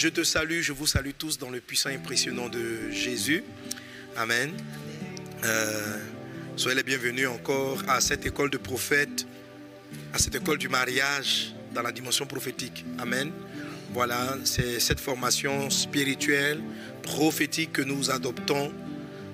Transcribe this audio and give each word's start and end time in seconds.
Je 0.00 0.06
te 0.06 0.22
salue, 0.22 0.60
je 0.60 0.72
vous 0.72 0.86
salue 0.86 1.10
tous 1.18 1.38
dans 1.38 1.50
le 1.50 1.60
puissant 1.60 1.90
et 1.90 1.96
impressionnant 1.96 2.48
de 2.48 2.88
Jésus. 2.92 3.42
Amen. 4.16 4.52
Euh, 5.42 5.96
soyez 6.54 6.76
les 6.76 6.84
bienvenus 6.84 7.26
encore 7.26 7.82
à 7.88 8.00
cette 8.00 8.24
école 8.24 8.48
de 8.48 8.58
prophètes, 8.58 9.26
à 10.12 10.18
cette 10.18 10.36
école 10.36 10.58
du 10.58 10.68
mariage 10.68 11.52
dans 11.74 11.82
la 11.82 11.90
dimension 11.90 12.26
prophétique. 12.26 12.84
Amen. 13.00 13.32
Voilà, 13.92 14.38
c'est 14.44 14.78
cette 14.78 15.00
formation 15.00 15.68
spirituelle, 15.68 16.60
prophétique 17.02 17.72
que 17.72 17.82
nous 17.82 18.08
adoptons 18.12 18.72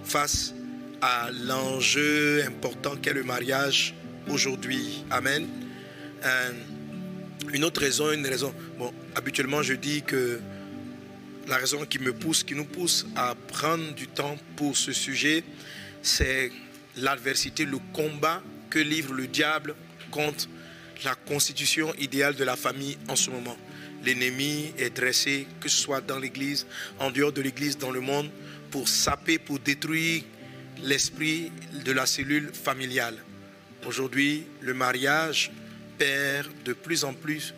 face 0.03 0.55
à 1.03 1.29
l'enjeu 1.31 2.43
important 2.47 2.97
qu'est 2.97 3.13
le 3.13 3.23
mariage 3.23 3.95
aujourd'hui. 4.29 5.05
Amen. 5.11 5.47
Euh, 6.25 6.53
une 7.53 7.65
autre 7.65 7.83
raison, 7.83 8.11
une 8.13 8.27
raison. 8.27 8.55
Bon, 8.79 8.95
habituellement, 9.15 9.63
je 9.63 9.75
dis 9.75 10.03
que 10.03 10.41
la 11.49 11.57
raison 11.57 11.85
qui 11.85 11.99
me 11.99 12.13
pousse, 12.13 12.43
qui 12.43 12.55
nous 12.55 12.65
pousse 12.65 13.07
à 13.17 13.35
prendre 13.35 13.93
du 13.95 14.09
temps 14.09 14.37
pour 14.57 14.77
ce 14.77 14.93
sujet, 14.93 15.45
c'est 16.03 16.51
l'adversité, 16.97 17.65
le 17.65 17.79
combat 17.93 18.43
que 18.71 18.79
livre 18.79 19.13
le 19.15 19.27
diable 19.27 19.75
contre 20.11 20.49
la 21.05 21.15
constitution 21.15 21.95
idéale 21.99 22.35
de 22.35 22.45
la 22.45 22.57
famille 22.57 22.97
en 23.09 23.17
ce 23.17 23.31
moment. 23.31 23.57
L'ennemi 24.05 24.73
est 24.79 24.91
dressé, 24.91 25.47
que 25.61 25.69
ce 25.69 25.81
soit 25.81 26.01
dans 26.01 26.19
l'Église, 26.19 26.67
en 26.99 27.11
dehors 27.11 27.33
de 27.33 27.43
l'Église, 27.43 27.79
dans 27.79 27.91
le 27.91 28.01
monde, 28.01 28.31
pour 28.71 28.89
saper, 28.89 29.39
pour 29.39 29.59
détruire 29.59 30.23
l'esprit 30.83 31.51
de 31.85 31.93
la 31.93 32.07
cellule 32.07 32.51
familiale. 32.53 33.17
Aujourd'hui, 33.87 34.47
le 34.61 34.75
mariage 34.75 35.51
perd 35.99 36.49
de 36.65 36.73
plus 36.73 37.05
en 37.05 37.15
plus 37.15 37.55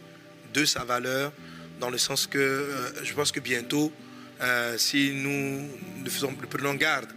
de 0.55 0.65
sa 0.65 0.85
valeur, 0.85 1.33
dans 1.81 1.91
le 1.91 1.99
sens 1.99 2.27
que 2.27 2.39
euh, 2.39 3.05
je 3.05 3.13
pense 3.15 3.33
que 3.33 3.41
bientôt, 3.41 3.93
euh, 4.41 4.77
si 4.79 5.13
nous 5.15 5.69
ne, 6.03 6.11
faisons, 6.11 6.35
prenons 6.51 6.75
garde, 6.75 7.09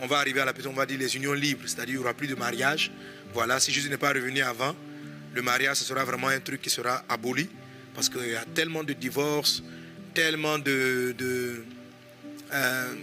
on 0.00 0.06
va 0.06 0.18
arriver 0.18 0.40
à 0.40 0.44
la 0.44 0.52
on 0.66 0.72
va 0.72 0.86
dire 0.86 0.98
les 0.98 1.16
unions 1.16 1.32
libres, 1.32 1.62
c'est-à-dire 1.66 1.94
il 1.94 1.98
n'y 1.98 2.04
aura 2.04 2.14
plus 2.14 2.28
de 2.28 2.34
mariage. 2.34 2.90
Voilà, 3.32 3.60
si 3.60 3.72
Jésus 3.72 3.88
n'est 3.88 3.96
pas 3.96 4.12
revenu 4.12 4.40
avant, 4.42 4.74
le 5.34 5.42
mariage, 5.42 5.76
ce 5.76 5.84
sera 5.84 6.04
vraiment 6.04 6.28
un 6.28 6.40
truc 6.40 6.62
qui 6.62 6.70
sera 6.70 7.04
aboli, 7.08 7.48
parce 7.94 8.08
qu'il 8.08 8.28
y 8.28 8.36
a 8.36 8.44
tellement 8.54 8.84
de 8.84 8.92
divorces, 8.92 9.62
tellement 10.14 10.58
de, 10.58 11.14
de, 11.16 11.64
euh, 12.52 12.94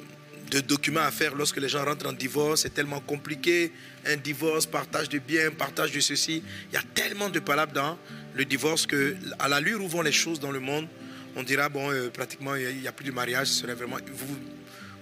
de 0.50 0.60
documents 0.60 1.02
à 1.02 1.12
faire 1.12 1.36
lorsque 1.36 1.58
les 1.58 1.70
gens 1.70 1.86
rentrent 1.86 2.08
en 2.08 2.14
divorce, 2.14 2.62
c'est 2.62 2.74
tellement 2.74 3.00
compliqué. 3.00 3.72
Un 4.06 4.18
divorce, 4.18 4.66
partage 4.66 5.10
de 5.10 5.20
biens, 5.20 5.52
partage 5.52 5.92
de 5.92 6.00
ceci. 6.00 6.44
Il 6.72 6.76
y 6.76 6.78
a 6.78 6.84
tellement 6.94 7.30
de 7.30 7.40
palabres 7.40 7.74
dans 7.74 7.98
le 8.36 8.46
divorce 8.46 8.86
que, 8.86 9.16
à 9.40 9.48
la 9.48 9.60
l'allure 9.60 9.84
où 9.84 9.88
vont 9.88 10.02
les 10.02 10.12
choses 10.12 10.40
dans 10.40 10.52
le 10.52 10.60
monde, 10.60 10.88
on 11.36 11.44
dira, 11.44 11.70
bon, 11.70 11.92
euh, 11.92 12.10
pratiquement, 12.10 12.56
il 12.56 12.78
n'y 12.78 12.88
a, 12.88 12.92
plus 12.92 13.06
de 13.06 13.12
mariage, 13.12 13.48
ce 13.48 13.62
serait 13.62 13.74
vraiment. 13.74 13.98
Vous, 14.14 14.38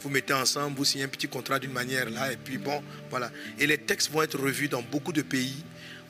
vous 0.01 0.09
mettez 0.09 0.33
ensemble, 0.33 0.77
vous 0.77 0.85
signez 0.85 1.03
un 1.03 1.09
petit 1.09 1.27
contrat 1.27 1.59
d'une 1.59 1.71
manière 1.71 2.09
là, 2.09 2.31
et 2.31 2.37
puis 2.37 2.57
bon, 2.57 2.81
voilà. 3.09 3.31
Et 3.59 3.67
les 3.67 3.77
textes 3.77 4.11
vont 4.11 4.21
être 4.21 4.37
revus 4.37 4.67
dans 4.67 4.81
beaucoup 4.81 5.13
de 5.13 5.21
pays 5.21 5.63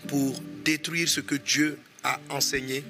pour 0.07 0.39
détruire 0.63 1.09
ce 1.09 1.19
que 1.19 1.35
Dieu 1.35 1.77
a 2.03 2.19
enseigné, 2.29 2.83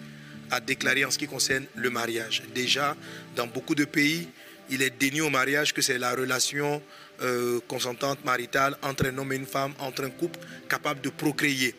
a 0.51 0.59
déclaré 0.59 1.03
en 1.05 1.11
ce 1.11 1.17
qui 1.17 1.27
concerne 1.27 1.65
le 1.75 1.89
mariage. 1.89 2.43
Déjà, 2.53 2.95
dans 3.35 3.47
beaucoup 3.47 3.75
de 3.75 3.85
pays, 3.85 4.27
il 4.69 4.81
est 4.81 4.97
dénié 4.97 5.21
au 5.21 5.29
mariage 5.29 5.73
que 5.73 5.81
c'est 5.81 5.97
la 5.97 6.13
relation 6.13 6.81
euh, 7.21 7.59
consentante 7.67 8.23
maritale 8.23 8.77
entre 8.81 9.05
un 9.07 9.17
homme 9.17 9.33
et 9.33 9.37
une 9.37 9.45
femme, 9.45 9.73
entre 9.79 10.03
un 10.03 10.09
couple 10.09 10.39
capable 10.69 11.01
de 11.01 11.09
procréer. 11.09 11.75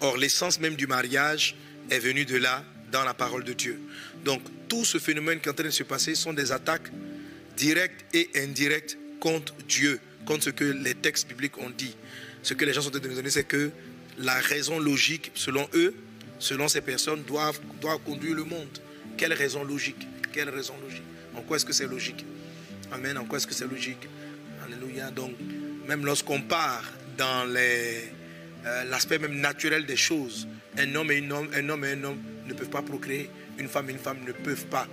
Or, 0.00 0.16
l'essence 0.16 0.60
même 0.60 0.76
du 0.76 0.86
mariage 0.86 1.56
est 1.90 1.98
venue 1.98 2.24
de 2.24 2.36
là, 2.36 2.64
dans 2.90 3.04
la 3.04 3.14
parole 3.14 3.44
de 3.44 3.52
Dieu. 3.52 3.80
Donc, 4.24 4.42
tout 4.68 4.84
ce 4.84 4.98
phénomène 4.98 5.40
qui 5.40 5.48
est 5.48 5.52
en 5.52 5.54
train 5.54 5.64
de 5.64 5.70
se 5.70 5.82
passer 5.82 6.14
sont 6.14 6.32
des 6.32 6.52
attaques 6.52 6.90
directes 7.56 8.04
et 8.14 8.30
indirectes 8.36 8.98
contre 9.20 9.54
Dieu, 9.68 10.00
contre 10.24 10.44
ce 10.44 10.50
que 10.50 10.64
les 10.64 10.94
textes 10.94 11.28
bibliques 11.28 11.58
ont 11.58 11.70
dit. 11.70 11.94
Ce 12.42 12.54
que 12.54 12.64
les 12.64 12.72
gens 12.72 12.82
sont 12.82 12.88
en 12.88 12.92
train 12.92 13.00
de 13.00 13.08
nous 13.08 13.16
donner, 13.16 13.30
c'est 13.30 13.44
que 13.44 13.70
la 14.18 14.34
raison 14.40 14.78
logique, 14.78 15.30
selon 15.34 15.68
eux, 15.74 15.94
selon 16.38 16.68
ces 16.68 16.80
personnes, 16.80 17.22
doit, 17.24 17.52
doit 17.80 17.98
conduire 17.98 18.34
le 18.34 18.44
monde. 18.44 18.78
Quelle 19.16 19.32
raison 19.32 19.64
logique? 19.64 20.06
Quelle 20.32 20.50
raison 20.50 20.74
logique? 20.82 21.02
En 21.34 21.42
quoi 21.42 21.56
est-ce 21.56 21.64
que 21.64 21.72
c'est 21.72 21.86
logique? 21.86 22.24
Amen. 22.92 23.18
En 23.18 23.24
quoi 23.24 23.38
est-ce 23.38 23.46
que 23.46 23.54
c'est 23.54 23.66
logique? 23.68 24.08
Alléluia. 24.64 25.10
Donc, 25.10 25.32
même 25.86 26.04
lorsqu'on 26.04 26.42
part 26.42 26.84
dans 27.16 27.46
euh, 27.48 28.84
l'aspect 28.84 29.18
même 29.18 29.40
naturel 29.40 29.86
des 29.86 29.96
choses, 29.96 30.46
un 30.76 30.94
homme 30.94 31.10
et 31.10 31.18
un 31.18 31.30
homme, 31.30 31.48
un 31.54 32.04
homme 32.04 32.18
ne 32.46 32.54
peuvent 32.54 32.68
pas 32.68 32.82
procréer. 32.82 33.30
Une 33.58 33.68
femme 33.68 33.88
et 33.88 33.92
une 33.92 33.98
femme 33.98 34.18
ne 34.26 34.32
peuvent 34.32 34.66
pas 34.66 34.86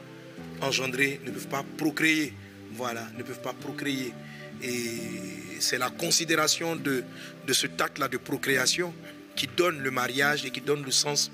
engendrer, 0.61 1.19
ne 1.25 1.31
peuvent 1.31 1.47
pas 1.47 1.63
procréer. 1.77 2.33
Voilà, 2.71 3.07
ne 3.17 3.23
peuvent 3.23 3.41
pas 3.41 3.53
procréer. 3.53 4.13
Et 4.61 5.59
c'est 5.59 5.77
la 5.77 5.89
considération 5.89 6.75
de, 6.75 7.03
de 7.45 7.53
ce 7.53 7.67
acte-là 7.67 8.07
de 8.07 8.17
procréation 8.17 8.93
qui 9.35 9.47
donne 9.47 9.79
le 9.79 9.91
mariage 9.91 10.45
et 10.45 10.51
qui 10.51 10.61
donne 10.61 10.83
le 10.83 10.91
sens 10.91 11.31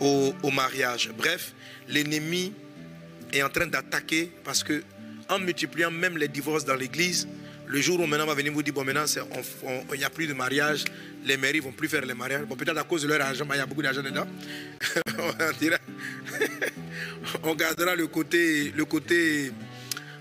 au, 0.00 0.34
au 0.42 0.50
mariage. 0.50 1.10
Bref, 1.16 1.52
l'ennemi 1.88 2.52
est 3.32 3.42
en 3.42 3.48
train 3.48 3.66
d'attaquer 3.66 4.32
parce 4.44 4.64
que 4.64 4.82
en 5.28 5.38
multipliant 5.38 5.90
même 5.90 6.18
les 6.18 6.28
divorces 6.28 6.64
dans 6.64 6.74
l'église, 6.74 7.28
le 7.72 7.80
jour 7.80 7.98
où 7.98 8.06
maintenant 8.06 8.24
on 8.24 8.28
va 8.28 8.34
venir 8.34 8.52
vous 8.52 8.62
dire, 8.62 8.74
bon 8.74 8.84
maintenant 8.84 9.06
il 9.92 9.98
n'y 9.98 10.04
a 10.04 10.10
plus 10.10 10.26
de 10.26 10.34
mariage, 10.34 10.84
les 11.24 11.38
mairies 11.38 11.60
ne 11.60 11.64
vont 11.64 11.72
plus 11.72 11.88
faire 11.88 12.04
les 12.04 12.12
mariages. 12.12 12.42
Bon 12.42 12.54
peut-être 12.54 12.76
à 12.76 12.84
cause 12.84 13.02
de 13.02 13.08
leur 13.08 13.22
argent, 13.22 13.46
il 13.50 13.56
y 13.56 13.60
a 13.60 13.64
beaucoup 13.66 13.80
d'argent 13.80 14.02
dedans. 14.02 14.26
on, 17.42 17.54
gardera 17.54 17.96
le 17.96 18.06
côté, 18.08 18.72
le 18.76 18.84
côté 18.84 19.52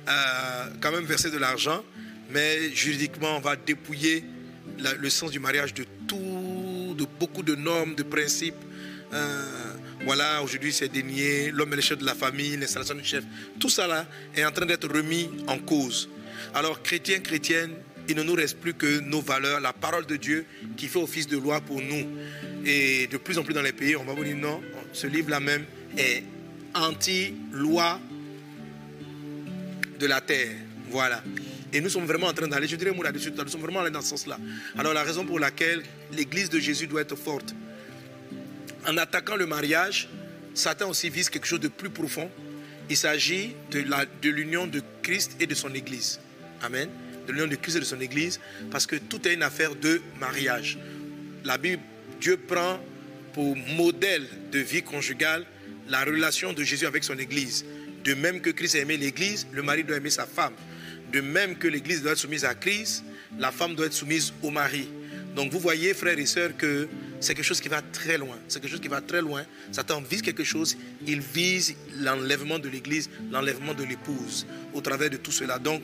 euh, 0.08 0.66
quand 0.80 0.94
même 0.94 1.04
verser 1.04 1.30
de 1.30 1.38
l'argent, 1.38 1.84
mais 2.30 2.74
juridiquement 2.74 3.36
on 3.36 3.42
va 3.42 3.58
dépouiller 3.58 4.24
le 5.00 5.10
sens 5.10 5.30
du 5.32 5.40
mariage 5.40 5.74
de 5.74 5.84
tout, 6.08 6.96
de 6.98 7.06
beaucoup 7.20 7.44
de 7.44 7.56
normes, 7.56 7.96
de 7.96 8.04
principes. 8.04 8.56
Euh, 9.14 9.74
voilà, 10.06 10.42
aujourd'hui 10.42 10.72
c'est 10.72 10.88
dénié, 10.88 11.52
l'homme 11.52 11.74
est 11.74 11.76
le 11.76 11.82
chef 11.82 11.98
de 11.98 12.06
la 12.06 12.16
famille, 12.16 12.56
l'installation 12.56 12.96
du 12.96 13.04
chef. 13.04 13.26
Tout 13.60 13.70
ça 13.70 14.08
est 14.34 14.46
en 14.46 14.52
train 14.52 14.66
d'être 14.66 14.88
remis 14.88 15.30
en 15.48 15.60
cause. 15.60 16.08
Alors, 16.54 16.82
chrétiens, 16.82 17.20
chrétiennes, 17.20 17.74
il 18.08 18.16
ne 18.16 18.24
nous 18.24 18.34
reste 18.34 18.58
plus 18.58 18.74
que 18.74 19.00
nos 19.00 19.22
valeurs, 19.22 19.60
la 19.60 19.74
parole 19.74 20.06
de 20.06 20.16
Dieu 20.16 20.46
qui 20.76 20.88
fait 20.88 21.00
office 21.00 21.28
de 21.28 21.38
loi 21.38 21.62
pour 21.62 21.82
nous. 21.82 22.08
Et 22.66 23.08
de 23.08 23.18
plus 23.18 23.38
en 23.38 23.44
plus 23.44 23.54
dans 23.54 23.62
les 23.62 23.72
pays, 23.72 23.96
on 23.96 24.04
va 24.04 24.14
vous 24.14 24.24
dire 24.24 24.36
non, 24.36 24.62
ce 24.94 25.08
livre-là 25.08 25.40
même 25.40 25.66
est 25.98 26.24
anti-loi 26.74 28.00
de 30.00 30.06
la 30.06 30.22
terre. 30.22 30.56
Voilà. 30.90 31.24
Et 31.74 31.80
nous 31.80 31.90
sommes 31.90 32.06
vraiment 32.06 32.28
en 32.28 32.34
train 32.34 32.48
d'aller, 32.48 32.68
je 32.68 32.76
dirais 32.76 32.92
moi 32.92 33.10
nous 33.12 33.20
sommes 33.20 33.62
vraiment 33.62 33.80
allés 33.80 33.92
dans 33.92 34.02
ce 34.02 34.10
sens-là. 34.10 34.38
Alors 34.78 34.94
la 34.94 35.04
raison 35.04 35.26
pour 35.26 35.40
laquelle 35.40 35.84
l'Église 36.12 36.50
de 36.50 36.60
Jésus 36.60 36.88
doit 36.88 37.02
être 37.02 37.16
forte, 37.16 37.56
en 38.88 38.98
attaquant 38.98 39.36
le 39.36 39.46
mariage, 39.46 40.10
Satan 40.54 40.90
aussi 40.90 41.10
vise 41.10 41.30
quelque 41.30 41.48
chose 41.48 41.60
de 41.60 41.68
plus 41.68 41.90
profond. 41.90 42.30
Il 42.90 42.98
s'agit 42.98 43.56
de 43.72 44.30
l'union 44.30 44.68
de 44.68 44.82
Christ 45.02 45.38
et 45.40 45.48
de 45.48 45.56
son 45.56 45.74
Église. 45.74 46.20
Amen. 46.62 46.90
De 47.28 47.34
l'union 47.34 47.48
de 47.48 47.56
Christ 47.56 47.78
et 47.78 47.80
de 47.80 47.86
son 47.86 48.00
Église, 48.00 48.40
parce 48.72 48.86
que 48.86 48.96
tout 48.96 49.28
est 49.28 49.34
une 49.34 49.44
affaire 49.44 49.76
de 49.76 50.02
mariage. 50.20 50.78
La 51.44 51.58
Bible, 51.58 51.82
Dieu 52.20 52.38
prend 52.38 52.80
pour 53.34 53.56
modèle 53.56 54.28
de 54.52 54.60
vie 54.60 54.82
conjugale 54.82 55.46
la 55.88 56.04
relation 56.04 56.54
de 56.54 56.64
Jésus 56.64 56.86
avec 56.86 57.04
son 57.04 57.18
Église. 57.18 57.66
De 58.04 58.14
même 58.14 58.42
que 58.42 58.50
Christ 58.50 58.76
a 58.76 58.80
aimé 58.80 58.98
l'Église, 58.98 59.48
le 59.52 59.62
mari 59.62 59.84
doit 59.84 59.98
aimer 59.98 60.10
sa 60.10 60.26
femme. 60.26 60.54
De 61.12 61.22
même 61.22 61.58
que 61.58 61.68
l'Église 61.68 62.02
doit 62.02 62.14
être 62.14 62.18
soumise 62.18 62.46
à 62.46 62.56
Christ, 62.56 63.04
la 63.40 63.52
femme 63.52 63.76
doit 63.76 63.86
être 63.86 63.94
soumise 63.94 64.34
au 64.42 64.50
mari. 64.50 64.88
Donc 65.36 65.52
vous 65.52 65.60
voyez, 65.60 65.94
frères 65.94 66.18
et 66.18 66.26
sœurs, 66.26 66.56
que 66.58 66.88
c'est 67.20 67.36
quelque 67.36 67.46
chose 67.46 67.62
qui 67.62 67.70
va 67.70 67.82
très 67.82 68.18
loin. 68.18 68.38
C'est 68.48 68.60
quelque 68.60 68.72
chose 68.72 68.82
qui 68.82 68.88
va 68.88 69.02
très 69.02 69.22
loin. 69.22 69.44
Satan 69.72 70.02
vise 70.02 70.22
quelque 70.22 70.44
chose. 70.44 70.76
Il 71.08 71.22
vise 71.22 71.76
l'enlèvement 72.00 72.60
de 72.60 72.68
l'Église, 72.68 73.10
l'enlèvement 73.32 73.74
de 73.74 73.84
l'épouse 73.84 74.46
au 74.74 74.82
travers 74.82 75.10
de 75.10 75.18
tout 75.18 75.32
cela. 75.32 75.60
Donc, 75.60 75.84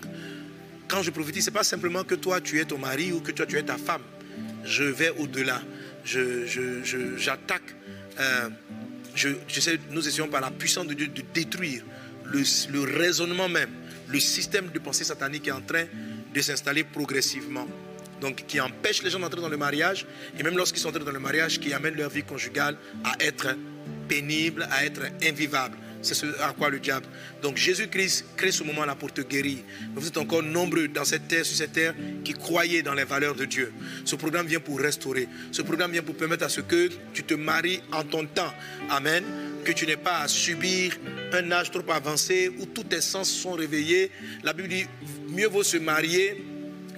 quand 0.88 1.02
je 1.02 1.12
prophétise, 1.12 1.46
ce 1.46 1.50
n'est 1.50 1.54
pas 1.54 1.64
simplement 1.64 2.04
que 2.04 2.16
toi 2.16 2.42
tu 2.42 2.60
es 2.60 2.66
ton 2.66 2.78
mari 2.78 3.12
ou 3.12 3.22
que 3.22 3.32
toi 3.32 3.46
tu 3.46 3.58
es 3.58 3.64
ta 3.64 3.78
femme. 3.78 4.02
Je 4.64 4.84
vais 4.84 5.10
au-delà. 5.10 5.62
J'attaque. 6.04 7.76
Je, 9.16 9.30
je, 9.48 9.70
euh, 9.70 9.78
nous 9.92 10.08
essayons 10.08 10.28
par 10.28 10.42
la 10.42 10.52
puissance 10.52 10.88
de 10.88 10.94
Dieu 10.94 11.08
de 11.08 11.24
détruire 11.34 11.84
le, 12.26 12.44
le 12.72 12.98
raisonnement 12.98 13.50
même, 13.50 13.70
le 14.08 14.20
système 14.20 14.70
de 14.70 14.80
pensée 14.80 15.04
satanique 15.04 15.44
qui 15.44 15.50
est 15.50 15.54
en 15.54 15.62
train 15.62 15.86
de 16.34 16.42
s'installer 16.42 16.84
progressivement 16.84 17.68
donc 18.22 18.46
qui 18.48 18.60
empêche 18.60 19.04
les 19.04 19.10
gens 19.10 19.20
d'entrer 19.20 19.42
dans 19.42 19.50
le 19.50 19.58
mariage, 19.58 20.06
et 20.38 20.44
même 20.44 20.58
lorsqu'ils 20.58 20.80
sont 20.80 20.90
entrés 20.90 21.04
dans 21.04 21.12
le 21.12 21.20
mariage, 21.20 21.60
qui 21.60 21.74
amènent 21.74 21.96
leur 21.96 22.10
vie 22.10 22.24
conjugale 22.24 22.76
à 23.04 23.14
être 23.24 23.56
pénible, 24.08 24.68
à 24.72 24.86
être 24.86 25.02
invivable. 25.24 25.78
C'est 26.08 26.14
ce 26.14 26.26
à 26.42 26.54
quoi 26.58 26.70
le 26.70 26.80
diable. 26.80 27.06
Donc 27.42 27.58
Jésus-Christ 27.58 28.26
crée 28.36 28.52
ce 28.52 28.64
moment-là 28.64 28.96
pour 28.96 29.14
te 29.14 29.22
guérir. 29.22 29.58
Vous 29.96 30.08
êtes 30.08 30.18
encore 30.18 30.44
nombreux 30.44 30.88
dans 30.88 31.06
cette 31.06 31.28
terre, 31.28 31.46
sur 31.46 31.58
cette 31.58 31.74
terre, 31.74 31.94
qui 32.24 32.34
croyaient 32.34 32.82
dans 32.82 32.94
les 32.94 33.04
valeurs 33.04 33.36
de 33.36 33.46
Dieu. 33.46 33.74
Ce 34.06 34.16
programme 34.16 34.48
vient 34.48 34.60
pour 34.60 34.80
restaurer. 34.80 35.28
Ce 35.52 35.62
programme 35.62 35.92
vient 35.92 36.02
pour 36.02 36.16
permettre 36.16 36.46
à 36.46 36.50
ce 36.50 36.62
que 36.62 36.90
tu 37.14 37.24
te 37.24 37.34
maries 37.34 37.82
en 37.92 38.04
ton 38.04 38.26
temps. 38.26 38.54
Amen. 38.90 39.24
Que 39.64 39.74
tu 39.74 39.86
n'aies 39.86 39.98
pas 39.98 40.20
à 40.20 40.28
subir 40.28 40.94
un 41.34 41.52
âge 41.52 41.72
trop 41.72 41.84
avancé 41.92 42.50
où 42.58 42.66
tous 42.66 42.86
tes 42.86 43.02
sens 43.02 43.30
sont 43.30 43.54
réveillés. 43.54 44.12
La 44.44 44.54
Bible 44.54 44.70
dit, 44.70 44.86
mieux 45.28 45.48
vaut 45.48 45.64
se 45.64 45.78
marier 45.78 46.44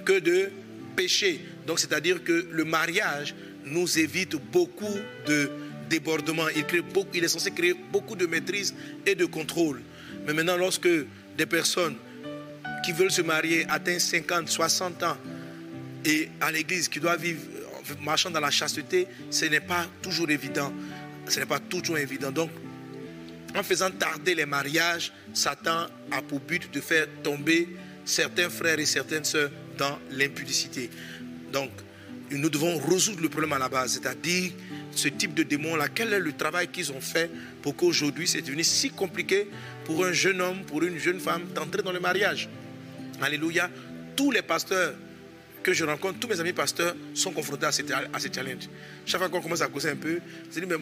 que 0.04 0.18
de 0.20 0.50
pécher. 0.94 1.40
Donc 1.66 1.80
c'est-à-dire 1.80 2.22
que 2.22 2.46
le 2.50 2.64
mariage 2.64 3.34
nous 3.64 3.98
évite 3.98 4.36
beaucoup 4.52 4.98
de 5.26 5.50
débordements. 5.90 6.48
Il, 6.56 6.64
crée 6.64 6.80
beaucoup, 6.80 7.10
il 7.12 7.24
est 7.24 7.28
censé 7.28 7.50
créer 7.50 7.74
beaucoup 7.74 8.16
de 8.16 8.26
maîtrise 8.26 8.74
et 9.04 9.14
de 9.14 9.26
contrôle. 9.26 9.82
Mais 10.26 10.32
maintenant, 10.32 10.56
lorsque 10.56 10.88
des 11.36 11.46
personnes 11.46 11.96
qui 12.84 12.92
veulent 12.92 13.10
se 13.10 13.22
marier 13.22 13.66
atteignent 13.68 13.98
50, 13.98 14.48
60 14.48 15.02
ans 15.02 15.16
et 16.04 16.28
à 16.40 16.50
l'église, 16.50 16.88
qui 16.88 17.00
doivent 17.00 17.20
vivre 17.20 17.40
marchant 18.00 18.30
dans 18.30 18.40
la 18.40 18.50
chasteté, 18.50 19.06
ce 19.30 19.44
n'est 19.46 19.60
pas 19.60 19.86
toujours 20.00 20.30
évident. 20.30 20.72
Ce 21.28 21.40
n'est 21.40 21.46
pas 21.46 21.58
toujours 21.58 21.98
évident. 21.98 22.30
Donc, 22.30 22.50
en 23.54 23.62
faisant 23.62 23.90
tarder 23.90 24.34
les 24.34 24.46
mariages, 24.46 25.12
Satan 25.34 25.86
a 26.12 26.22
pour 26.22 26.40
but 26.40 26.72
de 26.72 26.80
faire 26.80 27.06
tomber 27.22 27.68
certains 28.04 28.48
frères 28.48 28.78
et 28.78 28.86
certaines 28.86 29.24
sœurs 29.24 29.50
dans 29.76 29.98
l'impudicité. 30.12 30.88
Donc, 31.52 31.70
nous 32.30 32.48
devons 32.48 32.78
résoudre 32.78 33.22
le 33.22 33.28
problème 33.28 33.52
à 33.52 33.58
la 33.58 33.68
base, 33.68 33.94
c'est-à-dire 33.94 34.52
ce 34.92 35.08
type 35.08 35.34
de 35.34 35.42
démon-là. 35.42 35.88
Quel 35.88 36.12
est 36.12 36.18
le 36.20 36.32
travail 36.32 36.68
qu'ils 36.68 36.92
ont 36.92 37.00
fait 37.00 37.30
pour 37.62 37.76
qu'aujourd'hui 37.76 38.26
c'est 38.26 38.42
devenu 38.42 38.64
si 38.64 38.90
compliqué 38.90 39.48
pour 39.84 40.04
un 40.04 40.12
jeune 40.12 40.40
homme, 40.40 40.64
pour 40.66 40.82
une 40.82 40.98
jeune 40.98 41.20
femme 41.20 41.42
d'entrer 41.54 41.82
dans 41.82 41.92
le 41.92 42.00
mariage 42.00 42.48
Alléluia. 43.20 43.70
Tous 44.16 44.30
les 44.30 44.42
pasteurs 44.42 44.94
que 45.62 45.72
je 45.72 45.84
rencontre, 45.84 46.18
tous 46.18 46.28
mes 46.28 46.40
amis 46.40 46.52
pasteurs 46.52 46.94
sont 47.14 47.32
confrontés 47.32 47.66
à 47.66 47.72
ces, 47.72 47.84
à 47.92 48.18
challenges. 48.32 48.68
Chaque 49.04 49.20
fois 49.20 49.28
qu'on 49.28 49.40
commence 49.40 49.60
à 49.60 49.68
causer 49.68 49.90
un 49.90 49.96
peu, 49.96 50.20
je 50.54 50.60
dis, 50.60 50.66
mais 50.66 50.76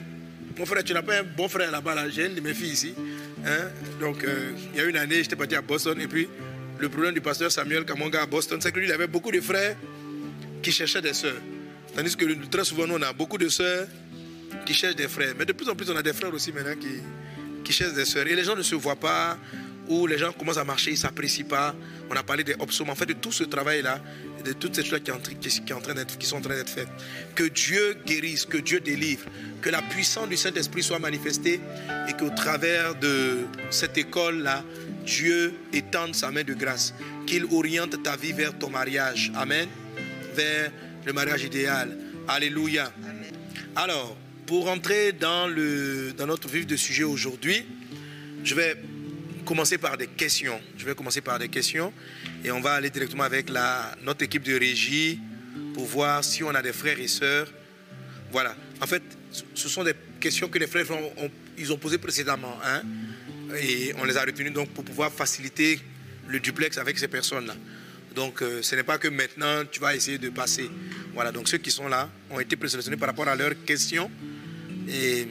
mon 0.56 0.66
frère, 0.66 0.84
tu 0.84 0.93
n'as 0.93 1.02
pas 1.02 1.20
un 1.20 1.22
bon 1.25 1.49
frère 1.49 1.70
là-bas, 1.70 1.94
là, 1.94 2.08
j'ai 2.08 2.26
une 2.26 2.34
de 2.34 2.40
mes 2.40 2.55
filles 2.55 2.72
ici. 2.72 2.94
Hein? 3.44 3.70
Donc, 4.00 4.25
euh, 4.25 4.52
il 4.72 4.78
y 4.78 4.82
a 4.82 4.84
une 4.84 4.96
année, 4.96 5.16
j'étais 5.16 5.37
parti 5.37 5.55
à 5.55 5.62
Boston, 5.62 6.00
et 6.00 6.06
puis 6.06 6.28
le 6.78 6.88
problème 6.88 7.14
du 7.14 7.20
pasteur 7.20 7.50
Samuel 7.50 7.84
Kamonga 7.84 8.22
à 8.22 8.26
Boston, 8.26 8.60
c'est 8.60 8.72
que 8.72 8.78
lui, 8.78 8.87
il 8.87 8.93
avait 8.93 9.06
beaucoup 9.06 9.32
de 9.32 9.40
frères 9.40 9.76
qui 10.62 10.72
cherchaient 10.72 11.02
des 11.02 11.14
sœurs. 11.14 11.40
Tandis 11.98 12.16
que 12.16 12.46
très 12.46 12.64
souvent, 12.64 12.86
nous, 12.86 12.94
on 12.94 13.02
a 13.02 13.12
beaucoup 13.12 13.38
de 13.38 13.48
sœurs 13.48 13.88
qui 14.64 14.72
cherchent 14.72 14.94
des 14.94 15.08
frères. 15.08 15.34
Mais 15.36 15.44
de 15.44 15.52
plus 15.52 15.68
en 15.68 15.74
plus, 15.74 15.90
on 15.90 15.96
a 15.96 16.02
des 16.02 16.12
frères 16.12 16.32
aussi 16.32 16.52
maintenant 16.52 16.76
qui, 16.76 17.02
qui 17.64 17.72
cherchent 17.72 17.94
des 17.94 18.04
sœurs. 18.04 18.24
Et 18.28 18.36
les 18.36 18.44
gens 18.44 18.54
ne 18.54 18.62
se 18.62 18.76
voient 18.76 18.94
pas, 18.94 19.36
ou 19.88 20.06
les 20.06 20.16
gens 20.16 20.30
commencent 20.30 20.58
à 20.58 20.64
marcher, 20.64 20.90
ils 20.90 20.94
ne 20.94 20.98
s'apprécient 20.98 21.46
pas. 21.46 21.74
On 22.08 22.14
a 22.14 22.22
parlé 22.22 22.44
des 22.44 22.54
options, 22.60 22.88
en 22.88 22.94
fait, 22.94 23.06
de 23.06 23.14
tout 23.14 23.32
ce 23.32 23.42
travail-là, 23.42 24.00
de 24.44 24.52
toutes 24.52 24.76
ces 24.76 24.84
choses 24.84 25.00
qui, 25.00 25.50
qui 25.50 25.60
sont 25.60 25.74
en 26.36 26.40
train 26.40 26.54
d'être 26.54 26.70
faites. 26.70 26.86
Que 27.34 27.48
Dieu 27.48 27.96
guérisse, 28.06 28.46
que 28.46 28.58
Dieu 28.58 28.78
délivre, 28.78 29.24
que 29.60 29.68
la 29.68 29.82
puissance 29.82 30.28
du 30.28 30.36
Saint-Esprit 30.36 30.84
soit 30.84 31.00
manifestée 31.00 31.60
et 32.08 32.12
qu'au 32.12 32.30
travers 32.30 32.94
de 32.94 33.38
cette 33.70 33.98
école-là, 33.98 34.62
Dieu 35.04 35.52
étende 35.72 36.14
sa 36.14 36.30
main 36.30 36.44
de 36.44 36.54
grâce, 36.54 36.94
qu'il 37.26 37.44
oriente 37.46 38.00
ta 38.04 38.14
vie 38.14 38.32
vers 38.32 38.56
ton 38.56 38.70
mariage. 38.70 39.32
Amen 39.34 39.66
vers 40.38 40.70
le 41.08 41.14
mariage 41.14 41.43
idéal. 41.43 41.96
Alléluia. 42.28 42.93
Alors, 43.75 44.14
pour 44.44 44.66
rentrer 44.66 45.12
dans, 45.12 45.46
le, 45.46 46.12
dans 46.12 46.26
notre 46.26 46.49
vif 46.49 46.66
de 46.66 46.76
sujet 46.76 47.02
aujourd'hui, 47.02 47.64
je 48.44 48.55
vais 48.55 48.76
commencer 49.46 49.78
par 49.78 49.96
des 49.96 50.06
questions. 50.06 50.60
Je 50.76 50.84
vais 50.84 50.94
commencer 50.94 51.22
par 51.22 51.38
des 51.38 51.49
questions 51.49 51.94
et 52.44 52.50
on 52.50 52.60
va 52.60 52.75
aller 52.75 52.90
directement 52.90 53.22
avec 53.22 53.49
la, 53.49 53.96
notre 54.02 54.22
équipe 54.22 54.43
de 54.43 54.55
régie 54.55 55.19
pour 55.72 55.87
voir 55.87 56.22
si 56.22 56.44
on 56.44 56.50
a 56.50 56.60
des 56.60 56.75
frères 56.75 57.00
et 57.00 57.08
sœurs. 57.08 57.50
Voilà. 58.31 58.55
En 58.82 58.87
fait, 58.87 59.02
ce 59.55 59.69
sont 59.70 59.84
des 59.84 59.94
questions 60.20 60.49
que 60.49 60.58
les 60.58 60.66
frères 60.66 60.90
ont, 60.90 61.31
ils 61.56 61.72
ont 61.72 61.78
posées 61.78 61.96
précédemment. 61.96 62.58
Hein, 62.62 62.82
et 63.58 63.94
on 63.99 64.05
les 64.05 64.19
a 64.19 64.25
retenues 64.26 64.50
donc 64.50 64.69
pour 64.75 64.84
pouvoir 64.84 65.10
faciliter 65.10 65.81
le 66.26 66.38
duplex 66.38 66.76
avec 66.76 66.99
ces 66.99 67.08
personnes-là. 67.08 67.55
Donc 68.19 68.43
euh, 68.43 68.62
ce 68.62 68.75
n'est 68.75 68.82
pas 68.82 68.99
que 68.99 69.06
maintenant 69.06 69.65
tu 69.70 69.79
vas 69.79 69.94
essayer 69.94 70.19
de 70.19 70.29
passer. 70.31 70.69
Voilà, 71.15 71.31
donc 71.31 71.47
ceux 71.47 71.59
qui 71.59 71.70
sont 71.70 71.87
là 71.87 72.11
ont 72.31 72.41
été 72.41 72.56
présélectionnés 72.56 72.97
par 72.97 73.11
rapport 73.11 73.29
à 73.29 73.37
leurs 73.37 73.65
questions. 73.65 74.11
Et 74.88 75.29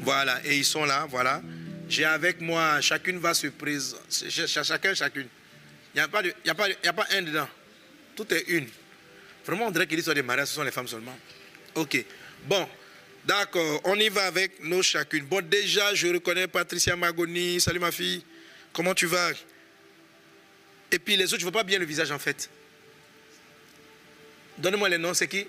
voilà, 0.00 0.44
et 0.44 0.56
ils 0.56 0.64
sont 0.64 0.84
là, 0.84 1.06
voilà. 1.08 1.40
J'ai 1.88 2.04
avec 2.04 2.40
moi, 2.40 2.80
chacune 2.80 3.18
va 3.20 3.32
se 3.32 3.46
présenter, 3.46 4.02
chacun, 4.48 4.92
chacune. 4.92 5.28
Il 5.94 5.98
n'y 5.98 6.00
a, 6.00 6.08
pas 6.08 6.20
a, 6.20 6.88
a 6.88 6.92
pas 6.92 7.06
un 7.12 7.22
dedans. 7.22 7.48
Tout 8.16 8.26
est 8.34 8.48
une. 8.48 8.66
Vraiment, 9.46 9.68
on 9.68 9.70
dirait 9.70 9.86
que 9.86 9.94
l'histoire 9.94 10.16
des 10.16 10.22
mariages, 10.22 10.48
ce 10.48 10.54
sont 10.54 10.64
les 10.64 10.72
femmes 10.72 10.88
seulement. 10.88 11.16
Ok. 11.76 12.04
Bon, 12.48 12.68
d'accord, 13.24 13.82
on 13.84 13.94
y 13.94 14.08
va 14.08 14.24
avec 14.24 14.64
nos 14.64 14.82
chacune. 14.82 15.24
Bon, 15.26 15.48
déjà, 15.48 15.94
je 15.94 16.08
reconnais 16.08 16.48
Patricia 16.48 16.96
Magoni. 16.96 17.60
Salut 17.60 17.78
ma 17.78 17.92
fille. 17.92 18.24
Comment 18.72 18.94
tu 18.94 19.06
vas? 19.06 19.30
Et 20.90 20.98
puis 20.98 21.16
les 21.16 21.24
autres, 21.24 21.40
je 21.40 21.46
ne 21.46 21.50
vois 21.50 21.60
pas 21.60 21.64
bien 21.64 21.78
le 21.78 21.84
visage 21.84 22.10
en 22.10 22.18
fait. 22.18 22.48
Donnez-moi 24.58 24.88
les 24.88 24.98
noms, 24.98 25.14
c'est 25.14 25.28
qui? 25.28 25.46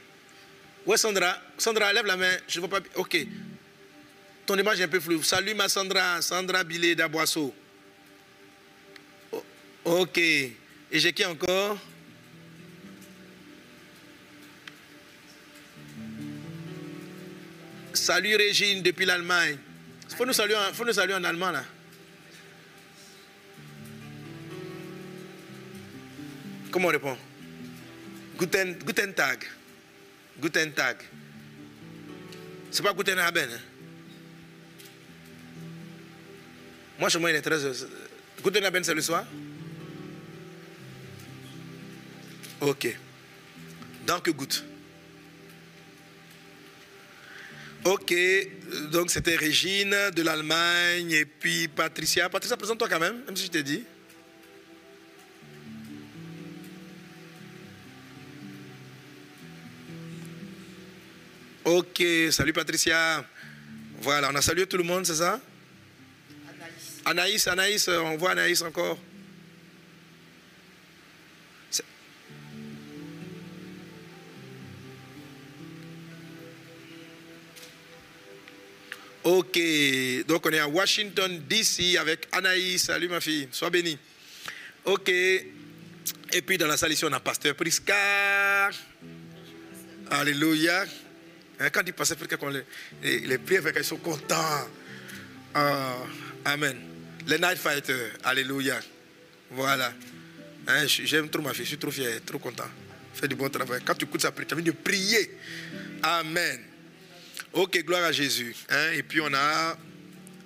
Ouais, 0.85 0.97
Sandra. 0.97 1.37
Sandra, 1.57 1.91
lève 1.93 2.05
la 2.05 2.17
main. 2.17 2.37
Je 2.47 2.59
ne 2.59 2.65
vois 2.65 2.79
pas. 2.79 2.87
Ok. 2.95 3.17
Ton 4.45 4.57
image 4.57 4.79
est 4.79 4.83
un 4.83 4.87
peu 4.87 4.99
floue. 4.99 5.21
Salut 5.23 5.53
ma 5.53 5.67
Sandra. 5.69 6.21
Sandra 6.21 6.63
Billet 6.63 6.95
d'Aboisseau. 6.95 7.53
ok. 9.83 10.17
Et 10.17 10.53
j'ai 10.91 11.13
qui 11.13 11.25
encore? 11.25 11.77
Salut 17.93 18.35
Régine 18.35 18.81
depuis 18.81 19.05
l'Allemagne. 19.05 19.57
Il 20.09 20.15
faut 20.15 20.25
nous 20.25 20.33
saluer 20.33 21.13
en 21.13 21.23
allemand 21.23 21.51
là. 21.51 21.63
Comment 26.77 26.89
on 26.89 26.91
répond? 26.91 27.17
Guten, 28.37 29.13
Tag. 29.15 29.43
Guten 30.39 30.71
Tag. 30.73 30.97
C'est 32.69 32.83
pas 32.83 32.93
Guten 32.93 33.17
Abend. 33.17 33.39
Hein? 33.41 33.59
Moi, 36.99 37.09
chez 37.09 37.17
moi, 37.17 37.31
il 37.31 37.35
est 37.35 37.41
très. 37.41 37.57
Guten 38.43 38.63
Abend, 38.63 38.83
c'est 38.83 38.93
le 38.93 39.01
soir? 39.01 39.25
Ok. 42.61 42.95
Donc, 44.05 44.29
good. 44.29 44.53
Ok, 47.85 48.13
donc 48.91 49.09
c'était 49.09 49.35
Régine 49.35 49.95
de 50.15 50.21
l'Allemagne 50.21 51.09
et 51.09 51.25
puis 51.25 51.69
Patricia. 51.69 52.29
Patricia, 52.29 52.55
présente-toi 52.55 52.87
quand 52.87 52.99
même, 52.99 53.23
même 53.25 53.35
si 53.35 53.45
je 53.45 53.49
t'ai 53.49 53.63
dit. 53.63 53.83
Ok, 61.67 62.01
salut 62.31 62.53
Patricia. 62.53 63.25
Voilà, 63.99 64.29
on 64.31 64.35
a 64.35 64.41
salué 64.41 64.65
tout 64.67 64.77
le 64.77 64.85
monde, 64.85 65.05
c'est 65.05 65.15
ça? 65.15 65.37
Anaïs. 67.03 67.45
Anaïs, 67.45 67.47
Anaïs, 67.47 67.87
on 67.89 68.15
voit 68.15 68.31
Anaïs 68.31 68.61
encore. 68.61 68.97
Ok, 79.25 79.59
donc 80.25 80.45
on 80.45 80.51
est 80.51 80.59
à 80.59 80.69
Washington, 80.69 81.43
D.C. 81.49 81.97
avec 81.97 82.29
Anaïs. 82.31 82.83
Salut 82.83 83.09
ma 83.09 83.19
fille, 83.19 83.49
sois 83.51 83.69
bénie. 83.69 83.97
Ok, 84.85 85.09
et 85.09 86.41
puis 86.45 86.57
dans 86.57 86.67
la 86.67 86.77
salle 86.77 86.93
ici, 86.93 87.03
on 87.03 87.11
a 87.11 87.19
Pasteur 87.19 87.55
Prisca. 87.55 88.69
Alléluia. 90.09 90.85
Hein, 91.59 91.69
quand 91.71 91.81
ils 91.85 91.93
passaient, 91.93 92.15
les, 93.01 93.19
les 93.19 93.37
prières, 93.37 93.63
ils 93.75 93.83
sont 93.83 93.97
contents. 93.97 94.67
Ah, 95.53 95.97
amen. 96.45 96.77
Les 97.25 97.39
Night 97.39 97.57
Fighters, 97.57 98.11
Alléluia. 98.23 98.79
Voilà. 99.51 99.93
Hein, 100.67 100.85
j'aime 100.87 101.29
trop 101.29 101.41
ma 101.41 101.53
fille, 101.53 101.63
je 101.63 101.69
suis 101.69 101.77
trop 101.77 101.91
fier, 101.91 102.21
trop 102.25 102.39
content. 102.39 102.67
Fais 103.13 103.27
du 103.27 103.35
bon 103.35 103.49
travail. 103.49 103.81
Quand 103.83 103.95
tu 103.95 104.05
écoutes 104.05 104.21
prière, 104.29 104.47
tu 104.47 104.53
as 104.53 104.57
envie 104.57 104.63
de 104.63 104.71
prier. 104.71 105.37
Amen. 106.03 106.61
Ok, 107.53 107.83
gloire 107.83 108.03
à 108.03 108.11
Jésus. 108.11 108.55
Hein, 108.69 108.91
et 108.93 109.03
puis 109.03 109.21
on 109.21 109.33
a 109.33 109.77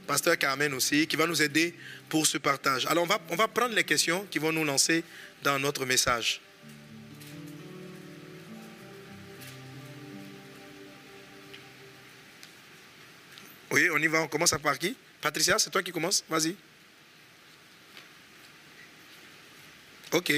Pasteur 0.07 0.37
Carmen 0.37 0.73
aussi 0.73 1.07
qui 1.07 1.15
va 1.15 1.27
nous 1.27 1.41
aider 1.41 1.73
pour 2.07 2.25
ce 2.25 2.37
partage. 2.37 2.85
Alors 2.85 3.07
on 3.29 3.35
va 3.35 3.47
prendre 3.47 3.75
les 3.75 3.83
questions 3.83 4.25
qui 4.29 4.39
vont 4.39 4.51
nous 4.51 4.63
lancer 4.63 5.03
dans 5.43 5.59
notre 5.59 5.85
message. 5.85 6.39
Oui, 13.71 13.89
on 13.89 13.97
y 13.97 14.07
va, 14.07 14.21
on 14.21 14.27
commence 14.27 14.53
par 14.61 14.77
qui? 14.77 14.95
Patricia, 15.21 15.57
c'est 15.57 15.69
toi 15.69 15.81
qui 15.81 15.91
commences? 15.91 16.23
Vas-y. 16.29 16.55
Ok. 20.11 20.33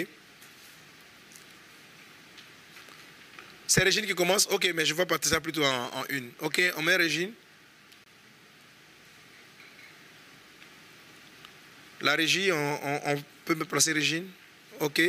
C'est 3.66 3.84
Régine 3.84 4.06
qui 4.06 4.14
commence? 4.14 4.48
Ok, 4.52 4.72
mais 4.76 4.86
je 4.86 4.94
vois 4.94 5.08
Patricia 5.08 5.42
plutôt 5.42 5.64
en, 5.66 6.06
une. 6.10 6.32
Ok, 6.42 6.62
on 6.78 6.84
met 6.84 6.96
Régine. 6.96 7.34
La 12.02 12.16
régie, 12.16 12.52
on 12.52 13.24
peut 13.46 13.56
me 13.56 13.64
placer 13.64 13.94
Régine? 13.94 14.30
Ok. 14.82 15.02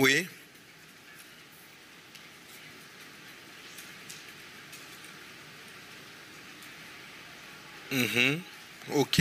Oui. 0.00 0.26
Mhm. 7.92 8.40
Ok. 8.94 9.20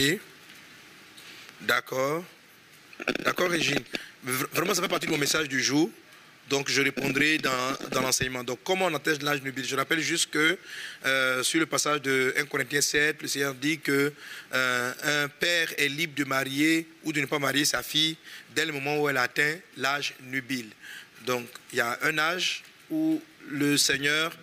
D'accord. 1.60 2.24
D'accord, 3.26 3.50
Régine. 3.50 3.84
Vraiment, 4.24 4.74
ça 4.74 4.82
fait 4.82 4.88
partie 4.88 5.08
de 5.08 5.12
mon 5.12 5.18
message 5.18 5.50
du 5.50 5.62
jour. 5.62 5.90
Donc, 6.50 6.68
je 6.68 6.82
répondrai 6.82 7.38
dans, 7.38 8.02
l'enseignement. 8.02 8.44
Donc, 8.44 8.60
comment 8.64 8.88
on 8.88 8.96
atteste 8.96 9.22
l'âge 9.22 9.44
nubile 9.44 9.66
Je 9.66 9.76
rappelle 9.76 10.00
juste 10.00 10.32
que 10.32 10.58
euh, 11.06 11.44
sur 11.44 11.60
le 11.60 11.68
passage 11.68 12.02
de 12.02 12.34
1 12.38 12.46
Corinthiens 12.46 12.82
7, 12.82 13.22
le 13.22 13.28
Seigneur 13.28 13.54
dit 13.54 13.78
que 13.78 14.12
euh, 14.54 14.94
un 15.04 15.28
père 15.28 15.68
est 15.78 15.88
libre 15.88 16.16
de 16.16 16.24
marier 16.24 16.88
ou 17.04 17.14
de 17.14 17.22
ne 17.22 17.28
pas 17.28 17.38
marier 17.38 17.66
sa 17.66 17.84
fille 17.84 18.18
dès 18.56 18.66
le 18.66 18.74
moment 18.74 19.00
où 19.00 19.08
elle 19.08 19.18
atteint 19.18 19.58
l'âge 19.78 20.16
nubile. 20.24 20.70
Donc, 21.28 21.46
il 21.72 21.78
y 21.78 21.82
a 21.82 22.00
un 22.02 22.18
âge 22.18 22.64
où 22.90 23.22
le 23.48 23.78
Seigneur 23.78 24.36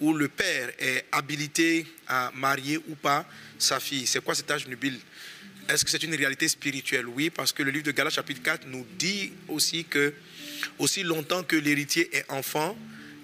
ou 0.00 0.12
le 0.12 0.26
père 0.26 0.72
est 0.80 1.04
habilité 1.12 1.86
à 2.08 2.32
marier 2.34 2.78
ou 2.88 2.96
pas 2.96 3.24
sa 3.60 3.78
fille. 3.78 4.08
C'est 4.08 4.24
quoi 4.24 4.34
cet 4.34 4.50
âge 4.50 4.66
nubile 4.66 4.98
Est-ce 5.68 5.84
que 5.84 5.90
c'est 5.92 6.02
une 6.02 6.16
réalité 6.16 6.48
spirituelle? 6.48 7.06
Oui, 7.06 7.30
parce 7.30 7.52
que 7.52 7.62
le 7.62 7.70
livre 7.70 7.84
de 7.84 7.92
Galates 7.92 8.14
chapitre 8.14 8.42
4 8.42 8.66
nous 8.66 8.84
dit 8.98 9.32
aussi 9.46 9.84
que 9.84 10.12
aussi 10.78 11.02
longtemps 11.02 11.42
que 11.42 11.56
l'héritier 11.56 12.08
est 12.16 12.30
enfant, 12.30 12.76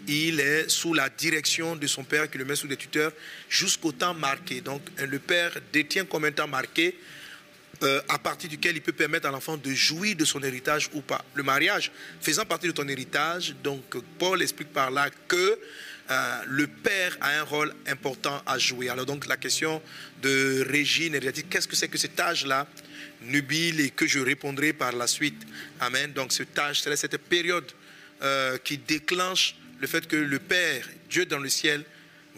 il 0.09 0.41
est 0.41 0.69
sous 0.69 0.95
la 0.95 1.09
direction 1.09 1.77
de 1.77 1.87
son 1.87 2.05
père 2.05 2.31
qui 2.31 2.39
le 2.39 2.45
met 2.45 2.57
sous 2.57 2.67
des 2.67 2.77
tuteurs 2.77 3.13
jusqu'au 3.49 3.93
temps 3.93 4.15
marqué. 4.15 4.61
Donc 4.61 4.83
le 4.99 5.19
père 5.19 5.53
détient 5.73 6.05
comme 6.05 6.25
un 6.25 6.33
temps 6.33 6.49
marqué 6.49 6.97
euh, 7.83 8.01
à 8.09 8.19
partir 8.19 8.51
duquel 8.51 8.77
il 8.77 8.83
peut 8.83 8.93
permettre 8.93 9.27
à 9.29 9.31
l'enfant 9.31 9.57
de 9.57 9.71
jouir 9.71 10.17
de 10.17 10.25
son 10.25 10.43
héritage 10.43 10.91
ou 10.93 11.01
pas. 11.01 11.25
Le 11.35 11.43
mariage 11.43 11.93
faisant 12.21 12.45
partie 12.45 12.67
de 12.67 12.73
ton 12.73 12.87
héritage, 12.89 13.55
donc 13.63 13.83
Paul 14.19 14.43
explique 14.43 14.73
par 14.73 14.91
là 14.91 15.09
que 15.29 15.59
euh, 16.11 16.43
le 16.47 16.67
père 16.67 17.17
a 17.21 17.39
un 17.39 17.43
rôle 17.43 17.73
important 17.87 18.43
à 18.45 18.59
jouer. 18.59 18.89
Alors 18.89 19.07
donc 19.07 19.27
la 19.27 19.37
question 19.37 19.81
de 20.23 20.67
a 20.71 21.33
dit 21.33 21.45
qu'est-ce 21.45 21.69
que 21.69 21.77
c'est 21.77 21.89
que 21.89 21.99
cet 21.99 22.19
âge-là 22.19 22.67
nubile 23.23 23.81
et 23.81 23.91
que 23.91 24.07
je 24.07 24.19
répondrai 24.19 24.73
par 24.73 24.93
la 24.93 25.07
suite. 25.07 25.43
Amen. 25.81 26.13
Donc 26.13 26.33
ce 26.33 26.43
tâche, 26.43 26.81
c'est 26.81 26.97
cette 26.97 27.19
période 27.19 27.71
euh, 28.23 28.59
qui 28.59 28.79
déclenche 28.79 29.57
le 29.81 29.87
fait 29.87 30.07
que 30.07 30.17
le 30.17 30.39
Père, 30.39 30.89
Dieu 31.09 31.27
dans 31.27 31.39
le 31.39 31.49
ciel, 31.49 31.85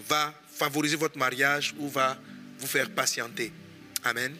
va 0.09 0.35
favoriser 0.55 0.97
votre 0.97 1.19
mariage 1.19 1.75
ou 1.79 1.89
va 1.89 2.19
vous 2.59 2.67
faire 2.67 2.91
patienter. 2.91 3.53
Amen. 4.05 4.35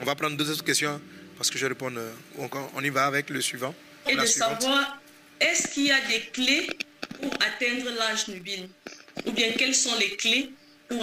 On 0.00 0.04
va 0.04 0.14
prendre 0.14 0.36
deux 0.36 0.50
autres 0.50 0.64
questions 0.64 1.00
parce 1.36 1.50
que 1.50 1.58
je 1.58 1.66
réponds. 1.66 1.94
Euh, 1.96 2.12
on 2.74 2.82
y 2.82 2.90
va 2.90 3.06
avec 3.06 3.30
le 3.30 3.40
suivant. 3.40 3.74
Et 4.08 4.16
de 4.16 4.26
savoir, 4.26 4.98
est-ce 5.40 5.68
qu'il 5.68 5.86
y 5.86 5.90
a 5.90 6.00
des 6.06 6.20
clés 6.32 6.68
pour 7.20 7.32
atteindre 7.34 7.90
l'âge 7.98 8.28
nubile? 8.28 8.68
Ou 9.26 9.32
bien 9.32 9.52
quelles 9.52 9.74
sont 9.74 9.96
les 9.98 10.16
clés 10.16 10.50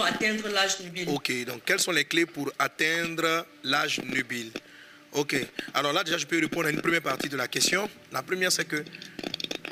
atteindre 0.00 0.48
l'âge 0.48 0.80
nubile. 0.80 1.08
Ok, 1.08 1.44
donc 1.44 1.62
quelles 1.64 1.80
sont 1.80 1.92
les 1.92 2.04
clés 2.04 2.26
pour 2.26 2.50
atteindre 2.58 3.46
l'âge 3.64 4.00
nubile? 4.04 4.50
Ok, 5.12 5.36
alors 5.74 5.92
là 5.92 6.04
déjà 6.04 6.16
je 6.16 6.26
peux 6.26 6.38
répondre 6.38 6.66
à 6.66 6.70
une 6.70 6.80
première 6.80 7.02
partie 7.02 7.28
de 7.28 7.36
la 7.36 7.48
question. 7.48 7.88
La 8.12 8.22
première 8.22 8.50
c'est 8.50 8.64
que 8.64 8.82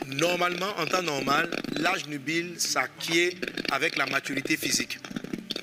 normalement, 0.06 0.72
en 0.78 0.86
temps 0.86 1.02
normal, 1.02 1.50
l'âge 1.76 2.06
nubile 2.06 2.54
s'acquiert 2.58 3.32
avec 3.70 3.96
la 3.96 4.06
maturité 4.06 4.56
physique. 4.56 4.98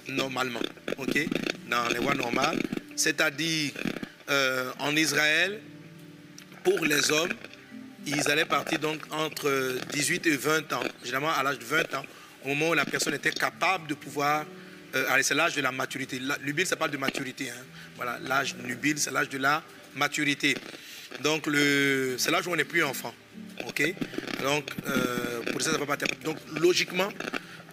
Normalement, 0.08 0.62
ok? 0.98 1.28
Dans 1.70 1.88
les 1.90 2.00
voies 2.00 2.16
normales. 2.16 2.60
C'est-à-dire, 2.96 3.72
euh, 4.30 4.72
en 4.80 4.96
Israël, 4.96 5.60
pour 6.64 6.86
les 6.86 7.12
hommes, 7.12 7.34
ils 8.06 8.32
allaient 8.32 8.46
partir 8.46 8.80
donc 8.80 9.02
entre 9.12 9.78
18 9.92 10.28
et 10.28 10.38
20 10.38 10.74
ans, 10.74 10.84
généralement 11.04 11.34
à 11.34 11.44
l'âge 11.44 11.60
de 11.60 11.66
20 11.66 11.94
ans, 11.96 12.04
au 12.48 12.56
moment 12.56 12.70
où 12.70 12.74
la 12.74 12.86
personne 12.86 13.14
était 13.14 13.32
capable 13.32 13.88
de 13.88 13.94
pouvoir. 13.94 14.46
Euh, 14.96 15.22
c'est 15.22 15.36
l'âge 15.36 15.54
de 15.54 15.62
la 15.62 15.72
maturité. 15.72 16.20
Nubile, 16.46 16.66
ça 16.66 16.78
parle 16.78 16.92
de 16.92 16.98
maturité. 16.98 17.50
Hein. 17.50 17.64
Voilà, 17.98 18.18
l'âge 18.24 18.56
nubile, 18.56 18.98
c'est 18.98 19.12
l'âge 19.12 19.28
de 19.28 19.38
la 19.38 19.62
maturité. 19.96 20.56
Donc, 21.22 21.50
c'est 22.18 22.32
l'âge 22.32 22.48
où 22.48 22.52
on 22.52 22.56
n'est 22.56 22.64
plus 22.64 22.84
enfant. 22.84 23.14
OK? 23.68 23.84
Donc, 24.42 24.72
euh, 24.88 25.42
pour 25.52 25.62
ça, 25.62 25.72
ça 25.72 25.78
va 25.78 25.86
pas 25.86 25.98
Donc, 26.24 26.38
logiquement, 26.58 27.10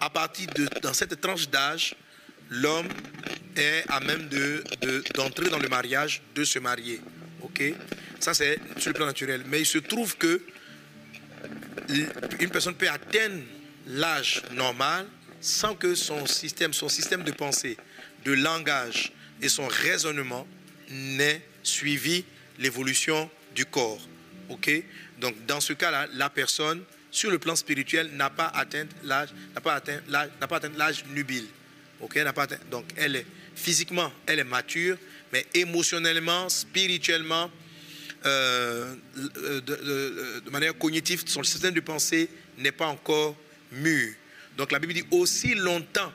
à 0.01 0.09
partir 0.09 0.49
de 0.53 0.67
dans 0.81 0.93
cette 0.93 1.21
tranche 1.21 1.49
d'âge, 1.49 1.95
l'homme 2.49 2.89
est 3.55 3.85
à 3.87 4.01
même 4.01 4.27
d'entrer 5.15 5.45
de, 5.45 5.49
dans 5.51 5.59
le 5.59 5.69
mariage, 5.69 6.21
de 6.35 6.43
se 6.43 6.59
marier. 6.59 6.99
OK? 7.43 7.63
Ça, 8.19 8.33
c'est 8.33 8.59
sur 8.77 8.89
le 8.89 8.93
plan 8.93 9.05
naturel. 9.05 9.43
Mais 9.47 9.61
il 9.61 9.65
se 9.65 9.77
trouve 9.77 10.17
que 10.17 10.41
une 12.39 12.49
personne 12.49 12.75
peut 12.75 12.89
atteindre 12.89 13.41
l'âge 13.85 14.43
normal 14.51 15.05
sans 15.41 15.75
que 15.75 15.95
son 15.95 16.25
système, 16.25 16.73
son 16.73 16.89
système 16.89 17.23
de 17.23 17.31
pensée, 17.31 17.77
de 18.23 18.33
langage 18.33 19.11
et 19.41 19.49
son 19.49 19.67
raisonnement 19.67 20.47
n'aient 20.89 21.41
suivi 21.63 22.25
l'évolution 22.57 23.29
du 23.53 23.65
corps. 23.65 24.01
OK? 24.49 24.71
Donc 25.19 25.35
dans 25.45 25.59
ce 25.59 25.73
cas-là, 25.73 26.07
la 26.13 26.29
personne 26.29 26.83
sur 27.11 27.31
le 27.31 27.39
plan 27.39 27.55
spirituel 27.55 28.11
n'a 28.13 28.29
pas 28.29 28.47
atteint 28.47 28.85
l'âge 29.03 29.29
n'a 29.53 29.61
pas 29.61 29.75
atteint 29.75 30.01
l'âge 30.09 30.29
n'a 30.41 30.47
pas 30.47 30.57
atteint 30.57 30.71
l'âge 30.75 31.05
nubile. 31.13 31.47
OK, 32.01 32.17
n'a 32.17 32.33
pas 32.33 32.43
atteint, 32.43 32.59
donc 32.69 32.85
elle 32.97 33.15
est 33.15 33.25
physiquement, 33.55 34.11
elle 34.25 34.39
est 34.39 34.43
mature, 34.43 34.97
mais 35.31 35.45
émotionnellement, 35.53 36.49
spirituellement 36.49 37.49
euh, 38.25 38.95
de, 39.15 39.59
de, 40.41 40.49
manière 40.49 40.77
cognitive, 40.77 41.23
son 41.25 41.43
système 41.43 41.73
de 41.73 41.79
pensée 41.79 42.29
n'est 42.57 42.73
pas 42.73 42.87
encore 42.87 43.37
Donc 44.57 44.71
la 44.71 44.79
Bible 44.79 44.93
dit 44.93 45.05
aussi 45.11 45.55
longtemps 45.55 46.11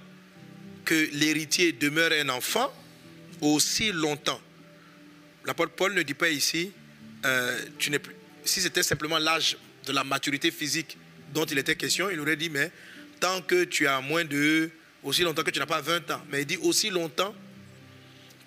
que 0.85 1.09
l'héritier 1.13 1.73
demeure 1.73 2.13
un 2.13 2.29
enfant, 2.31 2.73
aussi 3.41 3.93
longtemps. 3.93 4.41
L'apôtre 5.45 5.73
Paul 5.73 5.95
ne 5.95 6.03
dit 6.03 6.15
pas 6.15 6.31
ici, 6.31 6.73
euh, 7.25 7.59
si 8.45 8.61
c'était 8.61 8.83
simplement 8.83 9.19
l'âge 9.19 9.57
de 9.87 9.93
la 9.93 10.05
maturité 10.05 10.51
physique 10.51 10.97
dont 11.33 11.45
il 11.45 11.59
était 11.59 11.77
question, 11.77 12.11
il 12.11 12.19
aurait 12.21 12.37
dit, 12.37 12.51
mais 12.51 12.71
tant 13.21 13.41
que 13.43 13.65
tu 13.65 13.87
as 13.87 14.01
moins 14.01 14.25
de, 14.25 14.71
aussi 15.03 15.23
longtemps 15.23 15.43
que 15.43 15.51
tu 15.51 15.59
n'as 15.59 15.67
pas 15.67 15.81
20 15.81 16.11
ans, 16.11 16.23
mais 16.31 16.43
il 16.43 16.47
dit 16.47 16.59
aussi 16.59 16.91
longtemps 16.91 17.35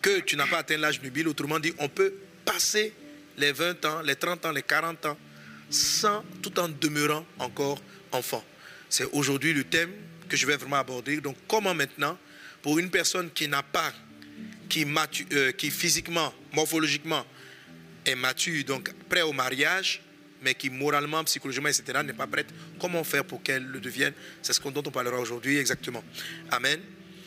que 0.02 0.20
tu 0.20 0.36
n'as 0.36 0.48
pas 0.48 0.60
atteint 0.60 0.78
l'âge 0.78 1.02
nubile, 1.02 1.28
autrement 1.28 1.60
dit, 1.60 1.74
on 1.80 1.88
peut 1.88 2.14
passer 2.44 2.94
les 3.38 3.52
20 3.52 3.86
ans, 3.86 4.02
les 4.02 4.16
30 4.16 4.46
ans, 4.48 4.52
les 4.52 4.64
40 4.64 5.06
ans, 5.06 5.18
sans, 5.70 6.24
tout 6.42 6.60
en 6.60 6.68
demeurant 6.68 7.26
encore 7.40 7.82
enfant. 8.12 8.44
C'est 8.94 9.10
aujourd'hui 9.12 9.54
le 9.54 9.64
thème 9.64 9.92
que 10.30 10.38
je 10.38 10.46
vais 10.46 10.56
vraiment 10.56 10.76
aborder. 10.76 11.20
Donc, 11.20 11.36
comment 11.48 11.74
maintenant, 11.74 12.16
pour 12.62 12.78
une 12.78 12.92
personne 12.92 13.32
qui 13.32 13.48
n'a 13.48 13.64
pas, 13.64 13.92
qui, 14.70 14.86
euh, 15.32 15.52
qui 15.52 15.72
physiquement, 15.72 16.32
morphologiquement 16.52 17.26
est 18.06 18.14
mature, 18.14 18.64
donc 18.66 18.94
prêt 19.10 19.24
au 19.24 19.34
mariage, 19.34 20.00
mais 20.44 20.54
qui 20.54 20.70
moralement, 20.70 21.24
psychologiquement, 21.24 21.70
etc., 21.70 22.02
n'est 22.06 22.14
pas 22.14 22.28
prête, 22.28 22.46
comment 22.80 23.04
faire 23.04 23.26
pour 23.26 23.42
qu'elle 23.42 23.66
le 23.66 23.80
devienne? 23.80 24.14
C'est 24.44 24.54
ce 24.54 24.62
dont 24.62 24.84
on 24.86 24.92
parlera 24.92 25.18
aujourd'hui 25.18 25.58
exactement. 25.58 26.04
Amen. 26.52 26.80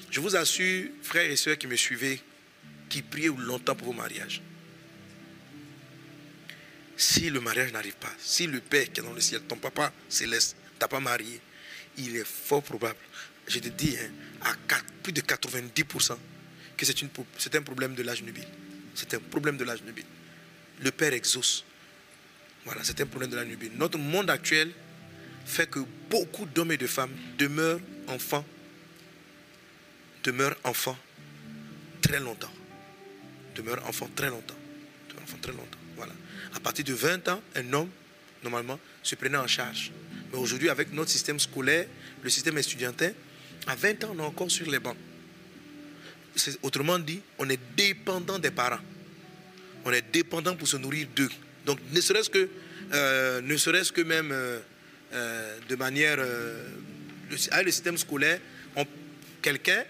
Je 0.08 0.20
vous 0.20 0.36
assure, 0.36 0.88
frères 1.02 1.28
et 1.28 1.34
sœurs 1.34 1.58
qui 1.58 1.66
me 1.66 1.74
suivez, 1.74 2.20
qui 2.88 3.02
priez 3.02 3.32
longtemps 3.36 3.74
pour 3.74 3.88
vos 3.88 3.92
mariages. 3.92 4.40
Si 6.96 7.28
le 7.28 7.40
mariage 7.40 7.72
n'arrive 7.72 7.96
pas, 7.96 8.14
si 8.20 8.46
le 8.46 8.60
Père 8.60 8.84
qui 8.92 9.00
est 9.00 9.02
dans 9.02 9.12
le 9.12 9.20
ciel, 9.20 9.40
ton 9.48 9.56
papa 9.56 9.92
céleste, 10.08 10.54
t'a 10.78 10.86
pas 10.86 11.00
marié, 11.00 11.40
il 11.98 12.16
est 12.16 12.26
fort 12.26 12.62
probable, 12.62 12.98
je 13.46 13.58
te 13.58 13.68
dis, 13.68 13.96
hein, 13.98 14.10
à 14.42 14.54
plus 15.02 15.12
de 15.12 15.20
90%, 15.20 16.16
que 16.76 16.84
c'est 16.86 17.54
un 17.54 17.62
problème 17.62 17.94
de 17.94 18.02
l'âge 18.02 18.22
nubile. 18.22 18.46
C'est 18.94 19.14
un 19.14 19.18
problème 19.18 19.56
de 19.56 19.64
l'âge 19.64 19.82
nubile. 19.82 20.04
Le 20.82 20.90
Père 20.90 21.12
exauce. 21.12 21.64
Voilà, 22.64 22.82
c'est 22.84 23.00
un 23.00 23.06
problème 23.06 23.30
de 23.30 23.36
l'âge 23.36 23.46
nubile. 23.46 23.72
Notre 23.76 23.98
monde 23.98 24.30
actuel 24.30 24.72
fait 25.44 25.70
que 25.70 25.80
beaucoup 26.10 26.44
d'hommes 26.46 26.72
et 26.72 26.76
de 26.76 26.86
femmes 26.86 27.12
demeurent 27.38 27.80
enfants, 28.08 28.44
demeurent 30.24 30.56
enfants 30.64 30.98
très 32.02 32.20
longtemps. 32.20 32.52
Demeurent 33.54 33.86
enfants 33.86 34.10
très 34.14 34.28
longtemps. 34.28 34.56
Demeurent 35.08 35.24
enfants 35.24 35.38
très 35.40 35.52
longtemps. 35.52 35.78
Voilà. 35.96 36.12
À 36.54 36.60
partir 36.60 36.84
de 36.84 36.92
20 36.92 37.28
ans, 37.28 37.42
un 37.54 37.72
homme, 37.72 37.90
normalement, 38.42 38.78
se 39.02 39.14
prenait 39.14 39.38
en 39.38 39.46
charge. 39.46 39.92
Mais 40.36 40.42
aujourd'hui, 40.42 40.68
avec 40.68 40.92
notre 40.92 41.10
système 41.10 41.40
scolaire, 41.40 41.86
le 42.22 42.28
système 42.28 42.58
estudiantin, 42.58 43.10
à 43.66 43.74
20 43.74 44.04
ans, 44.04 44.14
on 44.14 44.18
est 44.18 44.26
encore 44.26 44.50
sur 44.50 44.70
les 44.70 44.78
bancs. 44.78 44.96
Autrement 46.62 46.98
dit, 46.98 47.22
on 47.38 47.48
est 47.48 47.58
dépendant 47.74 48.38
des 48.38 48.50
parents. 48.50 48.82
On 49.86 49.92
est 49.92 50.04
dépendant 50.12 50.54
pour 50.54 50.68
se 50.68 50.76
nourrir 50.76 51.06
d'eux. 51.16 51.30
Donc, 51.64 51.78
ne 51.90 52.00
serait-ce 52.02 52.28
que, 52.28 52.50
euh, 52.92 53.40
ne 53.40 53.56
serait-ce 53.56 53.90
que 53.92 54.02
même 54.02 54.30
euh, 54.30 54.58
euh, 55.14 55.58
de 55.70 55.74
manière. 55.74 56.18
avec 57.50 57.64
le 57.64 57.72
système 57.72 57.96
scolaire, 57.96 58.38
quelqu'un 59.40 59.84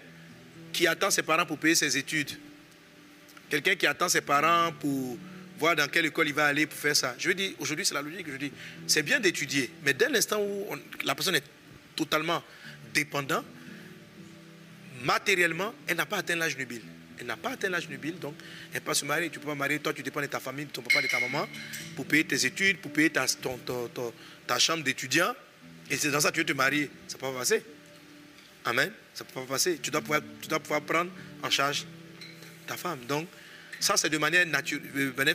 qui 0.71 0.87
attend 0.87 1.11
ses 1.11 1.23
parents 1.23 1.45
pour 1.45 1.57
payer 1.57 1.75
ses 1.75 1.97
études, 1.97 2.31
quelqu'un 3.49 3.75
qui 3.75 3.85
attend 3.85 4.07
ses 4.07 4.21
parents 4.21 4.71
pour 4.79 5.17
voir 5.57 5.75
dans 5.75 5.87
quelle 5.87 6.05
école 6.05 6.27
il 6.27 6.33
va 6.33 6.45
aller 6.45 6.65
pour 6.65 6.77
faire 6.77 6.95
ça. 6.95 7.15
Je 7.17 7.31
dire, 7.31 7.51
aujourd'hui, 7.59 7.85
c'est 7.85 7.93
la 7.93 8.01
logique. 8.01 8.27
Je 8.29 8.37
dis, 8.37 8.51
c'est 8.85 9.03
bien 9.03 9.19
d'étudier, 9.19 9.69
mais 9.83 9.93
dès 9.93 10.09
l'instant 10.09 10.41
où 10.41 10.75
la 11.03 11.15
personne 11.15 11.35
est 11.35 11.43
totalement 11.95 12.43
dépendante, 12.93 13.45
matériellement, 15.03 15.73
elle 15.87 15.97
n'a 15.97 16.05
pas 16.05 16.17
atteint 16.17 16.35
l'âge 16.35 16.57
nubile. 16.57 16.81
Elle 17.19 17.25
n'a 17.25 17.37
pas 17.37 17.51
atteint 17.51 17.69
l'âge 17.69 17.89
nubile, 17.89 18.19
donc 18.19 18.35
elle 18.73 18.81
peut 18.81 18.87
pas 18.87 18.93
se 18.93 19.05
marier. 19.05 19.29
Tu 19.29 19.39
peux 19.39 19.47
pas 19.47 19.55
marier, 19.55 19.79
toi 19.79 19.93
tu 19.93 20.03
dépends 20.03 20.21
de 20.21 20.27
ta 20.27 20.39
famille, 20.39 20.65
de 20.65 20.71
ton 20.71 20.83
papa, 20.83 21.01
de 21.01 21.07
ta 21.07 21.19
maman, 21.19 21.47
pour 21.95 22.05
payer 22.05 22.23
tes 22.23 22.45
études, 22.45 22.77
pour 22.77 22.91
payer 22.91 23.09
ta, 23.09 23.25
ta 24.45 24.59
chambre 24.59 24.83
d'étudiant. 24.83 25.33
Et 25.89 25.97
c'est 25.97 26.11
dans 26.11 26.19
ça 26.19 26.29
que 26.29 26.35
tu 26.35 26.41
veux 26.41 26.45
te 26.45 26.53
marier. 26.53 26.89
Ça 27.07 27.15
ne 27.15 27.21
peut 27.21 27.31
pas 27.31 27.39
passer. 27.39 27.63
Amen. 28.65 28.91
Ça 29.13 29.23
ne 29.23 29.29
peut 29.29 29.41
pas 29.41 29.53
passer. 29.53 29.79
Tu 29.81 29.89
dois, 29.89 30.01
pouvoir, 30.01 30.21
tu 30.41 30.47
dois 30.47 30.59
pouvoir 30.59 30.81
prendre 30.81 31.09
en 31.41 31.49
charge 31.49 31.85
ta 32.67 32.77
femme. 32.77 32.99
Donc, 33.07 33.27
ça, 33.79 33.97
c'est 33.97 34.09
de 34.09 34.17
manière 34.17 34.45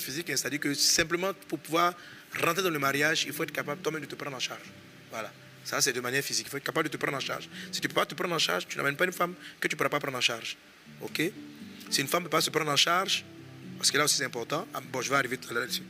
physique, 0.01 0.31
hein. 0.31 0.37
c'est-à-dire 0.37 0.61
que 0.61 0.75
simplement 0.75 1.33
pour 1.49 1.59
pouvoir 1.59 1.95
rentrer 2.41 2.63
dans 2.63 2.71
le 2.71 2.79
mariage, 2.79 3.25
il 3.27 3.33
faut 3.33 3.43
être 3.43 3.53
capable 3.53 3.81
toi-même 3.83 4.03
de 4.03 4.07
te 4.07 4.15
prendre 4.15 4.37
en 4.37 4.41
charge. 4.41 4.63
Voilà. 5.11 5.33
Ça, 5.65 5.81
c'est 5.81 5.93
de 5.93 6.01
manière 6.01 6.25
physique. 6.25 6.47
Il 6.49 6.51
faut 6.51 6.57
être 6.57 6.65
capable 6.65 6.89
de 6.89 6.93
te 6.93 6.97
prendre 6.97 7.17
en 7.17 7.21
charge. 7.21 7.49
Si 7.71 7.81
tu 7.81 7.87
ne 7.87 7.93
peux 7.93 8.01
pas 8.01 8.07
te 8.07 8.15
prendre 8.15 8.35
en 8.35 8.39
charge, 8.39 8.67
tu 8.67 8.77
n'amènes 8.77 8.97
pas 8.97 9.05
une 9.05 9.13
femme 9.13 9.35
que 9.61 9.69
tu 9.69 9.75
ne 9.75 9.79
pourras 9.79 9.91
pas 9.91 10.01
prendre 10.01 10.19
en 10.19 10.21
charge. 10.21 10.57
OK? 11.03 11.23
Si 11.91 12.01
une 12.01 12.09
femme 12.09 12.23
ne 12.23 12.29
peut 12.29 12.31
pas 12.31 12.41
se 12.41 12.51
prendre 12.51 12.71
en 12.71 12.77
charge, 12.77 13.25
parce 13.79 13.91
que 13.91 13.99
là 13.99 14.05
aussi 14.05 14.17
c'est 14.17 14.25
important, 14.25 14.67
ah, 14.75 14.81
bon, 14.93 15.03
je 15.03 15.11
vais 15.11 15.17
arriver 15.17 15.37
tout 15.37 15.51
à 15.51 15.55
l'heure 15.55 15.63
là-dessus. 15.63 15.83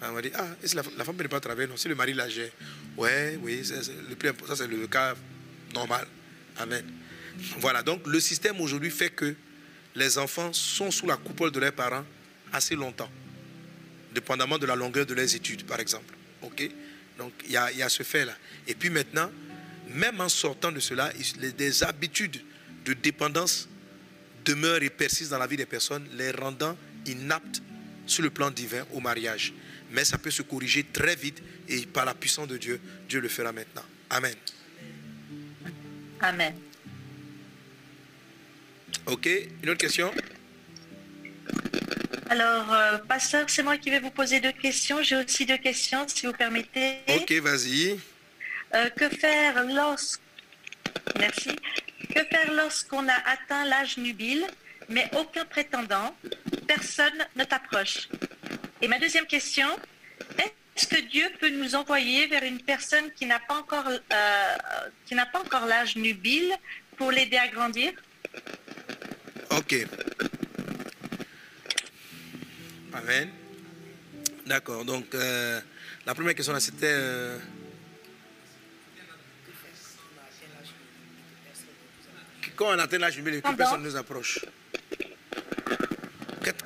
On 0.00 0.12
va 0.12 0.22
dire, 0.22 0.30
ah, 0.34 0.46
la, 0.74 0.82
la, 0.96 1.04
femme 1.04 1.16
ne 1.16 1.22
peut 1.22 1.28
pas 1.28 1.40
travailler? 1.40 1.68
Non, 1.68 1.76
si 1.76 1.88
le 1.88 1.96
mari 1.96 2.14
la 2.14 2.28
gère. 2.28 2.50
Ouais, 2.96 3.38
oui, 3.42 3.62
c'est, 3.64 3.92
le 4.08 4.14
plus 4.14 4.30
ça 4.46 4.54
c'est 4.54 4.68
le 4.68 4.86
cas 4.86 5.14
normal. 5.74 6.06
Amen. 6.56 6.84
Voilà, 7.58 7.82
donc 7.82 8.06
le 8.06 8.20
système 8.20 8.60
aujourd'hui 8.60 8.90
fait 8.90 9.10
que 9.10 9.34
les 9.98 10.16
enfants 10.16 10.52
sont 10.52 10.90
sous 10.90 11.06
la 11.06 11.16
coupole 11.16 11.50
de 11.50 11.58
leurs 11.58 11.72
parents 11.72 12.04
assez 12.52 12.76
longtemps, 12.76 13.10
dépendamment 14.14 14.56
de 14.58 14.66
la 14.66 14.76
longueur 14.76 15.04
de 15.04 15.14
leurs 15.14 15.34
études, 15.34 15.64
par 15.66 15.80
exemple. 15.80 16.14
Donc, 17.18 17.32
il 17.44 17.50
y 17.50 17.56
a, 17.56 17.88
ce 17.88 18.04
fait-là. 18.04 18.32
Et 18.66 18.74
puis 18.74 18.90
maintenant, 18.90 19.30
même 19.90 20.20
en 20.20 20.28
sortant 20.28 20.70
de 20.70 20.80
cela, 20.80 21.12
des 21.56 21.82
habitudes 21.82 22.40
de 22.84 22.92
dépendance 22.94 23.68
demeurent 24.44 24.82
et 24.82 24.90
persistent 24.90 25.32
dans 25.32 25.38
la 25.38 25.46
vie 25.46 25.56
des 25.56 25.66
personnes, 25.66 26.06
les 26.16 26.30
rendant 26.30 26.76
inaptes 27.06 27.60
sur 28.06 28.22
le 28.22 28.30
plan 28.30 28.50
divin 28.50 28.86
au 28.94 29.00
mariage. 29.00 29.52
Mais 29.90 30.04
ça 30.04 30.16
peut 30.16 30.30
se 30.30 30.42
corriger 30.42 30.84
très 30.84 31.16
vite 31.16 31.42
et 31.68 31.86
par 31.86 32.04
la 32.04 32.14
puissance 32.14 32.48
de 32.48 32.56
Dieu, 32.56 32.80
Dieu 33.08 33.20
le 33.20 33.28
fera 33.28 33.52
maintenant. 33.52 33.84
Amen. 34.10 34.34
Amen. 36.20 36.54
Ok, 39.06 39.26
une 39.62 39.70
autre 39.70 39.78
question 39.78 40.12
Alors, 42.28 42.72
euh, 42.72 42.98
pasteur, 42.98 43.48
c'est 43.48 43.62
moi 43.62 43.78
qui 43.78 43.90
vais 43.90 44.00
vous 44.00 44.10
poser 44.10 44.40
deux 44.40 44.52
questions. 44.52 45.02
J'ai 45.02 45.16
aussi 45.16 45.46
deux 45.46 45.56
questions, 45.56 46.06
si 46.06 46.26
vous 46.26 46.32
permettez. 46.32 46.98
Ok, 47.08 47.32
vas-y. 47.32 47.98
Euh, 48.74 48.90
que 48.90 49.08
faire 49.08 49.64
lorsque... 49.64 50.20
Merci. 51.18 51.56
Que 52.14 52.22
faire 52.24 52.52
lorsqu'on 52.52 53.08
a 53.08 53.16
atteint 53.26 53.64
l'âge 53.64 53.96
nubile, 53.96 54.46
mais 54.88 55.10
aucun 55.16 55.44
prétendant, 55.44 56.14
personne 56.66 57.26
ne 57.36 57.44
t'approche? 57.44 58.08
Et 58.82 58.88
ma 58.88 58.98
deuxième 58.98 59.26
question, 59.26 59.68
est-ce 60.78 60.86
que 60.86 61.00
Dieu 61.00 61.24
peut 61.40 61.48
nous 61.48 61.74
envoyer 61.74 62.28
vers 62.28 62.44
une 62.44 62.60
personne 62.60 63.10
qui 63.16 63.26
n'a 63.26 63.40
pas 63.40 63.54
encore, 63.54 63.88
euh, 63.88 64.56
qui 65.06 65.14
n'a 65.16 65.26
pas 65.26 65.40
encore 65.40 65.66
l'âge 65.66 65.96
nubile 65.96 66.54
pour 66.96 67.10
l'aider 67.10 67.36
à 67.36 67.48
grandir? 67.48 67.92
Ok. 69.50 69.86
Amen. 72.92 73.28
D'accord. 74.46 74.84
Donc, 74.84 75.14
euh, 75.14 75.60
la 76.06 76.14
première 76.14 76.34
question, 76.34 76.58
c'était... 76.60 76.86
Euh, 76.86 77.38
quand 82.56 82.74
on 82.74 82.78
atteint 82.78 82.98
l'âge 82.98 83.16
nubile, 83.16 83.40
que 83.40 83.54
personne 83.54 83.82
ne 83.82 83.88
nous 83.88 83.96
approche. 83.96 84.40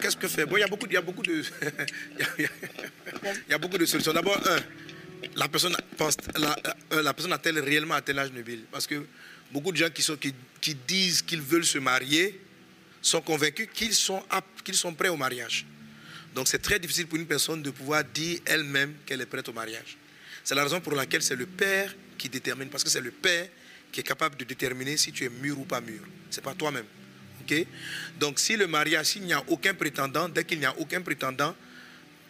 Qu'est-ce 0.01 0.17
que 0.17 0.27
fait? 0.29 0.47
Bon, 0.47 0.57
il 0.57 0.61
y 0.61 0.63
a 0.63 0.69
beaucoup, 0.69 0.87
il 0.87 0.93
y 0.93 0.97
a 0.97 1.03
beaucoup 1.03 1.23
de, 1.23 1.43
il 2.39 3.51
y 3.51 3.53
a 3.53 3.59
beaucoup 3.59 3.77
de 3.77 3.85
solutions. 3.85 4.13
D'abord, 4.13 4.41
un, 4.47 4.57
la 5.37 5.49
personne 5.49 5.77
pense, 5.97 6.17
la, 6.37 6.57
euh, 6.93 7.03
la 7.03 7.13
personne 7.13 7.33
a-t-elle 7.33 7.59
réellement 7.59 7.95
atteint 7.95 8.13
l'âge 8.13 8.33
nubile 8.33 8.65
Parce 8.71 8.87
que 8.87 9.05
beaucoup 9.51 9.71
de 9.73 9.77
gens 9.77 9.91
qui, 9.91 10.03
sont, 10.03 10.17
qui, 10.17 10.35
qui 10.61 10.75
disent 10.75 11.23
qu'ils 11.23 11.43
veulent 11.43 11.65
se 11.65 11.79
marier, 11.79 12.41
sont 13.03 13.21
convaincus 13.21 13.69
qu'ils 13.75 13.95
sont, 13.95 14.23
sont 14.73 14.95
prêts 14.95 15.09
au 15.09 15.17
mariage. 15.17 15.67
Donc 16.35 16.49
c'est 16.49 16.61
très 16.61 16.79
difficile 16.79 17.07
pour 17.07 17.19
une 17.19 17.27
personne 17.27 17.63
de 17.63 17.71
pouvoir 17.71 18.05
dire 18.05 18.41
elle-même 18.47 18.95
qu'elle 19.05 19.21
est 19.21 19.27
prête 19.27 19.49
au 19.49 19.53
mariage. 19.53 19.99
C'est 20.45 20.55
la 20.55 20.63
raison 20.63 20.81
pour 20.81 20.95
laquelle 20.95 21.23
c'est 21.23 21.37
le 21.37 21.47
père 21.47 21.95
qui 22.17 22.29
détermine, 22.29 22.69
parce 22.69 22.85
que 22.85 22.91
c'est 22.91 23.01
le 23.01 23.11
père 23.11 23.49
qui 23.91 24.01
est 24.01 24.05
capable 24.05 24.37
de 24.37 24.45
déterminer 24.45 24.97
si 24.97 25.13
tu 25.13 25.25
es 25.25 25.29
mûr 25.29 25.59
ou 25.59 25.65
pas 25.65 25.81
mûr. 25.81 26.01
Ce 26.31 26.37
n'est 26.37 26.43
pas 26.43 26.55
toi-même. 26.55 26.87
ok? 27.43 27.67
Donc 28.19 28.39
si 28.39 28.57
le 28.57 28.67
mariage, 28.67 29.07
s'il 29.07 29.23
n'y 29.23 29.35
a 29.35 29.43
aucun 29.49 29.75
prétendant, 29.75 30.29
dès 30.29 30.45
qu'il 30.45 30.59
n'y 30.59 30.65
a 30.65 30.77
aucun 30.79 31.03
prétendant, 31.03 31.55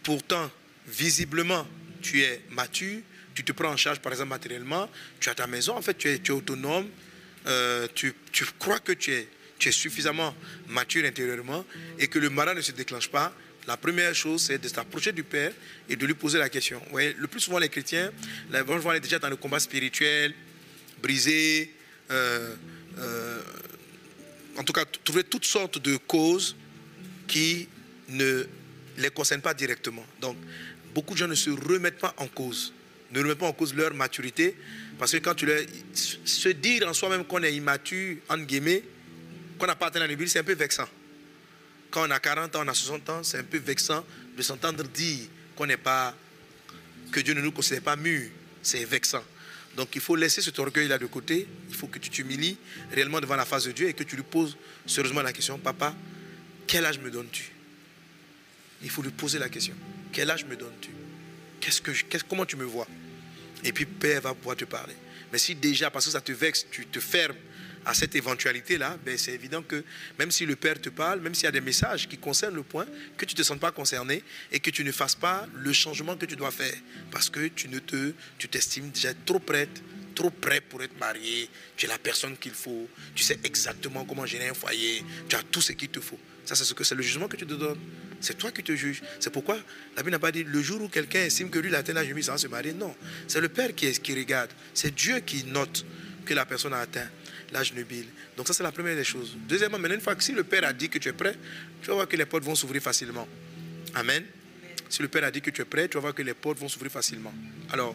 pourtant, 0.02 0.50
visiblement, 0.86 1.66
tu 2.00 2.22
es 2.22 2.42
mature, 2.50 3.00
tu 3.34 3.44
te 3.44 3.52
prends 3.52 3.70
en 3.70 3.76
charge, 3.76 4.00
par 4.00 4.12
exemple, 4.12 4.30
matériellement, 4.30 4.90
tu 5.20 5.28
as 5.28 5.34
ta 5.34 5.46
maison, 5.46 5.76
en 5.76 5.82
fait, 5.82 5.96
tu 5.96 6.08
es, 6.08 6.18
tu 6.18 6.32
es 6.32 6.34
autonome, 6.34 6.88
euh, 7.46 7.86
tu, 7.94 8.14
tu 8.32 8.44
crois 8.58 8.80
que 8.80 8.92
tu 8.92 9.12
es 9.12 9.28
tu 9.62 9.72
suffisamment 9.72 10.34
mature 10.68 11.04
intérieurement 11.04 11.64
et 11.98 12.08
que 12.08 12.18
le 12.18 12.30
mariage 12.30 12.56
ne 12.56 12.62
se 12.62 12.72
déclenche 12.72 13.08
pas, 13.08 13.32
la 13.68 13.76
première 13.76 14.12
chose, 14.12 14.42
c'est 14.42 14.58
de 14.58 14.66
s'approcher 14.66 15.12
du 15.12 15.22
Père 15.22 15.52
et 15.88 15.94
de 15.94 16.04
lui 16.04 16.14
poser 16.14 16.38
la 16.38 16.48
question. 16.48 16.82
le 16.92 17.26
plus 17.28 17.38
souvent, 17.38 17.60
les 17.60 17.68
chrétiens, 17.68 18.10
les 18.50 18.60
vont 18.62 18.92
est 18.92 18.98
déjà 18.98 19.20
dans 19.20 19.30
le 19.30 19.36
combat 19.36 19.60
spirituel, 19.60 20.34
brisé, 21.00 21.72
euh, 22.10 22.56
euh, 22.98 23.40
en 24.58 24.64
tout 24.64 24.72
cas, 24.72 24.84
trouver 25.04 25.22
toutes 25.22 25.44
sortes 25.44 25.78
de 25.78 25.96
causes 25.96 26.56
qui 27.28 27.68
ne 28.08 28.44
les 28.98 29.10
concernent 29.10 29.42
pas 29.42 29.54
directement. 29.54 30.04
Donc, 30.20 30.36
beaucoup 30.92 31.14
de 31.14 31.18
gens 31.18 31.28
ne 31.28 31.36
se 31.36 31.50
remettent 31.50 32.00
pas 32.00 32.14
en 32.16 32.26
cause, 32.26 32.72
ne 33.12 33.20
remettent 33.20 33.38
pas 33.38 33.46
en 33.46 33.52
cause 33.52 33.74
leur 33.74 33.94
maturité, 33.94 34.56
parce 34.98 35.12
que 35.12 35.18
quand 35.18 35.34
tu 35.34 35.46
leur... 35.46 35.60
Se 35.94 36.48
dire 36.48 36.88
en 36.88 36.92
soi-même 36.92 37.24
qu'on 37.24 37.44
est 37.44 37.54
immature, 37.54 38.16
en 38.28 38.38
guillemets, 38.38 38.82
qu'on 39.62 39.68
atteint 39.68 40.00
la 40.00 40.08
Bible, 40.08 40.28
c'est 40.28 40.40
un 40.40 40.44
peu 40.44 40.54
vexant. 40.54 40.88
Quand 41.90 42.08
on 42.08 42.10
a 42.10 42.18
40 42.18 42.56
ans, 42.56 42.62
on 42.64 42.68
a 42.68 42.74
60 42.74 43.08
ans, 43.10 43.22
c'est 43.22 43.38
un 43.38 43.44
peu 43.44 43.58
vexant 43.58 44.04
de 44.36 44.42
s'entendre 44.42 44.82
dire 44.82 45.28
qu'on 45.54 45.66
n'est 45.66 45.76
pas, 45.76 46.16
que 47.12 47.20
Dieu 47.20 47.34
ne 47.34 47.40
nous 47.40 47.52
considère 47.52 47.82
pas 47.82 47.94
mûrs. 47.94 48.28
C'est 48.60 48.84
vexant. 48.84 49.22
Donc 49.76 49.94
il 49.94 50.00
faut 50.00 50.16
laisser 50.16 50.42
cet 50.42 50.58
orgueil-là 50.58 50.98
de 50.98 51.06
côté. 51.06 51.46
Il 51.68 51.76
faut 51.76 51.86
que 51.86 52.00
tu 52.00 52.10
t'humilies 52.10 52.56
réellement 52.92 53.20
devant 53.20 53.36
la 53.36 53.44
face 53.44 53.64
de 53.64 53.70
Dieu 53.70 53.88
et 53.88 53.94
que 53.94 54.02
tu 54.02 54.16
lui 54.16 54.24
poses 54.24 54.56
sérieusement 54.84 55.22
la 55.22 55.32
question 55.32 55.58
Papa, 55.58 55.94
quel 56.66 56.84
âge 56.84 56.98
me 56.98 57.10
donnes-tu? 57.10 57.52
Il 58.82 58.90
faut 58.90 59.02
lui 59.02 59.10
poser 59.10 59.38
la 59.38 59.48
question 59.48 59.74
Quel 60.12 60.28
âge 60.30 60.44
me 60.44 60.56
donnes-tu? 60.56 60.90
Que, 61.60 62.18
Comment 62.28 62.46
tu 62.46 62.56
me 62.56 62.64
vois? 62.64 62.88
Et 63.62 63.72
puis 63.72 63.86
Père 63.86 64.22
va 64.22 64.34
pouvoir 64.34 64.56
te 64.56 64.64
parler. 64.64 64.94
Mais 65.30 65.38
si 65.38 65.54
déjà, 65.54 65.88
parce 65.88 66.06
que 66.06 66.10
ça 66.10 66.20
te 66.20 66.32
vexe, 66.32 66.66
tu 66.68 66.84
te 66.86 66.98
fermes 66.98 67.36
à 67.84 67.94
cette 67.94 68.14
éventualité-là, 68.14 68.98
ben 69.04 69.18
c'est 69.18 69.32
évident 69.32 69.62
que 69.62 69.84
même 70.18 70.30
si 70.30 70.46
le 70.46 70.56
Père 70.56 70.80
te 70.80 70.88
parle, 70.88 71.20
même 71.20 71.34
s'il 71.34 71.44
y 71.44 71.48
a 71.48 71.52
des 71.52 71.60
messages 71.60 72.08
qui 72.08 72.18
concernent 72.18 72.54
le 72.54 72.62
point, 72.62 72.86
que 73.16 73.24
tu 73.24 73.34
ne 73.34 73.38
te 73.38 73.42
sens 73.42 73.58
pas 73.58 73.72
concerné 73.72 74.22
et 74.50 74.60
que 74.60 74.70
tu 74.70 74.84
ne 74.84 74.92
fasses 74.92 75.14
pas 75.14 75.46
le 75.54 75.72
changement 75.72 76.16
que 76.16 76.26
tu 76.26 76.36
dois 76.36 76.50
faire. 76.50 76.74
Parce 77.10 77.28
que 77.28 77.48
tu 77.48 77.68
ne 77.68 77.78
te, 77.78 78.12
tu 78.38 78.48
t'estimes 78.48 78.90
déjà 78.90 79.12
trop 79.26 79.40
prête, 79.40 79.82
trop 80.14 80.30
prêt 80.30 80.60
pour 80.60 80.82
être 80.82 80.98
marié, 80.98 81.48
tu 81.76 81.86
es 81.86 81.88
la 81.88 81.98
personne 81.98 82.36
qu'il 82.36 82.52
faut, 82.52 82.88
tu 83.14 83.24
sais 83.24 83.38
exactement 83.44 84.04
comment 84.04 84.26
gérer 84.26 84.48
un 84.48 84.54
foyer, 84.54 85.04
tu 85.28 85.36
as 85.36 85.42
tout 85.42 85.60
ce 85.60 85.72
qu'il 85.72 85.88
te 85.88 86.00
faut. 86.00 86.18
Ça, 86.44 86.54
c'est 86.54 86.64
ce 86.64 86.74
que 86.74 86.84
c'est 86.84 86.94
le 86.94 87.02
jugement 87.02 87.28
que 87.28 87.36
tu 87.36 87.46
te 87.46 87.54
donnes. 87.54 87.78
C'est 88.20 88.36
toi 88.36 88.50
qui 88.50 88.62
te 88.62 88.74
juges. 88.74 89.02
C'est 89.20 89.30
pourquoi 89.30 89.56
la 89.96 90.02
Bible 90.02 90.10
n'a 90.10 90.18
pas 90.18 90.32
dit 90.32 90.44
le 90.44 90.62
jour 90.62 90.82
où 90.82 90.88
quelqu'un 90.88 91.20
estime 91.20 91.50
que 91.50 91.58
lui, 91.58 91.70
il 91.70 91.74
a 91.74 91.78
atteint 91.78 91.92
l'âge 91.92 92.08
sans 92.22 92.36
se 92.36 92.46
marier. 92.48 92.72
Non, 92.72 92.94
c'est 93.28 93.40
le 93.40 93.48
Père 93.48 93.74
qui, 93.74 93.86
est, 93.86 94.00
qui 94.02 94.14
regarde. 94.14 94.50
C'est 94.74 94.94
Dieu 94.94 95.20
qui 95.20 95.44
note 95.44 95.84
que 96.24 96.34
la 96.34 96.44
personne 96.44 96.72
a 96.72 96.78
atteint 96.78 97.08
l'âge 97.52 97.72
nubile. 97.74 98.06
Donc 98.36 98.46
ça, 98.46 98.54
c'est 98.54 98.62
la 98.62 98.72
première 98.72 98.96
des 98.96 99.04
choses. 99.04 99.36
Deuxièmement, 99.46 99.78
maintenant, 99.78 99.96
une 99.96 100.00
fois 100.00 100.14
que 100.14 100.24
si 100.24 100.32
le 100.32 100.44
Père 100.44 100.64
a 100.64 100.72
dit 100.72 100.88
que 100.88 100.98
tu 100.98 101.08
es 101.08 101.12
prêt, 101.12 101.36
tu 101.82 101.88
vas 101.88 101.94
voir 101.94 102.08
que 102.08 102.16
les 102.16 102.24
portes 102.24 102.44
vont 102.44 102.54
s'ouvrir 102.54 102.82
facilement. 102.82 103.28
Amen. 103.94 104.24
Si 104.88 105.02
le 105.02 105.08
Père 105.08 105.24
a 105.24 105.30
dit 105.30 105.40
que 105.40 105.50
tu 105.50 105.62
es 105.62 105.64
prêt, 105.64 105.88
tu 105.88 105.94
vas 105.94 106.00
voir 106.00 106.14
que 106.14 106.22
les 106.22 106.34
portes 106.34 106.58
vont 106.58 106.68
s'ouvrir 106.68 106.90
facilement. 106.90 107.32
Alors, 107.70 107.94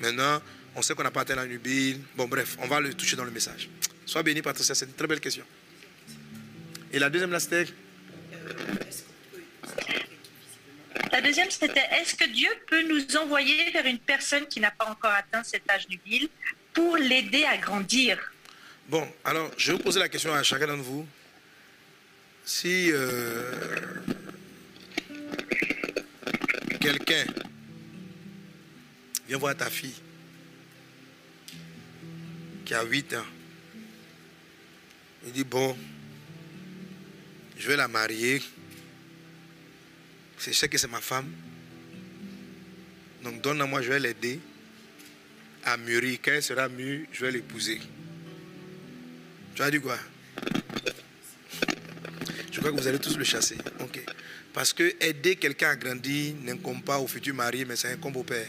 maintenant, 0.00 0.42
on 0.74 0.82
sait 0.82 0.94
qu'on 0.94 1.02
n'a 1.02 1.10
pas 1.10 1.22
atteint 1.22 1.36
la 1.36 1.46
nubile. 1.46 2.00
Bon, 2.16 2.28
bref, 2.28 2.56
on 2.60 2.66
va 2.66 2.80
le 2.80 2.94
toucher 2.94 3.16
dans 3.16 3.24
le 3.24 3.30
message. 3.30 3.68
Sois 4.06 4.22
béni, 4.22 4.42
Patricia, 4.42 4.74
c'est 4.74 4.86
une 4.86 4.92
très 4.92 5.06
belle 5.06 5.20
question. 5.20 5.44
Et 6.92 6.98
la 6.98 7.10
deuxième, 7.10 7.30
là, 7.30 7.40
c'était? 7.40 7.66
La 11.12 11.20
deuxième, 11.20 11.50
c'était 11.50 11.86
est-ce 11.92 12.14
que 12.14 12.28
Dieu 12.28 12.48
peut 12.68 12.82
nous 12.82 13.16
envoyer 13.16 13.70
vers 13.70 13.86
une 13.86 13.98
personne 13.98 14.46
qui 14.46 14.60
n'a 14.60 14.70
pas 14.70 14.86
encore 14.86 15.12
atteint 15.12 15.42
cet 15.44 15.68
âge 15.70 15.88
nubile 15.88 16.28
pour 16.72 16.96
l'aider 16.96 17.44
à 17.44 17.56
grandir? 17.56 18.29
Bon, 18.90 19.06
alors, 19.24 19.52
je 19.56 19.70
vais 19.70 19.78
vous 19.78 19.84
poser 19.84 20.00
la 20.00 20.08
question 20.08 20.34
à 20.34 20.42
chacun 20.42 20.66
d'entre 20.66 20.82
vous. 20.82 21.06
Si 22.44 22.90
euh, 22.90 23.52
quelqu'un 26.80 27.24
vient 29.28 29.38
voir 29.38 29.56
ta 29.56 29.70
fille 29.70 29.94
qui 32.64 32.74
a 32.74 32.82
8 32.82 33.14
ans, 33.14 33.26
il 35.24 35.32
dit, 35.34 35.44
bon, 35.44 35.78
je 37.58 37.68
vais 37.68 37.76
la 37.76 37.86
marier. 37.86 38.42
Je 40.40 40.50
sais 40.50 40.68
que 40.68 40.78
c'est 40.78 40.90
ma 40.90 41.00
femme. 41.00 41.30
Donc 43.22 43.40
donne-moi, 43.40 43.82
je 43.82 43.90
vais 43.90 44.00
l'aider 44.00 44.40
à 45.64 45.76
mûrir. 45.76 46.18
Quand 46.24 46.32
elle 46.32 46.42
sera 46.42 46.68
mûre, 46.68 47.06
je 47.12 47.24
vais 47.24 47.30
l'épouser. 47.30 47.80
Tu 49.60 49.66
as 49.66 49.70
dit 49.70 49.78
quoi? 49.78 49.98
Je 52.50 52.60
crois 52.60 52.72
que 52.72 52.80
vous 52.80 52.88
allez 52.88 52.98
tous 52.98 53.18
le 53.18 53.24
chasser. 53.24 53.58
Ok. 53.80 54.00
Parce 54.54 54.72
que 54.72 54.94
aider 55.04 55.36
quelqu'un 55.36 55.68
à 55.68 55.76
grandir 55.76 56.34
n'incombe 56.42 56.82
pas 56.82 56.98
au 56.98 57.06
futur 57.06 57.34
mari, 57.34 57.66
mais 57.66 57.76
c'est 57.76 57.92
incombe 57.92 58.16
au 58.16 58.22
père. 58.22 58.46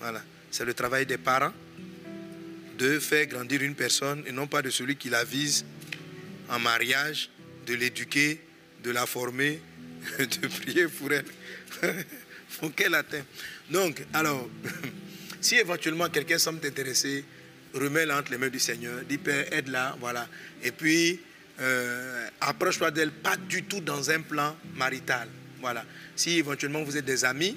Voilà. 0.00 0.20
C'est 0.50 0.64
le 0.64 0.74
travail 0.74 1.06
des 1.06 1.16
parents 1.16 1.52
de 2.76 2.98
faire 2.98 3.26
grandir 3.26 3.62
une 3.62 3.76
personne 3.76 4.24
et 4.26 4.32
non 4.32 4.48
pas 4.48 4.60
de 4.60 4.70
celui 4.70 4.96
qui 4.96 5.08
la 5.08 5.22
vise 5.22 5.64
en 6.48 6.58
mariage, 6.58 7.30
de 7.64 7.74
l'éduquer, 7.74 8.40
de 8.82 8.90
la 8.90 9.06
former, 9.06 9.60
de 10.18 10.46
prier 10.48 10.88
pour 10.88 11.12
elle. 11.12 11.24
pour 12.58 12.74
qu'elle. 12.74 13.00
Donc, 13.70 14.04
alors, 14.12 14.50
si 15.40 15.54
éventuellement 15.54 16.08
quelqu'un 16.08 16.38
semble 16.38 16.58
t'intéresser, 16.58 17.24
remets-la 17.78 18.18
entre 18.18 18.32
les 18.32 18.38
mains 18.38 18.48
du 18.48 18.58
Seigneur, 18.58 19.00
dis 19.08 19.18
Père, 19.18 19.52
aide-la, 19.52 19.96
voilà. 20.00 20.26
Et 20.62 20.72
puis, 20.72 21.20
euh, 21.60 22.28
approche-toi 22.40 22.90
d'elle, 22.90 23.10
pas 23.10 23.36
du 23.36 23.64
tout 23.64 23.80
dans 23.80 24.10
un 24.10 24.20
plan 24.20 24.56
marital. 24.76 25.28
Voilà. 25.60 25.84
Si 26.14 26.38
éventuellement 26.38 26.82
vous 26.82 26.96
êtes 26.96 27.04
des 27.04 27.24
amis, 27.24 27.56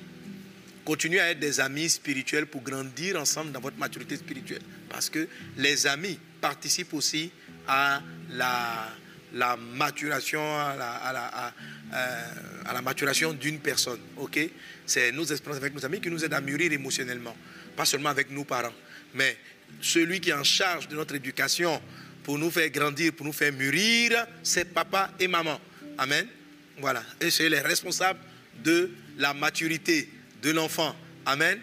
continuez 0.84 1.20
à 1.20 1.32
être 1.32 1.40
des 1.40 1.60
amis 1.60 1.90
spirituels 1.90 2.48
pour 2.48 2.62
grandir 2.62 3.20
ensemble 3.20 3.52
dans 3.52 3.60
votre 3.60 3.78
maturité 3.78 4.18
spirituelle. 4.18 4.64
Parce 4.90 5.10
que 5.10 5.28
les 5.58 5.86
amis 5.86 6.20
participent 6.40 6.94
aussi 6.94 7.32
à 7.68 8.02
la, 8.32 9.58
maturation, 9.58 10.42
euh, 10.42 12.24
à 12.66 12.74
la 12.74 12.82
maturation 12.82 13.34
d'une 13.34 13.60
personne. 13.60 14.00
Ok? 14.18 14.40
C'est 14.86 15.12
nos 15.12 15.26
expériences 15.26 15.62
avec 15.62 15.76
nos 15.76 15.86
amis 15.86 16.02
qui 16.02 16.10
nous 16.10 16.26
aident 16.26 16.34
à 16.34 16.42
mûrir 16.42 16.72
émotionnellement. 16.72 17.36
Pas 17.76 17.86
seulement 17.86 18.10
avec 18.10 18.32
nos 18.32 18.46
parents. 18.46 18.74
Mais 19.14 19.38
celui 19.80 20.20
qui 20.20 20.30
est 20.30 20.34
en 20.34 20.44
charge 20.44 20.88
de 20.88 20.96
notre 20.96 21.16
éducation 21.16 21.82
pour 22.24 22.38
nous 22.38 22.52
faire 22.52 22.70
grandir, 22.70 23.14
pour 23.14 23.26
nous 23.26 23.34
faire 23.34 23.54
mûrir, 23.54 24.26
c'est 24.44 24.74
papa 24.74 25.12
et 25.20 25.28
maman. 25.28 25.60
Amen. 25.98 26.28
Voilà. 26.80 27.04
Et 27.20 27.32
c'est 27.32 27.50
les 27.50 27.60
responsables 27.60 28.20
de 28.64 28.92
la 29.18 29.34
maturité 29.34 30.10
de 30.42 30.52
l'enfant. 30.52 30.96
Amen. 31.26 31.60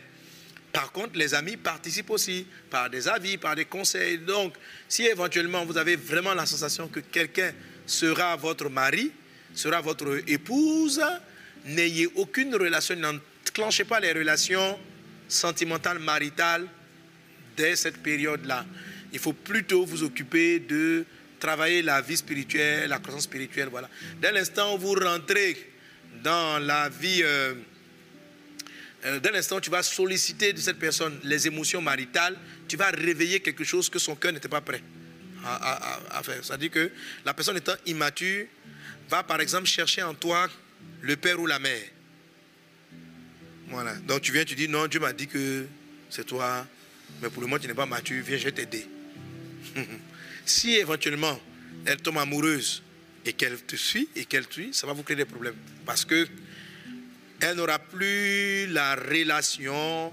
Par 0.72 0.92
contre, 0.92 1.16
les 1.16 1.34
amis 1.34 1.56
participent 1.56 2.10
aussi 2.10 2.46
par 2.70 2.90
des 2.90 3.08
avis, 3.08 3.36
par 3.38 3.56
des 3.56 3.64
conseils. 3.64 4.18
Donc, 4.18 4.54
si 4.88 5.04
éventuellement 5.04 5.64
vous 5.64 5.78
avez 5.78 5.96
vraiment 5.96 6.34
la 6.34 6.46
sensation 6.46 6.88
que 6.88 7.00
quelqu'un 7.00 7.52
sera 7.86 8.36
votre 8.36 8.68
mari, 8.68 9.10
sera 9.54 9.80
votre 9.80 10.22
épouse, 10.28 11.00
n'ayez 11.64 12.06
aucune 12.16 12.54
relation, 12.54 12.94
n'enclenchez 12.96 13.84
pas 13.84 13.98
les 13.98 14.12
relations 14.12 14.78
sentimentales, 15.26 15.98
maritales 15.98 16.68
dès 17.58 17.76
cette 17.76 17.98
période-là. 17.98 18.64
Il 19.12 19.18
faut 19.18 19.32
plutôt 19.32 19.84
vous 19.84 20.04
occuper 20.04 20.60
de 20.60 21.04
travailler 21.40 21.82
la 21.82 22.00
vie 22.00 22.16
spirituelle, 22.16 22.88
la 22.88 22.98
croissance 22.98 23.24
spirituelle. 23.24 23.68
Voilà. 23.70 23.90
Dès 24.20 24.32
l'instant 24.32 24.74
où 24.74 24.78
vous 24.78 24.94
rentrez 24.94 25.56
dans 26.22 26.58
la 26.58 26.88
vie, 26.88 27.20
euh, 27.22 27.54
euh, 29.04 29.20
dès 29.20 29.32
l'instant 29.32 29.56
où 29.56 29.60
tu 29.60 29.70
vas 29.70 29.82
solliciter 29.82 30.52
de 30.52 30.60
cette 30.60 30.78
personne 30.78 31.18
les 31.24 31.46
émotions 31.46 31.82
maritales, 31.82 32.36
tu 32.68 32.76
vas 32.76 32.90
réveiller 32.90 33.40
quelque 33.40 33.64
chose 33.64 33.88
que 33.88 33.98
son 33.98 34.14
cœur 34.14 34.32
n'était 34.32 34.48
pas 34.48 34.60
prêt 34.60 34.82
à, 35.44 36.20
faire. 36.22 36.44
C'est-à-dire 36.44 36.70
que 36.70 36.90
la 37.24 37.32
personne 37.32 37.56
étant 37.56 37.76
immature 37.86 38.46
va 39.08 39.22
par 39.22 39.40
exemple 39.40 39.66
chercher 39.66 40.02
en 40.02 40.14
toi 40.14 40.48
le 41.00 41.16
père 41.16 41.40
ou 41.40 41.46
la 41.46 41.58
mère. 41.58 41.88
Voilà. 43.68 43.94
Donc 44.06 44.22
tu 44.22 44.32
viens, 44.32 44.44
tu 44.44 44.54
dis 44.54 44.68
non, 44.68 44.86
Dieu 44.86 45.00
m'a 45.00 45.12
dit 45.12 45.26
que 45.26 45.66
c'est 46.10 46.24
toi, 46.24 46.66
mais 47.22 47.30
pour 47.30 47.42
le 47.42 47.48
moment 47.48 47.60
tu 47.60 47.68
n'es 47.68 47.74
pas 47.74 47.86
mature, 47.86 48.22
viens, 48.24 48.36
je 48.36 48.44
vais 48.44 48.52
t'aider. 48.52 48.86
si 50.46 50.76
éventuellement 50.76 51.38
elle 51.84 51.98
tombe 51.98 52.18
amoureuse 52.18 52.82
et 53.24 53.32
qu'elle 53.32 53.58
te 53.62 53.76
suit 53.76 54.08
et 54.16 54.24
qu'elle 54.24 54.46
suit, 54.50 54.70
ça 54.72 54.86
va 54.86 54.92
vous 54.92 55.02
créer 55.02 55.16
des 55.16 55.24
problèmes. 55.24 55.56
Parce 55.84 56.04
que 56.04 56.26
elle 57.40 57.56
n'aura 57.56 57.78
plus 57.78 58.66
la 58.68 58.96
relation 58.96 60.12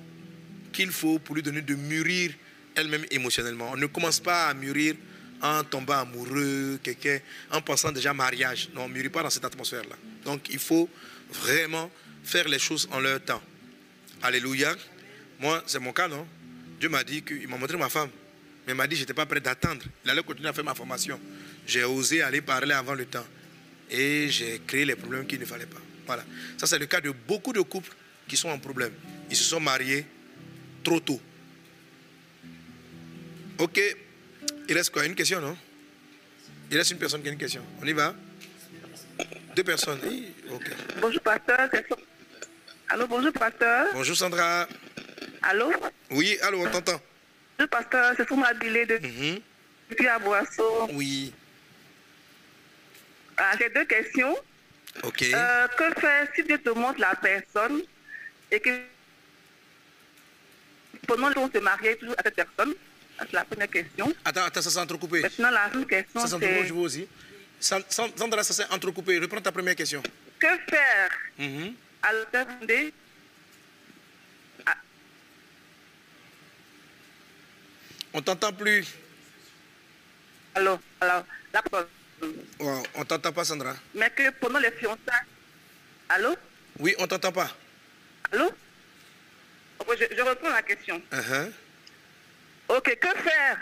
qu'il 0.71 0.91
faut 0.91 1.19
pour 1.19 1.35
lui 1.35 1.41
donner 1.41 1.61
de 1.61 1.75
mûrir 1.75 2.31
elle-même 2.75 3.05
émotionnellement. 3.09 3.71
On 3.71 3.77
ne 3.77 3.87
commence 3.87 4.19
pas 4.19 4.47
à 4.47 4.53
mûrir 4.53 4.95
en 5.41 5.63
tombant 5.63 5.99
amoureux, 5.99 6.79
quelqu'un, 6.83 7.19
en 7.51 7.61
pensant 7.61 7.91
déjà 7.91 8.13
mariage. 8.13 8.69
Non, 8.73 8.83
on 8.83 8.89
ne 8.89 8.93
mûrit 8.93 9.09
pas 9.09 9.23
dans 9.23 9.29
cette 9.29 9.45
atmosphère-là. 9.45 9.95
Donc 10.23 10.47
il 10.49 10.59
faut 10.59 10.89
vraiment 11.31 11.89
faire 12.23 12.47
les 12.47 12.59
choses 12.59 12.87
en 12.91 12.99
leur 12.99 13.23
temps. 13.23 13.41
Alléluia. 14.21 14.75
Moi, 15.39 15.63
c'est 15.65 15.79
mon 15.79 15.93
cas, 15.93 16.07
non? 16.07 16.25
Dieu 16.85 16.91
m'a 16.91 17.03
dit 17.03 17.23
qu'il 17.23 17.47
m'a 17.47 17.57
montré 17.57 17.75
ma 17.77 17.89
femme. 17.89 18.11
Mais 18.67 18.73
il 18.73 18.75
m'a 18.75 18.85
dit 18.85 18.91
que 18.91 18.97
je 18.97 19.01
n'étais 19.01 19.15
pas 19.15 19.25
prêt 19.25 19.39
d'attendre. 19.39 19.81
Il 20.03 20.11
allait 20.11 20.21
continuer 20.21 20.49
à 20.49 20.53
faire 20.53 20.63
ma 20.63 20.75
formation. 20.75 21.19
J'ai 21.65 21.83
osé 21.83 22.21
aller 22.21 22.41
parler 22.41 22.75
avant 22.75 22.93
le 22.93 23.05
temps. 23.05 23.25
Et 23.89 24.29
j'ai 24.29 24.61
créé 24.67 24.85
les 24.85 24.95
problèmes 24.95 25.25
qu'il 25.25 25.39
ne 25.39 25.45
fallait 25.45 25.65
pas. 25.65 25.81
Voilà. 26.05 26.23
Ça, 26.59 26.67
c'est 26.67 26.77
le 26.77 26.85
cas 26.85 27.01
de 27.01 27.09
beaucoup 27.09 27.53
de 27.53 27.61
couples 27.61 27.91
qui 28.27 28.37
sont 28.37 28.49
en 28.49 28.59
problème. 28.59 28.91
Ils 29.31 29.35
se 29.35 29.45
sont 29.45 29.59
mariés 29.59 30.05
trop 30.83 30.99
tôt. 30.99 31.19
Ok. 33.57 33.81
Il 34.69 34.77
reste 34.77 34.91
quoi? 34.91 35.07
Une 35.07 35.15
question, 35.15 35.41
non? 35.41 35.57
Il 36.69 36.77
reste 36.77 36.91
une 36.91 36.99
personne 36.99 37.23
qui 37.23 37.29
a 37.29 37.31
une 37.31 37.39
question. 37.39 37.65
On 37.81 37.85
y 37.87 37.93
va? 37.93 38.13
Deux 39.55 39.63
personnes. 39.63 39.97
Oui. 40.03 40.27
Bonjour, 41.01 41.21
pasteur. 41.21 41.67
Allô, 42.89 43.07
bonjour, 43.07 43.33
pasteur. 43.33 43.87
Bonjour 43.91 44.15
Sandra. 44.15 44.67
Allô? 45.45 45.71
Oui, 46.09 46.37
allô, 46.41 46.65
on 46.65 46.69
t'entend. 46.71 46.99
Bonjour, 47.57 47.69
pasteur. 47.69 48.13
C'est 48.17 48.27
Souma 48.27 48.53
Bilé 48.53 48.85
de 48.85 48.97
depuis 49.89 50.07
à 50.07 50.17
Boisseau. 50.19 50.87
Oui. 50.93 51.31
Ah, 53.37 53.51
J'ai 53.59 53.69
deux 53.69 53.85
questions. 53.85 54.35
Ok. 55.03 55.21
Euh, 55.23 55.67
que 55.77 55.99
faire 55.99 56.27
si 56.35 56.43
Dieu 56.43 56.57
te 56.57 56.69
montre 56.69 56.99
la 56.99 57.13
personne 57.15 57.81
et 58.51 58.59
que 58.59 58.69
pendant 61.07 61.31
qu'on 61.33 61.49
se 61.51 61.59
marier 61.59 61.95
toujours 61.97 62.15
à 62.17 62.23
cette 62.23 62.35
personne 62.35 62.73
C'est 63.19 63.33
la 63.33 63.45
première 63.45 63.69
question. 63.69 64.13
Attends, 64.23 64.45
attends, 64.45 64.61
ça 64.61 64.69
s'est 64.71 64.79
entrecoupé. 64.79 65.21
Maintenant, 65.21 65.51
la 65.51 65.67
deuxième 65.69 65.85
question, 65.87 66.21
Ça 66.25 66.39
s'est 66.39 66.65
je 66.65 66.73
vois 66.73 66.83
aussi. 66.83 67.07
San- 67.59 67.83
San- 67.89 68.11
Sandra, 68.17 68.43
ça 68.43 68.53
s'est 68.53 68.69
entrecoupé. 68.73 69.19
Reprends 69.19 69.41
ta 69.41 69.51
première 69.51 69.75
question. 69.75 70.01
que 70.39 70.47
faire 70.69 71.09
Mhm. 71.39 71.73
à 72.03 72.11
l'heure 72.13 72.47
On 78.15 78.21
t'entend 78.21 78.53
plus. 78.53 78.87
Alors, 80.55 80.79
alors, 81.01 81.25
la. 81.53 81.61
Oh, 82.59 82.83
on 82.95 83.03
t'entend 83.03 83.33
pas, 83.33 83.43
Sandra. 83.43 83.75
Mais 83.93 84.09
que 84.09 84.29
pendant 84.39 84.59
les 84.59 84.71
fiançailles. 84.71 85.27
Allô? 86.07 86.33
Oui, 86.79 86.95
on 86.97 87.07
t'entend 87.07 87.33
pas. 87.33 87.51
Allô? 88.31 88.49
Je, 89.99 90.15
je 90.15 90.21
reprends 90.21 90.49
la 90.49 90.61
question. 90.61 91.01
Uh-huh. 91.11 91.51
Ok, 92.69 92.97
que 92.97 93.19
faire 93.19 93.59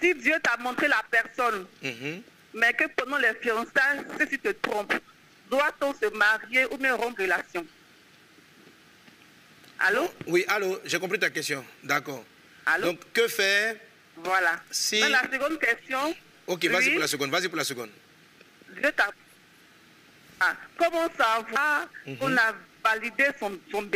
si 0.00 0.14
Dieu 0.14 0.34
t'a 0.42 0.58
montré 0.58 0.86
la 0.86 1.02
personne, 1.10 1.66
Mhm. 1.82 2.22
mais 2.52 2.74
que 2.74 2.84
pendant 2.88 3.16
les 3.16 3.32
fiançailles, 3.40 4.04
si 4.20 4.28
tu 4.28 4.38
te 4.38 4.48
trompes, 4.48 4.92
doit-on 5.50 5.94
se 5.94 6.06
marier 6.14 6.66
ou 6.70 6.76
bien 6.76 6.94
rompre 6.96 7.22
relation? 7.22 7.66
Allô? 9.78 10.10
Oui, 10.26 10.44
allô, 10.48 10.78
j'ai 10.84 10.98
compris 10.98 11.18
ta 11.18 11.30
question. 11.30 11.64
D'accord. 11.82 12.24
Allô? 12.66 12.86
Donc, 12.86 13.00
que 13.12 13.28
faire 13.28 13.76
Voilà. 14.16 14.60
si- 14.70 15.00
Dans 15.00 15.08
la 15.08 15.22
seconde 15.30 15.58
question, 15.58 16.14
Ok, 16.46 16.66
vas-y 16.66 16.84
Oui. 16.88 16.90
pour 16.92 17.00
la 17.00 17.06
seconde. 17.08 17.30
Vas-y 17.30 17.48
pour 17.48 17.56
la 17.56 17.64
seconde. 17.64 17.88
Dieu 18.78 18.92
t'a... 18.94 19.10
Ah, 20.40 20.54
comment 20.76 21.08
savoir 21.16 21.88
Mhm. 22.06 22.16
qu'on 22.18 22.36
a 22.36 22.54
valider 22.84 23.28
son, 23.40 23.58
son 23.70 23.88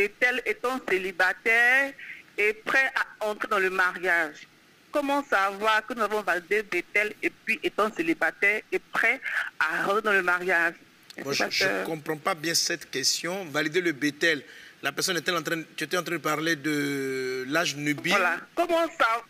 étant 0.46 0.80
célibataire 0.88 1.92
et 2.38 2.52
prêt 2.54 2.90
à 3.20 3.26
entrer 3.26 3.48
dans 3.48 3.58
le 3.58 3.68
mariage? 3.68 4.46
Comment 4.90 5.22
savoir 5.24 5.84
que 5.86 5.92
nous 5.92 6.00
avons 6.02 6.22
validé 6.22 6.62
bétel 6.62 7.12
et 7.22 7.28
puis 7.28 7.60
étant 7.62 7.92
célibataire 7.94 8.62
et 8.72 8.78
prêt 8.78 9.20
à 9.60 9.82
rentrer 9.84 10.02
dans 10.02 10.12
le 10.12 10.22
mariage? 10.22 10.74
Bon, 11.22 11.32
je 11.32 11.44
ne 11.44 11.84
comprends 11.84 12.16
pas 12.16 12.34
bien 12.34 12.54
cette 12.54 12.90
question. 12.90 13.44
Valider 13.46 13.82
le 13.82 13.92
bétel. 13.92 14.42
La 14.82 14.92
personne 14.92 15.16
était 15.16 15.32
en 15.32 15.42
train, 15.42 15.62
tu 15.76 15.84
étais 15.84 15.96
en 15.96 16.02
train 16.04 16.14
de 16.14 16.18
parler 16.20 16.54
de 16.56 17.44
l'âge 17.48 17.74
nubile. 17.76 18.12
Voilà. 18.12 18.38
Comment 18.54 18.86
ça? 18.98 19.22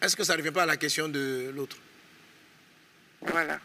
Est-ce 0.00 0.14
que 0.14 0.22
ça 0.24 0.34
ne 0.34 0.38
revient 0.38 0.52
pas 0.52 0.62
à 0.62 0.66
la 0.66 0.76
question 0.76 1.08
de 1.08 1.50
l'autre? 1.54 1.76
Voilà. 3.20 3.58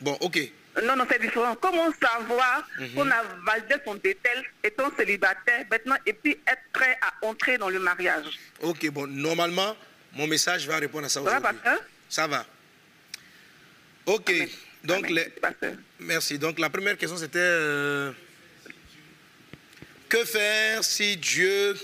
Bon, 0.00 0.16
ok. 0.20 0.38
Non, 0.82 0.96
non, 0.96 1.06
c'est 1.10 1.20
différent. 1.20 1.56
Comment 1.60 1.90
savoir 2.00 2.66
Mhm. 2.78 2.94
qu'on 2.94 3.10
a 3.10 3.22
validé 3.44 3.74
son 3.84 3.94
bétel 3.96 4.44
étant 4.62 4.90
célibataire 4.96 5.64
maintenant 5.70 5.96
et 6.06 6.12
puis 6.12 6.32
être 6.46 6.62
prêt 6.72 6.96
à 7.02 7.26
entrer 7.26 7.58
dans 7.58 7.68
le 7.68 7.78
mariage? 7.80 8.38
Ok, 8.62 8.88
bon, 8.90 9.06
normalement, 9.06 9.76
mon 10.12 10.26
message 10.26 10.66
va 10.66 10.78
répondre 10.78 11.06
à 11.06 11.08
ça 11.08 11.20
Ça 11.22 11.24
va, 11.30 11.38
aujourd'hui. 11.38 11.58
pasteur? 11.62 11.80
Ça 12.08 12.26
va. 12.26 12.46
Ok. 14.06 14.30
Amen. 14.30 14.48
Donc, 14.84 15.04
Amen, 15.06 15.14
les- 15.14 15.32
merci. 16.00 16.38
Donc, 16.38 16.58
la 16.60 16.70
première 16.70 16.96
question, 16.96 17.18
c'était 17.18 17.38
euh, 17.40 18.12
que 20.08 20.24
faire 20.24 20.82
si 20.84 21.16
Dieu 21.16 21.76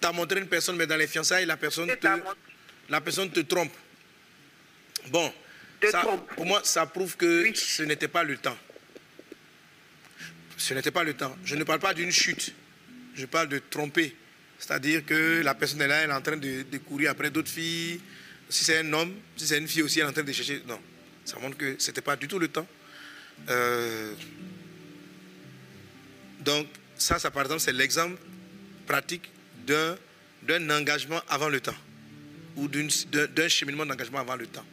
t'a 0.00 0.12
montré 0.12 0.40
une 0.40 0.46
personne, 0.48 0.76
mais 0.76 0.86
dans 0.86 0.96
les 0.96 1.06
fiançailles, 1.06 1.46
la 1.46 1.56
personne 1.56 1.88
te, 1.88 2.06
la 2.88 3.00
personne 3.00 3.30
te 3.30 3.40
trompe 3.40 3.72
Bon, 5.08 5.32
ça, 5.90 6.02
pour 6.36 6.46
moi, 6.46 6.60
ça 6.64 6.86
prouve 6.86 7.16
que 7.16 7.42
Oui. 7.44 7.52
ce 7.56 7.82
n'était 7.82 8.08
pas 8.08 8.22
le 8.22 8.36
temps. 8.36 8.56
Ce 10.56 10.74
n'était 10.74 10.92
pas 10.92 11.02
le 11.02 11.14
temps. 11.14 11.36
Je 11.44 11.56
ne 11.56 11.64
parle 11.64 11.80
pas 11.80 11.92
d'une 11.92 12.12
chute. 12.12 12.52
Je 13.14 13.26
parle 13.26 13.48
de 13.48 13.58
tromper. 13.58 14.14
C'est-à-dire 14.60 15.04
que 15.04 15.42
la 15.42 15.54
personne 15.56 15.80
est 15.82 15.88
là, 15.88 15.96
elle 16.02 16.10
est 16.10 16.14
en 16.14 16.20
train 16.22 16.36
de, 16.36 16.62
de 16.62 16.78
courir 16.78 17.10
après 17.10 17.30
d'autres 17.30 17.50
filles. 17.50 18.00
Si 18.48 18.64
c'est 18.64 18.78
un 18.78 18.92
homme, 18.92 19.12
si 19.36 19.46
c'est 19.48 19.58
une 19.58 19.66
fille 19.66 19.82
aussi, 19.82 19.98
elle 19.98 20.06
est 20.06 20.10
en 20.10 20.12
train 20.12 20.22
de 20.22 20.32
chercher. 20.32 20.62
Non, 20.68 20.80
ça 21.24 21.36
montre 21.40 21.56
que 21.56 21.74
ce 21.78 21.88
n'était 21.88 22.00
pas 22.00 22.14
du 22.14 22.28
tout 22.28 22.38
le 22.38 22.46
temps. 22.46 22.66
Euh, 23.48 24.14
donc, 26.40 26.68
ça, 27.02 27.18
ça, 27.18 27.30
par 27.30 27.42
exemple, 27.42 27.60
c'est 27.60 27.72
l'exemple 27.72 28.16
pratique 28.86 29.30
d'un, 29.66 29.96
d'un 30.42 30.70
engagement 30.70 31.20
avant 31.28 31.48
le 31.48 31.60
temps 31.60 31.74
ou 32.56 32.68
d'un, 32.68 32.86
d'un 33.26 33.48
cheminement 33.48 33.84
d'engagement 33.84 34.18
avant 34.20 34.36
le 34.36 34.46
temps. 34.46 34.64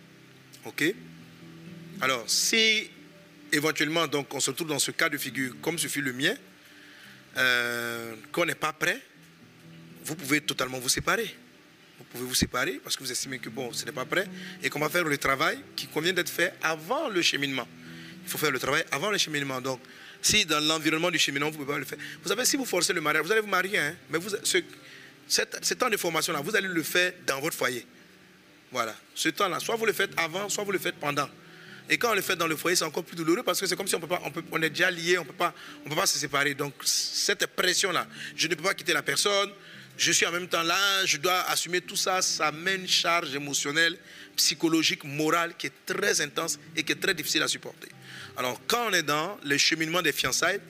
OK? 0.66 0.84
Alors, 2.02 2.24
si 2.28 2.90
éventuellement, 3.52 4.08
donc, 4.08 4.34
on 4.34 4.40
se 4.40 4.52
retrouve 4.52 4.68
dans 4.68 4.80
ce 4.80 4.92
cas 4.92 5.10
de 5.10 5.18
figure, 5.18 5.56
comme 5.62 5.78
ce 5.80 5.88
fut 5.88 6.02
le 6.02 6.14
mien, 6.14 6.36
euh, 7.38 8.16
qu'on 8.32 8.46
n'est 8.46 8.56
pas 8.56 8.74
prêt, 8.74 9.02
vous 10.04 10.16
pouvez 10.16 10.42
totalement 10.42 10.80
vous 10.80 10.90
séparer. 10.90 11.36
Vous 11.98 12.06
pouvez 12.06 12.26
vous 12.26 12.36
séparer 12.36 12.80
parce 12.84 12.96
que 12.96 13.04
vous 13.04 13.12
estimez 13.12 13.40
que 13.40 13.50
bon, 13.50 13.74
ce 13.74 13.86
n'est 13.86 13.92
pas 13.92 14.06
prêt 14.06 14.28
et 14.64 14.70
qu'on 14.70 14.80
va 14.80 14.90
faire 14.90 15.04
le 15.04 15.18
travail 15.18 15.60
qui 15.76 15.88
convient 15.88 16.14
d'être 16.14 16.30
fait 16.30 16.54
avant 16.62 17.10
le 17.10 17.22
cheminement. 17.22 17.68
Il 18.24 18.30
faut 18.30 18.38
faire 18.38 18.52
le 18.52 18.60
travail 18.60 18.84
avant 18.92 19.12
le 19.12 19.18
cheminement. 19.18 19.60
Donc, 19.60 19.82
si 20.22 20.46
dans 20.46 20.60
l'environnement 20.60 21.12
du 21.12 21.20
cheminement, 21.20 21.50
vous 21.50 21.60
ne 21.60 21.64
pouvez 21.64 21.74
pas 21.74 21.80
le 21.80 21.86
faire. 21.86 21.98
Vous 22.22 22.30
savez, 22.30 22.46
si 22.46 22.58
vous 22.58 22.66
forcez 22.66 22.94
le 22.94 23.02
mariage, 23.02 23.26
vous 23.26 23.32
allez 23.32 23.42
vous 23.42 23.48
marier, 23.48 23.78
hein, 23.78 23.96
mais 24.10 24.20
ce, 24.44 25.74
temps 25.74 25.90
de 25.90 25.98
formation-là, 25.98 26.42
vous 26.42 26.56
allez 26.56 26.68
le 26.68 26.84
faire 26.84 27.14
dans 27.26 27.40
votre 27.40 27.56
foyer. 27.56 27.86
Voilà. 28.72 28.96
Ce 29.16 29.30
temps-là, 29.30 29.60
soit 29.60 29.76
vous 29.76 29.86
le 29.86 29.94
faites 29.94 30.12
avant, 30.18 30.50
soit 30.50 30.64
vous 30.64 30.72
le 30.72 30.80
faites 30.80 30.96
pendant. 30.96 31.30
Et 31.90 31.98
quand 31.98 32.12
on 32.12 32.16
le 32.16 32.22
fait 32.22 32.36
dans 32.36 32.48
le 32.48 32.56
foyer, 32.56 32.76
c'est 32.76 32.86
encore 32.86 33.04
plus 33.04 33.16
douloureux 33.16 33.42
parce 33.42 33.60
que 33.60 33.66
c'est 33.66 33.76
comme 33.76 33.88
si 33.88 33.96
on, 33.96 34.00
peut 34.00 34.08
pas, 34.08 34.22
on, 34.24 34.32
on 34.52 34.62
est 34.62 34.70
déjà 34.70 34.92
lié, 34.92 35.18
on 35.18 35.24
ne 35.24 35.28
peut 35.28 35.34
pas 35.34 36.06
se 36.06 36.20
séparer. 36.20 36.54
Donc, 36.54 36.74
cette 36.84 37.48
pression-là, 37.48 38.08
je 38.36 38.48
ne 38.48 38.54
peux 38.54 38.64
pas 38.64 38.76
quitter 38.76 38.94
la 38.94 39.02
personne, 39.02 39.50
je 40.00 40.12
suis 40.14 40.26
en 40.26 40.32
même 40.32 40.48
temps 40.48 40.64
là, 40.64 41.06
je 41.06 41.18
dois 41.18 41.42
assumer 41.50 41.82
tout 41.82 41.98
ça, 41.98 42.22
ça 42.22 42.52
met 42.52 42.76
une 42.76 42.88
charge 42.88 43.36
émotionnelle, 43.36 43.98
psychologique, 44.36 45.04
morale 45.04 45.56
qui 45.58 45.68
est 45.68 45.86
très 45.86 46.22
intense 46.22 46.58
et 46.76 46.84
qui 46.84 46.94
est 46.94 47.02
très 47.02 47.14
difficile 47.14 47.44
à 47.44 47.48
supporter. 47.48 47.90
Alors, 48.40 48.58
quand 48.68 48.88
on 48.90 48.94
est 48.94 49.04
dans 49.04 49.38
le 49.44 49.58
cheminement 49.58 50.02
des 50.02 50.14
fiançailles, 50.14 50.62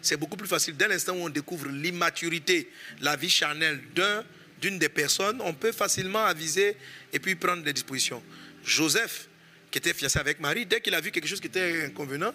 c'est 0.00 0.16
beaucoup 0.16 0.36
plus 0.36 0.46
facile. 0.46 0.76
Dès 0.76 0.86
l'instant 0.86 1.12
où 1.14 1.24
on 1.24 1.28
découvre 1.28 1.66
l'immaturité, 1.66 2.70
la 3.00 3.16
vie 3.16 3.28
charnelle 3.28 3.80
d'un, 3.96 4.22
d'une 4.60 4.78
des 4.78 4.88
personnes, 4.88 5.40
on 5.40 5.52
peut 5.52 5.72
facilement 5.72 6.24
aviser 6.24 6.76
et 7.12 7.18
puis 7.18 7.34
prendre 7.34 7.64
des 7.64 7.72
dispositions. 7.72 8.22
Joseph, 8.64 9.26
qui 9.72 9.78
était 9.78 9.92
fiancé 9.92 10.20
avec 10.20 10.38
Marie, 10.38 10.66
dès 10.66 10.80
qu'il 10.80 10.94
a 10.94 11.00
vu 11.00 11.10
quelque 11.10 11.26
chose 11.26 11.40
qui 11.40 11.48
était 11.48 11.86
inconvenant, 11.86 12.32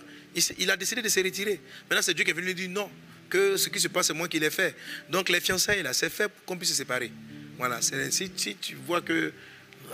il, 0.58 0.70
a 0.70 0.76
décidé 0.76 1.02
de 1.02 1.08
se 1.08 1.22
retirer. 1.22 1.62
Maintenant, 1.90 2.02
c'est 2.02 2.14
Dieu 2.14 2.26
qui 2.26 2.32
est 2.32 2.34
venu 2.34 2.48
lui 2.48 2.56
dire 2.56 2.70
non, 2.70 2.92
que 3.30 3.56
ce 3.56 3.70
qui 3.70 3.80
se 3.80 3.88
passe, 3.88 4.08
c'est 4.08 4.14
moi 4.14 4.28
qui 4.28 4.42
l'ai 4.42 4.50
fait. 4.50 4.76
Donc, 5.10 5.30
les 5.30 5.40
fiançailles, 5.40 5.84
là, 5.84 5.94
c'est 5.94 6.10
fait 6.10 6.28
pour 6.28 6.44
qu'on 6.44 6.58
puisse 6.58 6.72
se 6.72 6.76
séparer. 6.76 7.14
Voilà, 7.58 7.82
c'est- 7.82 8.12
si, 8.12 8.30
si 8.36 8.58
tu 8.58 8.76
vois 8.76 9.00
que 9.00 9.32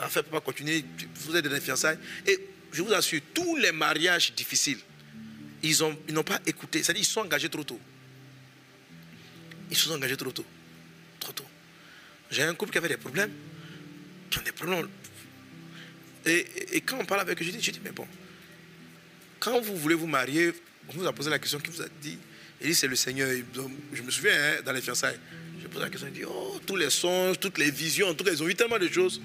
ne 0.02 0.10
peut 0.12 0.24
pas 0.24 0.42
continuer, 0.42 0.84
vous 1.18 1.36
êtes 1.36 1.46
dans 1.46 1.54
les 1.54 1.62
fiançailles. 1.62 2.00
Et 2.26 2.40
je 2.72 2.82
vous 2.82 2.94
assure, 2.94 3.22
tous 3.34 3.56
les 3.56 3.72
mariages 3.72 4.34
difficiles, 4.34 4.80
ils 5.64 5.84
ont- 5.84 5.98
ils 6.08 6.14
n'ont 6.14 6.24
pas 6.24 6.40
écouté. 6.46 6.84
C'est-à-dire 6.84 7.02
qu'ils 7.02 7.12
sont 7.12 7.22
engagés 7.22 7.50
trop 7.50 7.64
tôt. 7.64 7.80
Ils 9.70 9.78
sont 9.78 9.92
engagés 9.92 10.18
trop 10.18 10.32
tôt. 10.32 10.46
Trop 11.20 11.34
tôt. 11.34 11.46
J'ai 12.30 12.44
un 12.44 12.54
couple 12.54 12.72
qui 12.72 12.78
avait 12.78 12.90
des 12.90 12.98
problèmes. 12.98 13.32
Qui 14.30 14.40
ont 14.40 14.44
des 14.44 14.52
problèmes. 14.52 14.88
Et, 16.26 16.82
quand 16.82 16.98
on 17.00 17.06
parle 17.06 17.22
avec 17.22 17.42
eux, 17.42 17.46
je 17.46 17.52
dis, 17.52 17.62
je 17.62 17.72
dis, 17.72 17.80
mais 17.84 17.92
bon, 17.92 18.06
quand 19.40 19.62
vous 19.62 19.78
voulez 19.78 19.96
vous 19.96 20.08
marier, 20.08 20.52
on 20.90 20.94
vous 20.94 21.08
a 21.08 21.14
posé 21.14 21.30
la 21.30 21.40
question, 21.40 21.60
qui 21.60 21.72
vous 21.72 21.82
a 21.82 21.88
dit? 22.02 22.18
Il 22.62 22.68
dit, 22.68 22.76
c'est 22.76 22.88
le 22.88 22.96
Seigneur. 22.98 23.30
Je 23.94 24.02
me 24.02 24.12
souviens, 24.12 24.34
hein, 24.34 24.62
dans 24.66 24.74
les 24.74 24.82
fiançailles, 24.82 25.20
j'ai 25.62 25.68
posé 25.70 25.80
la 25.86 25.90
question, 25.90 26.08
il 26.08 26.14
dit, 26.14 26.26
oh, 26.26 26.60
tous 26.66 26.76
les 26.76 26.90
songes, 26.90 27.40
toutes 27.40 27.58
les 27.58 27.72
visions, 27.72 28.10
en 28.10 28.14
tout 28.14 28.26
cas, 28.26 28.32
ils 28.32 28.44
ont 28.44 28.46
vu 28.46 28.56
tellement 28.56 28.78
de 28.80 28.90
choses. 28.90 29.22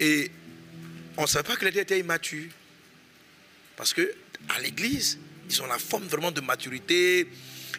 Et 0.00 0.30
on 1.16 1.22
ne 1.22 1.26
savait 1.26 1.46
pas 1.46 1.56
que 1.56 1.64
les 1.64 1.70
deux 1.72 1.80
étaient 1.80 1.98
immatures. 1.98 2.50
Parce 3.76 3.92
que 3.92 4.12
à 4.48 4.60
l'église, 4.60 5.18
ils 5.48 5.62
ont 5.62 5.66
la 5.66 5.78
forme 5.78 6.04
vraiment 6.06 6.30
de 6.30 6.40
maturité, 6.40 7.28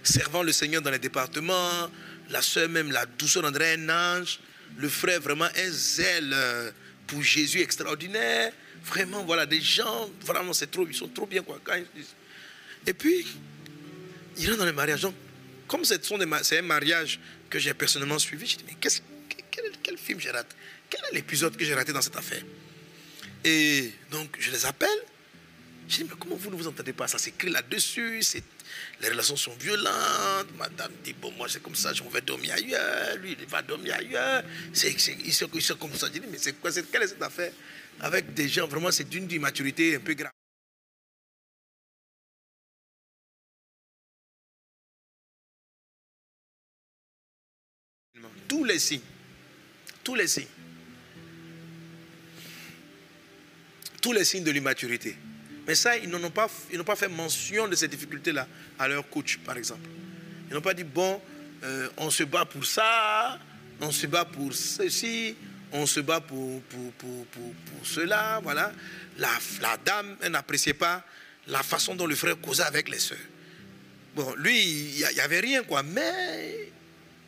servant 0.03 0.43
le 0.43 0.51
Seigneur 0.51 0.81
dans 0.81 0.91
les 0.91 0.99
départements, 0.99 1.89
la 2.29 2.41
soeur 2.41 2.69
même, 2.69 2.91
la 2.91 3.05
douceur, 3.05 3.49
dirait 3.51 3.73
un 3.77 3.89
ange, 3.89 4.39
le 4.77 4.89
frère 4.89 5.21
vraiment 5.21 5.45
un 5.55 5.69
zèle 5.71 6.31
euh, 6.33 6.71
pour 7.07 7.21
Jésus 7.21 7.59
extraordinaire. 7.61 8.51
Vraiment, 8.85 9.23
voilà, 9.25 9.45
des 9.45 9.59
gens, 9.61 10.09
vraiment, 10.21 10.53
c'est 10.53 10.71
trop, 10.71 10.85
ils 10.87 10.93
sont 10.95 11.07
trop 11.09 11.25
bien. 11.25 11.41
Quoi, 11.43 11.59
Et 12.85 12.93
puis, 12.93 13.25
ils 14.37 14.45
rentrent 14.47 14.59
dans 14.59 14.65
le 14.65 14.73
mariage. 14.73 15.01
Donc, 15.01 15.15
comme 15.67 15.83
c'est 15.83 16.11
un 16.11 16.61
mariage 16.61 17.19
que 17.49 17.59
j'ai 17.59 17.73
personnellement 17.73 18.19
suivi, 18.19 18.47
je 18.47 18.57
dis, 18.57 18.63
mais 18.67 18.75
qu'est-ce- 18.79 19.01
quel, 19.51 19.71
quel 19.83 19.97
film 19.97 20.19
j'ai 20.19 20.31
raté? 20.31 20.55
Quel 20.89 21.01
est 21.11 21.15
l'épisode 21.15 21.55
que 21.55 21.65
j'ai 21.65 21.73
raté 21.73 21.93
dans 21.93 22.01
cette 22.01 22.15
affaire? 22.15 22.43
Et 23.43 23.91
donc, 24.11 24.35
je 24.39 24.51
les 24.51 24.65
appelle. 24.65 24.89
Je 25.87 25.97
dis, 25.97 26.03
mais 26.03 26.15
comment 26.19 26.35
vous 26.35 26.49
ne 26.49 26.55
vous 26.55 26.67
entendez 26.67 26.91
pas? 26.91 27.07
Ça 27.07 27.17
s'écrit 27.17 27.49
là-dessus. 27.49 28.21
Les 28.99 29.09
relations 29.09 29.37
sont 29.37 29.55
violentes. 29.55 30.47
Madame 30.57 30.91
dit, 31.03 31.13
bon, 31.13 31.31
moi, 31.31 31.47
c'est 31.47 31.63
comme 31.63 31.75
ça, 31.75 31.93
je 31.93 32.03
vais 32.03 32.21
dormir 32.21 32.53
ailleurs. 32.53 33.15
Lui, 33.17 33.37
il 33.39 33.45
va 33.45 33.61
dormir 33.61 33.95
ailleurs. 33.95 34.43
Ils, 34.73 35.33
sont, 35.33 35.47
comme 35.77 35.93
ça. 35.93 36.07
Je 36.07 36.19
dis, 36.19 36.27
mais 36.29 36.37
c'est 36.37 36.53
quoi 36.59 36.71
Quelle 36.71 37.03
est 37.03 37.07
cette 37.07 37.21
affaire? 37.21 37.53
Avec 38.01 38.33
des 38.33 38.49
gens, 38.49 38.67
vraiment, 38.67 38.91
c'est 38.91 39.07
d'une 39.07 39.31
immaturité 39.31 39.95
un 39.95 39.99
peu 39.99 40.13
grave. 40.13 40.31
Tous 48.47 48.63
les 48.63 48.79
signes. 48.79 49.01
Tous 50.03 50.15
les 50.15 50.27
signes. 50.27 50.47
Tous 54.07 54.13
les 54.13 54.23
signes 54.23 54.45
de 54.45 54.51
l'immaturité. 54.51 55.17
Mais 55.67 55.75
ça, 55.75 55.97
ils 55.97 56.09
n'ont 56.09 56.29
pas, 56.29 56.49
ils 56.71 56.77
n'ont 56.77 56.85
pas 56.85 56.95
fait 56.95 57.09
mention 57.09 57.67
de 57.67 57.75
ces 57.75 57.89
difficultés-là 57.89 58.47
à 58.79 58.87
leur 58.87 59.09
coach, 59.09 59.37
par 59.39 59.57
exemple. 59.57 59.85
Ils 60.49 60.53
n'ont 60.53 60.61
pas 60.61 60.73
dit, 60.73 60.85
bon, 60.85 61.21
euh, 61.61 61.89
on 61.97 62.09
se 62.09 62.23
bat 62.23 62.45
pour 62.45 62.65
ça, 62.65 63.37
on 63.81 63.91
se 63.91 64.07
bat 64.07 64.23
pour 64.23 64.53
ceci, 64.53 65.35
on 65.73 65.85
se 65.85 65.99
bat 65.99 66.21
pour, 66.21 66.61
pour, 66.61 66.93
pour, 66.93 67.25
pour, 67.25 67.53
pour 67.53 67.85
cela, 67.85 68.39
voilà. 68.41 68.71
La, 69.17 69.27
la 69.59 69.75
dame, 69.75 70.15
elle 70.21 70.31
n'appréciait 70.31 70.73
pas 70.73 71.03
la 71.47 71.61
façon 71.61 71.93
dont 71.93 72.07
le 72.07 72.15
frère 72.15 72.39
causait 72.39 72.63
avec 72.63 72.87
les 72.87 72.99
sœurs. 72.99 73.17
Bon, 74.15 74.33
lui, 74.35 74.57
il 74.57 75.05
n'y 75.15 75.19
avait 75.19 75.41
rien, 75.41 75.63
quoi, 75.63 75.83
mais 75.83 76.71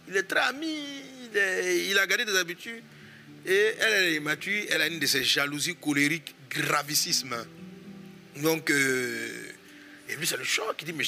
il 0.08 0.16
est 0.16 0.24
très 0.24 0.40
ami, 0.40 0.78
il, 1.26 1.90
il 1.90 2.00
a 2.00 2.08
gardé 2.08 2.24
des 2.24 2.38
habitudes. 2.38 2.84
Et 3.46 3.76
elle, 3.82 3.94
elle 3.94 4.04
est 4.06 4.16
immature, 4.16 4.64
elle 4.70 4.82
a 4.82 4.88
une 4.88 5.00
de 5.00 5.06
ces 5.08 5.26
jalousies 5.26 5.76
colériques 5.76 6.36
gravissimes. 6.50 7.36
Donc, 8.38 8.70
euh, 8.70 9.52
et 10.10 10.16
lui, 10.16 10.26
c'est 10.26 10.38
le 10.38 10.44
choc. 10.44 10.76
Il 10.82 10.86
dit, 10.86 10.94
mais 10.94 11.04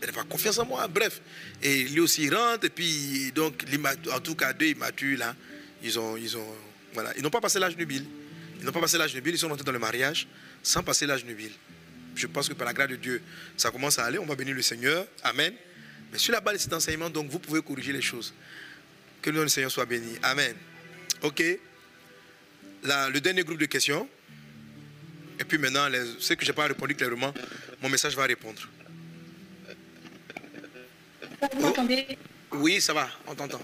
elle 0.00 0.06
n'a 0.08 0.12
pas 0.12 0.24
confiance 0.24 0.58
en 0.58 0.66
moi. 0.66 0.86
Bref. 0.86 1.20
Et 1.62 1.84
lui 1.84 2.00
aussi, 2.00 2.24
il 2.24 2.34
rentre. 2.34 2.66
Et 2.66 2.70
puis, 2.70 3.32
donc, 3.32 3.64
en 4.12 4.20
tout 4.20 4.36
cas, 4.36 4.52
deux 4.52 4.66
immatures, 4.66 5.18
là, 5.18 5.34
ils 5.82 5.98
ont, 5.98 6.16
ils 6.16 6.36
ont, 6.36 6.54
voilà. 6.94 7.12
Ils 7.16 7.22
n'ont 7.22 7.30
pas 7.30 7.40
passé 7.40 7.58
l'âge 7.58 7.76
nubile. 7.76 8.04
Ils 8.60 8.64
n'ont 8.64 8.72
pas 8.72 8.80
passé 8.80 8.98
l'âge 8.98 9.14
nubile. 9.14 9.34
Ils 9.34 9.38
sont 9.38 9.48
rentrés 9.48 9.64
dans 9.64 9.72
le 9.72 9.80
mariage 9.80 10.28
sans 10.62 10.82
passer 10.82 11.06
l'âge 11.06 11.24
nubile. 11.24 11.52
je 12.14 12.26
pense 12.26 12.48
que 12.48 12.54
par 12.54 12.66
la 12.66 12.72
grâce 12.72 12.88
de 12.88 12.96
Dieu, 12.96 13.20
ça 13.56 13.70
commence 13.70 13.98
à 13.98 14.04
aller. 14.04 14.18
On 14.18 14.26
va 14.26 14.36
bénir 14.36 14.54
le 14.54 14.62
Seigneur. 14.62 15.06
Amen. 15.24 15.52
Mais 16.12 16.18
sur 16.18 16.32
la 16.32 16.40
base 16.40 16.54
de 16.54 16.60
cet 16.60 16.72
enseignement, 16.72 17.10
donc, 17.10 17.28
vous 17.28 17.40
pouvez 17.40 17.62
corriger 17.62 17.92
les 17.92 18.00
choses. 18.00 18.32
Que 19.22 19.30
le 19.30 19.38
nom 19.38 19.42
du 19.42 19.48
Seigneur 19.48 19.72
soit 19.72 19.86
béni. 19.86 20.16
Amen. 20.22 20.54
OK. 21.22 21.42
le 22.84 23.18
dernier 23.18 23.42
groupe 23.42 23.58
de 23.58 23.66
questions. 23.66 24.08
Et 25.38 25.44
puis 25.44 25.58
maintenant, 25.58 25.88
les, 25.88 26.02
ceux 26.18 26.34
que 26.34 26.44
je 26.44 26.50
n'ai 26.50 26.54
pas 26.54 26.66
répondu 26.66 26.94
clairement, 26.94 27.32
mon 27.82 27.88
message 27.88 28.16
va 28.16 28.24
répondre. 28.24 28.62
Vous 31.52 31.60
m'entendez? 31.60 32.18
Oui, 32.52 32.80
ça 32.80 32.92
va, 32.92 33.08
on 33.26 33.34
t'entend. 33.34 33.60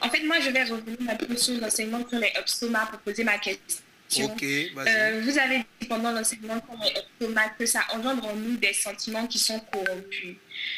En 0.00 0.10
fait, 0.10 0.22
moi, 0.22 0.40
je 0.40 0.50
vais 0.50 0.64
revenir 0.64 1.10
un 1.10 1.16
peu 1.16 1.36
sur 1.36 1.60
l'enseignement 1.60 2.06
sur 2.08 2.18
les 2.18 2.32
obstomas 2.38 2.86
pour 2.86 3.00
poser 3.00 3.24
ma 3.24 3.38
question. 3.38 3.82
Ok, 4.22 4.42
euh, 4.42 5.20
vous 5.24 5.36
avez 5.38 5.58
dit 5.80 5.88
pendant 5.88 6.12
l'enseignement 6.12 6.62
sur 6.64 6.78
les 6.84 7.00
obstomas 7.00 7.48
que 7.58 7.66
ça 7.66 7.80
engendre 7.92 8.26
en 8.26 8.36
nous 8.36 8.56
des 8.56 8.72
sentiments 8.72 9.26
qui 9.26 9.38
sont 9.38 9.58
corrompus. 9.58 10.36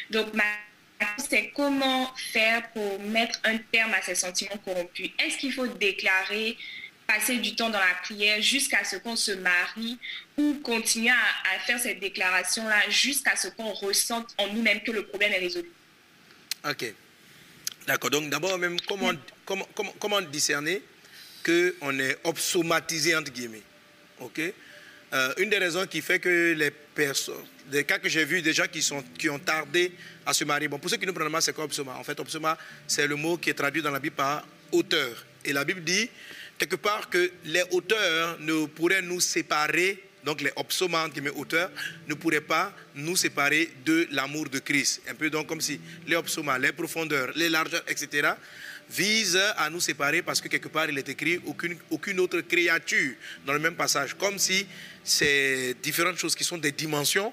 Donc, 0.09 0.33
ma 0.33 0.43
question, 0.99 1.25
c'est 1.29 1.51
comment 1.55 2.11
faire 2.15 2.71
pour 2.71 2.99
mettre 3.01 3.39
un 3.43 3.57
terme 3.71 3.93
à 3.93 4.01
ces 4.01 4.15
sentiments 4.15 4.57
corrompus? 4.65 5.11
Est-ce 5.19 5.37
qu'il 5.37 5.53
faut 5.53 5.67
déclarer 5.67 6.57
passer 7.09 7.37
du 7.37 7.55
temps 7.55 7.71
dans 7.71 7.79
la 7.79 7.95
prière 8.03 8.39
jusqu'à 8.39 8.83
ce 8.83 8.97
qu'on 8.97 9.15
se 9.15 9.31
marie 9.31 9.97
ou 10.37 10.59
continuer 10.63 11.09
à, 11.09 11.59
faire 11.65 11.79
cette 11.79 11.99
déclaration-là 11.99 12.87
jusqu'à 12.89 13.35
ce 13.35 13.47
qu'on 13.47 13.73
ressente 13.73 14.35
en 14.37 14.47
nous-mêmes 14.53 14.81
que 14.81 14.91
le 14.91 15.03
problème 15.07 15.33
est 15.33 15.39
résolu. 15.39 15.71
Ok. 16.69 16.93
D'accord. 17.87 18.11
Donc 18.11 18.29
d'abord, 18.29 18.59
même 18.59 18.79
comment, 18.87 19.11
comment, 19.43 19.67
comment, 19.99 20.21
discerner 20.21 20.83
qu'on 21.43 21.97
est 21.99 22.17
obsomatisé, 22.23 23.15
entre 23.15 23.31
guillemets? 23.31 23.63
Ok 24.19 24.41
euh, 25.13 25.33
Une 25.37 25.49
des 25.49 25.57
raisons 25.57 25.87
qui 25.87 26.01
fait 26.01 26.19
que 26.19 26.53
les 26.53 26.69
personnes, 26.69 27.43
des 27.71 27.85
cas 27.85 27.97
que 27.97 28.07
j'ai 28.07 28.25
vus, 28.25 28.43
des 28.43 28.53
gens 28.53 28.67
qui, 28.71 28.83
sont, 28.83 29.03
qui 29.17 29.31
ont 29.31 29.39
tardé 29.39 29.93
à 30.27 30.33
se 30.33 30.43
marier. 30.43 30.67
Bon, 30.67 30.77
pour 30.77 30.91
ceux 30.91 30.97
qui 30.97 31.07
nous 31.07 31.13
prennent 31.13 31.29
mal, 31.29 31.41
c'est 31.41 31.53
quoi 31.53 31.63
obsoma? 31.63 31.95
En 31.95 32.03
fait, 32.03 32.19
obsoma, 32.19 32.55
c'est 32.85 33.07
le 33.07 33.15
mot 33.15 33.37
qui 33.37 33.49
est 33.49 33.55
traduit 33.55 33.81
dans 33.81 33.89
la 33.89 33.99
Bible 33.99 34.15
par 34.15 34.45
auteur. 34.71 35.25
Et 35.43 35.53
la 35.53 35.65
Bible 35.65 35.83
dit 35.83 36.07
quelque 36.59 36.75
part 36.75 37.09
que 37.09 37.31
les 37.45 37.63
auteurs 37.71 38.37
ne 38.41 38.65
pourraient 38.65 39.01
nous 39.01 39.21
séparer, 39.21 40.03
donc 40.25 40.41
les 40.41 40.51
obsomantes 40.57 41.13
qui 41.13 41.21
met 41.21 41.29
auteurs, 41.29 41.71
ne 42.07 42.13
pourraient 42.13 42.41
pas 42.41 42.75
nous 42.93 43.15
séparer 43.15 43.71
de 43.85 44.07
l'amour 44.11 44.49
de 44.49 44.59
Christ. 44.59 45.01
Un 45.07 45.15
peu 45.15 45.29
donc 45.29 45.47
comme 45.47 45.61
si 45.61 45.79
les 46.05 46.17
obsomas, 46.17 46.59
les 46.59 46.73
profondeurs, 46.73 47.31
les 47.35 47.49
largeurs, 47.49 47.83
etc., 47.87 48.33
visent 48.91 49.39
à 49.57 49.69
nous 49.69 49.79
séparer 49.79 50.21
parce 50.21 50.41
que 50.41 50.47
quelque 50.47 50.67
part 50.67 50.89
il 50.89 50.97
est 50.97 51.07
écrit 51.07 51.39
aucune, 51.45 51.77
aucune 51.91 52.19
autre 52.19 52.41
créature 52.41 53.13
dans 53.45 53.53
le 53.53 53.59
même 53.59 53.75
passage. 53.75 54.15
Comme 54.15 54.37
si 54.37 54.67
ces 55.03 55.75
différentes 55.81 56.17
choses 56.17 56.35
qui 56.35 56.43
sont 56.43 56.57
des 56.57 56.71
dimensions, 56.71 57.31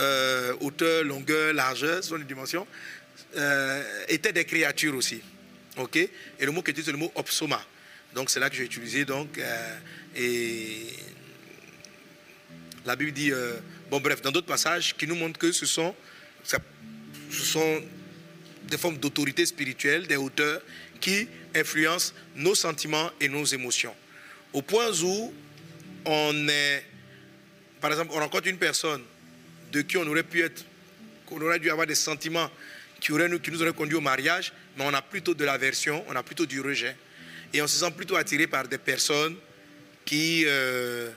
euh, 0.00 0.54
hauteur, 0.60 1.04
longueur, 1.04 1.54
largeur, 1.54 2.02
sont 2.02 2.18
des 2.18 2.24
dimensions, 2.24 2.66
euh, 3.36 4.04
étaient 4.08 4.32
des 4.32 4.44
créatures 4.44 4.94
aussi. 4.96 5.20
ok? 5.76 5.96
Et 5.96 6.10
le 6.40 6.50
mot 6.50 6.60
qui 6.60 6.72
est 6.72 6.82
c'est 6.82 6.92
le 6.92 6.98
mot 6.98 7.12
obsoma. 7.14 7.64
Donc 8.14 8.30
c'est 8.30 8.40
là 8.40 8.50
que 8.50 8.56
j'ai 8.56 8.64
utilisé. 8.64 9.04
Donc, 9.04 9.38
euh, 9.38 9.78
et 10.16 10.86
la 12.84 12.96
Bible 12.96 13.12
dit, 13.12 13.32
euh, 13.32 13.58
bon 13.90 14.00
bref, 14.00 14.22
dans 14.22 14.32
d'autres 14.32 14.46
passages 14.46 14.96
qui 14.96 15.06
nous 15.06 15.14
montrent 15.14 15.38
que 15.38 15.52
ce 15.52 15.66
sont, 15.66 15.94
ce 16.42 16.56
sont 17.30 17.82
des 18.64 18.78
formes 18.78 18.98
d'autorité 18.98 19.46
spirituelle, 19.46 20.06
des 20.06 20.16
hauteurs 20.16 20.60
qui 21.00 21.28
influencent 21.54 22.12
nos 22.36 22.54
sentiments 22.54 23.10
et 23.20 23.28
nos 23.28 23.44
émotions. 23.44 23.94
Au 24.52 24.62
point 24.62 24.90
où 25.02 25.32
on 26.04 26.48
est, 26.48 26.84
par 27.80 27.90
exemple, 27.90 28.10
on 28.14 28.18
rencontre 28.18 28.48
une 28.48 28.58
personne 28.58 29.02
de 29.72 29.82
qui 29.82 29.96
on 29.96 30.06
aurait 30.06 30.22
pu 30.22 30.42
être, 30.42 30.64
qu'on 31.26 31.40
aurait 31.40 31.58
dû 31.58 31.70
avoir 31.70 31.86
des 31.86 31.94
sentiments 31.94 32.50
qui, 33.00 33.12
auraient, 33.12 33.30
qui 33.40 33.50
nous 33.50 33.62
auraient 33.62 33.72
conduit 33.72 33.96
au 33.96 34.00
mariage, 34.00 34.52
mais 34.76 34.84
on 34.84 34.94
a 34.94 35.02
plutôt 35.02 35.34
de 35.34 35.44
l'aversion, 35.44 36.04
on 36.08 36.16
a 36.16 36.22
plutôt 36.22 36.46
du 36.46 36.60
rejet 36.60 36.96
et 37.52 37.62
on 37.62 37.66
se 37.66 37.78
sent 37.78 37.90
plutôt 37.92 38.16
attiré 38.16 38.46
par 38.46 38.66
des 38.68 38.78
personnes 38.78 39.36
qui, 40.04 40.44
euh, 40.46 41.10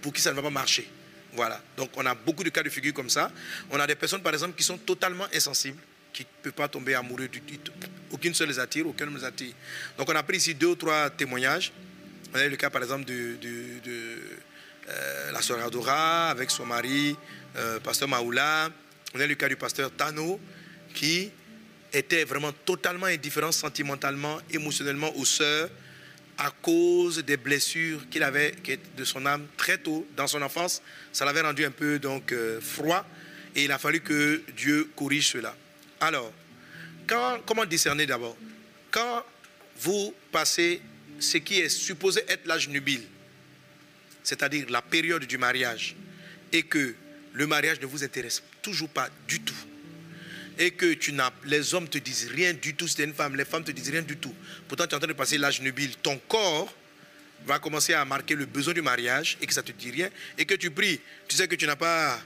pour 0.00 0.12
qui 0.12 0.20
ça 0.20 0.30
ne 0.30 0.36
va 0.36 0.42
pas 0.42 0.50
marcher. 0.50 0.88
Voilà. 1.32 1.60
Donc 1.76 1.90
on 1.96 2.06
a 2.06 2.14
beaucoup 2.14 2.42
de 2.42 2.48
cas 2.50 2.62
de 2.62 2.70
figure 2.70 2.94
comme 2.94 3.10
ça. 3.10 3.30
On 3.70 3.78
a 3.78 3.86
des 3.86 3.94
personnes, 3.94 4.22
par 4.22 4.32
exemple, 4.32 4.56
qui 4.56 4.64
sont 4.64 4.78
totalement 4.78 5.26
insensibles, 5.34 5.78
qui 6.12 6.22
ne 6.22 6.42
peuvent 6.42 6.52
pas 6.52 6.68
tomber 6.68 6.94
amoureux 6.94 7.28
du 7.28 7.40
tout. 7.40 7.72
Aucune 8.10 8.34
seule 8.34 8.48
les 8.48 8.58
attire, 8.58 8.86
aucun 8.86 9.06
ne 9.06 9.16
les 9.16 9.24
attire. 9.24 9.52
Donc 9.98 10.08
on 10.08 10.14
a 10.14 10.22
pris 10.22 10.38
ici 10.38 10.54
deux 10.54 10.68
ou 10.68 10.76
trois 10.76 11.10
témoignages. 11.10 11.72
On 12.34 12.38
a 12.38 12.44
eu 12.44 12.50
le 12.50 12.56
cas, 12.56 12.70
par 12.70 12.82
exemple, 12.82 13.04
de, 13.04 13.38
euh, 14.88 15.32
la 15.32 15.42
sœur 15.42 15.64
Adora 15.64 16.30
avec 16.30 16.50
son 16.50 16.66
mari, 16.66 17.16
euh, 17.56 17.80
pasteur 17.80 18.08
Maoula. 18.08 18.70
On 19.14 19.20
a 19.20 19.24
eu 19.24 19.28
le 19.28 19.34
cas 19.34 19.48
du 19.48 19.56
pasteur 19.56 19.90
Tano, 19.90 20.40
qui 20.94 21.30
était 21.98 22.24
vraiment 22.24 22.52
totalement 22.52 23.06
indifférent 23.06 23.52
sentimentalement, 23.52 24.38
émotionnellement 24.50 25.14
aux 25.16 25.24
sœurs 25.24 25.70
à 26.38 26.50
cause 26.50 27.24
des 27.24 27.36
blessures 27.36 28.08
qu'il 28.10 28.22
avait 28.22 28.54
de 28.96 29.04
son 29.04 29.24
âme 29.24 29.46
très 29.56 29.78
tôt 29.78 30.06
dans 30.16 30.26
son 30.26 30.42
enfance. 30.42 30.82
Ça 31.12 31.24
l'avait 31.24 31.40
rendu 31.40 31.64
un 31.64 31.70
peu 31.70 31.98
donc 31.98 32.32
euh, 32.32 32.60
froid 32.60 33.06
et 33.54 33.64
il 33.64 33.72
a 33.72 33.78
fallu 33.78 34.00
que 34.00 34.42
Dieu 34.54 34.90
corrige 34.94 35.28
cela. 35.28 35.56
Alors, 36.00 36.30
quand, 37.06 37.40
comment 37.46 37.64
discerner 37.64 38.04
d'abord? 38.04 38.36
Quand 38.90 39.24
vous 39.78 40.14
passez 40.30 40.82
ce 41.18 41.38
qui 41.38 41.60
est 41.60 41.70
supposé 41.70 42.22
être 42.28 42.46
l'âge 42.46 42.68
nubile, 42.68 43.02
c'est-à-dire 44.22 44.66
la 44.68 44.82
période 44.82 45.24
du 45.24 45.38
mariage, 45.38 45.96
et 46.52 46.62
que 46.62 46.94
le 47.32 47.46
mariage 47.46 47.80
ne 47.80 47.86
vous 47.86 48.04
intéresse 48.04 48.42
toujours 48.60 48.88
pas 48.88 49.08
du 49.26 49.40
tout, 49.40 49.54
et 50.58 50.70
que 50.70 50.94
tu 50.94 51.12
n'as, 51.12 51.30
les 51.44 51.74
hommes 51.74 51.88
te 51.88 51.98
disent 51.98 52.28
rien 52.30 52.54
du 52.54 52.74
tout, 52.74 52.86
es 52.86 53.04
une 53.04 53.14
femme, 53.14 53.36
les 53.36 53.44
femmes 53.44 53.64
te 53.64 53.70
disent 53.70 53.90
rien 53.90 54.02
du 54.02 54.16
tout. 54.16 54.34
Pourtant, 54.68 54.86
tu 54.86 54.92
es 54.92 54.94
en 54.94 54.98
train 54.98 55.08
de 55.08 55.12
passer 55.12 55.38
l'âge 55.38 55.60
nubile. 55.60 55.96
Ton 55.96 56.18
corps 56.28 56.72
va 57.46 57.58
commencer 57.58 57.92
à 57.94 58.04
marquer 58.04 58.34
le 58.34 58.46
besoin 58.46 58.74
du 58.74 58.82
mariage 58.82 59.36
et 59.40 59.46
que 59.46 59.52
ça 59.52 59.62
ne 59.62 59.66
te 59.66 59.72
dit 59.72 59.90
rien 59.90 60.10
et 60.38 60.44
que 60.44 60.54
tu 60.54 60.70
pries. 60.70 61.00
Tu 61.28 61.36
sais 61.36 61.46
que 61.46 61.54
tu 61.54 61.66
n'as 61.66 61.76
pas, 61.76 62.18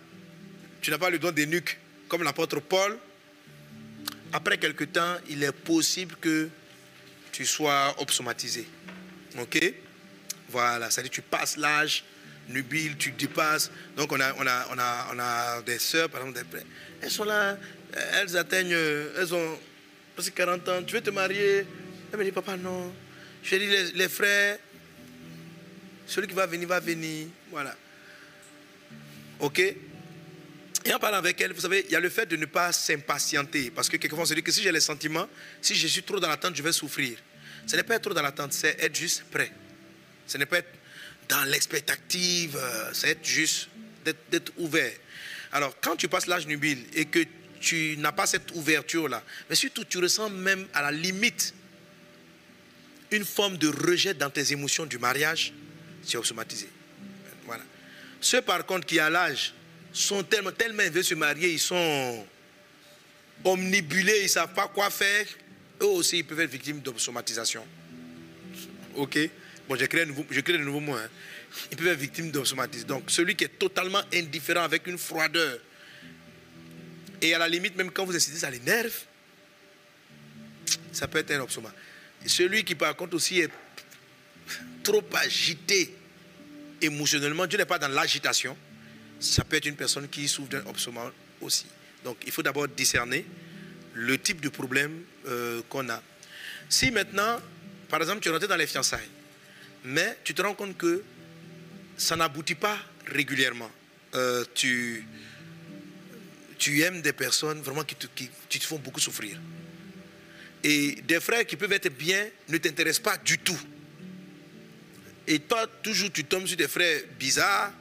tu 0.81 0.90
n'as 0.90 0.99
pas 0.99 1.11
le 1.11 1.19
don 1.19 1.33
des 1.33 1.47
nuques 1.47 1.79
comme 2.09 2.23
l'apôtre 2.23 2.61
Paul. 2.61 2.99
Après 4.33 4.59
quelque 4.59 4.85
temps, 4.85 5.16
il 5.29 5.43
est 5.43 5.53
possible 5.53 6.14
que 6.21 6.49
tu 7.33 7.45
sois 7.45 7.95
obsomatisé. 7.99 8.66
Ok? 9.38 9.59
Voilà, 10.49 10.90
ça 10.90 11.03
dire 11.03 11.11
tu 11.11 11.23
passes 11.23 11.57
l'âge 11.57 12.05
nubile, 12.49 12.97
tu 12.97 13.12
dépasses. 13.12 13.71
Donc 13.97 14.12
on 14.12 14.21
a, 14.21 14.33
on 14.35 14.47
a, 14.47 14.66
on 14.71 14.79
a, 14.79 15.09
on 15.14 15.19
a 15.19 15.62
des 15.62 15.79
sœurs, 15.79 16.09
par 16.09 16.21
exemple, 16.27 16.62
elles 17.01 17.11
sont 17.11 17.25
là, 17.25 17.57
elles 18.14 18.37
atteignent, 18.37 18.76
elles 19.18 19.35
ont 19.35 19.59
presque 20.14 20.35
40 20.35 20.68
ans, 20.68 20.83
tu 20.83 20.94
veux 20.94 21.00
te 21.00 21.11
marier? 21.11 21.66
Elle 22.12 22.18
me 22.18 22.24
dit, 22.24 22.33
papa, 22.33 22.57
non. 22.57 22.92
Je 23.42 23.57
dis, 23.57 23.66
les, 23.66 23.92
les 23.92 24.09
frères, 24.09 24.59
celui 26.07 26.26
qui 26.26 26.35
va 26.35 26.46
venir, 26.46 26.68
va 26.68 26.81
venir. 26.81 27.29
Voilà. 27.50 27.76
OK? 29.38 29.59
Et 30.85 30.94
en 30.94 30.98
parlant 30.98 31.18
avec 31.18 31.40
elle, 31.40 31.53
vous 31.53 31.61
savez, 31.61 31.85
il 31.88 31.92
y 31.92 31.96
a 31.96 32.00
le 32.00 32.09
fait 32.09 32.26
de 32.26 32.37
ne 32.37 32.46
pas 32.46 32.72
s'impatienter. 32.72 33.70
Parce 33.70 33.88
que 33.88 33.96
quelquefois, 33.96 34.24
on 34.24 34.26
se 34.26 34.35
dit 34.35 34.42
que 34.42 34.53
si 34.53 34.62
j'ai 34.62 34.72
les 34.72 34.81
sentiments, 34.81 35.29
si 35.61 35.74
je 35.74 35.87
suis 35.87 36.03
trop 36.03 36.18
dans 36.18 36.29
l'attente, 36.29 36.57
je 36.57 36.62
vais 36.62 36.72
souffrir. 36.72 37.18
Ce 37.66 37.76
n'est 37.76 37.83
pas 37.83 37.96
être 37.96 38.03
trop 38.03 38.14
dans 38.14 38.22
l'attente, 38.22 38.53
c'est 38.53 38.83
être 38.83 38.96
juste 38.96 39.24
prêt. 39.31 39.53
Ce 40.26 40.38
n'est 40.38 40.46
pas 40.46 40.59
être 40.59 40.70
dans 41.29 41.44
l'expectative, 41.44 42.57
euh, 42.57 42.90
c'est 42.92 43.11
être 43.11 43.24
juste, 43.24 43.68
d'être 44.31 44.53
ouvert. 44.57 44.92
Alors, 45.53 45.76
quand 45.81 45.96
tu 45.96 46.09
passes 46.09 46.26
l'âge 46.26 46.46
nubile 46.46 46.85
et 46.94 47.05
que 47.05 47.20
tu 47.61 47.96
n'as 47.99 48.12
pas 48.12 48.27
cette 48.27 48.51
ouverture-là. 48.53 49.23
Mais 49.49 49.55
surtout, 49.55 49.85
tu 49.85 49.99
ressens 49.99 50.31
même 50.31 50.66
à 50.73 50.83
la 50.83 50.90
limite 50.90 51.55
une 53.11 53.25
forme 53.25 53.59
de 53.59 53.68
rejet 53.68 54.14
dans 54.14 54.31
tes 54.31 54.53
émotions 54.53 54.87
du 54.87 54.99
mariage, 54.99 55.53
c'est 56.03 56.16
automatisé. 56.16 56.68
Voilà. 57.45 57.62
Ceux, 58.20 58.41
par 58.41 58.64
contre, 58.64 58.87
qui 58.87 58.99
à 58.99 59.11
l'âge 59.11 59.53
sont 59.93 60.22
tellement, 60.22 60.53
tellement 60.53 60.89
veulent 60.91 61.05
se 61.05 61.14
marier, 61.14 61.51
ils 61.51 61.59
sont 61.59 62.26
omnibulés, 63.45 64.20
ils 64.20 64.24
ne 64.24 64.28
savent 64.28 64.55
pas 64.55 64.68
quoi 64.68 64.91
faire, 64.91 65.26
eux 65.82 65.87
aussi, 65.87 66.18
ils 66.18 66.24
peuvent 66.24 66.41
être 66.41 66.51
victimes 66.51 66.80
d'automatisation. 66.80 67.66
Ok? 68.95 69.18
Bon, 69.68 69.76
j'ai 69.76 69.89
créé, 69.89 70.07
de 70.07 70.59
nouveaux 70.59 70.80
mots. 70.80 70.97
Hein. 70.97 71.09
Ils 71.70 71.76
peuvent 71.76 71.89
être 71.89 71.99
victimes 71.99 72.30
d'automatisation. 72.30 72.89
Donc, 72.89 73.11
celui 73.11 73.35
qui 73.35 73.45
est 73.45 73.59
totalement 73.59 74.03
indifférent 74.12 74.62
avec 74.62 74.87
une 74.87 74.99
froideur, 74.99 75.59
et 77.23 77.35
à 77.35 77.39
la 77.39 77.49
limite, 77.49 77.77
même 77.77 77.91
quand 77.91 78.05
vous 78.05 78.16
essayez, 78.16 78.39
ça 78.39 78.51
l'énerve. 78.51 78.95
Ça 80.93 81.09
peut 81.09 81.18
être 81.18 81.31
un 81.33 81.41
obsoma. 81.41 81.73
celui 82.27 82.64
qui, 82.64 82.75
par 82.75 82.95
contre, 82.97 83.14
aussi 83.14 83.41
est 83.41 83.51
trop 84.83 85.05
agité 85.14 85.95
émotionnellement, 86.81 87.47
Dieu 87.47 87.59
n'est 87.59 87.66
pas 87.66 87.79
dans 87.79 87.89
l'agitation. 87.89 88.57
Ça 89.18 89.45
peut 89.45 89.57
être 89.57 89.66
une 89.66 89.77
personne 89.77 90.09
qui 90.09 90.27
souffre 90.29 90.49
d'un 90.49 90.64
obsoma 90.66 91.12
aussi. 91.41 91.66
Donc, 92.05 92.16
il 92.25 92.33
faut 92.33 92.43
d'abord 92.43 92.68
discerner 92.68 93.25
le 93.95 94.18
type 94.18 94.41
de 94.41 94.49
problème 94.49 95.03
euh, 95.27 95.61
qu'on 95.68 95.89
a. 95.91 96.03
Si 96.68 96.91
maintenant, 96.91 97.39
par 97.89 98.01
exemple, 98.01 98.21
tu 98.21 98.29
es 98.29 98.33
rentré 98.33 98.49
dans 98.49 98.57
les 98.57 98.66
fiançailles, 98.66 99.09
mais 99.85 100.16
tu 100.25 100.35
te 100.35 100.41
rends 100.41 100.55
compte 100.55 100.77
que 100.77 101.03
ça 101.97 102.16
n'aboutit 102.16 102.55
pas 102.55 102.79
régulièrement, 103.07 103.71
euh, 104.14 104.45
tu, 104.55 105.07
tu 106.61 106.83
aimes 106.83 107.01
des 107.01 107.15
personnes 107.15 107.61
vraiment 107.63 107.83
qui 107.83 107.97
te, 107.97 108.65
font 108.65 108.79
beaucoup 108.79 109.01
souffrir. 109.01 109.41
Et 110.63 110.93
des 111.09 111.19
frères 111.19 111.47
qui 111.47 111.57
peuvent 111.57 111.73
être 111.73 111.89
bien 111.89 112.29
ne 112.51 112.59
t'intéressent 112.59 113.03
pas 113.03 113.17
du 113.17 113.39
tout. 113.39 113.59
Et 115.27 115.39
toi, 115.39 115.67
toujours, 115.83 116.13
tu 116.13 116.23
tombes 116.25 116.47
sur 116.47 116.59
des 116.59 116.69
frères 116.69 117.01
bizarres. 117.19 117.73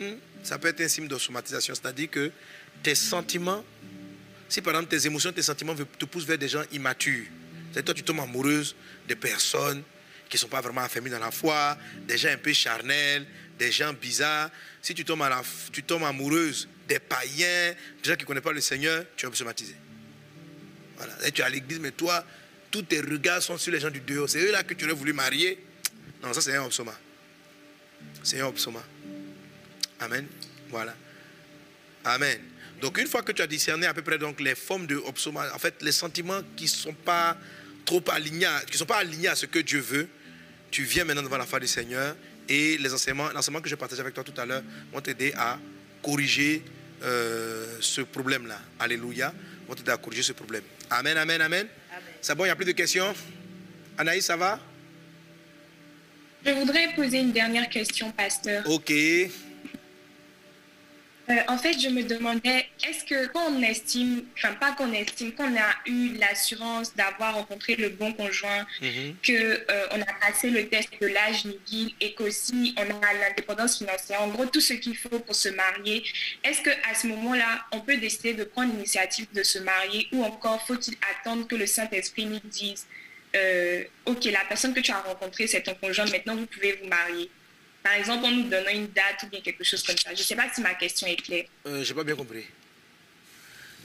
hmm, 0.00 0.14
Ça 0.42 0.58
peut 0.58 0.68
être 0.68 0.80
un 0.80 0.88
signe 0.88 1.06
de 1.06 1.16
somatisation. 1.16 1.72
C'est-à-dire 1.74 2.10
que 2.10 2.32
tes 2.82 2.96
sentiments, 2.96 3.64
si 4.48 4.60
par 4.60 4.74
exemple 4.74 4.90
tes 4.90 5.06
émotions, 5.06 5.32
tes 5.32 5.42
sentiments 5.42 5.76
te 5.76 6.04
poussent 6.06 6.24
vers 6.24 6.38
des 6.38 6.48
gens 6.48 6.64
immatures, 6.72 7.26
c'est 7.72 7.84
toi, 7.84 7.94
tu 7.94 8.02
tombes 8.02 8.18
amoureuse 8.18 8.74
de 9.08 9.14
personnes 9.14 9.84
qui 10.28 10.36
ne 10.36 10.40
sont 10.40 10.48
pas 10.48 10.60
vraiment 10.60 10.80
affermies 10.80 11.10
dans 11.10 11.20
la 11.20 11.30
foi, 11.30 11.78
des 12.08 12.18
gens 12.18 12.30
un 12.30 12.36
peu 12.36 12.52
charnels, 12.52 13.26
des 13.56 13.70
gens 13.70 13.92
bizarres. 13.92 14.50
Si 14.82 14.92
tu 14.92 15.04
tombes, 15.04 15.22
tu 15.70 15.84
tombes 15.84 16.02
amoureuse 16.02 16.68
des 16.90 16.98
païens, 16.98 17.72
des 18.02 18.10
gens 18.10 18.16
qui 18.16 18.22
ne 18.22 18.26
connaissent 18.26 18.42
pas 18.42 18.52
le 18.52 18.60
Seigneur, 18.60 19.04
tu 19.16 19.24
vas 19.26 19.32
somatiser. 19.34 19.76
Voilà. 20.96 21.12
Et 21.26 21.30
tu 21.30 21.40
es 21.40 21.44
à 21.44 21.48
l'église, 21.48 21.78
mais 21.78 21.92
toi, 21.92 22.24
tous 22.70 22.82
tes 22.82 23.00
regards 23.00 23.40
sont 23.42 23.56
sur 23.56 23.72
les 23.72 23.78
gens 23.80 23.90
du 23.90 24.00
dehors. 24.00 24.28
C'est 24.28 24.40
eux 24.40 24.50
là 24.50 24.64
que 24.64 24.74
tu 24.74 24.84
aurais 24.84 24.94
voulu 24.94 25.12
marier. 25.12 25.58
Non, 26.22 26.32
ça 26.32 26.40
c'est 26.40 26.54
un 26.56 26.64
obsoma. 26.64 26.92
C'est 28.24 28.40
un 28.40 28.46
obsoma. 28.46 28.82
Amen. 30.00 30.26
Voilà. 30.68 30.94
Amen. 32.04 32.40
Donc 32.80 32.98
une 32.98 33.06
fois 33.06 33.22
que 33.22 33.32
tu 33.32 33.40
as 33.42 33.46
discerné 33.46 33.86
à 33.86 33.94
peu 33.94 34.02
près 34.02 34.18
donc 34.18 34.40
les 34.40 34.54
formes 34.56 34.86
de 34.86 34.96
obsoma, 34.96 35.46
en 35.54 35.58
fait 35.58 35.80
les 35.82 35.92
sentiments 35.92 36.40
qui 36.56 36.64
ne 36.64 36.68
sont 36.68 36.94
pas 36.94 37.36
trop 37.84 38.02
alignés, 38.10 38.46
à- 38.46 38.62
qui 38.68 38.76
sont 38.76 38.84
pas 38.86 38.98
alignés 38.98 39.28
à 39.28 39.36
ce 39.36 39.46
que 39.46 39.58
Dieu 39.60 39.80
veut, 39.80 40.08
tu 40.72 40.82
viens 40.82 41.04
maintenant 41.04 41.22
devant 41.22 41.38
la 41.38 41.46
face 41.46 41.60
du 41.60 41.68
Seigneur 41.68 42.16
et 42.48 42.78
les 42.78 42.92
enseignements, 42.92 43.30
l'enseignement 43.30 43.60
que 43.60 43.68
je 43.68 43.76
partageais 43.76 44.00
avec 44.00 44.14
toi 44.14 44.24
tout 44.24 44.38
à 44.40 44.44
l'heure 44.46 44.62
vont 44.92 45.00
t'aider 45.00 45.32
à 45.36 45.58
corriger 46.02 46.62
euh, 47.02 47.76
ce 47.80 48.02
problème-là. 48.02 48.58
Alléluia. 48.78 49.32
Vont 49.68 49.74
t'aider 49.74 49.92
à 49.92 49.96
corriger 49.96 50.22
ce 50.22 50.32
problème. 50.32 50.62
Amen, 50.90 51.16
amen, 51.16 51.40
amen. 51.40 51.66
C'est 52.20 52.34
bon, 52.34 52.44
il 52.44 52.48
n'y 52.48 52.52
a 52.52 52.56
plus 52.56 52.64
de 52.64 52.72
questions? 52.72 53.14
Anaïs, 53.96 54.24
ça 54.24 54.36
va? 54.36 54.58
Je 56.44 56.50
voudrais 56.52 56.94
poser 56.94 57.18
une 57.18 57.32
dernière 57.32 57.68
question, 57.68 58.10
pasteur. 58.12 58.68
Ok. 58.68 58.92
Euh, 61.30 61.36
en 61.46 61.56
fait, 61.58 61.78
je 61.78 61.88
me 61.88 62.02
demandais, 62.02 62.66
est-ce 62.86 63.04
que 63.04 63.26
quand 63.28 63.46
on 63.52 63.62
estime, 63.62 64.24
enfin 64.36 64.52
pas 64.54 64.72
qu'on 64.72 64.92
estime, 64.92 65.32
qu'on 65.32 65.54
a 65.56 65.70
eu 65.86 66.14
l'assurance 66.18 66.94
d'avoir 66.96 67.34
rencontré 67.34 67.76
le 67.76 67.88
bon 67.90 68.12
conjoint, 68.12 68.66
Mhm. 68.80 69.14
que 69.22 69.32
euh, 69.70 69.86
on 69.92 70.00
a 70.00 70.12
passé 70.20 70.50
le 70.50 70.68
test 70.68 70.88
de 71.00 71.06
l'âge 71.06 71.44
nubile 71.44 71.92
et 72.00 72.14
qu'aussi 72.14 72.74
on 72.76 72.82
a 72.82 73.12
l'indépendance 73.14 73.78
financière, 73.78 74.20
en 74.22 74.28
gros 74.28 74.46
tout 74.46 74.60
ce 74.60 74.72
qu'il 74.74 74.96
faut 74.96 75.20
pour 75.20 75.34
se 75.36 75.50
marier, 75.50 76.02
est-ce 76.42 76.62
que 76.62 76.70
à 76.90 76.94
ce 76.94 77.06
moment-là, 77.06 77.64
on 77.72 77.80
peut 77.80 77.96
décider 77.96 78.34
de 78.34 78.44
prendre 78.44 78.72
l'initiative 78.72 79.26
de 79.32 79.42
se 79.44 79.58
marier 79.60 80.08
ou 80.12 80.24
encore 80.24 80.60
faut-il 80.66 80.96
attendre 81.12 81.46
que 81.46 81.54
le 81.54 81.66
Saint-Esprit 81.66 82.26
nous 82.26 82.40
dise, 82.44 82.86
euh, 83.36 83.84
ok, 84.06 84.24
la 84.24 84.44
personne 84.48 84.74
que 84.74 84.80
tu 84.80 84.90
as 84.90 84.98
rencontrée, 85.00 85.46
c'est 85.46 85.62
ton 85.62 85.74
conjoint, 85.74 86.06
maintenant 86.06 86.34
vous 86.34 86.46
pouvez 86.46 86.72
vous 86.82 86.88
marier? 86.88 87.30
Par 87.82 87.92
exemple, 87.94 88.24
en 88.26 88.30
nous 88.30 88.48
donnant 88.48 88.70
une 88.70 88.88
date 88.88 89.22
ou 89.22 89.26
bien 89.28 89.40
quelque 89.40 89.64
chose 89.64 89.82
comme 89.82 89.96
ça. 89.96 90.14
Je 90.14 90.20
ne 90.20 90.24
sais 90.24 90.36
pas 90.36 90.48
si 90.52 90.60
ma 90.60 90.74
question 90.74 91.06
est 91.06 91.16
claire. 91.16 91.44
Euh, 91.66 91.82
j'ai 91.82 91.94
pas 91.94 92.04
bien 92.04 92.16
compris. 92.16 92.44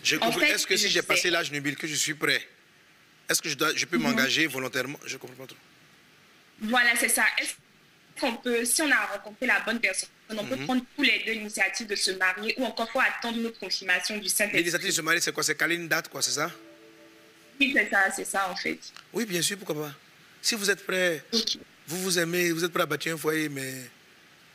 Fait, 0.03 0.15
Est-ce 0.49 0.67
que 0.67 0.75
si 0.77 0.87
je 0.87 0.93
j'ai 0.93 1.01
passé 1.01 1.29
l'âge 1.31 1.51
nubile, 1.51 1.75
que 1.75 1.87
je 1.87 1.95
suis 1.95 2.13
prêt 2.13 2.41
Est-ce 3.27 3.41
que 3.41 3.49
je, 3.49 3.55
dois, 3.55 3.73
je 3.75 3.85
peux 3.85 3.97
m'engager 3.97 4.45
volontairement? 4.45 4.99
Je 5.05 5.17
comprends 5.17 5.35
pas 5.37 5.47
trop. 5.47 5.57
Voilà, 6.61 6.95
c'est 6.95 7.09
ça. 7.09 7.23
Est-ce 7.41 7.53
qu'on 8.19 8.35
peut, 8.35 8.63
si 8.65 8.81
on 8.83 8.91
a 8.91 9.05
rencontré 9.07 9.47
la 9.47 9.59
bonne 9.61 9.79
personne, 9.79 10.09
on 10.29 10.45
peut 10.45 10.55
Mhm. 10.55 10.65
prendre 10.65 10.85
tous 10.95 11.01
les 11.03 11.23
deux 11.25 11.31
l'initiative 11.33 11.87
de 11.87 11.95
se 11.95 12.11
marier 12.11 12.53
ou 12.57 12.65
encore 12.65 12.89
faut 12.91 12.99
attendre 12.99 13.37
notre 13.39 13.59
confirmation 13.59 14.17
du 14.17 14.29
Saint-Esprit? 14.29 14.59
L'initiative 14.59 14.89
de 14.89 14.93
se 14.93 15.01
marier, 15.01 15.21
c'est 15.21 15.31
quoi? 15.33 15.43
C'est 15.43 15.55
caler 15.57 15.75
une 15.75 15.87
date, 15.87 16.07
quoi, 16.09 16.21
c'est 16.21 16.31
ça? 16.31 16.51
Oui, 17.59 17.71
c'est 17.75 17.89
ça, 17.89 18.11
c'est 18.15 18.25
ça 18.25 18.49
en 18.49 18.55
fait. 18.55 18.77
Oui, 19.11 19.25
bien 19.25 19.41
sûr, 19.41 19.57
pourquoi 19.57 19.87
pas. 19.87 19.93
Si 20.41 20.53
vous 20.55 20.69
êtes 20.69 20.85
prêt. 20.85 21.23
Vous 21.87 22.01
vous 22.01 22.19
aimez, 22.19 22.51
vous 22.51 22.63
êtes 22.63 22.71
prêt 22.71 22.83
à 22.83 22.85
bâtir 22.85 23.13
un 23.13 23.17
foyer, 23.17 23.49
mais 23.49 23.73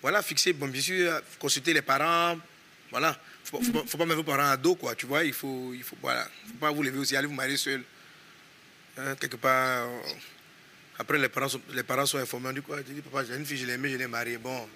voilà, 0.03 0.23
fixer, 0.23 0.53
bon, 0.53 0.69
bien 0.69 0.81
sûr, 0.81 1.21
consulter 1.39 1.73
les 1.73 1.83
parents, 1.83 2.39
voilà. 2.91 3.19
Faut, 3.45 3.59
pas- 3.59 3.65
faut, 3.87 3.99
pas- 3.99 4.05
mettre 4.05 4.17
vos 4.19 4.25
parents 4.25 4.51
à 4.51 4.57
dos, 4.57 4.75
quoi, 4.75 4.95
tu 4.95 5.07
vois, 5.07 5.25
il 5.25 5.33
faut, 5.33 5.73
il 5.75 5.83
faut, 5.83 5.97
voilà, 6.01 6.25
faut 6.47 6.59
pas 6.59 6.71
vous 6.71 6.83
lever 6.83 6.99
aussi, 6.99 7.17
allez 7.17 7.27
vous 7.27 7.35
marier 7.35 7.57
seul. 7.57 7.83
Hein, 8.99 9.15
quelque 9.17 9.37
part, 9.37 9.87
euh, 9.89 10.01
après 10.99 11.19
les 11.19 11.29
parents, 11.29 11.49
sont, 11.49 11.61
les 11.73 11.83
parents 11.83 12.07
sont 12.07 12.19
informés, 12.19 12.51
on 12.59 12.63
quoi, 12.63 12.83
tu 12.83 12.93
dis, 12.93 13.01
papa, 13.01 13.25
j'ai 13.25 13.35
une 13.37 13.47
fille, 13.47 13.59
je 13.59 13.67
l'ai 13.67 13.75
aimée, 13.75 13.91
je 13.91 13.97
l'ai 13.97 14.07
mariée, 14.07 14.39
bon, 14.39 14.69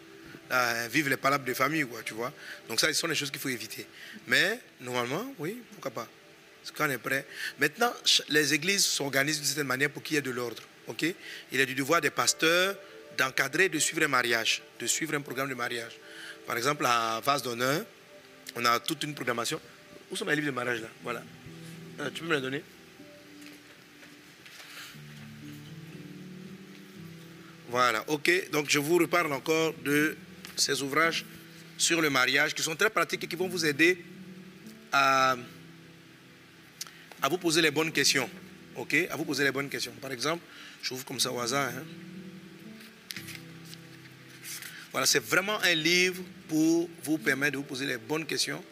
là, 0.51 0.89
vive 0.89 1.09
les 1.09 1.17
palabres 1.17 1.45
de 1.45 1.55
famille, 1.55 1.85
quoi, 1.87 2.03
tu 2.05 2.15
vois. 2.15 2.33
Donc 2.69 2.81
ça, 2.81 2.89
ce 2.89 2.95
sont 2.95 3.07
les 3.07 3.15
choses 3.15 3.31
qu'il 3.31 3.41
faut 3.41 3.49
éviter. 3.49 3.87
Mais, 4.27 4.59
normalement, 4.81 5.35
oui, 5.39 5.59
pourquoi 5.73 5.91
pas. 5.91 6.09
Parce 6.63 6.77
qu'on 6.77 6.91
est 6.91 6.99
prêt. 6.99 7.27
Maintenant, 7.59 7.93
les 8.31 8.55
églises 8.55 8.85
s'organisent 8.87 9.37
d'une 9.37 9.47
certaine 9.47 9.67
manière 9.67 9.91
pour 9.91 10.03
qu'il 10.03 10.15
y 10.15 10.19
ait 10.19 10.23
de 10.23 10.31
l'ordre. 10.31 10.63
Ok? 10.87 11.05
Il 11.53 11.61
est 11.61 11.67
du 11.67 11.75
devoir 11.75 12.01
des 12.01 12.11
pasteurs 12.11 12.77
d'encadrer, 13.17 13.69
de 13.69 13.79
suivre 13.79 14.03
un 14.05 14.09
mariage, 14.09 14.63
de 14.81 14.87
suivre 14.87 15.15
un 15.15 15.21
programme 15.21 15.49
de 15.49 15.55
mariage. 15.55 15.93
Par 16.47 16.57
exemple, 16.57 16.85
à 16.87 17.21
Vase 17.25 17.43
d'honneur, 17.43 17.85
on 18.57 18.65
a 18.65 18.81
toute 18.81 19.03
une 19.05 19.15
programmation. 19.15 19.61
Où 20.11 20.17
sont 20.17 20.25
mes 20.25 20.35
livres 20.35 20.49
de 20.49 20.53
mariage 20.53 20.81
là? 20.81 20.89
Voilà. 21.03 21.23
Euh, 22.01 22.11
tu 22.13 22.23
peux 22.23 22.29
me 22.29 22.35
les 22.35 22.41
donner? 22.41 22.63
Voilà, 27.69 28.05
ok. 28.09 28.51
Donc 28.51 28.69
je 28.69 28.79
vous 28.79 28.99
reparle 28.99 29.33
encore 29.33 29.75
de 29.85 30.17
ces 30.57 30.83
ouvrages 30.83 31.25
sur 31.79 32.01
le 32.01 32.11
mariage 32.11 32.55
qui 32.55 32.63
sont 32.63 32.77
très 32.77 32.91
pratiques 32.91 33.25
et 33.25 33.27
qui 33.27 33.37
vont 33.37 33.49
vous 33.49 33.65
aider 33.65 34.05
à, 34.93 35.37
à 37.23 37.29
vous 37.29 37.39
poser 37.39 37.63
les 37.63 37.71
bonnes 37.71 37.91
questions. 37.91 38.29
Ok? 38.77 38.95
À 39.11 39.17
vous 39.17 39.25
poser 39.25 39.45
les 39.45 39.51
bonnes 39.51 39.69
questions. 39.69 39.93
Par 40.01 40.13
exemple, 40.13 40.43
je 40.85 40.93
ouvre 40.93 41.05
comme 41.07 41.19
ça 41.19 41.33
au 41.33 41.41
hasard. 41.41 41.71
hein. 41.71 41.85
Voilà, 44.93 45.07
c'est 45.07 45.25
vraiment 45.25 45.59
un 45.63 45.75
livre 45.75 46.23
pour 46.47 46.91
vous 47.03 47.17
permettre 47.17 47.53
de 47.53 47.57
vous 47.57 47.65
poser 47.65 47.87
les 47.87 47.97
bonnes 47.97 48.27
questions. 48.27 48.63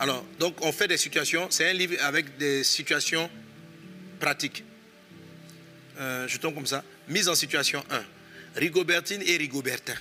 Alors, 0.00 0.26
donc 0.40 0.56
on 0.60 0.72
fait 0.72 0.88
des 0.88 0.96
situations. 0.96 1.46
C'est 1.50 1.70
un 1.70 1.72
livre 1.72 1.94
avec 2.00 2.36
des 2.36 2.64
situations 2.64 3.30
pratiques. 4.18 4.64
Euh, 5.98 6.26
je 6.26 6.36
tombe 6.38 6.54
comme 6.54 6.66
ça. 6.66 6.82
Mise 7.06 7.28
en 7.28 7.36
situation 7.36 7.84
1. 7.90 8.02
Rigobertine 8.56 9.22
et 9.24 9.36
Rigobertin. 9.36 9.94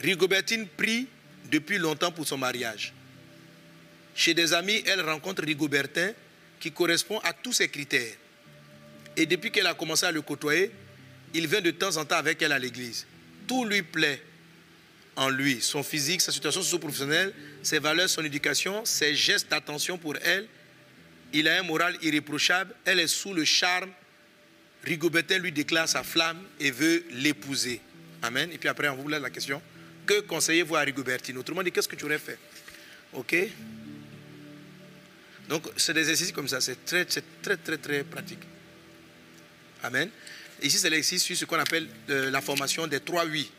Rigobertine 0.00 0.66
prie 0.66 1.06
depuis 1.52 1.78
longtemps 1.78 2.10
pour 2.10 2.26
son 2.26 2.36
mariage. 2.36 2.92
Chez 4.14 4.34
des 4.34 4.52
amis, 4.52 4.82
elle 4.86 5.00
rencontre 5.00 5.42
Rigobertin 5.42 6.12
qui 6.60 6.70
correspond 6.70 7.18
à 7.20 7.32
tous 7.32 7.52
ses 7.52 7.68
critères. 7.68 8.14
Et 9.16 9.26
depuis 9.26 9.50
qu'elle 9.50 9.66
a 9.66 9.74
commencé 9.74 10.06
à 10.06 10.12
le 10.12 10.22
côtoyer, 10.22 10.70
il 11.34 11.46
vient 11.46 11.60
de 11.60 11.70
temps 11.72 11.96
en 11.96 12.04
temps 12.04 12.16
avec 12.16 12.40
elle 12.42 12.52
à 12.52 12.58
l'église. 12.58 13.06
Tout 13.46 13.64
lui 13.64 13.82
plaît 13.82 14.22
en 15.16 15.28
lui, 15.28 15.60
son 15.60 15.82
physique, 15.82 16.20
sa 16.20 16.32
situation 16.32 16.62
socio-professionnelle, 16.62 17.32
ses 17.62 17.78
valeurs, 17.78 18.08
son 18.08 18.24
éducation, 18.24 18.84
ses 18.84 19.14
gestes 19.14 19.50
d'attention 19.50 19.98
pour 19.98 20.16
elle. 20.22 20.46
Il 21.32 21.48
a 21.48 21.58
un 21.58 21.62
moral 21.62 21.96
irréprochable, 22.02 22.74
elle 22.84 23.00
est 23.00 23.08
sous 23.08 23.34
le 23.34 23.44
charme. 23.44 23.90
Rigobertin 24.84 25.38
lui 25.38 25.52
déclare 25.52 25.88
sa 25.88 26.02
flamme 26.02 26.42
et 26.60 26.70
veut 26.70 27.04
l'épouser. 27.10 27.80
Amen. 28.22 28.50
Et 28.52 28.58
puis 28.58 28.68
après, 28.68 28.88
on 28.88 28.96
vous 28.96 29.08
laisse 29.08 29.20
la 29.20 29.30
question. 29.30 29.60
Que 30.06 30.20
conseillez-vous 30.20 30.76
à 30.76 30.80
Rigobertine? 30.80 31.38
Autrement 31.38 31.62
dit, 31.62 31.72
qu'est-ce 31.72 31.88
que 31.88 31.96
tu 31.96 32.04
aurais 32.04 32.18
fait? 32.18 32.38
Ok? 33.12 33.36
Donc, 35.48 35.64
c'est 35.76 35.92
des 35.92 36.00
exercices 36.00 36.32
comme 36.32 36.48
ça. 36.48 36.60
C'est 36.60 36.84
très, 36.84 37.04
très, 37.04 37.56
très, 37.56 37.76
très 37.76 38.04
pratique. 38.04 38.40
Amen. 39.82 40.08
Ici, 40.62 40.78
c'est 40.78 40.88
l'exercice 40.88 41.22
sur 41.22 41.36
ce 41.36 41.44
qu'on 41.44 41.58
appelle 41.58 41.86
euh, 42.08 42.30
la 42.30 42.40
formation 42.40 42.86
des 42.86 43.00
trois 43.00 43.26
oui. 43.26 43.50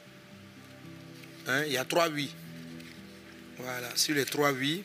Hein, 1.48 1.64
il 1.68 1.74
y 1.74 1.78
a 1.78 1.86
trois 1.86 2.10
oui. 2.10 2.34
Voilà, 3.58 3.96
sur 3.96 4.16
les 4.16 4.26
trois 4.26 4.52
oui. 4.52 4.84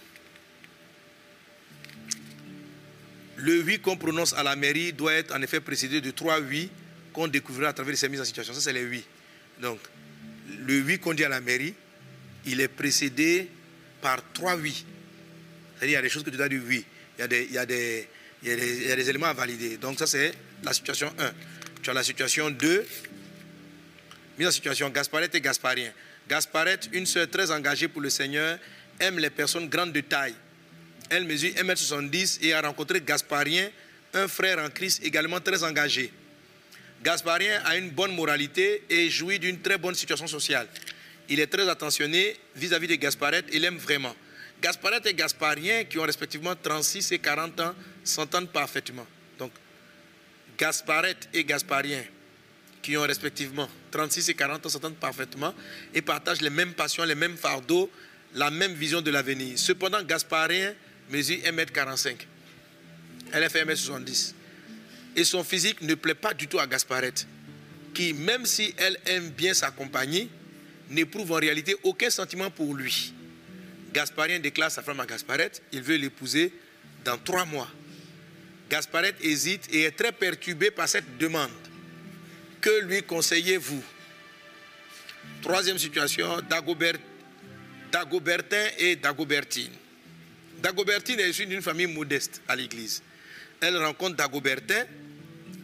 Le 3.36 3.62
oui 3.62 3.80
qu'on 3.80 3.96
prononce 3.96 4.34
à 4.34 4.42
la 4.42 4.55
mairie 4.55 4.92
doit 4.92 5.14
être 5.14 5.34
en 5.34 5.40
effet 5.40 5.61
précédé 5.61 6.03
de 6.03 6.11
trois 6.11 6.40
oui 6.40 6.70
qu'on 7.14 7.26
découvrira 7.26 7.70
à 7.70 7.72
travers 7.72 7.96
ces 7.96 8.09
mises 8.09 8.20
en 8.20 8.24
situation. 8.24 8.53
Ça, 8.53 8.61
c'est 8.61 8.72
les 8.72 8.84
oui. 8.84 9.03
Donc, 9.61 9.78
le 10.66 10.80
oui 10.82 10.98
qu'on 10.98 11.14
dit 11.14 11.24
à 11.24 11.30
la 11.30 11.40
mairie, 11.40 11.74
il 12.44 12.61
est 12.61 12.68
précédé 12.68 13.48
par 14.03 14.20
trois 14.32 14.57
oui. 14.57 14.84
C'est-à-dire, 15.81 15.95
il 15.95 15.97
y 15.97 15.97
a 15.97 16.03
des 16.03 16.11
choses 16.11 16.24
que 16.24 16.28
tu 16.28 16.37
dois 16.37 16.49
dire 16.49 16.61
oui. 16.66 16.85
Il 17.18 17.53
y 17.53 17.59
a 17.59 17.64
des, 17.64 19.09
éléments 19.09 19.28
à 19.28 19.33
valider. 19.33 19.78
Donc, 19.78 19.99
ça, 19.99 20.07
c'est 20.07 20.35
la 20.62 20.74
situation 20.74 21.11
1. 21.18 21.33
Tu 21.83 21.89
as 21.89 21.95
la 21.95 22.03
situation 22.03 22.51
2. 22.51 22.87
Mise 24.39 24.49
en 24.49 24.51
situation, 24.51 24.91
Gasparette 24.91 25.35
et 25.37 25.41
Gasparien. 25.41 25.91
Gasparette, 26.28 26.91
une 26.93 27.07
sœur 27.07 27.31
très 27.31 27.51
engagée 27.51 27.89
pour 27.89 28.03
le 28.03 28.11
Seigneur, 28.11 28.59
aime 28.99 29.18
les 29.18 29.31
personnes 29.31 29.70
grandes 29.70 29.93
de 29.93 30.03
taille. 30.03 30.35
Elle 31.09 31.24
mesure 31.24 31.51
1m70 31.55 32.41
et 32.43 32.53
a 32.53 32.61
rencontré 32.61 33.01
Gasparien, 33.01 33.70
un 34.12 34.28
frère 34.28 34.59
en 34.59 34.68
Christ 34.68 35.03
également 35.03 35.41
très 35.41 35.64
engagé. 35.64 36.12
Gasparien 37.03 37.62
a 37.64 37.78
une 37.78 37.89
bonne 37.89 38.14
moralité 38.14 38.83
et 38.91 39.09
jouit 39.09 39.39
d'une 39.39 39.61
très 39.61 39.78
bonne 39.78 39.95
situation 39.95 40.26
sociale. 40.26 40.68
Il 41.31 41.41
est 41.41 41.47
très 41.47 41.66
attentionné 41.70 42.37
vis-à-vis 42.55 42.89
de 42.89 42.97
Gasparette, 42.97 43.47
il 43.51 43.64
aime 43.64 43.78
vraiment. 43.78 44.14
Gasparette 44.61 45.06
et 45.06 45.14
Gasparien, 45.14 45.84
qui 45.84 45.98
ont 45.98 46.02
respectivement 46.02 46.54
36 46.54 47.12
et 47.12 47.18
40 47.18 47.61
ans, 47.61 47.74
s'entendent 48.04 48.50
parfaitement. 48.50 49.06
Donc, 49.38 49.52
Gasparette 50.58 51.28
et 51.32 51.44
Gasparien, 51.44 52.02
qui 52.82 52.96
ont 52.96 53.02
respectivement 53.02 53.68
36 53.90 54.28
et 54.28 54.34
40 54.34 54.66
ans, 54.66 54.68
s'entendent 54.68 54.96
parfaitement 54.96 55.54
et 55.94 56.02
partagent 56.02 56.42
les 56.42 56.50
mêmes 56.50 56.74
passions, 56.74 57.04
les 57.04 57.14
mêmes 57.14 57.36
fardeaux, 57.36 57.90
la 58.34 58.50
même 58.50 58.74
vision 58.74 59.00
de 59.00 59.11
l'avenir. 59.11 59.58
Cependant, 59.58 60.02
Gasparien 60.02 60.74
mesure 61.11 61.38
1m45. 61.38 62.16
Elle 63.32 63.48
fait 63.48 63.64
1m70. 63.64 64.34
Et 65.16 65.24
son 65.24 65.42
physique 65.42 65.80
ne 65.80 65.94
plaît 65.94 66.14
pas 66.14 66.34
du 66.34 66.46
tout 66.46 66.58
à 66.58 66.66
Gasparette, 66.66 67.26
qui, 67.94 68.12
même 68.12 68.46
si 68.46 68.74
elle 68.76 68.98
aime 69.06 69.30
bien 69.30 69.54
sa 69.54 69.70
compagnie, 69.70 70.28
n'éprouve 70.90 71.32
en 71.32 71.36
réalité 71.36 71.76
aucun 71.82 72.11
sentiment 72.11 72.50
pour 72.50 72.74
lui. 72.74 73.12
Gasparien 73.93 74.38
déclare 74.38 74.70
sa 74.70 74.82
femme 74.82 75.01
à 75.01 75.07
Gasparette, 75.07 75.62
il 75.72 75.82
veut 75.82 75.97
l'épouser 75.97 76.53
dans 77.05 77.18
trois 77.18 77.45
mois. 77.45 77.68
Gasparette 78.68 79.16
hésite 79.20 79.68
et 79.72 79.82
est 79.82 79.91
très 79.91 80.12
perturbé 80.12 80.70
par 80.70 80.88
cette 80.88 81.18
demande. 81.18 81.51
Que 82.61 82.82
lui 82.84 83.03
conseillez-vous? 83.03 83.82
Troisième 85.43 85.78
situation, 85.78 86.41
Dagobert, 86.49 86.99
Dagobertin 87.91 88.68
et 88.78 88.97
Dagobertine. 88.97 89.72
Dagobertine 90.62 91.18
est 91.20 91.30
issue 91.30 91.47
d'une 91.47 91.62
famille 91.62 91.86
modeste 91.86 92.43
à 92.47 92.55
l'église. 92.55 93.03
Elle 93.61 93.76
rencontre 93.78 94.16
Dagobertin, 94.16 94.84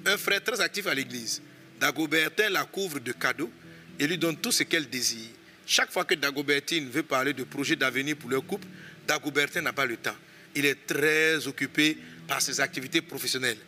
un 0.06 0.16
frère 0.16 0.42
très 0.42 0.60
actif 0.60 0.86
à 0.86 0.94
l'église. 0.94 1.42
Dagobertin 1.78 2.48
la 2.48 2.64
couvre 2.64 2.98
de 2.98 3.12
cadeaux 3.12 3.52
et 3.98 4.06
lui 4.06 4.18
donne 4.18 4.36
tout 4.36 4.52
ce 4.52 4.62
qu'elle 4.62 4.88
désire. 4.88 5.30
Chaque 5.66 5.90
fois 5.90 6.04
que 6.04 6.14
Dagobertine 6.14 6.88
veut 6.88 7.02
parler 7.02 7.32
de 7.32 7.42
projets 7.42 7.74
d'avenir 7.74 8.16
pour 8.16 8.30
leur 8.30 8.46
couple, 8.46 8.68
Dagobertin 9.06 9.62
n'a 9.62 9.72
pas 9.72 9.84
le 9.84 9.96
temps. 9.96 10.14
Il 10.54 10.64
est 10.64 10.86
très 10.86 11.44
occupé 11.48 11.98
par 12.28 12.40
ses 12.40 12.60
activités 12.60 13.02
professionnelles. 13.02 13.58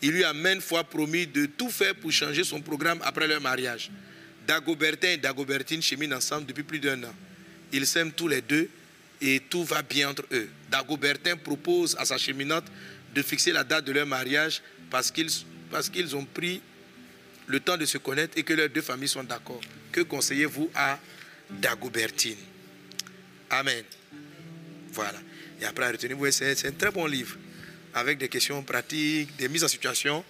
Il 0.00 0.12
lui 0.12 0.22
a 0.22 0.32
maintes 0.32 0.62
fois 0.62 0.84
promis 0.84 1.26
de 1.26 1.46
tout 1.46 1.68
faire 1.68 1.96
pour 1.96 2.12
changer 2.12 2.44
son 2.44 2.60
programme 2.60 3.00
après 3.02 3.26
leur 3.26 3.40
mariage. 3.40 3.90
Dagobertin 4.46 5.08
et 5.08 5.16
Dagobertine 5.16 5.82
cheminent 5.82 6.16
ensemble 6.16 6.46
depuis 6.46 6.62
plus 6.62 6.78
d'un 6.78 7.02
an. 7.02 7.14
Ils 7.72 7.86
s'aiment 7.86 8.12
tous 8.12 8.28
les 8.28 8.40
deux 8.40 8.68
et 9.20 9.40
tout 9.40 9.64
va 9.64 9.82
bien 9.82 10.10
entre 10.10 10.24
eux. 10.32 10.48
Dagobertin 10.70 11.36
propose 11.36 11.96
à 11.98 12.04
sa 12.04 12.18
cheminante 12.18 12.64
de 13.14 13.22
fixer 13.22 13.52
la 13.52 13.64
date 13.64 13.84
de 13.84 13.92
leur 13.92 14.06
mariage 14.06 14.62
parce 14.90 15.10
qu'ils 15.10 15.30
parce 15.70 15.88
qu'ils 15.88 16.14
ont 16.14 16.24
pris 16.24 16.60
le 17.46 17.58
temps 17.58 17.76
de 17.76 17.86
se 17.86 17.98
connaître 17.98 18.36
et 18.36 18.42
que 18.42 18.52
leurs 18.52 18.68
deux 18.68 18.82
familles 18.82 19.08
sont 19.08 19.24
d'accord. 19.24 19.60
Que 19.90 20.02
conseillez-vous 20.02 20.70
à 20.74 20.98
Dagobertine 21.60 22.36
Amen. 23.50 23.84
Voilà. 24.92 25.20
Et 25.60 25.64
après, 25.66 25.90
retenez-vous, 25.90 26.30
c'est 26.30 26.66
un 26.66 26.72
très 26.72 26.90
bon 26.90 27.06
livre 27.06 27.36
avec 27.94 28.18
des 28.18 28.28
questions 28.28 28.62
pratiques, 28.62 29.36
des 29.36 29.48
mises 29.48 29.62
en 29.62 29.68
situation, 29.68 30.24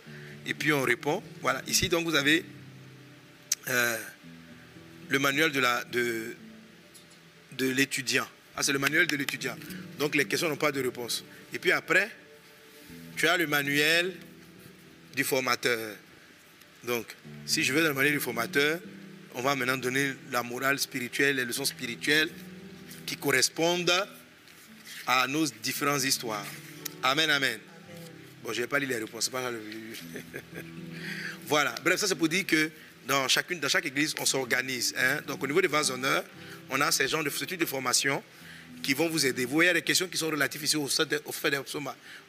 et 0.44 0.54
puis 0.54 0.72
on 0.72 0.82
répond. 0.82 1.22
Voilà. 1.40 1.62
Ici, 1.68 1.88
donc, 1.88 2.04
vous 2.04 2.16
avez 2.16 2.44
euh, 3.68 3.98
le 5.08 5.18
manuel 5.20 5.52
de 5.52 5.62
de, 5.92 6.34
de 7.52 7.68
l'étudiant. 7.70 8.26
Ah, 8.56 8.62
c'est 8.62 8.72
le 8.72 8.80
manuel 8.80 9.06
de 9.06 9.16
l'étudiant. 9.16 9.56
Donc, 9.98 10.16
les 10.16 10.24
questions 10.24 10.48
n'ont 10.48 10.56
pas 10.56 10.72
de 10.72 10.82
réponse. 10.82 11.24
Et 11.54 11.58
puis 11.60 11.70
après, 11.70 12.10
tu 13.16 13.28
as 13.28 13.36
le 13.36 13.46
manuel 13.46 14.12
du 15.14 15.22
formateur. 15.22 15.96
Donc, 16.84 17.06
si 17.46 17.62
je 17.62 17.72
veux 17.72 17.82
dans 17.82 17.88
le 17.88 17.94
manuel 17.94 18.14
du 18.14 18.20
formateur, 18.20 18.80
on 19.34 19.42
va 19.42 19.54
maintenant 19.54 19.76
donner 19.76 20.14
la 20.30 20.42
morale 20.42 20.78
spirituelle, 20.78 21.36
les 21.36 21.44
leçons 21.44 21.64
spirituelles 21.64 22.30
qui 23.06 23.16
correspondent 23.16 23.92
à 25.06 25.26
nos 25.26 25.46
différentes 25.62 26.04
histoires. 26.04 26.44
Amen, 27.02 27.30
amen. 27.30 27.58
Bon, 28.42 28.52
je 28.52 28.60
n'ai 28.60 28.66
pas 28.66 28.78
lu 28.78 28.86
les 28.86 28.98
réponses. 28.98 29.28
Pas 29.28 29.50
voilà. 31.46 31.74
Bref, 31.84 32.00
ça 32.00 32.06
c'est 32.06 32.14
pour 32.14 32.28
dire 32.28 32.46
que 32.46 32.70
dans, 33.06 33.28
chaque 33.28 33.50
église, 33.86 34.14
on 34.18 34.26
s'organise. 34.26 34.94
Hein. 34.96 35.20
Donc 35.26 35.42
au 35.42 35.46
niveau 35.46 35.60
des 35.60 35.68
vases 35.68 35.88
d'honneur, 35.88 36.24
on 36.70 36.80
a 36.80 36.90
ces 36.90 37.08
genres 37.08 37.24
de 37.24 37.30
ce 37.30 37.44
de 37.44 37.66
formation 37.66 38.22
qui 38.82 38.94
vont 38.94 39.08
vous 39.08 39.26
aider. 39.26 39.44
Vous 39.44 39.52
voyez, 39.52 39.68
il 39.68 39.74
y 39.74 39.76
a 39.76 39.80
des 39.80 39.82
questions 39.82 40.08
qui 40.08 40.18
sont 40.18 40.28
relatives 40.28 40.62
ici 40.64 40.76
au, 40.76 40.84
au 40.84 41.32
fait 41.32 41.50
des 41.50 41.60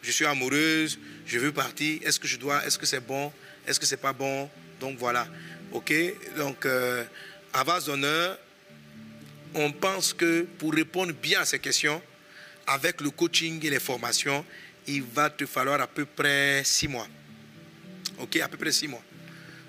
Je 0.02 0.12
suis 0.12 0.26
amoureuse, 0.26 1.00
je 1.26 1.40
veux 1.40 1.52
partir, 1.52 2.00
est-ce 2.04 2.20
que 2.20 2.28
je 2.28 2.38
dois, 2.38 2.66
est-ce 2.66 2.78
que 2.78 2.86
c'est 2.86 3.00
bon, 3.00 3.32
est-ce 3.66 3.80
que 3.80 3.86
c'est 3.86 3.98
pas 3.98 4.14
bon? 4.14 4.50
Donc 4.80 4.98
voilà. 4.98 5.28
OK 5.74 5.94
Donc, 6.38 6.66
euh, 6.66 7.04
à 7.52 7.64
vase 7.64 7.86
d'honneur, 7.86 8.38
on 9.56 9.72
pense 9.72 10.14
que 10.14 10.44
pour 10.58 10.74
répondre 10.74 11.14
bien 11.14 11.42
à 11.42 11.46
ces 11.46 11.60
questions, 11.60 12.02
avec 12.68 13.02
le 13.02 13.10
coaching 13.10 13.64
et 13.66 13.70
les 13.70 13.80
formations, 13.80 14.46
il 14.88 15.04
va 15.04 15.30
te 15.30 15.46
falloir 15.46 15.82
à 15.82 15.88
peu 15.88 16.06
près 16.06 16.64
six 16.64 16.88
mois. 16.88 17.08
OK 18.20 18.38
À 18.38 18.48
peu 18.48 18.58
près 18.58 18.72
six 18.72 18.88
mois. 18.88 19.02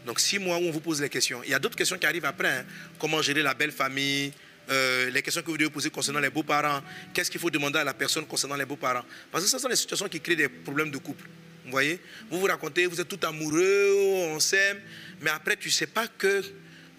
Donc, 0.07 0.21
six 0.21 0.39
mois 0.39 0.59
où 0.59 0.65
on 0.65 0.71
vous 0.71 0.81
pose 0.81 1.01
les 1.01 1.09
questions. 1.09 1.43
Il 1.45 1.51
y 1.51 1.55
a 1.55 1.59
d'autres 1.59 1.77
questions 1.77 1.97
qui 1.97 2.07
arrivent 2.07 2.27
après. 2.27 2.59
Hein. 2.59 2.65
Comment 2.99 3.23
gérer 3.23 3.43
la 3.43 3.55
belle 3.55 3.73
famille 3.73 4.33
euh, 4.71 5.11
les 5.11 5.21
questions 5.21 5.43
que 5.43 5.51
vous 5.51 5.59
devez 5.59 5.69
poser 5.69 5.91
concernant 5.91 6.21
les 6.21 6.31
beaux-parents, 6.31 6.81
qu'est-ce 7.13 7.31
qu'il 7.31 7.39
faut 7.39 7.51
demander 7.51 7.79
à 7.81 7.85
la 7.85 7.93
personne 7.93 8.25
concernant 8.27 8.57
les 8.57 8.65
beaux-parents? 8.65 9.05
Parce 9.31 9.45
que 9.45 9.51
ce 9.51 9.59
sont 9.59 9.69
des 9.69 9.77
situations 9.77 10.09
qui 10.09 10.21
créent 10.21 10.37
des 10.37 10.49
problèmes 10.49 10.91
de 10.91 10.97
couple. 10.97 11.27
Vous 11.65 11.71
voyez? 11.71 12.01
Vous 12.31 12.41
vous 12.41 12.47
racontez, 12.47 12.87
vous 12.87 13.01
êtes 13.01 13.09
tout 13.09 13.27
amoureux, 13.27 13.95
on 14.33 14.41
s'aime, 14.41 14.81
mais 15.21 15.31
après 15.31 15.57
tu 15.57 15.69
ne 15.69 15.73
sais 15.73 15.87
pas 15.87 16.07
que 16.07 16.43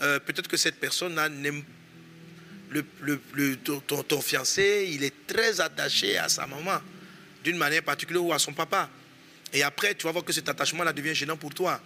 euh, 0.01 0.19
peut-être 0.19 0.47
que 0.47 0.57
cette 0.57 0.79
personne 0.79 1.15
n'aime 1.15 1.63
le, 2.71 3.55
ton, 3.57 3.79
ton, 3.79 4.21
fiancé, 4.21 4.89
il 4.91 5.03
est 5.03 5.27
très 5.27 5.61
attaché 5.61 6.17
à 6.17 6.27
sa 6.27 6.45
maman, 6.47 6.81
d'une 7.43 7.57
manière 7.57 7.83
particulière, 7.83 8.23
ou 8.23 8.33
à 8.33 8.39
son 8.39 8.53
papa. 8.53 8.89
Et 9.53 9.63
après, 9.63 9.95
tu 9.95 10.05
vas 10.05 10.11
voir 10.11 10.25
que 10.25 10.33
cet 10.33 10.49
attachement-là 10.49 10.91
devient 10.91 11.15
gênant 11.15 11.37
pour 11.37 11.53
toi. 11.53 11.79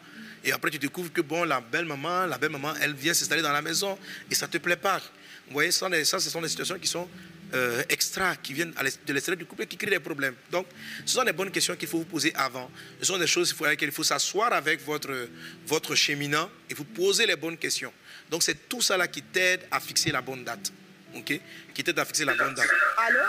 Et 0.43 0.51
après, 0.51 0.71
tu 0.71 0.79
découvres 0.79 1.11
que, 1.11 1.21
bon, 1.21 1.43
la 1.43 1.61
belle 1.61 1.85
maman, 1.85 2.25
la 2.25 2.37
belle 2.37 2.51
maman, 2.51 2.73
elle 2.81 2.93
vient 2.93 3.13
s'installer 3.13 3.41
dans 3.41 3.51
la 3.51 3.61
maison 3.61 3.97
et 4.31 4.35
ça 4.35 4.47
ne 4.47 4.51
te 4.51 4.57
plaît 4.57 4.77
pas. 4.77 4.99
Vous 5.47 5.53
voyez, 5.53 5.71
ça, 5.71 5.89
ce 6.19 6.29
sont 6.29 6.41
des 6.41 6.49
situations 6.49 6.79
qui 6.79 6.87
sont 6.87 7.07
euh, 7.53 7.83
extra, 7.89 8.35
qui 8.35 8.53
viennent 8.53 8.71
de 8.71 9.13
l'extérieur 9.13 9.37
du 9.37 9.45
couple 9.45 9.63
et 9.63 9.67
qui 9.67 9.77
créent 9.77 9.89
des 9.89 9.99
problèmes. 9.99 10.35
Donc, 10.51 10.67
ce 11.05 11.15
sont 11.15 11.23
des 11.23 11.33
bonnes 11.33 11.51
questions 11.51 11.75
qu'il 11.75 11.87
faut 11.87 11.99
vous 11.99 12.05
poser 12.05 12.33
avant. 12.35 12.69
Ce 12.99 13.05
sont 13.05 13.17
des 13.17 13.27
choses 13.27 13.53
pour 13.53 13.65
lesquelles 13.65 13.89
il 13.89 13.95
faut 13.95 14.03
s'asseoir 14.03 14.53
avec 14.53 14.83
votre, 14.85 15.29
votre 15.65 15.95
cheminant 15.95 16.49
et 16.69 16.73
vous 16.73 16.83
poser 16.85 17.25
les 17.25 17.35
bonnes 17.35 17.57
questions. 17.57 17.93
Donc, 18.29 18.43
c'est 18.43 18.69
tout 18.69 18.81
ça 18.81 18.97
là 18.97 19.07
qui 19.07 19.21
t'aide 19.21 19.61
à 19.71 19.79
fixer 19.79 20.11
la 20.11 20.21
bonne 20.21 20.43
date. 20.43 20.71
OK? 21.15 21.39
Qui 21.73 21.83
t'aide 21.83 21.97
à 21.97 22.05
fixer 22.05 22.25
la 22.25 22.35
bonne 22.35 22.53
date. 22.53 22.69
Allô? 22.97 23.19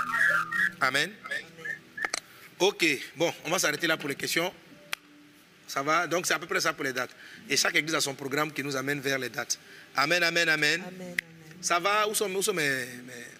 Amen. 0.80 1.10
OK. 2.58 2.84
Bon, 3.16 3.32
on 3.44 3.50
va 3.50 3.58
s'arrêter 3.58 3.86
là 3.86 3.96
pour 3.96 4.08
les 4.08 4.16
questions. 4.16 4.52
Ça 5.66 5.82
va? 5.82 6.06
Donc, 6.06 6.26
c'est 6.26 6.34
à 6.34 6.38
peu 6.38 6.46
près 6.46 6.60
ça 6.60 6.72
pour 6.72 6.84
les 6.84 6.92
dates. 6.92 7.14
Et 7.48 7.56
chaque 7.56 7.76
église 7.76 7.94
a 7.94 8.00
son 8.00 8.14
programme 8.14 8.52
qui 8.52 8.62
nous 8.62 8.76
amène 8.76 9.00
vers 9.00 9.18
les 9.18 9.28
dates. 9.28 9.58
Amen, 9.96 10.22
amen, 10.22 10.48
amen. 10.48 10.82
amen. 10.86 11.16
Ça 11.60 11.78
va? 11.78 12.08
Où 12.08 12.14
sont, 12.14 12.30
où 12.34 12.42
sont 12.42 12.52
mes, 12.52 12.86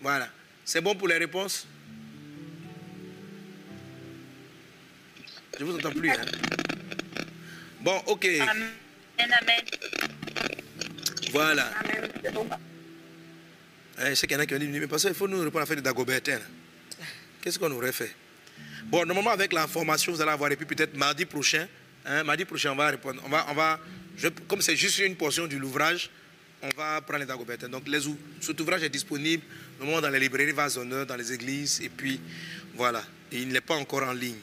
Voilà. 0.01 0.31
C'est 0.71 0.81
bon 0.81 0.95
pour 0.95 1.09
les 1.09 1.19
réponses? 1.19 1.67
Je 5.59 5.65
ne 5.65 5.69
vous 5.69 5.77
entends 5.77 5.91
plus. 5.91 6.09
Hein? 6.09 6.25
Bon, 7.81 8.01
ok. 8.07 8.25
Amen, 8.25 8.71
amen. 9.19 9.65
Voilà. 11.33 11.73
Eh, 13.99 14.11
je 14.11 14.15
sais 14.15 14.29
qu'il 14.29 14.37
y 14.37 14.39
en 14.39 14.43
a 14.45 14.47
qui 14.47 14.55
ont 14.55 14.59
dit, 14.59 14.69
mais 14.69 14.87
parce 14.87 15.03
qu'il 15.03 15.13
faut 15.13 15.27
nous 15.27 15.41
répondre 15.41 15.57
à 15.57 15.61
la 15.63 15.67
fête 15.67 15.79
de 15.79 15.83
Dagobertin. 15.83 16.39
Qu'est-ce 17.43 17.59
qu'on 17.59 17.73
aurait 17.73 17.91
fait? 17.91 18.15
Bon, 18.85 19.05
normalement, 19.05 19.33
avec 19.33 19.53
l'information, 19.53 20.13
vous 20.13 20.23
allez 20.23 20.31
avoir, 20.31 20.53
et 20.53 20.57
puis 20.57 20.67
peut-être 20.67 20.97
mardi 20.97 21.25
prochain, 21.25 21.67
hein, 22.07 22.23
mardi 22.23 22.45
prochain, 22.45 22.71
on 22.71 22.77
va 22.77 22.91
répondre. 22.91 23.21
On 23.27 23.29
va, 23.29 23.45
on 23.51 23.55
va, 23.55 23.81
je, 24.17 24.29
comme 24.29 24.63
c'est 24.63 24.77
juste 24.77 25.01
une 25.01 25.17
portion 25.17 25.49
de 25.49 25.57
l'ouvrage, 25.57 26.11
on 26.63 26.69
va 26.77 27.01
prendre 27.01 27.21
les 27.21 27.27
Dagobertins. 27.27 27.69
Donc 27.69 27.85
cet 28.41 28.61
ouvrage 28.61 28.83
est 28.83 28.89
disponible 28.89 29.43
normalement 29.79 30.03
dans 30.03 30.11
les 30.11 30.21
librairies 30.21 30.53
Vazonneur, 30.53 31.07
dans 31.07 31.17
les 31.17 31.33
églises, 31.33 31.81
et 31.83 31.89
puis 31.89 32.21
voilà. 32.75 33.03
Et 33.33 33.39
il 33.39 33.49
n'est 33.49 33.61
pas 33.61 33.75
encore 33.75 34.03
en 34.03 34.13
ligne. 34.13 34.39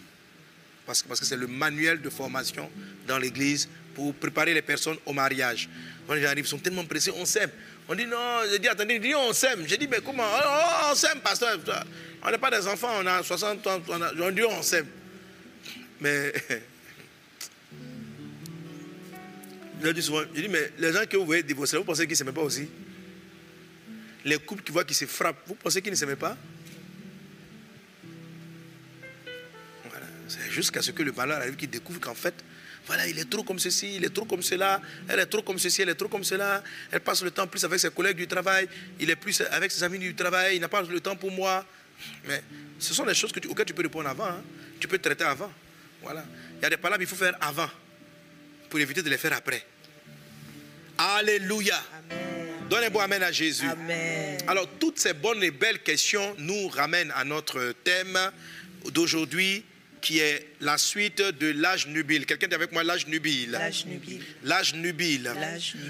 Parce, 0.85 1.01
que 1.03 1.25
c'est 1.25 1.35
le 1.35 1.47
manuel 1.47 2.01
de 2.01 2.09
formation 2.09 2.69
dans 3.05 3.17
l'église 3.17 3.67
pour 3.93 4.13
préparer 4.13 4.53
les 4.53 4.61
personnes 4.61 4.95
au 5.05 5.11
mariage. 5.11 5.67
Quand 6.07 6.15
ils 6.15 6.25
arrivent, 6.25 6.45
ils 6.45 6.47
sont 6.47 6.59
tellement 6.59 6.85
pressés, 6.85 7.11
on 7.13 7.25
s'aime. 7.25 7.51
On 7.89 7.95
dit 7.95 8.05
non, 8.05 8.39
je 8.49 8.57
dis 8.57 8.67
attendez, 8.69 8.97
dit 8.97 9.13
on 9.13 9.33
s'aime. 9.33 9.65
J'ai 9.67 9.77
dit 9.77 9.87
mais 9.87 9.99
comment? 9.99 10.23
Oh, 10.23 10.41
oh, 10.45 10.91
On 10.91 10.95
s'aime, 10.95 11.19
pasteur. 11.19 11.59
On 12.23 12.31
n'est 12.31 12.37
pas 12.37 12.51
des 12.51 12.65
enfants, 12.67 12.89
on 13.01 13.05
a 13.05 13.21
60 13.21 13.67
ans, 13.67 13.81
on, 13.89 14.01
a, 14.01 14.13
on 14.13 14.31
dit 14.31 14.43
on 14.43 14.61
s'aime. 14.61 14.87
Mais 15.99 16.33
Je 19.81 19.89
dis 19.89 20.01
souvent, 20.01 20.21
je 20.33 20.41
dis, 20.41 20.47
mais 20.47 20.71
les 20.79 20.91
gens 20.91 21.05
que 21.05 21.17
vous 21.17 21.25
voyez 21.25 21.43
divorcer, 21.43 21.77
vous 21.77 21.83
pensez 21.83 22.03
qu'ils 22.03 22.11
ne 22.11 22.15
s'aimaient 22.15 22.31
pas 22.31 22.41
aussi? 22.41 22.67
Les 24.25 24.37
couples 24.39 24.63
qui 24.63 24.71
voient 24.71 24.83
qu'ils 24.83 24.95
se 24.95 25.05
frappent, 25.05 25.43
vous 25.45 25.55
pensez 25.55 25.81
qu'ils 25.81 25.91
ne 25.91 25.95
s'aimaient 25.95 26.15
pas? 26.15 26.35
Voilà. 29.89 30.05
C'est 30.27 30.49
jusqu'à 30.49 30.81
ce 30.81 30.91
que 30.91 31.03
le 31.03 31.11
malheur 31.11 31.37
arrive 31.37 31.55
qu'ils 31.55 31.69
découvrent 31.69 31.99
qu'en 31.99 32.15
fait, 32.15 32.33
voilà, 32.87 33.07
il 33.07 33.19
est 33.19 33.29
trop 33.29 33.43
comme 33.43 33.59
ceci, 33.59 33.97
il 33.97 34.05
est 34.05 34.09
trop 34.13 34.25
comme 34.25 34.41
cela, 34.41 34.81
elle 35.07 35.19
est 35.19 35.25
trop 35.25 35.41
comme 35.41 35.59
ceci, 35.59 35.83
elle 35.83 35.89
est 35.89 35.95
trop 35.95 36.07
comme 36.07 36.23
cela, 36.23 36.63
elle 36.91 37.01
passe 37.01 37.21
le 37.21 37.31
temps 37.31 37.45
plus 37.45 37.63
avec 37.63 37.79
ses 37.79 37.91
collègues 37.91 38.17
du 38.17 38.27
travail, 38.27 38.67
il 38.99 39.09
est 39.09 39.15
plus 39.15 39.41
avec 39.51 39.71
ses 39.71 39.83
amis 39.83 39.99
du 39.99 40.15
travail, 40.15 40.55
il 40.55 40.61
n'a 40.61 40.69
pas 40.69 40.81
le 40.81 40.99
temps 40.99 41.15
pour 41.15 41.31
moi. 41.31 41.65
Mais 42.27 42.41
ce 42.79 42.93
sont 42.93 43.05
des 43.05 43.13
choses 43.13 43.31
tu, 43.31 43.47
auxquelles 43.47 43.65
tu 43.65 43.73
peux 43.73 43.83
répondre 43.83 44.09
avant, 44.09 44.25
hein. 44.25 44.41
tu 44.79 44.87
peux 44.87 44.97
traiter 44.97 45.25
avant. 45.25 45.51
Voilà. 46.01 46.25
Il 46.59 46.63
y 46.63 46.65
a 46.65 46.69
des 46.69 46.77
palabres 46.77 46.99
qu'il 46.99 47.07
faut 47.07 47.15
faire 47.15 47.35
avant 47.41 47.69
pour 48.69 48.79
éviter 48.79 49.01
de 49.01 49.09
les 49.09 49.17
faire 49.17 49.33
après. 49.33 49.63
Alléluia. 50.97 51.81
Donnez 52.69 52.87
un 52.87 52.89
bon 52.89 52.99
amen 52.99 53.23
à 53.23 53.31
Jésus. 53.31 53.69
Alors, 54.47 54.67
toutes 54.79 54.99
ces 54.99 55.13
bonnes 55.13 55.43
et 55.43 55.51
belles 55.51 55.81
questions 55.83 56.35
nous 56.39 56.67
ramènent 56.67 57.13
à 57.15 57.23
notre 57.23 57.73
thème 57.83 58.19
d'aujourd'hui 58.91 59.63
qui 60.01 60.19
est 60.19 60.53
la 60.61 60.77
suite 60.77 61.21
de 61.21 61.51
l'âge 61.51 61.87
nubile. 61.87 62.25
Quelqu'un 62.25 62.47
dit 62.47 62.55
avec 62.55 62.71
moi 62.71 62.83
l'âge 62.83 63.07
nubile. 63.07 63.51
L'âge 63.51 63.85
nubile. 63.85 64.21
L'âge 64.43 64.73
nubile. 64.73 65.33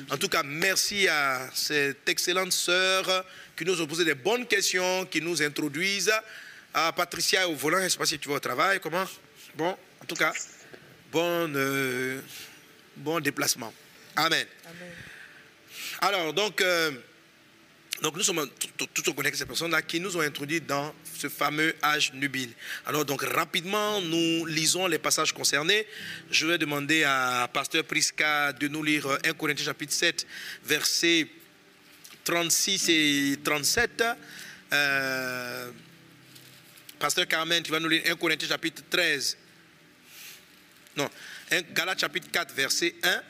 En 0.10 0.18
tout 0.18 0.30
cas, 0.30 0.44
merci 0.44 1.08
à 1.08 1.50
cette 1.54 2.08
excellente 2.08 2.52
sœur 2.52 3.26
qui 3.56 3.66
nous 3.66 3.80
a 3.82 3.88
posé 3.88 4.06
des 4.06 4.16
bonnes 4.16 4.46
questions, 4.46 5.06
qui 5.06 5.22
nous 5.22 5.42
introduisent. 5.42 6.12
À 6.74 6.92
Patricia 6.94 7.48
au 7.50 7.56
volant, 7.56 7.80
je 7.80 7.86
ne 7.86 7.90
sais 7.90 7.98
pas 7.98 8.06
si 8.06 8.20
tu 8.20 8.30
vas 8.30 8.36
au 8.36 8.40
travail, 8.40 8.80
comment? 8.80 9.06
Bon, 9.56 9.76
en 10.02 10.06
tout 10.08 10.16
cas, 10.16 10.34
bon, 11.12 11.52
euh, 11.56 12.20
bon 12.98 13.20
déplacement. 13.20 13.74
Amen. 14.16 14.46
Amen. 14.66 14.92
Alors, 16.02 16.34
donc, 16.34 16.62
euh, 16.62 16.92
donc 18.02 18.16
nous 18.16 18.24
sommes 18.24 18.50
tous 18.94 19.14
connectés 19.14 19.40
ces 19.40 19.46
personnes-là 19.46 19.82
qui 19.82 20.00
nous 20.00 20.16
ont 20.18 20.22
introduits 20.22 20.62
dans 20.62 20.94
ce 21.16 21.30
fameux 21.30 21.76
âge 21.84 22.14
nubile. 22.14 22.52
Alors, 22.86 23.06
donc, 23.06 23.24
rapidement, 23.24 24.02
nous 24.02 24.46
lisons 24.46 24.88
les 24.88 25.00
passages 25.00 25.34
concernés. 25.34 25.88
Je 26.30 26.46
vais 26.46 26.58
demander 26.58 27.04
à 27.04 27.50
Pasteur 27.52 27.84
Prisca 27.84 28.54
de 28.54 28.68
nous 28.68 28.84
lire 28.84 29.08
1 29.24 29.34
Corinthiens 29.34 29.66
chapitre 29.66 29.94
7, 29.94 30.28
versets 30.64 31.28
36 32.24 32.90
et 32.90 33.40
37. 33.44 34.04
Euh, 34.74 35.72
Pasteur 37.00 37.28
Carmen, 37.28 37.64
tu 37.64 37.72
vas 37.72 37.80
nous 37.80 37.90
lire 37.90 38.04
1 38.06 38.16
Corinthiens 38.16 38.50
chapitre 38.50 38.84
13. 38.90 39.38
Non, 40.98 41.06
1 41.06 41.10
Galates 41.74 42.00
chapitre 42.00 42.30
4, 42.32 42.54
verset 42.54 42.96
1 43.04 43.24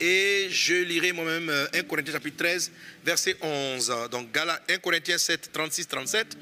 et 0.00 0.48
je 0.50 0.74
lirai 0.74 1.12
moi-même 1.12 1.48
1 1.48 1.52
euh, 1.52 1.82
Corinthiens 1.84 2.12
chapitre 2.14 2.36
13, 2.36 2.72
verset 3.04 3.36
11. 3.40 4.08
Donc 4.10 4.28
1 4.36 4.78
Corinthiens 4.78 5.18
7, 5.18 5.50
36, 5.52 5.88
37. 5.88 6.36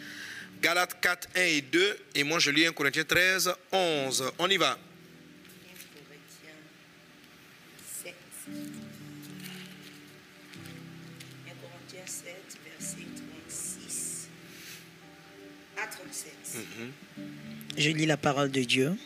Galates 0.61 1.01
4, 1.01 1.29
1 1.37 1.41
et 1.41 1.61
2. 1.61 1.99
Et 2.15 2.25
moi 2.25 2.39
je 2.39 2.51
lis 2.51 2.67
1 2.67 2.73
Corinthiens 2.73 3.05
13, 3.05 3.53
11. 3.71 4.33
On 4.39 4.49
y 4.49 4.57
va. 4.57 4.71
1 4.71 4.77
Corinthiens 5.95 6.51
7. 8.03 8.15
1 11.47 11.51
Corinthiens 11.61 12.07
7, 12.07 12.35
verset 12.65 13.07
36 13.49 14.29
à 15.77 15.87
37. 15.87 16.33
Mhm. 16.55 16.93
Je 17.77 17.91
lis 17.91 18.07
la 18.07 18.17
parole 18.17 18.51
de 18.51 18.63
Dieu. 18.63 18.97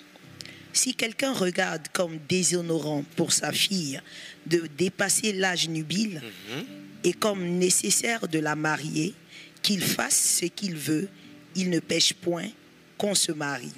Si 0.77 0.95
quelqu'un 0.95 1.33
regarde 1.33 1.89
comme 1.95 2.19
déshonorant 2.29 3.03
pour 3.17 3.33
sa 3.33 3.51
fille 3.51 3.99
de 4.45 4.69
dépasser 4.77 5.33
l'âge 5.33 5.71
nubile 5.71 6.21
mhm. 6.51 6.67
et 7.03 7.15
comme 7.15 7.43
nécessaire 7.43 8.29
de 8.29 8.39
la 8.39 8.55
marier, 8.57 9.15
qu'il 9.63 9.83
fasse 9.83 10.39
ce 10.39 10.45
qu'il 10.45 10.77
veut, 10.77 11.09
il 11.55 11.71
ne 11.71 11.81
pêche 11.81 12.13
point 12.13 12.51
qu'on 12.99 13.15
se 13.15 13.33
marie. 13.33 13.73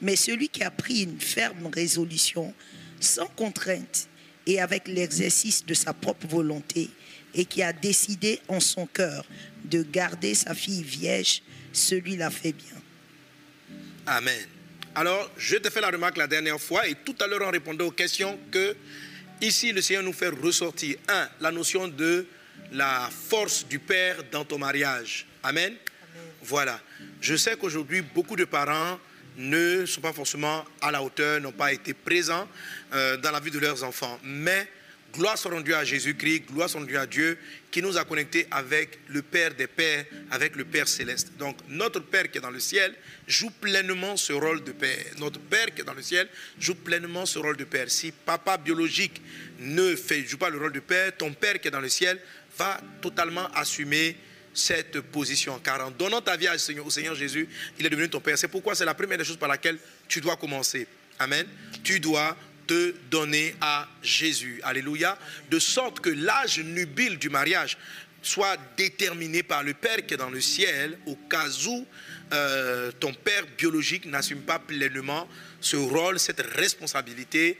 Mais 0.00 0.16
celui 0.16 0.48
qui 0.48 0.62
a 0.62 0.70
pris 0.70 1.02
une 1.02 1.20
ferme 1.20 1.66
résolution, 1.66 2.54
sans 2.98 3.26
contrainte 3.26 4.08
et 4.46 4.58
avec 4.58 4.88
l'exercice 4.88 5.66
de 5.66 5.74
sa 5.74 5.92
propre 5.92 6.26
volonté, 6.26 6.88
et 7.34 7.44
qui 7.44 7.62
a 7.62 7.74
décidé 7.74 8.40
en 8.48 8.58
son 8.58 8.86
cœur 8.86 9.26
de 9.66 9.82
garder 9.82 10.34
sa 10.34 10.54
fille 10.54 10.82
vierge, 10.82 11.42
celui 11.74 12.16
la 12.16 12.30
fait 12.30 12.52
bien. 12.52 12.80
Amen. 14.06 14.59
Alors, 14.94 15.30
je 15.36 15.56
te 15.56 15.70
fais 15.70 15.80
la 15.80 15.90
remarque 15.90 16.16
la 16.16 16.26
dernière 16.26 16.60
fois 16.60 16.86
et 16.88 16.96
tout 16.96 17.14
à 17.20 17.26
l'heure 17.26 17.46
en 17.46 17.50
répondant 17.50 17.86
aux 17.86 17.90
questions 17.92 18.38
que 18.50 18.76
ici 19.40 19.72
le 19.72 19.80
Seigneur 19.80 20.02
nous 20.02 20.12
fait 20.12 20.28
ressortir, 20.28 20.96
un, 21.08 21.28
la 21.40 21.52
notion 21.52 21.86
de 21.86 22.26
la 22.72 23.08
force 23.28 23.66
du 23.66 23.78
Père 23.78 24.16
dans 24.32 24.44
ton 24.44 24.58
mariage. 24.58 25.26
Amen. 25.42 25.74
Voilà. 26.42 26.80
Je 27.20 27.36
sais 27.36 27.56
qu'aujourd'hui, 27.56 28.02
beaucoup 28.02 28.34
de 28.34 28.44
parents 28.44 28.98
ne 29.36 29.86
sont 29.86 30.00
pas 30.00 30.12
forcément 30.12 30.64
à 30.80 30.90
la 30.90 31.02
hauteur, 31.02 31.40
n'ont 31.40 31.52
pas 31.52 31.72
été 31.72 31.94
présents 31.94 32.48
euh, 32.92 33.16
dans 33.16 33.30
la 33.30 33.40
vie 33.40 33.50
de 33.50 33.60
leurs 33.60 33.84
enfants. 33.84 34.18
Mais 34.24 34.68
Gloire 35.12 35.36
soit 35.36 35.50
rendue 35.50 35.74
à 35.74 35.84
Jésus-Christ, 35.84 36.44
gloire 36.52 36.70
soit 36.70 36.80
rendue 36.80 36.96
à 36.96 37.06
Dieu 37.06 37.36
qui 37.70 37.82
nous 37.82 37.96
a 37.96 38.04
connectés 38.04 38.46
avec 38.50 39.00
le 39.08 39.22
Père 39.22 39.54
des 39.54 39.66
Pères, 39.66 40.04
avec 40.30 40.54
le 40.54 40.64
Père 40.64 40.86
céleste. 40.86 41.32
Donc 41.38 41.56
notre 41.68 42.00
Père 42.00 42.30
qui 42.30 42.38
est 42.38 42.40
dans 42.40 42.50
le 42.50 42.60
ciel 42.60 42.94
joue 43.26 43.50
pleinement 43.50 44.16
ce 44.16 44.32
rôle 44.32 44.62
de 44.62 44.72
Père. 44.72 45.04
Notre 45.18 45.40
Père 45.40 45.74
qui 45.74 45.80
est 45.80 45.84
dans 45.84 45.94
le 45.94 46.02
ciel 46.02 46.28
joue 46.58 46.76
pleinement 46.76 47.26
ce 47.26 47.38
rôle 47.38 47.56
de 47.56 47.64
Père. 47.64 47.90
Si 47.90 48.12
papa 48.12 48.56
biologique 48.56 49.20
ne 49.58 49.96
joue 49.96 50.38
pas 50.38 50.50
le 50.50 50.58
rôle 50.58 50.72
de 50.72 50.80
Père, 50.80 51.16
ton 51.16 51.32
Père 51.32 51.60
qui 51.60 51.68
est 51.68 51.72
dans 51.72 51.80
le 51.80 51.88
ciel 51.88 52.20
va 52.56 52.80
totalement 53.00 53.48
assumer 53.54 54.16
cette 54.54 55.00
position. 55.00 55.58
Car 55.58 55.86
en 55.86 55.90
donnant 55.90 56.20
ta 56.20 56.36
vie 56.36 56.48
au 56.84 56.90
Seigneur 56.90 57.14
Jésus, 57.14 57.48
il 57.78 57.86
est 57.86 57.90
devenu 57.90 58.08
ton 58.08 58.20
Père. 58.20 58.38
C'est 58.38 58.48
pourquoi 58.48 58.74
c'est 58.74 58.84
la 58.84 58.94
première 58.94 59.18
des 59.18 59.24
choses 59.24 59.36
par 59.36 59.48
laquelle 59.48 59.78
tu 60.08 60.20
dois 60.20 60.36
commencer. 60.36 60.86
Amen. 61.18 61.46
Tu 61.84 62.00
dois 62.00 62.36
de 62.70 62.94
donner 63.10 63.54
à 63.60 63.88
Jésus. 64.00 64.60
Alléluia. 64.62 65.18
De 65.50 65.58
sorte 65.58 65.98
que 65.98 66.08
l'âge 66.08 66.60
nubile 66.60 67.18
du 67.18 67.28
mariage 67.28 67.76
soit 68.22 68.56
déterminé 68.76 69.42
par 69.42 69.64
le 69.64 69.74
Père 69.74 70.06
qui 70.06 70.14
est 70.14 70.18
dans 70.18 70.30
le 70.30 70.40
ciel 70.40 70.96
au 71.06 71.16
cas 71.16 71.48
où 71.66 71.84
euh, 72.32 72.92
ton 73.00 73.12
Père 73.12 73.44
biologique 73.58 74.06
n'assume 74.06 74.42
pas 74.42 74.60
pleinement 74.60 75.26
ce 75.60 75.76
rôle, 75.76 76.20
cette 76.20 76.42
responsabilité 76.54 77.58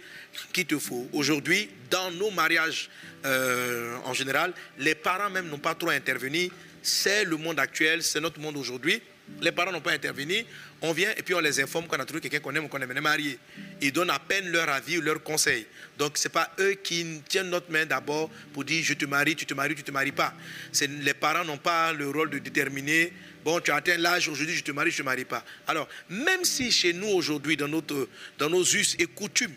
qu'il 0.53 0.67
te 0.67 0.79
faut. 0.79 1.09
Aujourd'hui, 1.13 1.69
dans 1.91 2.13
nos 2.13 2.31
mariages 2.31 2.89
euh, 3.25 3.97
en 4.05 4.15
général, 4.15 4.53
les 4.79 4.95
parents 4.95 5.31
même 5.31 5.49
n'ont 5.49 5.59
pas 5.59 5.75
trop 5.75 5.91
intervenu. 5.91 6.51
C'est 6.83 7.25
le 7.25 7.37
monde 7.37 7.59
actuel, 7.59 8.03
c'est 8.03 8.21
notre 8.21 8.39
monde 8.39 8.57
aujourd'hui. 8.57 9.03
Les 9.41 9.53
parents 9.53 9.73
n'ont 9.73 9.81
pas 9.81 9.93
intervenu. 9.93 10.45
On 10.83 10.93
vient 10.93 11.13
et 11.17 11.23
puis 11.23 11.35
on 11.35 11.41
les 11.41 11.61
informe 11.61 11.87
qu'on 11.87 11.99
a 11.99 12.05
trouvé 12.05 12.21
quelqu'un 12.21 12.41
qu'on 12.41 12.55
aime 12.55 12.65
ou 12.65 12.69
qu'on 12.69 12.81
aime 12.81 13.01
marier. 13.01 13.39
Ils 13.83 13.93
donnent 13.93 14.11
à 14.11 14.19
peine 14.19 14.51
leur 14.51 14.69
avis 14.69 14.99
ou 14.99 15.03
leur 15.03 15.23
conseil. 15.23 15.67
Donc 15.99 16.17
ce 16.17 16.27
n'est 16.27 16.33
pas 16.33 16.51
eux 16.59 16.75
qui 16.75 17.21
tiennent 17.29 17.51
notre 17.51 17.71
main 17.71 17.85
d'abord 17.85 18.31
pour 18.53 18.65
dire 18.65 18.83
je 18.83 18.95
te 18.95 19.05
marie, 19.05 19.37
tu 19.37 19.45
te 19.45 19.55
maries, 19.55 19.75
tu 19.75 19.83
te 19.83 19.91
maries 19.91 20.13
pas. 20.13 20.33
Les 20.81 21.15
parents 21.15 21.45
n'ont 21.45 21.59
pas 21.59 21.93
le 21.93 22.09
rôle 22.09 22.31
de 22.31 22.39
déterminer 22.39 23.13
bon, 23.45 23.61
tu 23.61 23.71
as 23.71 23.77
atteint 23.77 23.97
l'âge, 23.97 24.29
aujourd'hui 24.29 24.55
je 24.55 24.63
te 24.63 24.73
marie, 24.73 24.91
je 24.91 24.97
ne 24.97 25.03
te 25.03 25.05
marie 25.05 25.25
pas. 25.25 25.45
Alors, 25.67 25.89
même 26.09 26.45
si 26.45 26.71
chez 26.71 26.93
nous 26.93 27.09
aujourd'hui, 27.09 27.57
dans, 27.57 27.69
dans 27.69 28.51
nos 28.51 28.65
us 28.65 28.97
et 28.99 29.07
coutumes, 29.07 29.55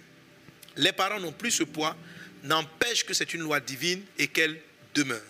les 0.78 0.92
parents 0.92 1.20
n'ont 1.20 1.32
plus 1.32 1.52
ce 1.52 1.64
poids, 1.64 1.96
n'empêche 2.44 3.06
que 3.06 3.14
c'est 3.14 3.34
une 3.34 3.42
loi 3.42 3.60
divine 3.60 4.02
et 4.18 4.28
qu'elle 4.28 4.60
demeure. 4.94 5.22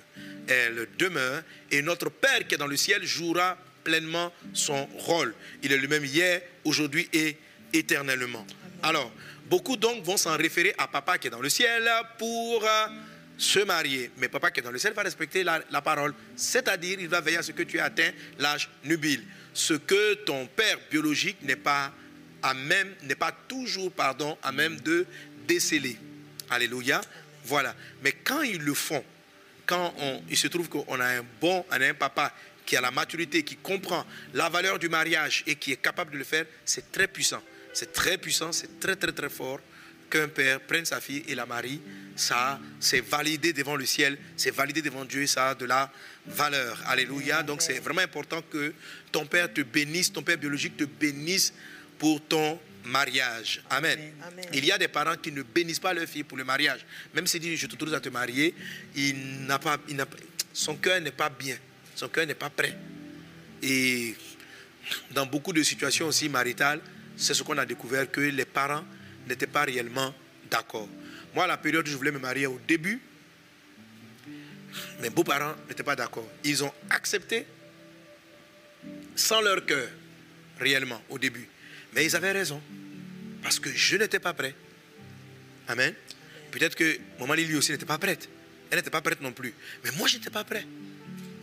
Elle 0.48 0.88
demeure 0.98 1.44
et 1.72 1.82
notre 1.82 2.10
Père 2.10 2.48
qui 2.48 2.56
est 2.56 2.58
dans 2.58 2.68
le 2.68 2.78
ciel 2.78 3.04
jouera 3.06 3.58
pleinement 3.84 4.32
son 4.54 4.86
rôle. 4.98 5.34
Il 5.62 5.72
est 5.72 5.78
lui-même 5.78 6.06
hier, 6.06 6.42
aujourd'hui 6.64 7.08
et 7.14 7.38
éternellement. 7.74 8.46
Alors, 8.82 9.12
beaucoup 9.50 9.78
donc 9.78 10.04
vont 10.04 10.18
s'en 10.18 10.38
référer 10.38 10.74
à 10.78 10.88
papa 10.88 11.18
qui 11.18 11.28
est 11.28 11.32
dans 11.32 11.42
le 11.42 11.50
ciel 11.50 11.90
pour 12.18 12.64
euh, 12.64 12.88
se 13.38 13.60
marier. 13.60 14.12
Mais 14.18 14.28
papa 14.28 14.52
qui 14.52 14.60
est 14.60 14.64
dans 14.64 14.72
le 14.72 14.80
ciel 14.80 14.94
va 14.94 15.04
respecter 15.04 15.44
la, 15.44 15.82
parole, 15.82 16.14
c'est-à-dire 16.36 17.00
il 17.00 17.08
va 17.08 17.22
veiller 17.22 17.38
à 17.38 17.44
ce 17.44 17.52
que 17.52 17.64
tu 17.64 17.78
aies 17.78 17.82
atteint 17.82 18.12
l'âge 18.40 18.70
nubile. 18.84 19.24
Ce 19.54 19.74
que 19.74 20.16
ton 20.16 20.48
père 20.48 20.78
biologique 20.90 21.38
n'est 21.44 21.56
pas 21.56 21.92
à 22.42 22.54
même, 22.54 22.94
n'est 23.04 23.16
pas 23.16 23.32
toujours, 23.32 23.92
pardon, 23.92 24.38
à 24.44 24.52
même 24.52 24.80
de 24.82 25.06
déceler. 25.48 25.98
Alléluia. 26.50 27.02
Voilà. 27.46 27.76
Mais 28.04 28.12
quand 28.12 28.42
ils 28.42 28.62
le 28.62 28.74
font, 28.74 29.04
quand 29.66 29.94
on, 30.00 30.22
il 30.30 30.38
se 30.38 30.48
trouve 30.48 30.68
qu'on 30.70 31.00
a 31.00 31.06
un 31.06 31.26
bon, 31.40 31.66
on 31.70 31.82
a 31.82 31.86
un 31.86 31.94
papa 31.94 32.34
qui 32.66 32.76
a 32.76 32.82
la 32.82 32.92
maturité, 32.92 33.44
qui 33.44 33.58
comprend 33.58 34.06
la 34.34 34.50
valeur 34.50 34.80
du 34.80 34.90
mariage 34.90 35.44
et 35.48 35.56
qui 35.56 35.72
est 35.72 35.78
capable 35.78 36.12
de 36.12 36.18
le 36.18 36.24
faire, 36.24 36.46
c'est 36.66 36.92
très 36.92 37.08
puissant. 37.08 37.42
C'est 37.74 37.92
très 37.92 38.18
puissant, 38.18 38.52
c'est 38.52 38.80
très 38.80 38.96
très 38.96 39.12
très 39.12 39.30
fort 39.30 39.60
qu'un 40.10 40.28
père 40.28 40.60
prenne 40.62 40.86
sa 40.86 41.02
fille 41.02 41.24
et 41.28 41.34
la 41.34 41.48
marie. 41.48 41.82
Ça, 42.16 42.60
c'est 42.80 43.02
validé 43.02 43.52
devant 43.52 43.76
le 43.76 43.86
ciel, 43.86 44.18
c'est 44.38 44.52
validé 44.52 44.84
devant 44.84 45.06
Dieu, 45.06 45.26
ça 45.26 45.50
a 45.50 45.56
de 45.56 45.66
la 45.66 45.92
valeur. 46.28 46.80
Alléluia. 46.86 47.42
Donc 47.42 47.64
c'est 47.64 47.80
vraiment 47.80 48.02
important 48.02 48.44
que 48.44 48.74
ton 49.12 49.26
père 49.26 49.52
te 49.52 49.62
bénisse, 49.62 50.14
ton 50.14 50.22
père 50.22 50.38
biologique 50.38 50.78
te 50.78 50.84
bénisse 50.84 51.54
pour 51.98 52.22
ton 52.22 52.60
mariage. 52.86 53.64
Amen. 53.70 54.00
Il 54.54 54.64
y 54.66 54.72
a 54.72 54.78
des 54.78 54.88
parents 54.88 55.16
qui 55.16 55.32
ne 55.32 55.42
bénissent 55.42 55.80
pas 55.80 55.94
leur 55.94 56.08
fille 56.08 56.24
pour 56.24 56.38
le 56.38 56.44
mariage. 56.44 56.86
Même 57.16 57.26
s'il 57.26 57.40
dit 57.40 57.58
je 57.58 57.66
te 57.66 57.72
t'autorise 57.72 57.96
à 57.96 58.00
te 58.00 58.10
marier, 58.10 58.54
il 58.96 59.46
n'a 59.46 59.58
pas, 59.58 59.78
il 59.90 60.04
son 60.54 60.76
cœur 60.76 61.02
n'est 61.02 61.12
pas 61.12 61.30
bien. 61.30 61.58
Son 61.96 62.08
cœur 62.10 62.26
n'est 62.26 62.36
pas 62.36 62.50
prêt. 62.50 62.76
Et 63.62 64.16
dans 65.12 65.26
beaucoup 65.26 65.54
de 65.54 65.64
situations 65.64 66.08
aussi 66.08 66.30
maritales, 66.30 66.82
c'est 67.16 67.34
ce 67.34 67.44
qu'on 67.44 67.58
a 67.58 67.66
découvert 67.66 68.10
que 68.10 68.22
les 68.22 68.46
parents 68.46 68.84
n'étaient 69.28 69.48
pas 69.48 69.64
réellement 69.64 70.14
d'accord. 70.50 70.88
Moi, 71.34 71.46
à 71.46 71.48
la 71.48 71.58
période 71.58 71.88
où 71.88 71.92
je 71.92 71.96
voulais 71.96 72.12
me 72.12 72.20
marier 72.20 72.48
au 72.48 72.60
début, 72.68 73.00
mes 75.02 75.10
beaux-parents 75.10 75.56
n'étaient 75.68 75.84
pas 75.84 75.96
d'accord. 75.96 76.28
Ils 76.44 76.64
ont 76.64 76.74
accepté 76.90 77.46
sans 79.16 79.42
leur 79.42 79.66
cœur, 79.66 79.88
réellement, 80.60 81.02
au 81.10 81.18
début. 81.18 81.48
Mais 81.94 82.06
ils 82.06 82.16
avaient 82.16 82.32
raison. 82.32 82.62
Parce 83.42 83.60
que 83.60 83.72
je 83.72 83.98
n'étais 83.98 84.20
pas 84.20 84.34
prêt. 84.34 84.56
Amen. 85.68 85.94
Peut-être 86.52 86.76
que 86.76 86.98
maman 87.20 87.34
Lily 87.34 87.56
aussi 87.56 87.72
n'était 87.72 87.86
pas 87.86 87.98
prête. 87.98 88.30
Elle 88.70 88.78
n'était 88.78 88.90
pas 88.90 89.02
prête 89.02 89.22
non 89.22 89.32
plus. 89.32 89.54
Mais 89.84 89.92
moi, 89.92 90.08
je 90.08 90.18
n'étais 90.18 90.30
pas 90.30 90.44
prêt. 90.44 90.66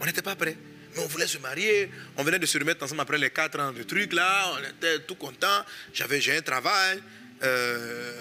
On 0.01 0.07
n'était 0.07 0.22
pas 0.22 0.34
prêt. 0.34 0.57
Mais 0.94 1.03
on 1.03 1.07
voulait 1.07 1.26
se 1.26 1.38
marier. 1.38 1.90
On 2.16 2.24
venait 2.24 2.38
de 2.38 2.46
se 2.46 2.59
remettre 2.59 2.84
ensemble 2.84 3.03
après 3.03 3.18
les 3.18 3.30
quatre 3.30 3.61
ans 3.61 3.72
de 3.72 3.82
trucs 3.82 4.12
là. 4.12 4.53
On 4.55 4.59
était 4.59 5.01
tout 5.01 5.14
contents. 5.14 5.64
J'avais, 5.92 6.20
j'ai 6.20 6.36
un 6.36 6.42
travail. 6.42 7.01
Euh, 7.42 8.12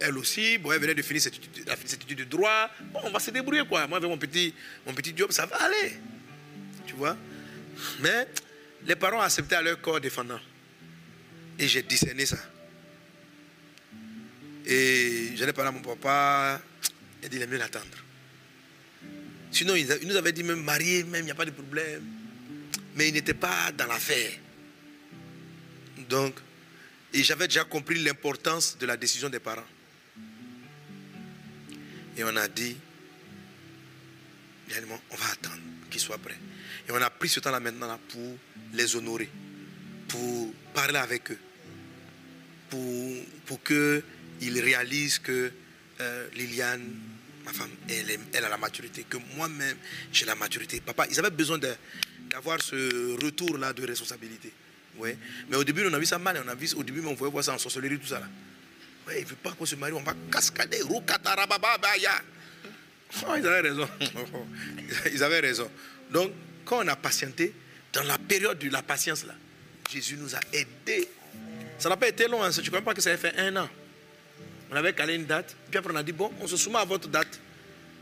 elle 0.00 0.18
aussi. 0.18 0.58
Bon, 0.58 0.72
elle 0.72 0.80
venait 0.80 0.94
de 0.94 1.02
finir 1.02 1.22
cette 1.22 1.36
étude, 1.36 2.18
de 2.18 2.24
droit. 2.24 2.68
Bon, 2.92 3.00
on 3.04 3.10
va 3.10 3.20
se 3.20 3.30
débrouiller 3.30 3.64
quoi. 3.66 3.86
Moi, 3.86 3.98
avec 3.98 4.10
mon 4.10 4.18
petit, 4.18 4.54
mon 4.86 4.94
petit 4.94 5.14
job, 5.16 5.30
ça 5.30 5.46
va 5.46 5.56
aller. 5.56 5.92
Tu 6.86 6.94
vois? 6.94 7.16
Mais 8.00 8.26
les 8.84 8.96
parents 8.96 9.20
acceptaient 9.20 9.56
à 9.56 9.62
leur 9.62 9.80
corps 9.80 10.00
défendant. 10.00 10.40
Et 11.58 11.68
j'ai 11.68 11.82
discerné 11.82 12.26
ça. 12.26 12.38
Et 14.66 15.32
j'allais 15.36 15.52
parler 15.52 15.68
à 15.68 15.72
mon 15.72 15.82
papa. 15.82 16.60
Il 17.22 17.28
dit, 17.28 17.36
il 17.36 17.42
est 17.42 17.46
mieux 17.46 17.58
d'attendre. 17.58 17.86
Sinon, 19.52 19.74
il 19.76 19.86
nous 20.04 20.16
avait 20.16 20.32
dit 20.32 20.42
même 20.42 20.62
marié, 20.62 21.04
même, 21.04 21.22
il 21.22 21.26
n'y 21.26 21.30
a 21.30 21.34
pas 21.34 21.44
de 21.44 21.50
problème. 21.50 22.02
Mais 22.96 23.08
il 23.08 23.14
n'était 23.14 23.34
pas 23.34 23.70
dans 23.72 23.86
l'affaire. 23.86 24.32
Donc, 26.08 26.34
et 27.12 27.22
j'avais 27.22 27.46
déjà 27.46 27.64
compris 27.64 28.02
l'importance 28.02 28.78
de 28.78 28.86
la 28.86 28.96
décision 28.96 29.28
des 29.28 29.38
parents. 29.38 29.66
Et 32.16 32.24
on 32.24 32.34
a 32.36 32.48
dit, 32.48 32.76
on 35.10 35.16
va 35.16 35.30
attendre 35.32 35.60
qu'ils 35.90 36.00
soient 36.00 36.18
prêts. 36.18 36.38
Et 36.88 36.92
on 36.92 36.96
a 37.02 37.10
pris 37.10 37.28
ce 37.28 37.40
temps-là 37.40 37.60
maintenant 37.60 37.98
pour 38.08 38.36
les 38.72 38.96
honorer, 38.96 39.28
pour 40.08 40.52
parler 40.72 40.98
avec 40.98 41.30
eux, 41.30 41.38
pour, 42.70 43.14
pour 43.46 43.62
qu'ils 43.62 44.60
réalisent 44.60 45.18
que 45.18 45.52
euh, 46.00 46.28
Liliane, 46.34 46.88
ma 47.44 47.52
femme, 47.52 47.70
elle, 47.88 48.18
elle, 48.32 48.44
a 48.44 48.48
la 48.48 48.58
maturité, 48.58 49.04
que 49.08 49.18
moi-même, 49.36 49.76
j'ai 50.12 50.26
la 50.26 50.34
maturité. 50.34 50.80
Papa, 50.80 51.06
ils 51.10 51.18
avaient 51.18 51.30
besoin 51.30 51.58
d'avoir 51.58 52.60
ce 52.60 53.22
retour-là 53.24 53.72
de 53.72 53.86
responsabilité. 53.86 54.52
Ouais. 54.98 55.16
Mais 55.48 55.56
au 55.56 55.64
début, 55.64 55.84
on 55.86 55.92
a 55.92 55.98
vu 55.98 56.06
ça 56.06 56.18
mal. 56.18 56.42
On 56.44 56.48
a 56.48 56.54
vu, 56.54 56.68
au 56.76 56.82
début, 56.82 57.02
on 57.06 57.14
pouvait 57.14 57.30
voir 57.30 57.44
ça 57.44 57.54
en 57.54 57.58
sorcellerie, 57.58 57.98
tout 57.98 58.06
ça. 58.06 58.20
Là. 58.20 58.28
Ouais, 59.06 59.20
il 59.20 59.24
ne 59.24 59.28
veut 59.28 59.36
pas 59.36 59.52
qu'on 59.52 59.66
se 59.66 59.74
marie, 59.74 59.92
on 59.92 60.02
va 60.02 60.14
cascader. 60.30 60.80
Oh, 63.26 63.34
ils 63.36 63.46
avaient 63.46 63.68
raison. 63.68 63.88
Ils 65.12 65.22
avaient 65.22 65.40
raison. 65.40 65.70
Donc, 66.10 66.32
quand 66.64 66.84
on 66.84 66.88
a 66.88 66.96
patienté, 66.96 67.52
dans 67.92 68.04
la 68.04 68.16
période 68.16 68.58
de 68.58 68.70
la 68.70 68.82
patience, 68.82 69.26
là, 69.26 69.34
Jésus 69.90 70.16
nous 70.16 70.34
a 70.34 70.40
aidés. 70.52 71.08
Ça 71.78 71.88
n'a 71.88 71.96
pas 71.96 72.08
été 72.08 72.26
long, 72.28 72.42
hein. 72.42 72.50
tu 72.50 72.60
ne 72.60 72.66
crois 72.66 72.80
pas 72.80 72.94
que 72.94 73.02
ça 73.02 73.10
a 73.10 73.16
fait 73.16 73.36
un 73.36 73.56
an? 73.56 73.68
On 74.72 74.76
avait 74.76 74.94
calé 74.94 75.16
une 75.16 75.26
date, 75.26 75.54
puis 75.70 75.78
après 75.78 75.92
on 75.92 75.96
a 75.96 76.02
dit, 76.02 76.12
bon, 76.12 76.32
on 76.40 76.46
se 76.46 76.56
soumet 76.56 76.78
à 76.78 76.84
votre 76.86 77.06
date. 77.06 77.38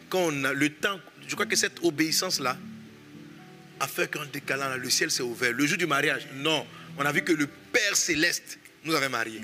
Quand 0.09 0.21
on 0.21 0.45
a 0.45 0.53
le 0.53 0.71
temps, 0.71 1.01
je 1.27 1.35
crois 1.35 1.47
que 1.47 1.57
cette 1.57 1.83
obéissance-là 1.83 2.57
a 3.81 3.89
fait 3.89 4.09
qu'en 4.09 4.25
décalant, 4.27 4.77
le 4.77 4.89
ciel 4.89 5.11
s'est 5.11 5.25
ouvert. 5.25 5.53
Le 5.53 5.67
jour 5.67 5.79
du 5.79 5.87
mariage, 5.87 6.29
non, 6.35 6.65
on 6.97 7.05
a 7.05 7.11
vu 7.11 7.23
que 7.23 7.33
le 7.33 7.49
Père 7.49 7.97
céleste 7.97 8.59
nous 8.85 8.95
avait 8.95 9.09
mariés. 9.09 9.41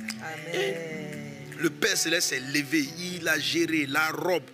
Le 1.59 1.69
Père 1.69 1.97
céleste 1.97 2.29
s'est 2.29 2.41
levé, 2.41 2.87
il 2.99 3.27
a 3.27 3.41
géré 3.41 3.87
la 3.87 4.09
robe. 4.11 4.45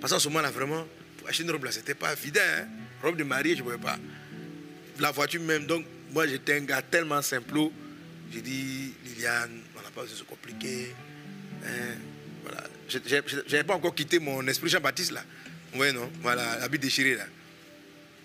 Parce 0.00 0.12
qu'en 0.12 0.18
ce 0.18 0.28
moment-là, 0.28 0.50
vraiment, 0.50 0.86
pour 1.18 1.28
acheter 1.28 1.44
une 1.44 1.52
robe, 1.52 1.64
là, 1.64 1.72
c'était 1.72 1.94
pas 1.94 2.16
fidèle. 2.16 2.42
Hein. 2.62 2.68
Robe 3.02 3.16
de 3.16 3.24
mariée, 3.24 3.54
je 3.54 3.60
ne 3.60 3.64
pouvais 3.64 3.78
pas. 3.78 3.96
La 4.98 5.12
voiture 5.12 5.42
même, 5.42 5.66
donc, 5.66 5.84
moi, 6.12 6.26
j'étais 6.26 6.56
un 6.56 6.62
gars 6.62 6.82
tellement 6.82 7.22
simple. 7.22 7.58
J'ai 8.32 8.40
dit, 8.40 8.92
Liliane, 9.04 9.60
on 9.76 9.82
n'a 9.82 9.90
pas 9.90 10.02
besoin 10.02 10.14
de 10.14 10.18
se 10.20 10.24
compliquer. 10.24 10.94
Hein, 11.64 11.96
voilà. 12.42 12.64
Je 12.88 12.98
n'avais 12.98 13.64
pas 13.64 13.74
encore 13.74 13.94
quitté 13.94 14.18
mon 14.18 14.46
esprit 14.46 14.68
Jean-Baptiste, 14.68 15.12
là. 15.12 15.24
Oui, 15.74 15.92
non, 15.92 16.10
voilà, 16.22 16.58
l'habit 16.58 16.78
déchiré, 16.78 17.14
là. 17.14 17.24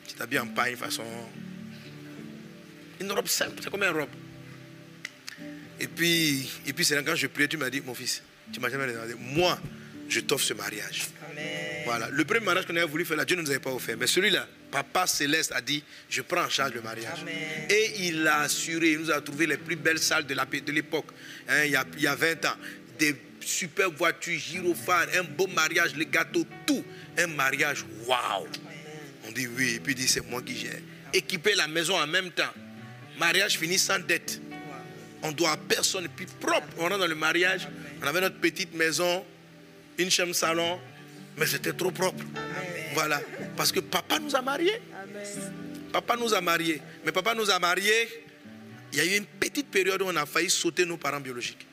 Tu 0.08 0.16
t'habilles 0.16 0.40
en 0.40 0.48
paille, 0.48 0.76
façon. 0.76 1.04
Une 3.00 3.12
robe 3.12 3.28
simple, 3.28 3.60
c'est 3.62 3.70
comme 3.70 3.84
une 3.84 3.90
robe. 3.90 4.10
Et 5.80 5.88
puis, 5.88 6.50
et 6.66 6.74
puis 6.74 6.86
c'est 6.86 6.96
là 6.96 7.04
quand 7.04 7.16
je 7.16 7.28
priais, 7.28 7.48
tu 7.48 7.58
m'as 7.58 7.70
dit, 7.70 7.82
mon 7.82 7.94
fils, 7.94 8.22
tu 8.52 8.60
m'as 8.60 8.70
jamais 8.70 8.88
demandé, 8.88 9.16
moi, 9.18 9.60
je 10.08 10.20
t'offre 10.22 10.46
ce 10.46 10.54
mariage. 10.54 11.08
Voilà. 11.86 12.10
Le 12.10 12.24
premier 12.24 12.46
mariage 12.46 12.66
qu'on 12.66 12.76
avait 12.76 12.86
voulu 12.86 13.06
faire 13.06 13.18
là, 13.18 13.26
Dieu 13.26 13.36
ne 13.36 13.42
nous 13.42 13.50
avait 13.50 13.60
pas 13.60 13.72
offert. 13.72 13.98
Mais 13.98 14.08
celui-là, 14.08 14.48
Papa 14.72 15.08
Céleste 15.08 15.52
a 15.54 15.62
dit, 15.62 15.84
je 16.10 16.22
prends 16.22 16.44
en 16.44 16.50
charge 16.50 16.74
le 16.74 16.82
mariage. 16.82 17.26
Et 17.70 18.08
il 18.08 18.28
a 18.28 18.42
assuré, 18.42 18.92
il 18.92 19.00
nous 19.00 19.12
a 19.12 19.20
trouvé 19.22 19.48
les 19.48 19.58
plus 19.58 19.76
belles 19.76 20.00
salles 20.00 20.26
de 20.26 20.72
l'époque, 20.72 21.08
hein, 21.50 21.64
il, 21.66 21.72
y 21.72 21.76
a, 21.76 21.86
il 21.98 22.04
y 22.04 22.08
a 22.08 22.16
20 22.16 22.46
ans. 22.46 22.56
Des 23.00 23.16
super 23.46 23.92
voitures, 23.92 24.40
gyrophares, 24.40 25.08
un 25.16 25.24
beau 25.24 25.48
mariage, 25.48 25.96
les 25.96 26.06
gâteaux, 26.06 26.46
tout. 26.66 26.84
Un 27.18 27.28
mariage, 27.28 27.86
waouh. 28.06 28.48
On 29.28 29.32
dit 29.32 29.48
oui, 29.48 29.76
et 29.76 29.80
puis 29.80 29.94
il 29.94 29.96
dit, 29.96 30.08
c'est 30.08 30.26
moi 30.28 30.42
qui 30.42 30.58
gère. 30.58 30.80
Équiper 31.14 31.56
la 31.56 31.68
maison 31.68 31.96
en 31.96 32.08
même 32.08 32.32
temps. 32.32 32.52
Mariage 33.18 33.58
fini 33.58 33.78
sans 33.78 34.00
dette. 34.00 34.42
On 35.22 35.32
doit 35.32 35.52
à 35.52 35.58
personne. 35.58 36.06
Et 36.06 36.10
puis 36.10 36.26
propre, 36.26 36.68
on 36.78 36.84
rentre 36.84 36.98
dans 36.98 37.08
le 37.08 37.16
mariage. 37.16 37.68
On 38.02 38.08
avait 38.08 38.22
notre 38.22 38.40
petite 38.40 38.74
maison, 38.74 39.24
une 39.98 40.12
chambre 40.12 40.34
salon, 40.34 40.80
mais 41.38 41.46
c'était 41.46 41.74
trop 41.74 41.92
propre. 41.92 42.24
Voilà. 42.94 43.22
Parce 43.56 43.72
que 43.72 43.80
papa 43.80 44.20
nous 44.20 44.36
a 44.36 44.42
mariés. 44.42 44.82
Papa 45.92 46.18
nous 46.18 46.34
a 46.34 46.42
mariés. 46.42 46.82
Mais 47.06 47.12
papa 47.12 47.34
nous 47.36 47.50
a 47.50 47.60
mariés. 47.60 48.10
Il 48.92 49.00
y 49.00 49.02
a 49.02 49.06
eu 49.06 49.18
une 49.18 49.26
petite 49.26 49.70
période 49.72 50.02
où 50.02 50.06
on 50.06 50.16
a 50.16 50.26
failli 50.26 50.50
sauter 50.50 50.86
nos 50.86 50.98
parents 50.98 51.22
biologiques. 51.22 51.66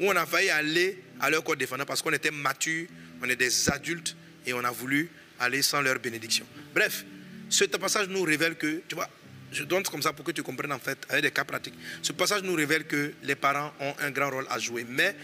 Où 0.00 0.06
on 0.06 0.16
a 0.16 0.26
failli 0.26 0.50
aller 0.50 0.98
à 1.20 1.30
leur 1.30 1.44
corps 1.44 1.56
défendant 1.56 1.84
parce 1.84 2.02
qu'on 2.02 2.12
était 2.12 2.30
matures, 2.30 2.86
on 3.22 3.28
est 3.28 3.36
des 3.36 3.70
adultes 3.70 4.16
et 4.46 4.52
on 4.52 4.64
a 4.64 4.70
voulu 4.70 5.08
aller 5.38 5.62
sans 5.62 5.80
leur 5.80 5.98
bénédiction. 5.98 6.46
Bref, 6.74 7.04
ce 7.48 7.64
passage 7.64 8.08
nous 8.08 8.22
révèle 8.22 8.56
que, 8.56 8.82
tu 8.88 8.94
vois, 8.94 9.08
je 9.52 9.64
donne 9.64 9.82
comme 9.82 10.02
ça 10.02 10.12
pour 10.12 10.24
que 10.24 10.32
tu 10.32 10.42
comprennes 10.42 10.72
en 10.72 10.78
fait, 10.78 10.98
avec 11.08 11.22
des 11.22 11.30
cas 11.30 11.44
pratiques. 11.44 11.74
Ce 12.00 12.12
passage 12.12 12.42
nous 12.42 12.54
révèle 12.54 12.86
que 12.86 13.12
les 13.22 13.34
parents 13.34 13.72
ont 13.80 13.94
un 14.00 14.10
grand 14.10 14.30
rôle 14.30 14.46
à 14.48 14.58
jouer. 14.58 14.84
Mais 14.88 15.14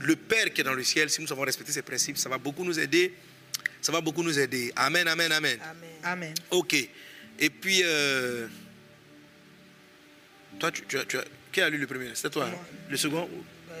le 0.00 0.14
Père 0.16 0.52
qui 0.52 0.60
est 0.60 0.64
dans 0.64 0.74
le 0.74 0.84
ciel, 0.84 1.10
si 1.10 1.20
nous 1.20 1.26
savons 1.26 1.42
respecter 1.42 1.72
ces 1.72 1.82
principes, 1.82 2.16
ça 2.16 2.28
va 2.28 2.38
beaucoup 2.38 2.64
nous 2.64 2.78
aider. 2.78 3.12
Ça 3.80 3.90
va 3.90 4.00
beaucoup 4.00 4.22
nous 4.22 4.38
aider. 4.38 4.72
Amen, 4.76 5.08
amen, 5.08 5.32
amen. 5.32 5.58
Amen. 6.04 6.34
Ok. 6.50 6.74
Et 6.74 7.50
puis, 7.50 7.80
euh, 7.82 8.46
toi, 10.60 10.70
tu, 10.70 10.82
tu, 10.82 10.96
tu, 11.08 11.16
qui 11.50 11.60
a 11.60 11.68
lu 11.68 11.78
le 11.78 11.86
premier? 11.88 12.10
C'est 12.14 12.30
toi. 12.30 12.46
Hein? 12.46 12.56
Le 12.88 12.96
second 12.96 13.28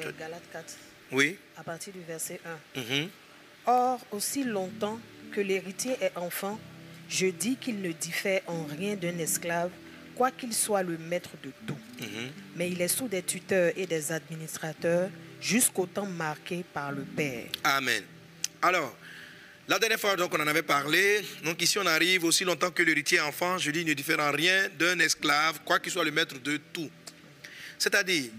euh, 0.06 0.12
Galate 0.18 0.42
4. 0.52 0.64
Oui. 1.12 1.36
À 1.56 1.62
partir 1.62 1.92
du 1.92 2.00
verset 2.00 2.40
1. 2.74 2.80
Mm-hmm. 2.80 3.08
Or, 3.66 4.00
aussi 4.10 4.44
longtemps 4.44 4.98
que 5.32 5.40
l'héritier 5.40 5.96
est 6.00 6.16
enfant, 6.16 6.58
je 7.08 7.26
dis 7.26 7.56
qu'il 7.56 7.80
ne 7.80 7.92
diffère 7.92 8.40
en 8.46 8.64
rien 8.64 8.96
d'un 8.96 9.18
esclave 9.18 9.70
quoi 10.14 10.30
qu'il 10.30 10.52
soit 10.52 10.82
le 10.82 10.98
maître 10.98 11.30
de 11.42 11.50
tout. 11.66 11.78
Mhm. 12.00 12.30
Mais 12.56 12.70
il 12.70 12.80
est 12.80 12.88
sous 12.88 13.08
des 13.08 13.22
tuteurs 13.22 13.72
et 13.76 13.86
des 13.86 14.12
administrateurs 14.12 15.10
jusqu'au 15.40 15.86
temps 15.86 16.06
marqué 16.06 16.64
par 16.72 16.92
le 16.92 17.02
Père. 17.02 17.46
Amen. 17.64 18.02
Alors, 18.60 18.96
la 19.68 19.78
dernière 19.78 19.98
fois, 19.98 20.16
donc, 20.16 20.32
on 20.34 20.40
en 20.40 20.46
avait 20.46 20.62
parlé. 20.62 21.22
Donc, 21.44 21.60
ici, 21.62 21.78
on 21.78 21.86
arrive 21.86 22.24
aussi 22.24 22.44
longtemps 22.44 22.70
que 22.70 22.82
l'héritier 22.82 23.20
enfant, 23.20 23.58
je 23.58 23.70
dis, 23.70 23.84
ne 23.84 23.94
diffère 23.94 24.20
en 24.20 24.30
rien 24.30 24.68
d'un 24.78 24.98
esclave, 24.98 25.60
quoi 25.64 25.78
qu'il 25.78 25.92
soit 25.92 26.04
le 26.04 26.10
maître 26.10 26.38
de 26.38 26.58
tout. 26.72 26.90
C'est-à-dire, 27.78 28.30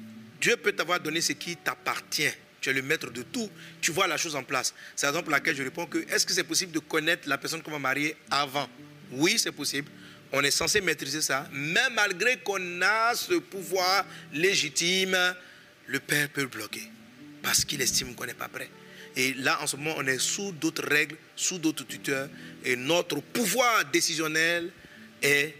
Dieu 0.43 0.57
peut 0.57 0.73
t'avoir 0.73 0.99
donné 0.99 1.21
ce 1.21 1.31
qui 1.31 1.55
t'appartient. 1.55 2.33
Tu 2.59 2.69
es 2.69 2.73
le 2.73 2.81
maître 2.81 3.09
de 3.09 3.21
tout. 3.21 3.49
Tu 3.79 3.91
vois 3.91 4.07
la 4.07 4.17
chose 4.17 4.35
en 4.35 4.43
place. 4.43 4.73
C'est 4.93 5.05
la 5.05 5.13
raison 5.13 5.23
pour 5.23 5.31
laquelle 5.31 5.55
je 5.55 5.63
réponds 5.63 5.85
que 5.85 5.99
est-ce 6.13 6.25
que 6.25 6.33
c'est 6.33 6.43
possible 6.43 6.73
de 6.73 6.79
connaître 6.79 7.29
la 7.29 7.37
personne 7.37 7.61
qu'on 7.61 7.71
va 7.71 7.79
marier 7.79 8.17
avant? 8.29 8.67
Oui, 9.11 9.39
c'est 9.39 9.53
possible. 9.53 9.89
On 10.33 10.43
est 10.43 10.51
censé 10.51 10.81
maîtriser 10.81 11.21
ça. 11.21 11.47
Mais 11.53 11.89
malgré 11.95 12.39
qu'on 12.39 12.81
a 12.81 13.15
ce 13.15 13.35
pouvoir 13.35 14.05
légitime, 14.33 15.17
le 15.87 15.99
Père 16.01 16.27
peut 16.27 16.41
le 16.41 16.47
bloquer. 16.47 16.91
Parce 17.41 17.63
qu'il 17.63 17.81
estime 17.81 18.13
qu'on 18.13 18.25
n'est 18.25 18.33
pas 18.33 18.49
prêt. 18.49 18.69
Et 19.15 19.33
là, 19.35 19.61
en 19.61 19.67
ce 19.67 19.77
moment, 19.77 19.95
on 19.97 20.07
est 20.07 20.19
sous 20.19 20.51
d'autres 20.51 20.85
règles, 20.85 21.15
sous 21.37 21.57
d'autres 21.57 21.87
tuteurs. 21.87 22.27
Et 22.65 22.75
notre 22.75 23.21
pouvoir 23.21 23.85
décisionnel 23.85 24.71
est, 25.21 25.55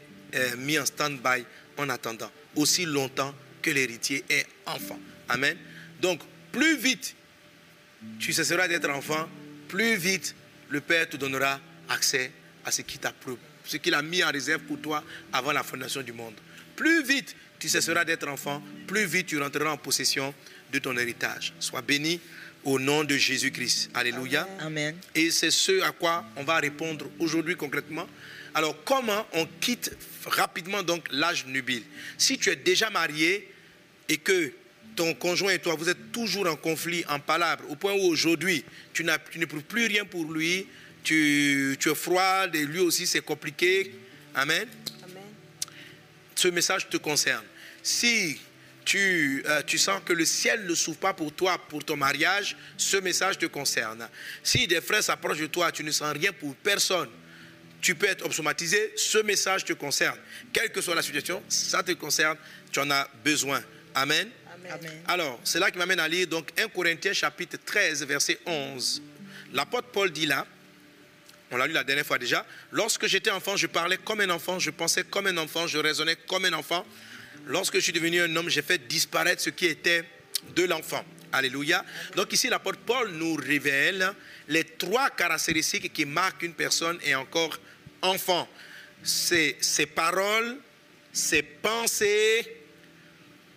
mis 0.58 0.78
en 0.78 0.86
stand-by 0.86 1.46
en 1.78 1.88
attendant. 1.88 2.32
Aussi 2.58 2.84
longtemps 2.84 3.34
que 3.64 3.72
l'héritier 3.72 4.24
est 4.30 4.46
enfant. 4.68 5.00
Amen. 5.30 5.58
Donc, 6.00 6.20
plus 6.52 6.78
vite 6.78 7.16
tu 8.20 8.34
cesseras 8.34 8.68
d'être 8.68 8.90
enfant, 8.90 9.28
plus 9.70 9.96
vite 9.96 10.36
le 10.70 10.82
Père 10.82 11.10
te 11.10 11.18
donnera 11.18 11.60
accès 11.90 12.32
à 12.66 12.72
ce 12.72 12.82
qui 12.82 12.98
t'a 12.98 13.14
ce 13.66 13.78
qu'il 13.78 13.94
a 13.94 14.02
mis 14.02 14.24
en 14.24 14.32
réserve 14.32 14.62
pour 14.64 14.80
toi 14.82 15.04
avant 15.32 15.54
la 15.54 15.64
fondation 15.64 16.02
du 16.02 16.12
monde. 16.12 16.34
plus 16.76 17.04
vite 17.04 17.36
tu 17.60 17.70
cesseras 17.70 18.04
d'être 18.04 18.28
enfant, 18.28 18.62
plus 18.88 19.06
vite 19.06 19.28
tu 19.28 19.40
rentreras 19.40 19.72
en 19.72 19.78
possession 19.78 20.34
de 20.72 20.80
ton 20.80 20.98
héritage. 20.98 21.54
Sois 21.60 21.82
béni 21.82 22.20
au 22.66 22.78
nom 22.78 23.06
de 23.06 23.16
Jésus-Christ. 23.16 23.90
Alléluia. 23.94 24.48
Amen. 24.60 24.98
Et 25.16 25.32
c'est 25.32 25.52
ce 25.52 25.82
à 25.82 25.92
quoi 25.92 26.26
on 26.36 26.44
va 26.44 26.58
répondre 26.58 27.10
aujourd'hui 27.20 27.56
concrètement. 27.56 28.06
Alors, 28.54 28.84
comment 28.84 29.26
on 29.34 29.48
quitte 29.62 29.96
rapidement 30.26 30.84
donc 30.84 31.08
l'âge 31.12 31.46
nubile? 31.46 31.84
Si 32.18 32.38
tu 32.38 32.50
es 32.50 32.56
déjà 32.58 32.90
marié 32.90 33.53
et 34.10 34.18
que 34.18 34.52
ton 34.96 35.14
conjoint 35.14 35.54
et 35.54 35.60
toi, 35.60 35.76
vous 35.76 35.90
êtes 35.90 36.12
toujours 36.12 36.48
en 36.48 36.56
conflit, 36.56 37.04
en 37.10 37.20
palabre, 37.20 37.64
au 37.70 37.76
point 37.76 37.94
où 37.94 38.04
aujourd'hui, 38.04 38.64
tu, 38.94 39.04
n'éprouves 39.04 39.64
plus 39.64 39.88
rien 39.88 40.06
pour 40.06 40.32
lui, 40.32 40.68
tu, 41.04 41.76
tu 41.80 41.90
es 41.90 41.96
froid, 41.96 42.48
et 42.54 42.66
lui 42.66 42.80
aussi 42.80 43.08
c'est 43.08 43.22
compliqué. 43.22 43.94
Amen. 44.36 44.68
Amen. 45.04 45.24
Ce 46.36 46.48
message 46.48 46.90
te 46.90 46.98
concerne. 46.98 47.44
Si 47.82 48.40
tu, 48.86 49.44
euh, 49.46 49.62
tu, 49.64 49.78
sens 49.78 50.02
que 50.06 50.14
le 50.14 50.26
ciel 50.26 50.66
ne 50.66 50.76
s'ouvre 50.76 50.98
pas 50.98 51.14
pour 51.14 51.32
toi, 51.32 51.58
pour 51.70 51.84
ton 51.84 51.96
mariage, 51.96 52.56
ce 52.78 52.98
message 52.98 53.38
te 53.38 53.46
concerne. 53.46 54.08
Si 54.44 54.68
des 54.68 54.82
frères 54.82 55.04
s'approchent 55.04 55.40
de 55.40 55.48
toi, 55.48 55.72
tu 55.72 55.84
ne 55.84 55.92
sens 55.92 56.14
rien 56.14 56.32
pour 56.34 56.56
personne, 56.56 57.10
tu 57.82 57.96
peux 57.96 58.08
être 58.08 58.26
obsomatisé, 58.26 58.94
ce 58.96 59.18
message 59.20 59.66
te 59.66 59.74
concerne. 59.74 60.18
Quelle 60.52 60.72
que 60.72 60.82
soit 60.82 60.96
la 60.96 61.02
situation, 61.02 61.44
ça 61.50 61.84
te 61.84 61.92
concerne, 61.94 62.38
tu 62.72 62.80
en 62.80 62.90
as 62.90 63.08
besoin. 63.24 63.62
Amen. 63.96 64.30
Alors, 65.08 65.40
c'est 65.44 65.60
là 65.60 65.70
qui 65.72 65.78
m'amène 65.78 66.00
à 66.00 66.08
lire 66.08 66.28
donc 66.28 66.50
1 66.58 66.70
Corinthiens 66.70 67.14
chapitre 67.14 67.58
13, 67.64 68.06
verset 68.06 68.40
11. 68.46 69.02
L'apôtre 69.54 69.90
Paul 69.90 70.12
dit 70.12 70.26
là, 70.26 70.46
on 71.52 71.58
l'a 71.58 71.68
lu 71.68 71.74
la 71.74 71.84
dernière 71.84 72.06
fois 72.06 72.18
déjà, 72.18 72.46
lorsque 72.72 73.06
j'étais 73.06 73.30
enfant, 73.30 73.56
je 73.56 73.68
parlais 73.68 73.98
comme 73.98 74.22
un 74.22 74.30
enfant, 74.30 74.58
je 74.60 74.72
pensais 74.72 75.04
comme 75.04 75.28
un 75.28 75.38
enfant, 75.38 75.68
je 75.68 75.78
raisonnais 75.78 76.16
comme 76.28 76.46
un 76.46 76.54
enfant. 76.54 76.86
Lorsque 77.46 77.76
je 77.76 77.82
suis 77.82 77.94
devenu 77.94 78.22
un 78.22 78.36
homme, 78.36 78.50
j'ai 78.50 78.62
fait 78.62 78.88
disparaître 78.88 79.42
ce 79.42 79.50
qui 79.50 79.66
était 79.66 80.04
de 80.56 80.64
l'enfant. 80.64 81.04
Alléluia. 81.32 81.84
Donc 82.16 82.32
ici, 82.32 82.48
l'apôtre 82.48 82.80
Paul 82.86 83.12
nous 83.12 83.36
révèle 83.36 84.14
les 84.48 84.64
trois 84.64 85.10
caractéristiques 85.10 85.92
qui 85.92 86.06
marquent 86.06 86.44
une 86.44 86.54
personne 86.54 86.98
et 87.04 87.16
encore 87.16 87.60
enfant. 88.02 88.48
C'est 89.04 89.58
ses 89.60 89.86
paroles, 89.86 90.58
ses 91.12 91.44
pensées, 91.44 92.63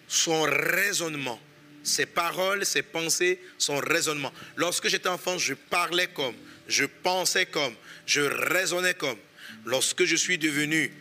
son 0.09 0.43
raisonnement. 0.43 1.41
Ses 1.83 2.07
paroles, 2.07 2.67
ses 2.67 2.83
pensées, 2.83 3.41
son 3.59 3.77
raisonnement. 3.79 4.33
Lorsque 4.57 4.89
j'étais 4.89 5.09
enfant, 5.09 5.39
je 5.39 5.55
parlais 5.55 6.09
comme, 6.09 6.35
je 6.67 6.85
pensais 6.85 7.47
comme, 7.47 7.75
je 8.07 8.23
raisonnais 8.23 8.95
comme. 8.95 9.19
Lorsque 9.65 10.05
je 10.05 10.17
suis 10.17 10.39
devenu 10.39 10.93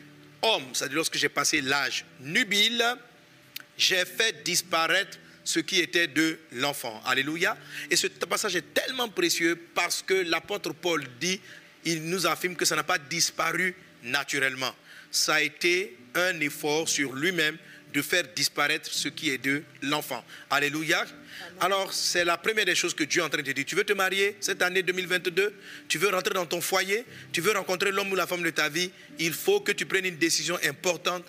homme, 0.42 0.66
c'est-à-dire 0.74 0.98
lorsque 0.98 1.18
j'ai 1.18 1.30
passé 1.30 1.62
l'âge 1.62 2.06
nubile, 2.20 2.84
j'ai 3.78 4.06
fait 4.06 4.44
disparaître 4.44 5.18
ce 5.44 5.60
qui 5.60 5.80
était 5.80 6.08
de 6.08 6.40
l'enfant. 6.54 7.02
Alléluia. 7.06 7.58
Et 7.90 7.96
ce 7.96 8.08
passage 8.08 8.56
est 8.56 8.74
tellement 8.74 9.10
précieux 9.10 9.60
parce 9.74 10.02
que 10.02 10.14
l'apôtre 10.14 10.74
Paul 10.74 11.04
dit, 11.20 11.40
il 11.84 12.04
nous 12.04 12.26
affirme 12.26 12.56
que 12.56 12.66
ça 12.66 12.76
n'a 12.76 12.84
pas 12.84 12.98
disparu 12.98 13.76
naturellement. 14.04 14.76
Ça 15.12 15.36
a 15.36 15.42
été 15.42 15.98
un 16.16 16.40
effort 16.40 16.90
sur 16.90 17.14
lui-même 17.14 17.58
de 17.96 18.02
faire 18.02 18.26
disparaître 18.36 18.92
ce 18.92 19.08
qui 19.08 19.30
est 19.30 19.38
de 19.38 19.64
l'enfant. 19.82 20.22
Alléluia. 20.50 21.06
Alors, 21.62 21.94
c'est 21.94 22.26
la 22.26 22.38
première 22.38 22.66
des 22.66 22.76
choses 22.76 22.94
que 22.94 23.06
Dieu 23.06 23.22
est 23.22 23.26
en 23.26 23.30
train 23.30 23.42
de 23.42 23.52
dire. 23.54 23.64
Tu 23.66 23.76
veux 23.76 23.86
te 23.86 23.94
marier 23.94 24.36
cette 24.42 24.62
année 24.62 24.84
2022 24.84 25.54
Tu 25.88 25.98
veux 25.98 26.10
rentrer 26.10 26.34
dans 26.34 26.46
ton 26.46 26.60
foyer? 26.60 27.06
Tu 27.32 27.40
veux 27.40 27.54
rencontrer 27.54 27.94
l'homme 27.94 28.12
ou 28.12 28.16
la 28.16 28.28
femme 28.28 28.44
de 28.44 28.50
ta 28.50 28.68
vie? 28.68 28.92
Il 29.18 29.32
faut 29.32 29.62
que 29.62 29.72
tu 29.72 29.86
prennes 29.86 30.06
une 30.06 30.18
décision 30.18 30.60
importante. 30.66 31.24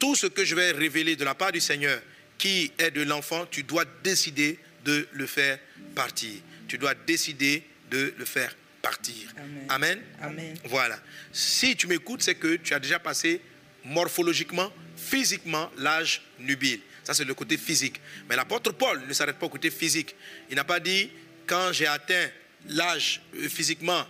Tout 0.00 0.16
ce 0.16 0.26
que 0.26 0.44
je 0.44 0.56
vais 0.56 0.72
révéler 0.72 1.14
de 1.14 1.24
la 1.24 1.36
part 1.36 1.52
du 1.52 1.60
Seigneur, 1.60 2.00
qui 2.38 2.72
est 2.78 2.90
de 2.90 3.02
l'enfant, 3.02 3.46
tu 3.48 3.62
dois 3.62 3.84
décider 4.02 4.58
de 4.84 5.06
le 5.12 5.26
faire 5.26 5.60
partir. 5.94 6.32
Tu 6.66 6.76
dois 6.76 6.94
décider 7.06 7.62
de 7.88 8.12
le 8.18 8.24
faire 8.24 8.56
partir. 8.82 9.32
Amen? 9.68 10.00
Amen. 10.20 10.56
Voilà. 10.64 10.98
Si 11.32 11.76
tu 11.76 11.86
m'écoutes, 11.86 12.22
c'est 12.22 12.34
que 12.34 12.56
tu 12.56 12.74
as 12.74 12.80
déjà 12.80 12.98
passé 12.98 13.40
morphologiquement, 13.84 14.72
physiquement 15.00 15.70
l'âge 15.78 16.22
nubile. 16.38 16.80
Ça, 17.04 17.14
c'est 17.14 17.24
le 17.24 17.34
côté 17.34 17.56
physique. 17.56 18.00
Mais 18.28 18.36
l'apôtre 18.36 18.72
Paul 18.72 19.02
ne 19.06 19.12
s'arrête 19.12 19.38
pas 19.38 19.46
au 19.46 19.50
côté 19.50 19.70
physique. 19.70 20.14
Il 20.50 20.56
n'a 20.56 20.64
pas 20.64 20.80
dit, 20.80 21.10
quand 21.46 21.72
j'ai 21.72 21.86
atteint 21.86 22.28
l'âge 22.68 23.22
euh, 23.34 23.48
physiquement, 23.48 24.06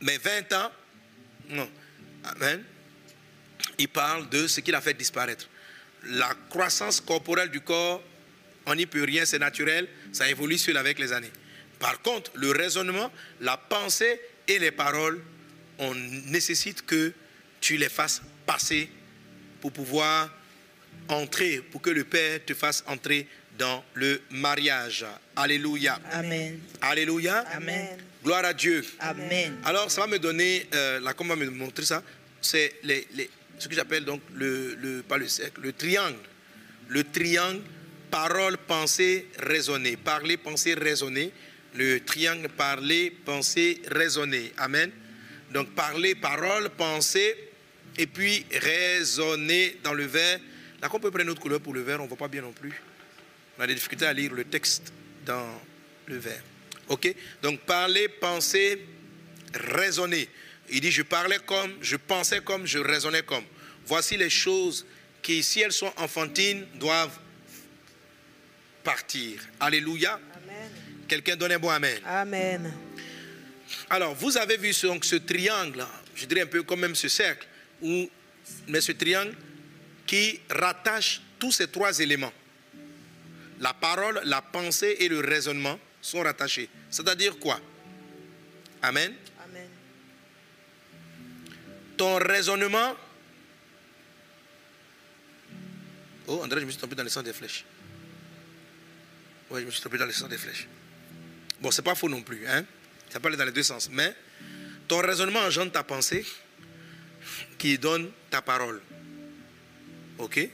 mes 0.00 0.18
20 0.18 0.52
ans, 0.52 0.72
non. 1.50 1.68
Amen. 2.24 2.62
Il 3.78 3.88
parle 3.88 4.28
de 4.28 4.46
ce 4.46 4.60
qu'il 4.60 4.74
a 4.74 4.80
fait 4.80 4.94
disparaître. 4.94 5.48
La 6.04 6.32
croissance 6.48 7.00
corporelle 7.00 7.50
du 7.50 7.60
corps, 7.60 8.02
on 8.66 8.74
n'y 8.74 8.86
peut 8.86 9.04
rien, 9.04 9.24
c'est 9.24 9.38
naturel, 9.38 9.88
ça 10.12 10.28
évolue 10.28 10.58
seul 10.58 10.76
avec 10.76 10.98
les 10.98 11.12
années. 11.12 11.32
Par 11.78 12.00
contre, 12.02 12.30
le 12.34 12.50
raisonnement, 12.52 13.10
la 13.40 13.56
pensée 13.56 14.20
et 14.46 14.58
les 14.58 14.70
paroles, 14.70 15.22
on 15.78 15.94
nécessite 15.94 16.84
que 16.86 17.12
tu 17.60 17.76
les 17.76 17.88
fasses 17.88 18.22
passer 18.46 18.90
pour 19.60 19.72
pouvoir 19.72 20.30
entrer, 21.08 21.60
pour 21.70 21.80
que 21.80 21.90
le 21.90 22.04
Père 22.04 22.44
te 22.44 22.54
fasse 22.54 22.84
entrer 22.86 23.26
dans 23.58 23.84
le 23.94 24.20
mariage. 24.30 25.04
Alléluia. 25.36 26.00
Amen. 26.12 26.58
Alléluia. 26.80 27.44
Amen. 27.52 27.98
Gloire 28.24 28.44
à 28.44 28.52
Dieu. 28.54 28.84
Amen. 29.00 29.56
Alors, 29.64 29.90
ça 29.90 30.02
va 30.02 30.06
me 30.06 30.18
donner, 30.18 30.66
euh, 30.74 31.00
la, 31.00 31.12
comment 31.14 31.36
me 31.36 31.46
montrer 31.50 31.84
ça? 31.84 32.02
C'est 32.40 32.74
les, 32.82 33.06
ce 33.58 33.68
que 33.68 33.74
j'appelle 33.74 34.04
donc 34.04 34.22
le, 34.34 34.74
le, 34.76 35.02
pas 35.02 35.18
le 35.18 35.28
cercle, 35.28 35.60
le 35.60 35.72
triangle. 35.72 36.18
Le 36.88 37.04
triangle 37.04 37.62
parole, 38.10 38.56
pensée, 38.58 39.28
raisonner. 39.38 39.96
Parler, 39.96 40.36
penser, 40.36 40.74
raisonner. 40.74 41.32
Le 41.74 42.00
triangle 42.00 42.48
parler, 42.48 43.10
penser, 43.24 43.80
raisonner. 43.88 44.52
Amen. 44.56 44.90
Donc, 45.52 45.74
parler, 45.74 46.14
parole, 46.14 46.70
penser, 46.70 47.49
et 48.00 48.06
puis 48.06 48.46
raisonner 48.50 49.76
dans 49.84 49.92
le 49.92 50.06
verre. 50.06 50.40
Là, 50.80 50.88
qu'on 50.88 50.98
peut 50.98 51.10
prendre 51.10 51.26
notre 51.26 51.42
couleur 51.42 51.60
pour 51.60 51.74
le 51.74 51.82
verre, 51.82 52.00
on 52.00 52.04
ne 52.04 52.08
voit 52.08 52.16
pas 52.16 52.28
bien 52.28 52.40
non 52.40 52.52
plus. 52.52 52.72
On 53.58 53.62
a 53.62 53.66
des 53.66 53.74
difficultés 53.74 54.06
à 54.06 54.12
lire 54.14 54.32
le 54.32 54.44
texte 54.44 54.90
dans 55.26 55.60
le 56.06 56.16
verre. 56.16 56.42
OK? 56.88 57.14
Donc, 57.42 57.60
parler, 57.60 58.08
penser, 58.08 58.86
raisonner. 59.52 60.30
Il 60.70 60.80
dit, 60.80 60.90
je 60.90 61.02
parlais 61.02 61.40
comme, 61.44 61.74
je 61.82 61.96
pensais 61.96 62.40
comme, 62.40 62.66
je 62.66 62.78
raisonnais 62.78 63.22
comme. 63.22 63.44
Voici 63.84 64.16
les 64.16 64.30
choses 64.30 64.86
qui, 65.20 65.42
si 65.42 65.60
elles 65.60 65.72
sont 65.72 65.92
enfantines, 65.98 66.66
doivent 66.76 67.18
partir. 68.82 69.42
Alléluia. 69.60 70.18
Quelqu'un 71.06 71.36
donne 71.36 71.52
un 71.52 71.58
bon 71.58 71.68
Amen. 71.68 72.00
Amen. 72.06 72.72
Alors, 73.90 74.14
vous 74.14 74.38
avez 74.38 74.56
vu 74.56 74.72
donc, 74.84 75.04
ce 75.04 75.16
triangle, 75.16 75.84
je 76.14 76.24
dirais 76.24 76.42
un 76.42 76.46
peu 76.46 76.62
comme 76.62 76.80
même 76.80 76.94
ce 76.94 77.08
cercle 77.08 77.46
ou, 77.82 78.08
ce 78.68 78.92
triangle 78.92 79.34
qui 80.06 80.40
rattache 80.50 81.20
tous 81.38 81.52
ces 81.52 81.68
trois 81.68 81.98
éléments. 82.00 82.32
La 83.60 83.74
parole, 83.74 84.20
la 84.24 84.42
pensée 84.42 84.96
et 85.00 85.08
le 85.08 85.20
raisonnement 85.20 85.78
sont 86.00 86.22
rattachés. 86.22 86.68
C'est-à-dire 86.90 87.38
quoi? 87.38 87.60
Amen. 88.82 89.14
Amen. 89.44 89.68
Ton 91.96 92.16
raisonnement. 92.16 92.96
Oh, 96.26 96.40
André, 96.42 96.60
je 96.60 96.66
me 96.66 96.70
suis 96.70 96.78
trompé 96.78 96.94
dans 96.94 97.02
le 97.02 97.10
sens 97.10 97.24
des 97.24 97.32
flèches. 97.32 97.64
Oui, 99.50 99.60
je 99.60 99.66
me 99.66 99.70
suis 99.70 99.80
trompé 99.80 99.98
dans 99.98 100.06
le 100.06 100.12
sens 100.12 100.28
des 100.28 100.38
flèches. 100.38 100.66
Bon, 101.60 101.70
c'est 101.70 101.82
pas 101.82 101.94
faux 101.94 102.08
non 102.08 102.22
plus, 102.22 102.46
hein. 102.46 102.64
Ça 103.10 103.20
peut 103.20 103.28
aller 103.28 103.36
dans 103.36 103.44
les 103.44 103.52
deux 103.52 103.62
sens. 103.62 103.90
Mais 103.90 104.14
ton 104.88 104.98
raisonnement 104.98 105.40
engendre 105.40 105.72
ta 105.72 105.82
pensée 105.82 106.24
qui 107.58 107.78
donne 107.78 108.10
ta 108.30 108.42
parole. 108.42 108.80
OK? 110.18 110.48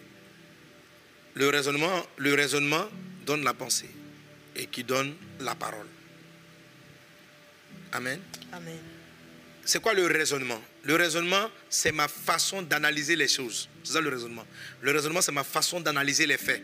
Le 1.35 1.49
raisonnement, 1.49 2.07
le 2.17 2.35
raisonnement 2.35 2.87
donne 3.27 3.45
la 3.45 3.55
pensée 3.55 3.91
et 4.55 4.67
qui 4.67 4.85
donne 4.85 5.14
la 5.41 5.55
parole. 5.55 5.87
Amen? 7.93 8.21
Amen. 8.53 8.79
C'est 9.64 9.81
quoi 9.81 9.95
le 9.95 10.07
raisonnement? 10.07 10.61
Le 10.85 10.95
raisonnement, 10.95 11.51
c'est 11.69 11.93
ma 11.93 12.07
façon 12.07 12.62
d'analyser 12.62 13.17
les 13.17 13.27
choses. 13.27 13.69
C'est 13.83 13.95
ça 13.95 14.01
le 14.01 14.09
raisonnement. 14.09 14.47
Le 14.81 14.93
raisonnement, 14.93 15.21
c'est 15.21 15.33
ma 15.33 15.45
façon 15.45 15.81
d'analyser 15.81 16.27
les 16.27 16.39
faits. 16.39 16.62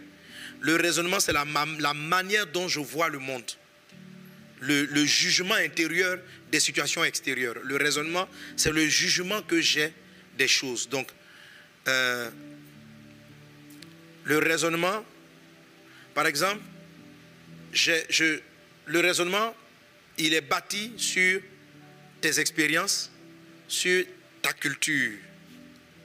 Le 0.60 0.76
raisonnement, 0.76 1.18
c'est 1.18 1.32
la, 1.32 1.44
la, 1.80 1.94
manière 1.94 2.46
dont 2.46 2.68
je 2.68 2.78
vois 2.78 3.08
le 3.08 3.18
monde. 3.18 3.50
Le, 4.64 5.04
jugement 5.04 5.54
intérieur 5.54 6.18
des 6.50 6.60
situations 6.60 7.02
extérieures. 7.02 7.56
Le 7.64 7.76
raisonnement, 7.76 8.28
c'est 8.56 8.70
le 8.70 8.86
jugement 8.86 9.42
que 9.42 9.60
j'ai 9.60 9.92
des 10.38 10.46
choses. 10.46 10.88
Donc, 10.88 11.08
euh, 11.88 12.30
le 14.24 14.38
raisonnement, 14.38 15.04
par 16.14 16.26
exemple, 16.26 16.60
le 18.86 19.00
raisonnement, 19.00 19.54
il 20.18 20.32
est 20.32 20.42
bâti 20.42 20.92
sur 20.96 21.40
tes 22.20 22.38
expériences, 22.38 23.10
sur 23.66 24.04
ta 24.40 24.52
culture. 24.52 25.18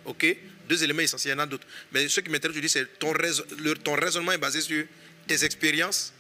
Ok? 0.06 0.36
Deux 0.68 0.84
éléments 0.84 1.02
essentiels, 1.02 1.36
il 1.36 1.38
y 1.38 1.40
en 1.40 1.44
a 1.44 1.48
d'autres. 1.48 1.68
Mais 1.92 2.08
ce 2.08 2.22
qui 2.22 2.32
m'intéresse, 2.32 2.56
je 2.56 2.62
dis, 2.62 2.70
c'est 2.70 2.98
ton 2.98 3.94
raisonnement 3.94 4.32
est 4.32 4.38
basé 4.40 4.62
sur 4.62 4.84
tes 5.28 5.46
expériences, 5.46 6.12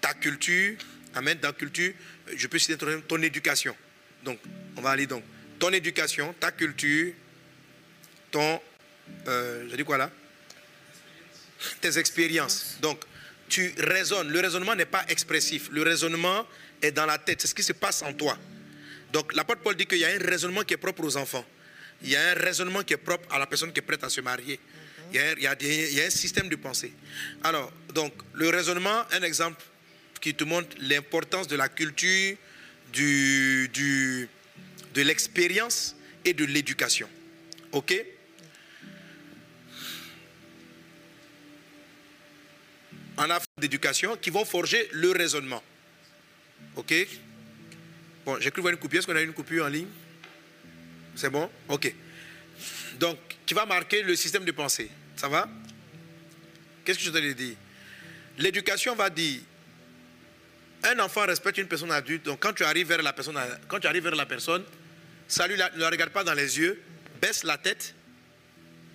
ta 0.00 0.12
culture, 0.12 0.76
amen, 1.14 1.38
ta 1.38 1.52
culture, 1.52 1.92
je 2.34 2.46
peux 2.46 2.58
citer 2.58 2.76
ton, 2.76 3.00
ton 3.02 3.22
éducation. 3.22 3.76
Donc, 4.24 4.38
on 4.76 4.80
va 4.80 4.90
aller 4.90 5.06
donc. 5.06 5.24
Ton 5.58 5.70
éducation, 5.70 6.34
ta 6.38 6.52
culture, 6.52 7.12
ton. 8.30 8.60
Euh, 9.26 9.68
je 9.70 9.76
dis 9.76 9.84
quoi 9.84 9.98
là? 9.98 10.10
Tes 11.80 11.98
expériences. 11.98 12.78
Donc, 12.80 13.02
tu 13.48 13.72
raisonnes. 13.78 14.30
Le 14.30 14.40
raisonnement 14.40 14.74
n'est 14.74 14.86
pas 14.86 15.04
expressif. 15.08 15.68
Le 15.70 15.82
raisonnement 15.82 16.46
est 16.80 16.92
dans 16.92 17.06
la 17.06 17.18
tête. 17.18 17.40
C'est 17.40 17.48
ce 17.48 17.54
qui 17.54 17.62
se 17.62 17.72
passe 17.72 18.02
en 18.02 18.12
toi. 18.12 18.36
Donc, 19.12 19.34
l'apôtre 19.34 19.60
Paul 19.60 19.76
dit 19.76 19.86
qu'il 19.86 19.98
y 19.98 20.04
a 20.04 20.08
un 20.08 20.18
raisonnement 20.18 20.62
qui 20.62 20.74
est 20.74 20.78
propre 20.78 21.04
aux 21.04 21.16
enfants. 21.16 21.44
Il 22.02 22.10
y 22.10 22.16
a 22.16 22.30
un 22.30 22.34
raisonnement 22.34 22.82
qui 22.82 22.94
est 22.94 22.96
propre 22.98 23.32
à 23.32 23.38
la 23.38 23.46
personne 23.46 23.72
qui 23.72 23.78
est 23.78 23.82
prête 23.82 24.02
à 24.02 24.08
se 24.08 24.20
marier. 24.20 24.58
Il 25.12 25.16
y 25.16 25.46
a, 25.46 25.54
il 25.60 25.94
y 25.94 26.00
a 26.00 26.04
un 26.06 26.10
système 26.10 26.48
de 26.48 26.56
pensée. 26.56 26.92
Alors, 27.44 27.70
donc, 27.94 28.14
le 28.32 28.48
raisonnement, 28.48 29.04
un 29.12 29.22
exemple 29.22 29.62
qui 30.22 30.34
te 30.34 30.44
montre 30.44 30.74
l'importance 30.78 31.48
de 31.48 31.56
la 31.56 31.68
culture, 31.68 32.36
du, 32.92 33.68
du, 33.74 34.28
de 34.94 35.02
l'expérience 35.02 35.96
et 36.24 36.32
de 36.32 36.44
l'éducation. 36.44 37.08
OK? 37.72 37.92
En 43.16 43.24
affaires 43.24 43.46
d'éducation 43.58 44.16
qui 44.16 44.30
vont 44.30 44.44
forger 44.44 44.88
le 44.92 45.10
raisonnement. 45.10 45.62
OK? 46.76 46.94
Bon, 48.24 48.40
j'ai 48.40 48.50
cru 48.52 48.62
voir 48.62 48.72
une 48.72 48.78
coupure. 48.78 49.00
Est-ce 49.00 49.06
qu'on 49.08 49.16
a 49.16 49.22
une 49.22 49.32
coupure 49.32 49.64
en 49.64 49.68
ligne? 49.68 49.88
C'est 51.16 51.30
bon? 51.30 51.50
OK. 51.68 51.92
Donc, 53.00 53.18
qui 53.44 53.54
va 53.54 53.66
marquer 53.66 54.02
le 54.02 54.14
système 54.14 54.44
de 54.44 54.52
pensée. 54.52 54.88
Ça 55.16 55.28
va? 55.28 55.48
Qu'est-ce 56.84 56.98
que 57.00 57.04
je 57.04 57.10
dois 57.10 57.20
dire? 57.20 57.56
L'éducation 58.38 58.94
va 58.94 59.10
dire 59.10 59.40
un 60.84 60.98
enfant 60.98 61.26
respecte 61.26 61.58
une 61.58 61.68
personne 61.68 61.92
adulte. 61.92 62.24
Donc 62.24 62.40
quand 62.40 62.52
tu 62.52 62.64
arrives 62.64 62.88
vers 62.88 63.02
la 63.02 63.12
personne, 63.12 63.38
quand 63.68 63.80
tu 63.80 63.86
arrives 63.86 64.02
vers 64.02 64.14
la 64.14 64.26
personne, 64.26 64.64
salut, 65.28 65.54
ne 65.54 65.80
la 65.80 65.90
regarde 65.90 66.10
pas 66.10 66.24
dans 66.24 66.34
les 66.34 66.58
yeux, 66.58 66.80
baisse 67.20 67.44
la 67.44 67.58
tête 67.58 67.94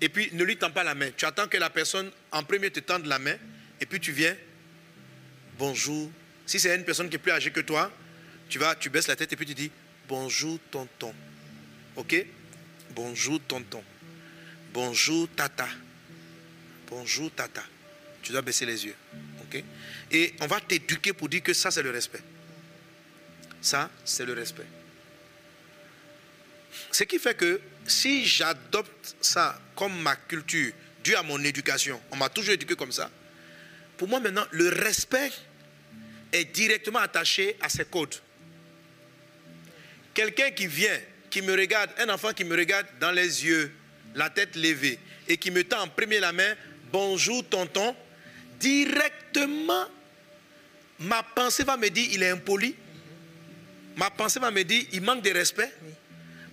et 0.02 0.10
puis 0.10 0.30
ne 0.34 0.44
lui 0.44 0.58
tends 0.58 0.72
pas 0.72 0.84
la 0.84 0.96
main. 0.96 1.10
Tu 1.16 1.26
attends 1.26 1.48
que 1.48 1.58
la 1.58 1.70
personne 1.70 2.12
en 2.32 2.44
premier 2.44 2.72
te 2.72 2.80
tende 2.80 3.06
la 3.06 3.20
main 3.20 3.36
et 3.80 3.86
puis 3.86 4.00
tu 4.00 4.12
viens. 4.12 4.36
Bonjour. 5.58 6.12
Si 6.46 6.60
c'est 6.60 6.76
une 6.76 6.86
personne 6.86 7.10
qui 7.10 7.16
est 7.16 7.20
plus 7.20 7.32
âgée 7.32 7.52
que 7.52 7.62
toi, 7.62 7.92
tu 8.50 8.60
vas, 8.60 8.76
tu 8.76 8.90
baisses 8.90 9.08
la 9.08 9.16
tête 9.16 9.34
et 9.34 9.36
puis 9.36 9.46
tu 9.46 9.54
dis 9.54 9.72
bonjour 10.08 10.60
tonton. 10.72 11.14
Ok? 11.96 12.26
Bonjour 12.92 13.40
tonton. 13.48 13.84
Bonjour 14.74 15.28
tata. 15.36 15.68
Bonjour 16.88 17.32
tata. 17.32 17.64
Tu 18.22 18.32
dois 18.32 18.42
baisser 18.42 18.66
les 18.66 18.86
yeux. 18.86 18.96
Et 20.12 20.34
on 20.40 20.48
va 20.48 20.60
t'éduquer 20.60 21.14
pour 21.14 21.30
dire 21.30 21.44
que 21.44 21.54
ça, 21.54 21.72
c'est 21.72 21.84
le 21.84 21.92
respect. 21.92 22.22
Ça, 23.62 23.90
c'est 24.06 24.26
le 24.26 24.34
respect. 24.34 24.66
Ce 26.92 27.04
qui 27.04 27.20
fait 27.20 27.36
que 27.36 27.60
si 27.86 28.26
j'adopte 28.26 29.16
ça 29.22 29.60
comme 29.76 30.00
ma 30.02 30.16
culture, 30.16 30.74
dû 31.04 31.16
à 31.16 31.24
mon 31.24 31.44
éducation, 31.44 32.02
on 32.12 32.16
m'a 32.16 32.30
toujours 32.30 32.54
éduqué 32.54 32.76
comme 32.76 32.92
ça, 32.92 33.10
pour 33.98 34.08
moi 34.08 34.20
maintenant, 34.20 34.46
le 34.52 34.70
respect 34.70 35.32
est 36.32 36.46
directement 36.46 37.00
attaché 37.00 37.58
à 37.62 37.70
ces 37.70 37.86
codes. 37.86 38.16
Quelqu'un 40.14 40.52
qui 40.52 40.68
vient, 40.68 41.00
qui 41.30 41.42
me 41.42 41.54
regarde, 41.54 41.92
un 41.98 42.10
enfant 42.10 42.34
qui 42.34 42.44
me 42.44 42.56
regarde 42.56 42.88
dans 43.00 43.12
les 43.12 43.46
yeux, 43.46 43.72
la 44.16 44.30
tête 44.30 44.56
levée, 44.56 45.00
et 45.28 45.38
qui 45.38 45.52
me 45.52 45.64
tend 45.64 45.82
en 45.82 45.88
premier 45.88 46.20
la 46.20 46.34
main, 46.34 46.56
bonjour 46.92 47.48
tonton, 47.48 47.96
directement, 48.60 49.86
ma 51.00 51.24
pensée 51.24 51.64
va 51.64 51.78
me 51.78 51.90
dire 51.90 52.08
il 52.12 52.24
est 52.24 52.30
impoli. 52.30 52.76
Ma 53.96 54.10
pensée 54.10 54.40
va 54.40 54.52
me 54.52 54.64
dire 54.64 54.86
il 54.92 55.02
manque 55.02 55.24
de 55.24 55.32
respect. 55.32 55.72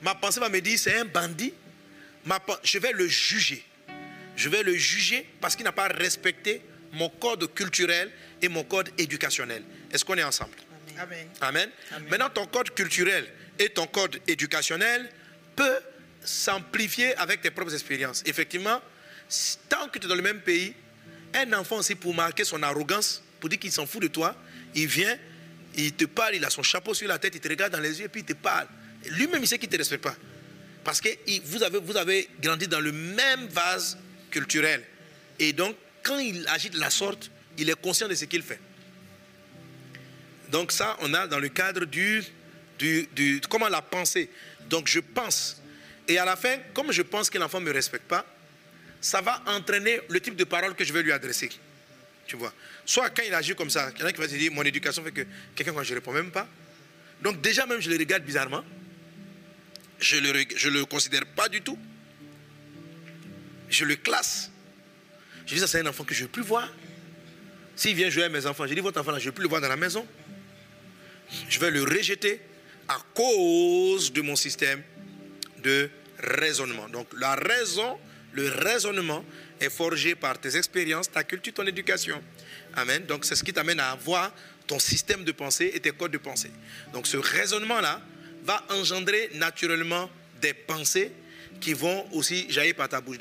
Ma 0.02 0.14
pensée 0.14 0.40
va 0.40 0.48
me 0.48 0.61
dire 0.61 0.78
c'est 0.78 0.96
un 0.96 1.05
bandit. 1.05 1.52
Ma, 2.24 2.38
je 2.62 2.78
vais 2.78 2.92
le 2.92 3.07
juger. 3.07 3.64
Je 4.36 4.48
vais 4.48 4.62
le 4.62 4.74
juger 4.74 5.26
parce 5.40 5.55
qu'il 5.55 5.64
n'a 5.64 5.72
pas 5.72 5.88
respecté 5.88 6.62
mon 6.92 7.09
code 7.09 7.52
culturel 7.55 8.11
et 8.40 8.48
mon 8.48 8.64
code 8.64 8.90
éducationnel. 8.98 9.62
Est-ce 9.92 10.05
qu'on 10.05 10.16
est 10.16 10.24
ensemble? 10.24 10.55
Amen. 10.98 11.28
Amen. 11.40 11.70
Maintenant, 12.09 12.30
ton 12.30 12.46
code 12.46 12.70
culturel 12.70 13.26
et 13.59 13.68
ton 13.68 13.86
code 13.86 14.20
éducationnel 14.26 15.11
peut 15.57 15.78
s'amplifier 16.22 17.14
avec 17.16 17.42
tes 17.42 17.50
propres 17.50 17.74
expériences. 17.74 18.22
Effectivement, 18.26 18.80
tant 19.68 19.88
que 19.88 19.98
tu 19.98 20.07
es 20.07 20.09
dans 20.09 20.14
le 20.14 20.22
même 20.22 20.40
pays, 20.40 20.74
un 21.35 21.53
enfant 21.53 21.76
aussi 21.76 21.95
pour 21.95 22.14
marquer 22.14 22.45
son 22.45 22.62
arrogance, 22.62 23.22
pour 23.41 23.49
dire 23.49 23.59
qu'il 23.59 23.72
s'en 23.72 23.87
fout 23.87 24.03
de 24.03 24.09
toi, 24.09 24.37
il 24.74 24.87
vient, 24.87 25.16
il 25.76 25.93
te 25.93 26.05
parle, 26.05 26.37
il 26.37 26.45
a 26.45 26.51
son 26.51 26.62
chapeau 26.62 26.95
sur 26.95 27.09
la 27.09 27.18
tête, 27.18 27.35
il 27.35 27.41
te 27.41 27.49
regarde 27.49 27.72
dans 27.72 27.80
les 27.80 27.99
yeux 27.99 28.07
et 28.07 28.09
puis 28.09 28.22
il 28.22 28.24
te 28.26 28.32
parle. 28.32 28.66
Lui-même, 29.11 29.43
il 29.43 29.49
sait 29.49 29.59
qu'il 29.59 29.68
ne 29.68 29.72
te 29.72 29.78
respecte 29.78 30.05
pas. 30.05 30.16
Parce 30.82 31.01
que 31.01 31.09
vous 31.45 31.62
avez, 31.62 31.78
vous 31.78 31.97
avez 31.97 32.28
grandi 32.41 32.68
dans 32.68 32.80
le 32.80 32.93
même 32.93 33.47
vase 33.49 33.99
culturel. 34.30 34.82
Et 35.39 35.53
donc, 35.53 35.76
quand 36.03 36.18
il 36.18 36.47
agit 36.49 36.70
de 36.70 36.78
la 36.78 36.91
sorte, 36.91 37.30
il 37.59 37.68
est 37.70 37.80
conscient 37.80 38.09
de 38.09 38.14
ce 38.14 38.26
qu'il 38.26 38.43
fait. 38.43 38.61
Donc 40.51 40.72
ça, 40.72 40.97
on 41.01 41.12
a 41.14 41.26
dans 41.26 41.39
le 41.39 41.49
cadre 41.49 41.85
du, 41.85 42.22
du, 42.78 43.09
du, 43.14 43.41
comment 43.49 43.68
la 43.68 43.82
pensée. 43.82 44.30
Donc 44.68 44.89
je 44.89 45.01
pense. 45.01 45.61
Et 46.07 46.18
à 46.18 46.24
la 46.24 46.37
fin, 46.37 46.59
comme 46.74 46.93
je 46.93 47.03
pense 47.03 47.30
que 47.30 47.39
l'enfant 47.39 47.61
ne 47.61 47.66
me 47.66 47.72
respecte 47.72 48.07
pas, 48.07 48.24
ça 49.05 49.20
va 49.20 49.42
entraîner 49.46 50.00
le 50.09 50.18
type 50.18 50.34
de 50.34 50.44
parole 50.44 50.74
que 50.74 50.82
je 50.82 50.90
vais 50.90 51.02
lui 51.02 51.12
adresser. 51.12 51.50
Tu 52.26 52.36
vois. 52.36 52.55
Soit 52.86 53.11
quand 53.11 53.22
il 53.22 53.34
agit 53.34 53.55
comme 53.55 53.68
ça, 53.68 53.90
il 53.94 54.00
y 54.00 54.02
en 54.02 54.07
a 54.07 54.12
qui 54.12 54.18
va 54.18 54.26
se 54.26 54.34
dire, 54.34 54.50
mon 54.50 54.62
éducation 54.62 55.05
fait 55.05 55.12
que 55.12 55.26
quelqu'un, 55.55 55.74
quand 55.74 55.82
je 55.82 55.90
ne 55.90 55.98
réponds 55.98 56.12
même 56.12 56.30
pas. 56.30 56.48
Donc 57.20 57.42
déjà 57.42 57.66
même, 57.66 57.82
je 57.82 57.90
le 57.90 57.98
regarde 57.98 58.22
bizarrement. 58.22 58.64
Je 60.00 60.16
ne 60.16 60.32
le, 60.70 60.84
considère 60.86 61.26
pas 61.26 61.50
du 61.50 61.61
tout. 61.61 61.78
Je 63.68 63.84
le 63.84 63.96
classe. 63.96 64.50
Je 65.46 65.52
dis, 65.52 65.61
ça 65.61 65.66
c'est 65.66 65.80
un 65.80 65.86
enfant 65.86 66.05
que 66.05 66.14
je 66.14 66.20
ne 66.20 66.24
veux 66.24 66.32
plus 66.32 66.42
voir. 66.42 66.72
S'il 67.76 67.94
vient 67.94 68.09
jouer 68.09 68.24
à 68.24 68.30
mes 68.30 68.46
enfants, 68.46 68.66
je 68.66 68.72
dis, 68.72 68.80
votre 68.80 68.98
enfant 68.98 69.12
là, 69.12 69.18
je 69.18 69.24
ne 69.24 69.28
veux 69.28 69.34
plus 69.34 69.42
le 69.42 69.50
voir 69.50 69.61
dans 69.61 69.68
la 69.68 69.76
maison. 69.76 70.07
Je 71.50 71.61
vais 71.61 71.70
le 71.70 71.82
rejeter 71.82 72.40
à 72.88 72.96
cause 73.12 74.14
de 74.14 74.22
mon 74.22 74.34
système 74.34 74.82
de 75.62 75.90
raisonnement. 76.18 76.88
Donc 76.88 77.09
la 77.18 77.34
raison, 77.34 77.98
le 78.35 78.49
raisonnement 78.49 79.24
est 79.61 79.70
forgé 79.70 80.14
par 80.14 80.39
tes 80.39 80.57
expériences, 80.57 81.11
ta 81.11 81.24
culture, 81.24 81.55
ton 81.55 81.66
éducation. 81.66 82.20
Amen. 82.74 83.05
Donc 83.07 83.24
c'est 83.24 83.37
ce 83.37 83.45
qui 83.45 83.53
t'amène 83.53 83.80
à 83.80 83.93
avoir 83.93 84.32
ton 84.66 84.78
système 84.78 85.24
de 85.24 85.32
pensée 85.32 85.70
et 85.74 85.80
tes 85.80 85.93
codes 85.93 86.11
de 86.11 86.18
pensée. 86.18 86.51
Donc 86.93 87.07
ce 87.07 87.16
raisonnement-là 87.16 88.01
va 88.43 88.62
engendrer 88.70 89.30
naturellement 89.35 90.11
des 90.43 90.53
pensées 90.53 91.12
qui 91.61 91.72
vont 91.72 92.07
aussi 92.12 92.51
jaillir 92.51 92.74
par 92.74 92.89
ta 92.89 93.01
bouche. 93.01 93.18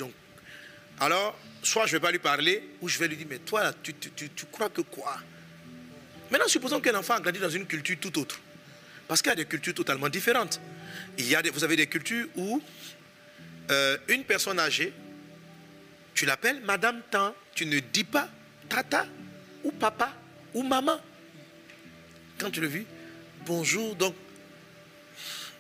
Alors, 0.99 1.37
soit 1.61 1.85
je 1.85 1.93
ne 1.93 1.97
vais 1.97 2.01
pas 2.01 2.11
lui 2.11 2.19
parler, 2.19 2.63
ou 2.81 2.89
je 2.89 2.97
vais 2.97 3.07
lui 3.07 3.15
dire, 3.15 3.27
mais 3.29 3.39
toi, 3.39 3.71
tu, 3.81 3.93
tu, 3.93 4.45
crois 4.51 4.69
que 4.69 4.81
quoi? 4.81 5.17
Maintenant, 6.29 6.47
supposons 6.47 6.79
qu'un 6.81 6.95
enfant 6.95 7.15
a 7.15 7.19
grandi 7.19 7.39
dans 7.39 7.49
une 7.49 7.65
culture 7.65 7.97
tout 7.99 8.19
autre. 8.19 8.39
Parce 9.07 9.21
qu'il 9.21 9.29
y 9.29 9.33
a 9.33 9.35
des 9.35 9.45
cultures 9.45 9.73
totalement 9.73 10.09
différentes. 10.09 10.59
Il 11.17 11.27
y 11.27 11.35
a 11.35 11.41
vous 11.53 11.63
avez 11.63 11.75
des 11.75 11.87
cultures 11.87 12.27
où 12.35 12.61
euh, 13.69 13.97
une 14.07 14.23
personne 14.23 14.59
âgée 14.59 14.93
tu 16.13 16.25
l'appelles 16.25 16.61
Madame 16.61 17.01
Tan. 17.09 17.33
Tu 17.55 17.65
ne 17.65 17.79
dis 17.79 18.03
pas 18.03 18.29
Tata 18.69 19.05
ou 19.63 19.71
Papa 19.71 20.13
ou 20.53 20.63
Maman. 20.63 20.99
Quand 22.37 22.51
tu 22.51 22.61
le 22.61 22.67
vis, 22.67 22.85
bonjour. 23.45 23.95
Donc, 23.95 24.15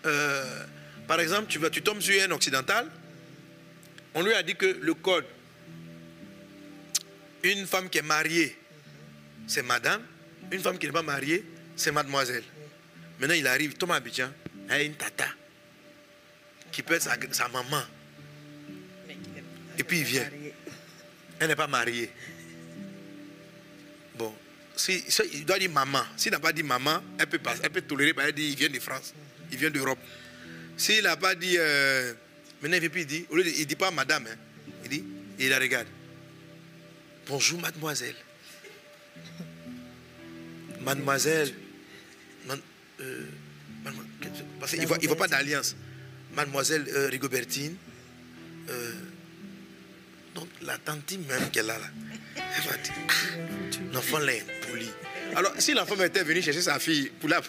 euh, 0.05 0.65
par 1.07 1.19
exemple, 1.19 1.47
tu, 1.47 1.59
vas, 1.59 1.69
tu 1.69 1.81
tombes 1.81 2.01
sur 2.01 2.21
un 2.21 2.31
occidental. 2.31 2.89
On 4.13 4.21
lui 4.21 4.33
a 4.33 4.43
dit 4.43 4.55
que 4.55 4.65
le 4.65 4.93
code, 4.93 5.25
une 7.43 7.65
femme 7.65 7.89
qui 7.89 7.97
est 7.97 8.03
mariée, 8.03 8.57
c'est 9.47 9.63
madame. 9.63 10.01
Une 10.51 10.61
femme 10.61 10.77
qui 10.77 10.85
n'est 10.85 10.91
pas 10.91 11.01
mariée, 11.01 11.43
c'est 11.75 11.91
mademoiselle. 11.91 12.43
Maintenant, 13.19 13.35
il 13.35 13.47
arrive, 13.47 13.73
Thomas 13.73 13.95
Abidjan, 13.95 14.29
a 14.69 14.81
une 14.81 14.93
tata, 14.93 15.25
qui 16.71 16.83
peut 16.83 16.95
être 16.95 17.33
sa 17.33 17.47
maman. 17.47 17.83
Et 19.77 19.83
puis 19.83 19.99
il 19.99 20.03
vient. 20.03 20.29
Elle 21.43 21.49
n'est 21.49 21.55
pas 21.57 21.67
mariée. 21.67 22.09
Bon, 24.15 24.33
si, 24.77 25.03
il 25.33 25.45
doit 25.45 25.59
dire 25.59 25.69
maman. 25.69 26.01
S'il 26.15 26.31
n'a 26.31 26.39
pas 26.39 26.53
dit 26.53 26.63
maman, 26.63 27.03
elle 27.19 27.27
peut, 27.27 27.37
passer, 27.37 27.59
elle 27.63 27.69
peut 27.69 27.81
tolérer, 27.81 28.13
elle 28.17 28.31
dit 28.31 28.51
il 28.51 28.55
vient 28.55 28.69
de 28.69 28.79
France, 28.79 29.13
il 29.51 29.57
vient 29.57 29.69
d'Europe. 29.69 29.99
S'il 30.77 31.03
n'a 31.03 31.17
pas 31.17 31.35
dit, 31.35 31.57
euh, 31.57 32.13
maintenant 32.61 32.77
il 32.77 32.85
il 32.85 33.05
dit, 33.05 33.25
il 33.29 33.37
ne 33.37 33.63
dit 33.65 33.75
pas 33.75 33.91
madame, 33.91 34.25
hein. 34.25 34.37
il 34.85 34.89
dit, 34.89 35.03
il 35.37 35.49
la 35.49 35.59
regarde. 35.59 35.87
Bonjour 37.27 37.59
mademoiselle. 37.59 38.15
Mademoiselle. 40.79 41.53
Euh, 43.01 43.25
parce 44.61 44.71
qu'il 44.71 44.81
ne 44.81 44.87
voit, 44.87 45.17
pas 45.17 45.27
d'alliance. 45.27 45.75
Mademoiselle 46.33 46.87
euh, 46.87 47.09
Rigobertine. 47.09 47.75
Donc 50.35 50.47
la 50.61 50.77
tantine 50.77 51.23
même 51.27 51.49
qu'elle 51.51 51.69
a 51.69 51.77
là, 51.77 51.85
elle 52.35 52.69
va 52.69 52.77
dire, 52.77 52.93
ah, 53.07 53.13
l'enfant 53.93 54.19
l'a 54.19 54.33
impoli. 54.33 54.89
Alors, 55.35 55.53
si 55.57 55.73
l'enfant 55.73 56.01
était 56.03 56.23
venu 56.23 56.41
chercher 56.41 56.61
sa 56.61 56.79
fille 56.79 57.11
pour 57.19 57.29
la... 57.29 57.41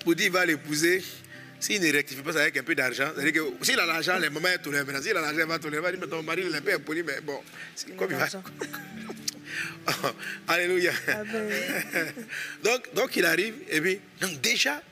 Pour 0.00 0.14
dire 0.14 0.24
qu'il 0.24 0.32
va 0.32 0.46
l'épouser, 0.46 1.02
s'il 1.58 1.80
ne 1.82 1.92
rectifie 1.92 2.22
pas 2.22 2.32
ça 2.32 2.40
avec 2.40 2.56
un 2.56 2.62
peu 2.62 2.74
d'argent, 2.74 3.10
c'est-à-dire 3.14 3.42
que 3.42 3.64
s'il 3.64 3.78
a 3.78 3.86
l'argent, 3.86 4.18
les 4.18 4.30
moments 4.30 4.48
est 4.48 4.58
tourné. 4.58 4.78
Maintenant, 4.78 5.02
s'il 5.02 5.16
a 5.16 5.20
l'argent, 5.20 5.40
il 5.40 5.46
va 5.46 5.58
tourner. 5.58 5.76
Il 5.76 5.82
va 5.82 5.90
dire, 5.90 6.00
mais 6.00 6.06
ton 6.06 6.22
mari, 6.22 6.42
il 6.46 6.54
est 6.54 6.58
un 6.58 6.62
peu 6.62 6.74
impoli, 6.74 7.02
mais 7.02 7.20
bon, 7.20 7.40
c'est 7.74 7.94
comme 7.96 8.10
il 8.10 8.16
va. 8.16 8.26
alléluia. 10.48 10.92
donc, 12.64 12.94
donc, 12.94 13.16
il 13.16 13.24
arrive, 13.26 13.54
et 13.68 13.80
puis, 13.80 14.00
donc 14.20 14.40
déjà, 14.40 14.82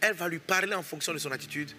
elle 0.00 0.14
va 0.14 0.28
lui 0.28 0.38
parler 0.38 0.74
en 0.74 0.82
fonction 0.82 1.12
de 1.12 1.18
son 1.18 1.30
attitude, 1.30 1.70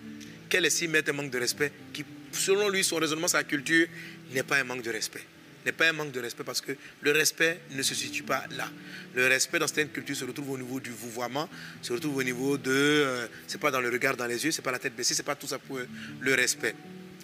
qu'elle 0.52 0.66
estime 0.66 0.96
être 0.96 1.10
un 1.10 1.14
manque 1.14 1.32
de 1.32 1.40
respect, 1.40 1.72
qui, 1.94 2.06
selon 2.32 2.70
lui, 2.70 2.84
son 2.84 2.98
raisonnement, 2.98 3.28
sa 3.28 3.44
culture, 3.44 3.88
n'est 4.32 4.44
pas 4.44 4.58
un 4.58 4.64
manque 4.64 4.84
de 4.84 4.92
respect 4.92 5.24
n'est 5.66 5.72
pas 5.72 5.90
un 5.90 5.94
manque 5.94 6.12
de 6.12 6.20
respect 6.20 6.44
parce 6.44 6.62
que 6.62 6.72
le 7.02 7.12
respect 7.12 7.62
ne 7.72 7.82
se 7.84 7.94
situe 7.94 8.24
pas 8.24 8.46
là. 8.52 8.70
Le 9.14 9.28
respect 9.28 9.60
dans 9.60 9.68
certaines 9.68 9.90
cultures 9.90 10.16
se 10.16 10.26
retrouve 10.26 10.52
au 10.52 10.58
niveau 10.58 10.80
du 10.80 10.92
vouvoiement, 10.92 11.48
se 11.82 11.94
retrouve 11.94 12.18
au 12.18 12.24
niveau 12.24 12.58
de. 12.58 12.72
Euh, 12.72 13.28
c'est 13.48 13.60
pas 13.60 13.72
dans 13.72 13.82
le 13.82 13.90
regard 13.90 14.18
dans 14.18 14.26
les 14.26 14.44
yeux, 14.44 14.52
c'est 14.52 14.62
pas 14.62 14.72
la 14.72 14.80
tête 14.80 14.96
baissée, 14.96 15.14
c'est 15.14 15.24
pas 15.24 15.36
tout 15.36 15.48
ça 15.48 15.60
pour 15.60 15.80
le 16.20 16.34
respect. 16.34 16.76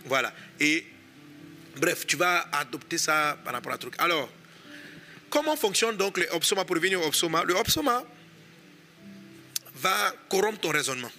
Voilà. 0.06 0.34
Et 0.60 0.86
bref, 1.78 2.06
tu 2.06 2.16
vas 2.16 2.48
adopter 2.52 2.98
ça 2.98 3.38
par 3.44 3.54
rapport 3.54 3.74
à 3.74 3.78
truc. 3.78 3.96
Alors, 3.98 4.30
comment 5.30 5.56
fonctionne 5.56 5.98
donc 5.98 6.18
le 6.18 6.28
opsoma 6.32 6.66
pour 6.66 6.76
revenir 6.76 7.02
au 7.02 7.08
opsoma? 7.08 7.44
Le 7.44 7.56
opsoma 7.56 8.04
va 9.76 10.14
corrompre 10.30 10.60
ton 10.60 10.70
raisonnement. 10.70 11.12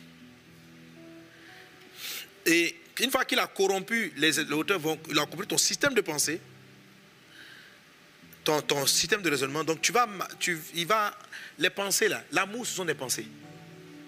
Et 2.48 2.74
une 3.00 3.10
fois 3.10 3.26
qu'il 3.26 3.38
a 3.38 3.46
corrompu, 3.46 4.12
les 4.16 4.38
auteurs 4.52 4.78
vont, 4.78 4.98
il 5.10 5.18
a 5.18 5.26
corrompu 5.26 5.46
ton 5.46 5.58
système 5.58 5.92
de 5.92 6.00
pensée, 6.00 6.40
ton, 8.42 8.86
système 8.86 9.20
de 9.20 9.28
raisonnement. 9.28 9.62
Donc, 9.62 9.82
tu 9.82 9.92
vas, 9.92 10.08
tu, 10.40 10.58
il 10.74 10.86
va, 10.86 11.16
les 11.58 11.68
pensées 11.68 12.08
là, 12.08 12.24
l'amour, 12.32 12.66
ce 12.66 12.74
sont 12.74 12.86
des 12.86 12.94
pensées. 12.94 13.26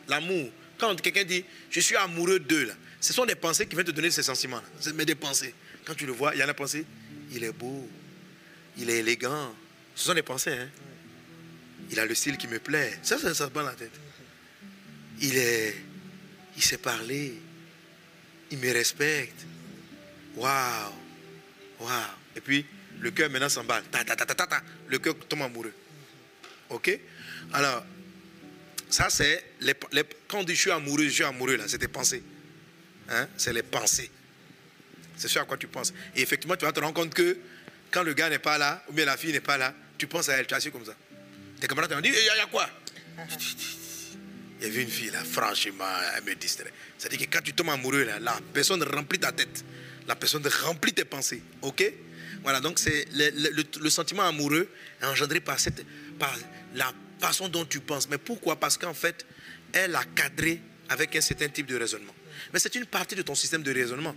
L'amour. 0.09 0.49
Quand 0.78 0.99
quelqu'un 0.99 1.24
dit, 1.24 1.45
je 1.70 1.80
suis 1.80 1.97
amoureux 1.97 2.41
d'eux, 2.41 2.64
là, 2.64 2.72
ce 2.99 3.12
sont 3.12 3.26
des 3.26 3.34
pensées 3.34 3.66
qui 3.66 3.74
viennent 3.74 3.86
te 3.86 3.91
donner 3.91 4.11
ces 4.11 4.22
sentiments. 4.22 4.62
Mais 4.95 5.05
des 5.05 5.14
pensées. 5.14 5.55
Quand 5.84 5.95
tu 5.95 6.07
le 6.07 6.12
vois, 6.12 6.34
il 6.34 6.38
y 6.38 6.43
a 6.43 6.47
la 6.47 6.55
pensée, 6.55 6.86
il 7.32 7.45
est 7.45 7.53
beau, 7.53 7.86
il 8.78 8.88
est 8.88 9.01
élégant. 9.01 9.55
Ce 9.95 10.07
sont 10.07 10.14
des 10.14 10.22
pensées. 10.22 10.53
Hein? 10.53 10.68
Il 11.91 12.01
a 12.01 12.07
le 12.07 12.14
style 12.14 12.38
qui 12.38 12.49
me 12.49 12.59
plaît. 12.59 12.99
Ça, 13.03 13.18
ça, 13.18 13.34
ça 13.34 13.47
se 13.47 13.51
bat 13.51 13.62
la 13.62 13.72
tête. 13.72 13.93
Il 15.20 15.36
est, 15.36 15.76
il 16.57 16.62
sait 16.62 16.78
parler. 16.78 17.34
Il 18.51 18.59
me 18.59 18.72
respecte. 18.72 19.46
Waouh, 20.36 20.92
waouh. 21.80 21.92
Et 22.36 22.40
puis, 22.40 22.66
le 23.01 23.11
cœur 23.11 23.30
maintenant 23.30 23.48
s'emballe. 23.48 23.84
Ta, 23.90 24.05
ta, 24.05 24.16
ta, 24.16 24.34
ta, 24.34 24.62
le 24.88 24.98
cœur 24.98 25.14
tombe 25.28 25.42
amoureux. 25.42 25.72
Ok? 26.68 26.98
Alors, 27.53 27.84
ça 28.88 29.09
c'est, 29.11 29.44
les, 29.61 29.74
quand 30.28 30.40
on 30.40 30.44
dit 30.44 30.55
je 30.55 30.61
suis 30.61 30.70
amoureux, 30.70 31.05
je 31.05 31.11
suis 31.11 31.24
amoureux, 31.24 31.57
là, 31.57 31.64
c'est 31.66 31.78
tes 31.78 31.88
pensées. 31.88 32.22
Hein? 33.09 33.28
C'est 33.36 33.53
les 33.53 33.62
pensées. 33.62 34.11
C'est 35.16 35.28
ce 35.28 35.38
à 35.38 35.44
quoi 35.44 35.57
tu 35.57 35.66
penses. 35.66 35.92
Et 36.16 36.22
effectivement, 36.22 36.57
tu 36.57 36.64
vas 36.64 36.72
te 36.72 36.80
rendre 36.80 36.94
compte 36.94 37.12
que 37.12 37.36
quand 37.90 38.03
le 38.03 38.14
gars 38.14 38.30
n'est 38.30 38.38
pas 38.38 38.57
là, 38.57 38.82
ou 38.88 38.92
bien 38.92 39.05
la 39.05 39.16
fille 39.16 39.32
n'est 39.32 39.40
pas 39.40 39.59
là, 39.59 39.74
tu 39.98 40.07
penses 40.07 40.28
à 40.28 40.36
elle, 40.36 40.46
tu 40.46 40.55
es 40.55 40.70
comme 40.70 40.84
ça. 40.84 40.94
Tes 41.61 41.66
camarades 41.66 41.90
te 41.90 42.01
disent, 42.01 42.16
il 42.18 42.24
y, 42.24 42.40
a 42.40 42.46
quoi? 42.46 42.68
Il 44.61 44.66
y 44.66 44.70
avait 44.70 44.82
une 44.82 44.90
fille 44.90 45.11
là, 45.11 45.24
franchement, 45.24 45.84
elle 46.16 46.24
me 46.24 46.34
distrait. 46.34 46.72
C'est-à-dire 46.98 47.26
que 47.26 47.32
quand 47.32 47.42
tu 47.42 47.54
tombes 47.54 47.70
amoureux, 47.70 48.04
là, 48.04 48.18
la 48.18 48.38
personne 48.52 48.82
remplit 48.82 49.18
ta 49.18 49.32
tête. 49.32 49.64
La 50.06 50.16
personne 50.16 50.46
remplit 50.64 50.92
tes 50.92 51.04
pensées. 51.04 51.42
Ok? 51.62 51.90
Voilà, 52.42 52.61
donc 52.61 52.78
c'est 52.78 53.06
le, 53.12 53.90
sentiment 53.90 54.22
amoureux 54.22 54.68
est 55.00 55.06
engendré 55.06 55.40
par, 55.40 55.58
cette, 55.58 55.84
par 56.18 56.34
la 56.74 56.92
façon 57.18 57.48
dont 57.48 57.64
tu 57.64 57.80
penses. 57.80 58.08
Mais 58.08 58.18
pourquoi? 58.18 58.56
Parce 58.56 58.76
qu'en 58.76 58.94
fait, 58.94 59.26
elle 59.72 59.94
a 59.94 60.04
cadré 60.14 60.61
avec 60.88 61.16
un 61.16 61.20
certain 61.20 61.48
type 61.48 61.66
de 61.66 61.76
raisonnement. 61.76 62.14
Mais 62.52 62.58
c'est 62.58 62.74
une 62.74 62.86
partie 62.86 63.14
de 63.14 63.22
ton 63.22 63.34
système 63.34 63.62
de 63.62 63.72
raisonnement. 63.72 64.14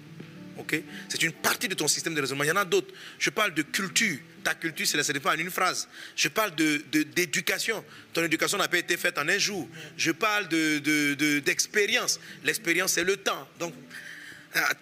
C'est 1.10 1.24
une 1.24 1.32
partie 1.32 1.68
de 1.68 1.74
ton 1.74 1.88
système 1.88 2.14
de 2.14 2.22
raisonnement. 2.22 2.44
Il 2.44 2.48
y 2.48 2.52
en 2.52 2.58
a 2.58 2.66
d'autres. 2.66 2.94
Je 3.20 3.30
parle 3.30 3.54
de 3.54 3.62
culture. 3.62 4.18
Ta 4.44 4.56
culture, 4.56 4.86
ce 4.86 5.12
n'est 5.12 5.20
pas 5.20 5.36
en 5.36 5.38
une 5.38 5.50
phrase. 5.50 5.88
Je 6.16 6.28
parle 6.28 6.54
d'éducation. 6.56 7.80
De, 7.80 7.84
ton 8.14 8.24
éducation 8.24 8.58
n'a 8.58 8.68
pas 8.68 8.78
été 8.78 8.98
faite 8.98 9.18
en 9.18 9.28
un 9.28 9.38
jour. 9.38 9.68
Je 9.98 10.12
parle 10.12 10.48
d'expérience. 10.48 12.20
De, 12.42 12.48
L'expérience, 12.48 12.94
c'est 12.94 13.04
le 13.04 13.18
temps. 13.18 13.48
Donc, 13.60 13.74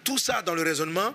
tout 0.04 0.18
ça 0.18 0.42
dans 0.42 0.54
le 0.54 0.62
raisonnement, 0.62 1.14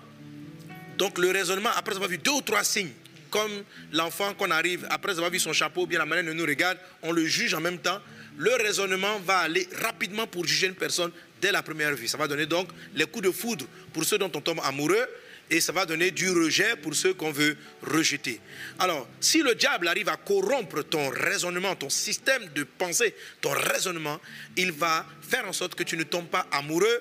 donc 0.96 1.18
le 1.18 1.30
raisonnement, 1.30 1.70
après 1.76 1.94
avoir 1.94 2.10
vu 2.10 2.18
deux 2.18 2.32
ou 2.32 2.40
trois 2.40 2.64
signes, 2.64 2.90
comme 3.30 3.62
l'enfant 3.92 4.34
qu'on 4.34 4.50
arrive, 4.50 4.86
après 4.90 5.12
avoir 5.12 5.30
vu 5.30 5.38
son 5.38 5.52
chapeau, 5.52 5.86
bien 5.86 5.98
la 5.98 6.06
manière 6.06 6.24
dont 6.24 6.34
nous 6.34 6.46
regarde, 6.46 6.78
on 7.02 7.12
le 7.12 7.24
juge 7.26 7.54
en 7.54 7.60
même 7.60 7.78
temps, 7.78 8.00
le 8.36 8.54
raisonnement 8.54 9.18
va 9.20 9.38
aller 9.38 9.68
rapidement 9.82 10.26
pour 10.26 10.46
juger 10.46 10.68
une 10.68 10.74
personne 10.74 11.10
dès 11.40 11.52
la 11.52 11.62
première 11.62 11.94
vue. 11.94 12.08
Ça 12.08 12.18
va 12.18 12.28
donner 12.28 12.46
donc 12.46 12.68
les 12.94 13.06
coups 13.06 13.24
de 13.26 13.30
foudre 13.30 13.66
pour 13.92 14.04
ceux 14.04 14.18
dont 14.18 14.30
on 14.34 14.40
tombe 14.40 14.60
amoureux 14.64 15.06
et 15.50 15.60
ça 15.60 15.72
va 15.72 15.86
donner 15.86 16.10
du 16.10 16.30
rejet 16.30 16.76
pour 16.76 16.94
ceux 16.94 17.14
qu'on 17.14 17.32
veut 17.32 17.56
rejeter. 17.82 18.40
Alors, 18.78 19.08
si 19.20 19.42
le 19.42 19.54
diable 19.54 19.88
arrive 19.88 20.08
à 20.08 20.16
corrompre 20.16 20.82
ton 20.82 21.08
raisonnement, 21.08 21.74
ton 21.74 21.88
système 21.88 22.46
de 22.54 22.64
pensée, 22.64 23.14
ton 23.40 23.50
raisonnement, 23.50 24.20
il 24.56 24.72
va 24.72 25.06
faire 25.22 25.48
en 25.48 25.52
sorte 25.52 25.74
que 25.74 25.84
tu 25.84 25.96
ne 25.96 26.02
tombes 26.02 26.28
pas 26.28 26.46
amoureux 26.52 27.00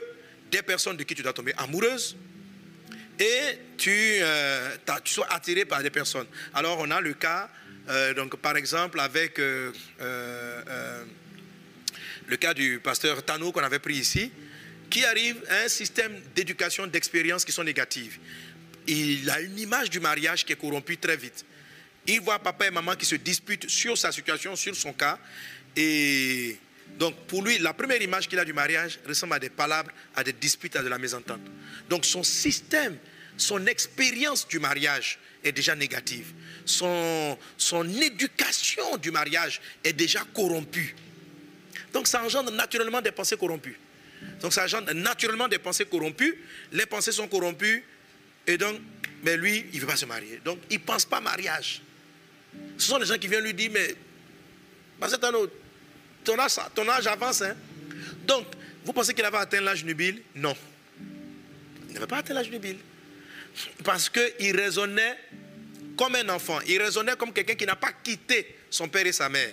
des 0.51 0.61
personnes 0.61 0.97
de 0.97 1.03
qui 1.03 1.13
tu 1.13 1.23
dois 1.23 1.33
tomber 1.33 1.53
amoureuse, 1.57 2.15
et 3.19 3.59
tu, 3.77 3.91
euh, 4.21 4.75
sois 5.05 5.27
attiré 5.31 5.65
par 5.65 5.81
des 5.81 5.89
personnes. 5.89 6.27
Alors 6.53 6.77
on 6.79 6.91
a 6.91 7.01
le 7.01 7.13
cas, 7.13 7.49
euh, 7.89 8.13
donc 8.13 8.35
par 8.37 8.55
exemple 8.57 8.99
avec 8.99 9.39
euh, 9.39 9.71
le 12.27 12.37
cas 12.37 12.53
du 12.53 12.79
pasteur 12.79 13.23
Tano 13.23 13.51
qu'on 13.51 13.63
avait 13.63 13.79
pris 13.79 13.95
ici, 13.95 14.31
qui 14.89 15.03
arrive 15.05 15.37
à 15.49 15.63
un 15.63 15.67
système 15.67 16.21
d'éducation, 16.35 16.85
d'expérience 16.87 17.43
qui 17.43 17.51
sont 17.51 17.63
négatives. 17.63 18.19
Il 18.85 19.29
a 19.29 19.41
une 19.41 19.57
image 19.59 19.89
du 19.89 19.99
mariage 19.99 20.45
qui 20.45 20.53
est 20.53 20.57
corrompue 20.57 20.97
très 20.97 21.17
vite. 21.17 21.45
Il 22.05 22.21
voit 22.21 22.39
papa 22.39 22.67
et 22.67 22.71
maman 22.71 22.95
qui 22.95 23.05
se 23.05 23.15
disputent 23.15 23.69
sur 23.69 23.97
sa 23.97 24.11
situation, 24.11 24.55
sur 24.55 24.75
son 24.75 24.93
cas. 24.93 25.19
Et 25.75 26.57
donc 26.97 27.15
pour 27.27 27.43
lui, 27.43 27.59
la 27.59 27.73
première 27.73 28.01
image 28.01 28.27
qu'il 28.29 28.39
a 28.39 28.45
du 28.45 28.53
mariage 28.53 28.99
ressemble 29.05 29.33
à 29.33 29.39
des 29.39 29.49
palabres, 29.49 29.91
à 30.15 30.23
des 30.23 30.33
disputes, 30.33 30.75
à 30.77 30.83
de 30.83 30.87
la 30.87 30.97
mésentente. 30.97 31.41
Donc 31.89 32.05
son 32.05 32.23
système, 32.23 32.97
son 33.35 33.65
expérience 33.67 34.47
du 34.47 34.59
mariage 34.59 35.19
est 35.43 35.51
déjà 35.51 35.75
négative. 35.75 36.33
Son, 36.65 37.37
son 37.57 37.89
éducation 38.01 38.97
du 38.97 39.11
mariage 39.11 39.61
est 39.83 39.93
déjà 39.93 40.23
corrompue. 40.33 40.95
Donc 41.97 42.07
ça 42.07 42.23
engendre 42.23 42.51
naturellement 42.51 43.01
des 43.01 43.11
pensées 43.11 43.37
corrompues. 43.37 43.75
Donc 44.39 44.53
ça 44.53 44.65
engendre 44.65 44.93
naturellement 44.93 45.47
des 45.47 45.57
pensées 45.57 45.85
corrompues. 45.85 46.37
Les 46.71 46.85
pensées 46.85 47.11
sont 47.11 47.27
corrompues. 47.27 47.83
Et 48.45 48.55
donc, 48.55 48.79
mais 49.23 49.35
lui, 49.35 49.65
il 49.73 49.77
ne 49.77 49.81
veut 49.81 49.87
pas 49.87 49.95
se 49.95 50.05
marier. 50.05 50.39
Donc 50.45 50.59
il 50.69 50.77
ne 50.77 50.83
pense 50.83 51.05
pas 51.05 51.19
mariage. 51.19 51.81
Ce 52.77 52.85
sont 52.87 52.99
les 52.99 53.07
gens 53.07 53.17
qui 53.17 53.27
viennent 53.27 53.43
lui 53.43 53.55
dire, 53.55 53.71
mais 53.73 53.95
ton 56.23 56.37
âge, 56.37 56.51
ton 56.75 56.87
âge 56.87 57.07
avance. 57.07 57.41
Hein? 57.41 57.55
Donc, 58.27 58.45
vous 58.85 58.93
pensez 58.93 59.15
qu'il 59.15 59.25
avait 59.25 59.37
atteint 59.37 59.61
l'âge 59.61 59.83
nubile 59.83 60.21
Non. 60.35 60.55
Il 61.87 61.95
n'avait 61.95 62.05
pas 62.05 62.17
atteint 62.17 62.35
l'âge 62.35 62.51
nubile. 62.51 62.77
Parce 63.83 64.07
qu'il 64.07 64.55
raisonnait 64.55 65.17
comme 65.97 66.13
un 66.13 66.29
enfant. 66.29 66.59
Il 66.67 66.79
raisonnait 66.79 67.15
comme 67.15 67.33
quelqu'un 67.33 67.55
qui 67.55 67.65
n'a 67.65 67.75
pas 67.75 67.91
quitté 68.03 68.55
son 68.69 68.87
père 68.87 69.07
et 69.07 69.11
sa 69.11 69.29
mère. 69.29 69.51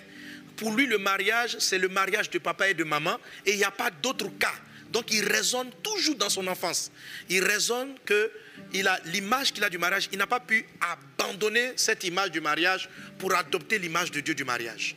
Pour 0.57 0.73
lui, 0.73 0.85
le 0.85 0.97
mariage, 0.97 1.57
c'est 1.59 1.77
le 1.77 1.89
mariage 1.89 2.29
de 2.29 2.39
papa 2.39 2.69
et 2.69 2.73
de 2.73 2.83
maman. 2.83 3.17
Et 3.45 3.51
il 3.51 3.57
n'y 3.57 3.63
a 3.63 3.71
pas 3.71 3.91
d'autre 3.91 4.29
cas. 4.39 4.53
Donc 4.91 5.11
il 5.11 5.25
raisonne 5.25 5.71
toujours 5.83 6.15
dans 6.15 6.29
son 6.29 6.47
enfance. 6.47 6.91
Il 7.29 7.43
raisonne 7.43 7.95
que 8.05 8.31
il 8.73 8.87
a 8.87 8.99
l'image 9.05 9.51
qu'il 9.51 9.63
a 9.63 9.69
du 9.69 9.77
mariage. 9.77 10.07
Il 10.11 10.17
n'a 10.17 10.27
pas 10.27 10.39
pu 10.39 10.65
abandonner 10.79 11.73
cette 11.75 12.03
image 12.03 12.31
du 12.31 12.39
mariage 12.39 12.89
pour 13.17 13.33
adopter 13.35 13.77
l'image 13.79 14.11
de 14.11 14.21
Dieu 14.21 14.33
du 14.35 14.45
mariage. 14.45 14.95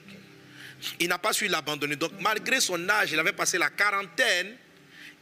Il 1.01 1.09
n'a 1.09 1.19
pas 1.19 1.33
su 1.33 1.49
l'abandonner. 1.49 1.97
Donc 1.97 2.13
malgré 2.21 2.61
son 2.61 2.89
âge, 2.89 3.11
il 3.13 3.19
avait 3.19 3.33
passé 3.33 3.59
la 3.59 3.71
quarantaine, 3.71 4.55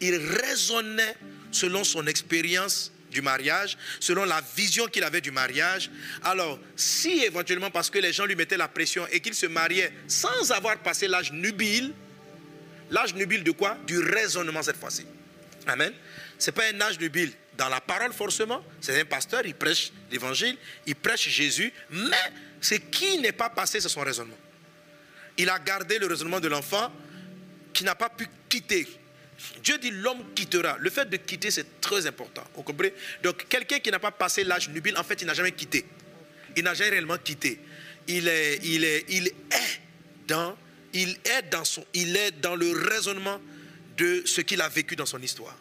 il 0.01 0.17
raisonnait 0.17 1.17
selon 1.51 1.83
son 1.83 2.07
expérience 2.07 2.93
du 3.17 3.23
mariage, 3.23 3.79
selon 3.99 4.27
la 4.27 4.43
vision 4.55 4.89
qu'il 4.89 5.03
avait 5.03 5.23
du 5.23 5.31
mariage. 5.31 5.91
Alors, 6.23 6.59
si 6.77 7.25
éventuellement, 7.25 7.71
parce 7.71 7.89
que 7.89 7.99
les 7.99 8.13
gens 8.13 8.27
lui 8.27 8.37
mettaient 8.37 8.59
la 8.59 8.69
pression 8.69 9.07
et 9.11 9.21
qu'il 9.21 9.35
se 9.35 9.47
mariait 9.47 9.91
sans 10.07 10.53
avoir 10.53 10.77
passé 10.77 11.09
l'âge 11.09 11.33
nubile, 11.33 11.95
l'âge 12.91 13.15
nubile 13.15 13.43
de 13.43 13.53
quoi? 13.53 13.79
Du 13.87 13.99
raisonnement 14.01 14.63
cette 14.63 14.77
fois-ci. 14.77 15.07
Amen. 15.67 15.95
Ce 16.39 16.51
n'est 16.51 16.55
pas 16.55 16.65
un 16.71 16.79
âge 16.83 17.01
nubile 17.01 17.33
dans 17.57 17.71
la 17.71 17.81
parole 17.81 18.13
forcément. 18.13 18.63
C'est 18.83 19.01
un 19.01 19.07
pasteur, 19.07 19.47
il 19.47 19.55
prêche 19.55 19.93
l'évangile, 20.11 20.59
il 20.87 20.95
prêche 20.95 21.27
Jésus, 21.31 21.73
mais 21.91 22.27
ce 22.61 22.75
qui 22.75 23.17
n'est 23.17 23.33
pas 23.33 23.49
passé, 23.49 23.81
c'est 23.81 23.89
son 23.89 24.03
raisonnement. 24.03 24.37
Il 25.39 25.49
a 25.49 25.59
gardé 25.59 25.99
le 25.99 26.07
raisonnement 26.07 26.41
de 26.41 26.49
l'enfant 26.49 26.93
qui 27.73 27.83
n'a 27.83 27.95
pas 27.95 28.11
pu 28.11 28.27
quitter 28.51 28.87
Dieu 29.63 29.79
dit 29.79 29.91
l'homme 29.91 30.23
quittera. 30.35 30.77
Le 30.79 30.91
fait 30.91 31.09
de 31.09 31.17
quitter, 31.17 31.51
c'est 31.51 31.81
très 31.81 32.07
important. 32.07 32.45
Vous 32.55 32.63
comprenez? 32.63 32.93
Donc, 33.23 33.47
quelqu'un 33.49 33.79
qui 33.79 33.91
n'a 33.91 33.99
pas 33.99 34.11
passé 34.11 34.45
l'âge 34.45 34.69
nubile, 34.69 34.97
en 34.97 35.05
fait, 35.05 35.21
il 35.21 35.27
n'a 35.27 35.35
jamais 35.35 35.53
quitté. 35.53 35.85
Il 36.57 36.65
n'a 36.65 36.75
jamais 36.75 36.91
réellement 36.91 37.19
quitté. 37.19 37.61
Il 38.09 38.29
est, 38.29 38.61
il 38.65 38.85
est, 38.85 39.05
il 39.09 39.27
est 39.29 39.35
dans, 40.27 40.57
il 40.93 41.19
est 41.25 41.43
dans 41.51 41.65
son, 41.65 41.85
il 41.93 42.17
est 42.17 42.31
dans 42.41 42.57
le 42.57 42.71
raisonnement 42.71 43.41
de 43.97 44.23
ce 44.25 44.41
qu'il 44.41 44.61
a 44.61 44.69
vécu 44.69 44.97
dans 44.97 45.07
son 45.07 45.21
histoire. 45.21 45.57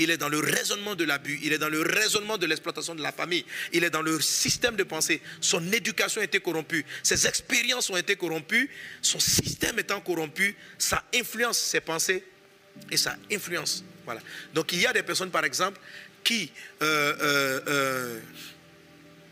Il 0.00 0.10
est 0.10 0.16
dans 0.16 0.28
le 0.28 0.38
raisonnement 0.38 0.94
de 0.94 1.04
l'abus, 1.04 1.40
il 1.42 1.52
est 1.52 1.58
dans 1.58 1.68
le 1.68 1.82
raisonnement 1.82 2.38
de 2.38 2.46
l'exploitation 2.46 2.94
de 2.94 3.02
la 3.02 3.10
famille, 3.10 3.44
il 3.72 3.82
est 3.82 3.90
dans 3.90 4.02
le 4.02 4.20
système 4.20 4.76
de 4.76 4.84
pensée. 4.84 5.20
Son 5.40 5.72
éducation 5.72 6.20
a 6.20 6.24
été 6.24 6.38
corrompue, 6.38 6.84
ses 7.02 7.26
expériences 7.26 7.90
ont 7.90 7.96
été 7.96 8.14
corrompues, 8.14 8.70
son 9.02 9.18
système 9.18 9.76
étant 9.80 10.00
corrompu, 10.00 10.56
ça 10.78 11.02
influence 11.12 11.58
ses 11.58 11.80
pensées 11.80 12.22
et 12.90 12.96
ça 12.96 13.16
influence. 13.30 13.84
Voilà. 14.04 14.20
Donc 14.54 14.72
il 14.72 14.80
y 14.80 14.86
a 14.86 14.92
des 14.92 15.02
personnes, 15.02 15.30
par 15.30 15.44
exemple, 15.44 15.78
qui, 16.24 16.50
euh, 16.82 17.16
euh, 17.20 17.60
euh, 17.68 18.20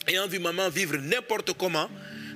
ayant 0.06 0.26
vu 0.28 0.38
maman 0.38 0.68
vivre 0.68 0.96
n'importe 0.96 1.52
comment, 1.54 1.90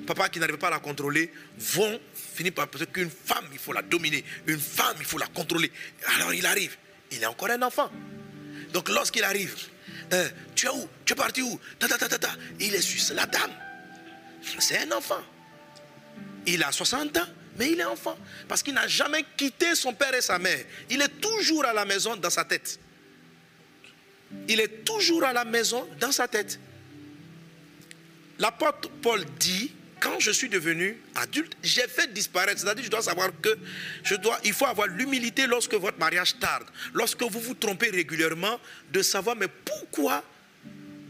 papa 0.06 0.28
qui 0.28 0.38
n'arrive 0.38 0.58
pas 0.58 0.68
à 0.68 0.70
la 0.70 0.78
contrôler, 0.78 1.32
vont 1.58 2.00
finir 2.14 2.52
par 2.52 2.68
penser 2.68 2.86
qu'une 2.86 3.10
femme, 3.10 3.46
il 3.52 3.58
faut 3.58 3.72
la 3.72 3.82
dominer, 3.82 4.24
une 4.46 4.58
femme, 4.58 4.96
il 4.98 5.04
faut 5.04 5.18
la 5.18 5.26
contrôler. 5.26 5.70
Alors 6.16 6.34
il 6.34 6.44
arrive, 6.46 6.76
il 7.10 7.22
est 7.22 7.26
encore 7.26 7.50
un 7.50 7.62
enfant. 7.62 7.90
Donc 8.72 8.88
lorsqu'il 8.88 9.24
arrive, 9.24 9.54
tu 10.54 10.66
es 10.66 10.70
où? 10.70 10.88
Tu 11.04 11.12
es 11.12 11.16
parti 11.16 11.42
où? 11.42 11.60
Il 12.58 12.74
est 12.74 12.80
suisse, 12.80 13.12
la 13.14 13.26
dame. 13.26 13.52
C'est 14.58 14.78
un 14.78 14.92
enfant. 14.92 15.22
Il 16.46 16.62
a 16.62 16.72
60 16.72 17.16
ans 17.16 17.26
mais 17.58 17.72
il 17.72 17.80
est 17.80 17.84
enfant. 17.84 18.18
Parce 18.48 18.62
qu'il 18.62 18.74
n'a 18.74 18.86
jamais 18.86 19.24
quitté 19.36 19.74
son 19.74 19.92
père 19.92 20.14
et 20.14 20.20
sa 20.20 20.38
mère. 20.38 20.64
Il 20.88 21.00
est 21.02 21.20
toujours 21.20 21.64
à 21.64 21.72
la 21.72 21.84
maison 21.84 22.16
dans 22.16 22.30
sa 22.30 22.44
tête. 22.44 22.78
Il 24.48 24.60
est 24.60 24.84
toujours 24.84 25.24
à 25.24 25.32
la 25.32 25.44
maison 25.44 25.86
dans 25.98 26.12
sa 26.12 26.28
tête. 26.28 26.58
L'apôtre 28.38 28.88
Paul 29.02 29.24
dit, 29.38 29.72
quand 29.98 30.18
je 30.18 30.30
suis 30.30 30.48
devenu 30.48 30.98
adulte, 31.14 31.52
j'ai 31.62 31.86
fait 31.86 32.12
disparaître. 32.12 32.60
C'est-à-dire, 32.60 32.84
je 32.84 32.90
dois 32.90 33.02
savoir 33.02 33.28
que 33.42 33.58
je 34.02 34.14
dois, 34.14 34.38
il 34.44 34.54
faut 34.54 34.66
avoir 34.66 34.86
l'humilité 34.86 35.46
lorsque 35.46 35.74
votre 35.74 35.98
mariage 35.98 36.38
tarde, 36.38 36.64
lorsque 36.94 37.22
vous 37.22 37.40
vous 37.40 37.54
trompez 37.54 37.90
régulièrement, 37.90 38.58
de 38.90 39.02
savoir, 39.02 39.36
mais 39.36 39.48
pourquoi 39.48 40.24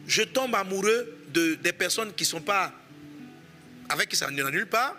je 0.09 0.23
tombe 0.23 0.55
amoureux 0.57 1.19
de, 1.29 1.55
des 1.55 1.73
personnes 1.73 2.13
qui 2.15 2.25
ne 2.25 2.29
sont 2.29 2.41
pas 2.41 2.73
avec 3.89 4.09
qui 4.09 4.17
ça 4.17 4.31
nulle 4.31 4.67
part 4.67 4.97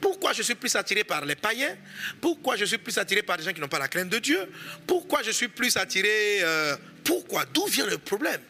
pourquoi 0.00 0.32
je 0.32 0.42
suis 0.42 0.54
plus 0.54 0.74
attiré 0.76 1.04
par 1.04 1.24
les 1.24 1.34
païens? 1.34 1.76
Pourquoi 2.20 2.56
je 2.56 2.64
suis 2.64 2.78
plus 2.78 2.96
attiré 2.98 3.22
par 3.22 3.36
des 3.36 3.44
gens 3.44 3.52
qui 3.52 3.60
n'ont 3.60 3.68
pas 3.68 3.78
la 3.78 3.88
crainte 3.88 4.08
de 4.08 4.18
Dieu? 4.18 4.40
Pourquoi 4.86 5.22
je 5.22 5.30
suis 5.30 5.48
plus 5.48 5.76
attiré 5.76 6.42
euh, 6.42 6.76
Pourquoi? 7.04 7.44
D'où 7.46 7.66
vient 7.66 7.86
le 7.86 7.98
problème? 7.98 8.40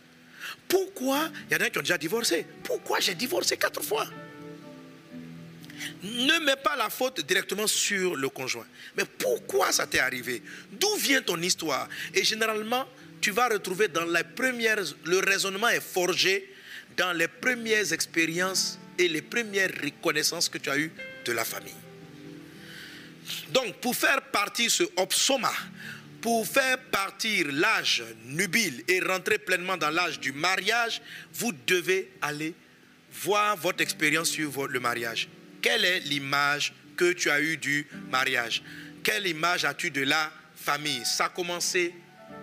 Pourquoi? 0.68 1.30
Il 1.50 1.54
y 1.54 1.56
en 1.60 1.64
a 1.64 1.70
qui 1.70 1.78
ont 1.78 1.82
déjà 1.82 1.98
divorcé. 1.98 2.46
Pourquoi 2.62 3.00
j'ai 3.00 3.14
divorcé 3.14 3.56
quatre 3.56 3.82
fois? 3.82 4.06
Ne 6.02 6.44
mets 6.44 6.56
pas 6.56 6.76
la 6.76 6.90
faute 6.90 7.26
directement 7.26 7.66
sur 7.66 8.14
le 8.14 8.28
conjoint. 8.28 8.66
Mais 8.96 9.04
pourquoi 9.04 9.72
ça 9.72 9.86
t'est 9.86 9.98
arrivé? 9.98 10.42
D'où 10.70 10.94
vient 10.96 11.22
ton 11.22 11.40
histoire? 11.40 11.88
Et 12.14 12.24
généralement, 12.24 12.86
tu 13.20 13.30
vas 13.30 13.48
retrouver 13.48 13.88
dans 13.88 14.04
les 14.04 14.24
premières, 14.24 14.82
le 15.04 15.18
raisonnement 15.18 15.68
est 15.68 15.80
forgé 15.80 16.52
dans 16.96 17.12
les 17.12 17.28
premières 17.28 17.92
expériences 17.92 18.78
et 18.98 19.09
les 19.09 19.22
premières 19.22 19.70
reconnaissances 19.82 20.48
que 20.48 20.59
tu 20.59 20.70
as 20.70 20.78
eues 20.78 20.92
de 21.24 21.32
la 21.32 21.44
famille. 21.44 21.74
Donc, 23.51 23.77
pour 23.77 23.94
faire 23.94 24.23
partir 24.23 24.70
ce 24.70 24.85
opsoma, 24.97 25.53
pour 26.20 26.47
faire 26.47 26.78
partir 26.78 27.47
l'âge 27.51 28.03
nubile 28.27 28.85
et 28.89 29.01
rentrer 29.01 29.39
pleinement 29.39 29.77
dans 29.77 29.90
l'âge 29.90 30.20
du 30.20 30.32
mariage, 30.32 31.03
vous 31.35 31.53
devez 31.66 32.12
aller 32.20 32.55
voir 33.12 33.57
votre 33.57 33.82
expérience 33.82 34.31
sur 34.31 34.69
le 34.69 34.81
mariage. 34.81 35.28
Quelle 35.61 35.85
est 35.85 36.01
l'image 36.01 36.73
que 36.97 37.12
tu 37.12 37.31
as 37.31 37.40
eue 37.40 37.57
du 37.57 37.86
mariage? 38.11 38.62
Quelle 39.03 39.27
image 39.27 39.65
as-tu 39.65 39.90
de 39.90 40.03
la 40.03 40.31
famille? 40.57 41.05
Ça 41.05 41.27
a 41.27 41.28
commencé 41.28 41.94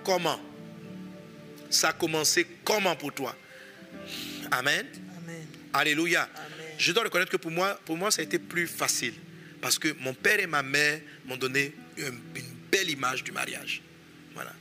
comment? 0.04 0.40
Ça 1.70 1.90
a 1.90 1.94
commencé 1.94 2.46
comment 2.64 2.96
pour 2.96 3.14
toi? 3.14 3.36
Amen? 4.52 4.86
Alléluia. 5.74 6.28
Je 6.80 6.94
dois 6.94 7.04
reconnaître 7.04 7.32
que 7.32 7.38
pour 7.38 7.52
moi, 7.52 7.80
pour 7.86 7.98
moi, 7.98 8.10
ça 8.10 8.22
a 8.22 8.24
été 8.24 8.40
plus 8.40 8.66
facile. 8.66 9.14
Parce 9.62 9.78
que 9.78 9.90
mon 10.00 10.14
père 10.14 10.40
et 10.40 10.48
ma 10.48 10.64
mère 10.64 11.02
m'ont 11.26 11.36
donné 11.36 11.74
une, 11.98 12.18
belle 12.72 12.90
image 12.90 13.24
du 13.24 13.34
mariage. 13.34 13.82
Voilà. 14.34 14.54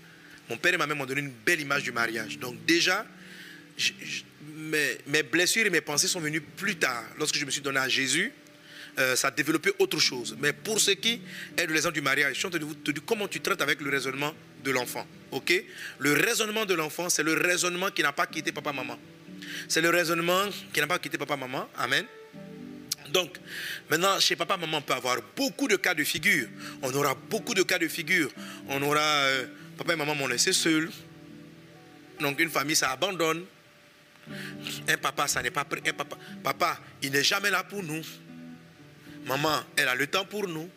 Mon 0.51 0.57
père 0.57 0.74
et 0.74 0.77
ma 0.77 0.86
mère 0.86 0.97
m'ont 0.97 1.07
donné 1.07 1.20
une 1.20 1.31
belle 1.31 1.61
image 1.61 1.85
du 1.85 1.93
mariage. 1.93 2.39
Donc 2.40 2.65
déjà, 2.66 3.07
mes, 4.57 5.23
blessures 5.23 5.66
et 5.66 5.70
mes 5.70 5.81
pensées 5.81 6.09
sont 6.09 6.19
venues 6.19 6.40
plus 6.40 6.77
tard. 6.77 7.05
Lorsque 7.19 7.36
je 7.36 7.45
me 7.45 7.51
suis 7.53 7.61
donné 7.61 7.78
à 7.78 7.89
Jésus, 7.89 8.32
euh, 8.99 9.15
ça 9.15 9.28
a 9.28 9.31
développé 9.31 9.70
autre 9.78 10.01
chose. 10.01 10.36
Mais 10.40 10.53
pour 10.53 10.81
ce 10.81 10.90
qui 10.90 11.20
est 11.57 11.66
de 11.66 11.73
l'exemple 11.73 11.95
du 11.95 12.01
mariage, 12.01 12.35
je 12.35 12.39
suis 12.39 12.47
en 12.47 12.51
train 12.51 12.59
de 12.59 12.65
vous 12.65 12.74
dire 12.74 12.95
comment 13.07 13.28
tu 13.28 13.40
traites 13.40 13.62
avec 13.62 13.81
le 13.81 13.90
raisonnement 13.90 14.35
de 14.65 14.70
l'enfant. 14.73 15.07
Ok? 15.31 15.53
Le 15.99 16.15
raisonnement 16.15 16.66
de 16.66 16.74
l'enfant, 16.74 17.09
c'est 17.09 17.23
le 17.23 17.35
raisonnement 17.35 17.90
qui 17.90 18.03
n'a 18.03 18.12
pas 18.12 18.27
quitté 18.27 18.51
papa-maman. 18.51 18.99
C'est 19.66 19.80
le 19.80 19.90
raisonnement 19.90 20.44
qui 20.72 20.80
n'a 20.80 20.86
pas 20.86 20.98
quitté 20.98 21.18
papa-maman. 21.18 21.68
Amen. 21.76 22.05
Donc, 23.10 23.39
maintenant, 23.90 24.20
chez 24.20 24.36
papa, 24.36 24.56
maman, 24.56 24.78
on 24.78 24.82
peut 24.82 24.93
avoir 24.93 25.16
beaucoup 25.35 25.66
de 25.66 25.76
cas 25.76 25.94
de 25.94 26.05
figure. 26.05 26.48
On 26.82 26.93
aura 26.93 27.14
beaucoup 27.14 27.55
de 27.55 27.62
cas 27.62 27.78
de 27.78 27.89
figure. 27.89 28.30
On 28.68 28.82
aura, 28.82 29.01
euh, 29.01 29.47
papa 29.76 29.94
et 29.94 29.97
maman 29.97 30.14
m'ont 30.14 30.26
laissé 30.26 30.52
seul. 30.52 30.90
Donc, 32.20 32.39
une 32.40 32.51
famille, 32.51 32.76
ça 32.76 32.90
abandonne. 32.90 33.44
Un 34.89 34.97
papa, 34.98 35.26
ça 35.26 35.43
n'est 35.43 35.51
pas 35.51 35.64
prêt. 35.64 35.80
Un 35.86 35.93
papa, 35.93 36.16
papa, 36.43 36.78
il 37.02 37.12
n'est 37.12 37.24
jamais 37.24 37.51
là 37.51 37.64
pour 37.64 37.82
nous. 37.82 38.02
Maman, 39.24 39.62
elle 39.76 39.89
a 39.89 39.94
le 39.94 40.06
temps 40.06 40.24
pour 40.24 40.47
nous. 40.47 40.68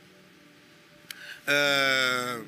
Euh, 1.50 2.42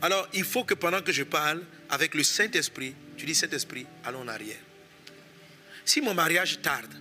alors, 0.00 0.28
il 0.32 0.44
faut 0.44 0.64
que 0.64 0.74
pendant 0.74 1.02
que 1.02 1.12
je 1.12 1.24
parle 1.24 1.62
avec 1.90 2.14
le 2.14 2.22
Saint-Esprit, 2.22 2.94
tu 3.16 3.26
dis 3.26 3.34
Saint-Esprit, 3.34 3.86
allons 4.04 4.20
en 4.22 4.28
arrière. 4.28 4.56
Si 5.84 6.00
mon 6.00 6.14
mariage 6.14 6.60
tarde, 6.62 6.92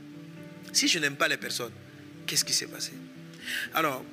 si 0.71 0.87
je 0.87 0.99
n'aime 0.99 1.15
pas 1.15 1.27
les 1.27 1.37
personnes, 1.37 1.71
qu'est-ce 2.25 2.43
qui 2.43 2.53
s'est 2.53 2.67
passé? 2.67 2.91
Alors, 3.73 4.03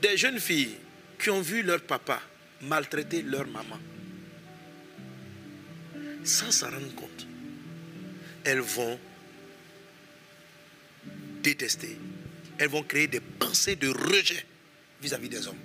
des 0.00 0.16
jeunes 0.16 0.40
filles 0.40 0.76
qui 1.18 1.30
ont 1.30 1.40
vu 1.40 1.62
leur 1.62 1.80
papa 1.82 2.20
maltraiter 2.62 3.22
leur 3.22 3.46
maman, 3.46 3.78
sans 6.24 6.50
s'en 6.50 6.70
rendre 6.70 6.94
compte, 6.94 7.26
elles 8.44 8.60
vont 8.60 8.98
détester, 11.42 11.98
elles 12.58 12.68
vont 12.68 12.82
créer 12.82 13.06
des 13.06 13.20
pensées 13.20 13.76
de 13.76 13.88
rejet 13.88 14.44
vis-à-vis 15.02 15.28
des 15.28 15.46
hommes. 15.46 15.58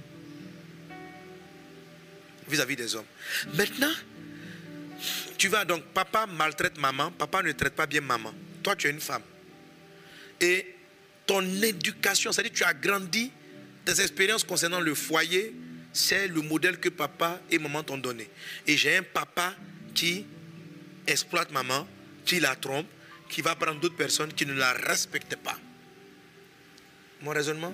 Vis-à-vis 2.49 2.73
-vis 2.73 2.77
des 2.77 2.95
hommes. 2.95 3.05
Maintenant, 3.53 3.93
tu 5.37 5.47
vas 5.47 5.63
donc, 5.65 5.83
papa 5.93 6.25
maltraite 6.25 6.77
maman, 6.77 7.11
papa 7.11 7.41
ne 7.43 7.51
traite 7.53 7.75
pas 7.75 7.85
bien 7.85 8.01
maman. 8.01 8.33
Tu 8.75 8.87
es 8.87 8.91
une 8.91 8.99
femme. 8.99 9.23
Et 10.41 10.65
ton 11.25 11.41
éducation, 11.61 12.31
c'est-à-dire 12.31 12.53
tu 12.53 12.63
as 12.63 12.73
grandi, 12.73 13.31
tes 13.85 14.01
expériences 14.01 14.43
concernant 14.43 14.79
le 14.79 14.95
foyer, 14.95 15.53
c'est 15.93 16.27
le 16.27 16.41
modèle 16.41 16.79
que 16.79 16.89
papa 16.89 17.39
et 17.51 17.57
maman 17.57 17.83
t'ont 17.83 17.97
donné. 17.97 18.27
Et 18.67 18.77
j'ai 18.77 18.97
un 18.97 19.03
papa 19.03 19.55
qui 19.93 20.25
exploite 21.07 21.51
maman, 21.51 21.87
qui 22.25 22.39
la 22.39 22.55
trompe, 22.55 22.87
qui 23.29 23.41
va 23.41 23.55
prendre 23.55 23.79
d'autres 23.79 23.95
personnes 23.95 24.33
qui 24.33 24.45
ne 24.45 24.53
la 24.53 24.73
respectent 24.73 25.35
pas. 25.35 25.57
Mon 27.21 27.31
raisonnement 27.31 27.73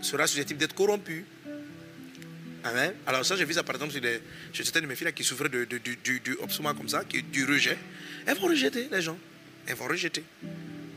sera 0.00 0.26
susceptible 0.26 0.58
d'être 0.58 0.74
corrompu. 0.74 1.24
Amen. 2.64 2.94
Alors 3.06 3.24
ça, 3.24 3.36
je 3.36 3.44
vis 3.44 3.54
ça 3.54 3.62
par 3.62 3.76
exemple 3.76 3.92
sur, 3.92 4.00
des, 4.00 4.20
certaines 4.52 4.82
de 4.82 4.88
mes 4.88 4.96
filles 4.96 5.12
qui 5.12 5.24
souffraient 5.24 5.48
de, 5.48 5.64
du, 5.64 5.80
du, 5.80 6.20
du 6.20 6.36
comme 6.36 6.88
ça, 6.88 7.04
qui, 7.04 7.22
du 7.22 7.44
rejet. 7.44 7.76
Elles 8.26 8.36
vont 8.36 8.48
rejeter 8.48 8.88
les 8.90 9.02
gens 9.02 9.18
elles 9.70 9.76
vont 9.76 9.88
rejeter. 9.88 10.24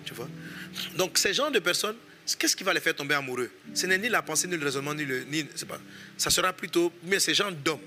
Tu 0.06 0.14
vois 0.14 0.30
Donc, 0.96 1.18
ces 1.18 1.34
gens 1.34 1.52
de 1.52 1.60
personnes, 1.60 1.96
qu'est-ce 2.38 2.56
qui 2.56 2.64
va 2.64 2.74
les 2.74 2.80
faire 2.80 2.96
tomber 2.96 3.16
amoureux? 3.16 3.50
Ce 3.74 3.86
n'est 3.86 3.98
ni 3.98 4.10
la 4.10 4.22
pensée, 4.22 4.48
ni 4.48 4.58
le 4.58 4.66
raisonnement, 4.66 4.94
ni 4.94 5.06
le. 5.06 5.24
Ni, 5.24 5.44
pas, 5.44 5.80
ça 6.18 6.30
sera 6.30 6.54
plutôt. 6.54 6.92
Mais 7.04 7.20
ces 7.20 7.34
gens 7.34 7.52
d'hommes, 7.52 7.80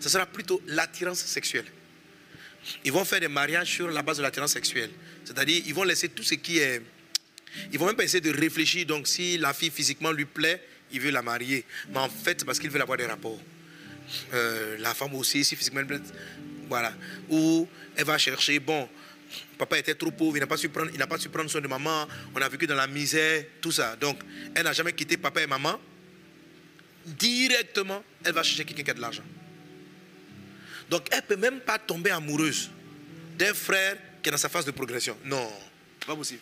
ça 0.00 0.08
sera 0.08 0.26
plutôt 0.26 0.62
l'attirance 0.66 1.20
sexuelle. 1.20 1.66
Ils 2.84 2.92
vont 2.92 3.04
faire 3.04 3.20
des 3.20 3.28
mariages 3.28 3.68
sur 3.68 3.88
la 3.88 4.02
base 4.02 4.18
de 4.18 4.22
l'attirance 4.22 4.52
sexuelle. 4.52 4.90
C'est-à-dire, 5.24 5.62
ils 5.66 5.74
vont 5.74 5.84
laisser 5.84 6.08
tout 6.08 6.22
ce 6.22 6.34
qui 6.34 6.58
est. 6.58 6.82
Ils 7.72 7.78
vont 7.78 7.86
même 7.86 7.96
pas 7.96 8.04
essayer 8.04 8.20
de 8.20 8.30
réfléchir. 8.30 8.86
Donc, 8.86 9.06
si 9.06 9.38
la 9.38 9.52
fille 9.52 9.70
physiquement 9.70 10.10
lui 10.10 10.24
plaît, 10.24 10.62
il 10.92 11.00
veut 11.00 11.10
la 11.10 11.22
marier. 11.22 11.64
Mais 11.90 11.98
en 11.98 12.08
fait, 12.08 12.40
c'est 12.40 12.44
parce 12.44 12.58
qu'il 12.58 12.70
veut 12.70 12.80
avoir 12.80 12.98
des 12.98 13.06
rapports. 13.06 13.40
Euh, 14.32 14.76
la 14.78 14.94
femme 14.94 15.14
aussi, 15.14 15.44
si 15.44 15.56
physiquement 15.56 15.80
elle 15.80 15.86
plaît. 15.86 16.00
Voilà. 16.68 16.92
Ou 17.28 17.68
elle 17.96 18.04
va 18.04 18.18
chercher, 18.18 18.58
bon, 18.58 18.88
Papa 19.58 19.78
était 19.78 19.94
trop 19.94 20.10
pauvre, 20.10 20.36
il 20.36 20.40
n'a 20.40 20.46
pas 20.46 20.56
su 20.56 20.68
prendre, 20.68 20.90
pas 21.06 21.18
su 21.18 21.28
prendre 21.28 21.50
soin 21.50 21.60
de 21.60 21.68
maman. 21.68 22.06
On 22.34 22.40
a 22.40 22.48
vécu 22.48 22.66
dans 22.66 22.74
la 22.74 22.86
misère, 22.86 23.44
tout 23.60 23.72
ça. 23.72 23.96
Donc, 23.96 24.18
elle 24.54 24.64
n'a 24.64 24.72
jamais 24.72 24.92
quitté 24.92 25.16
papa 25.16 25.42
et 25.42 25.46
maman. 25.46 25.78
directement, 27.06 28.02
elle 28.24 28.32
va 28.32 28.42
chercher 28.42 28.64
quelqu'un 28.64 28.82
qui 28.82 28.90
a 28.90 28.94
de 28.94 29.00
l'argent. 29.00 29.22
Donc 30.90 31.06
elle 31.10 31.18
ne 31.18 31.22
peut 31.22 31.36
même 31.36 31.60
pas 31.60 31.78
tomber 31.78 32.10
amoureuse 32.10 32.70
d'un 33.38 33.54
frère 33.54 33.96
qui 34.22 34.28
est 34.28 34.32
dans 34.32 34.38
sa 34.38 34.48
phase 34.48 34.64
de 34.64 34.70
progression. 34.70 35.16
Non, 35.24 35.50
pas 36.06 36.14
possible. 36.14 36.40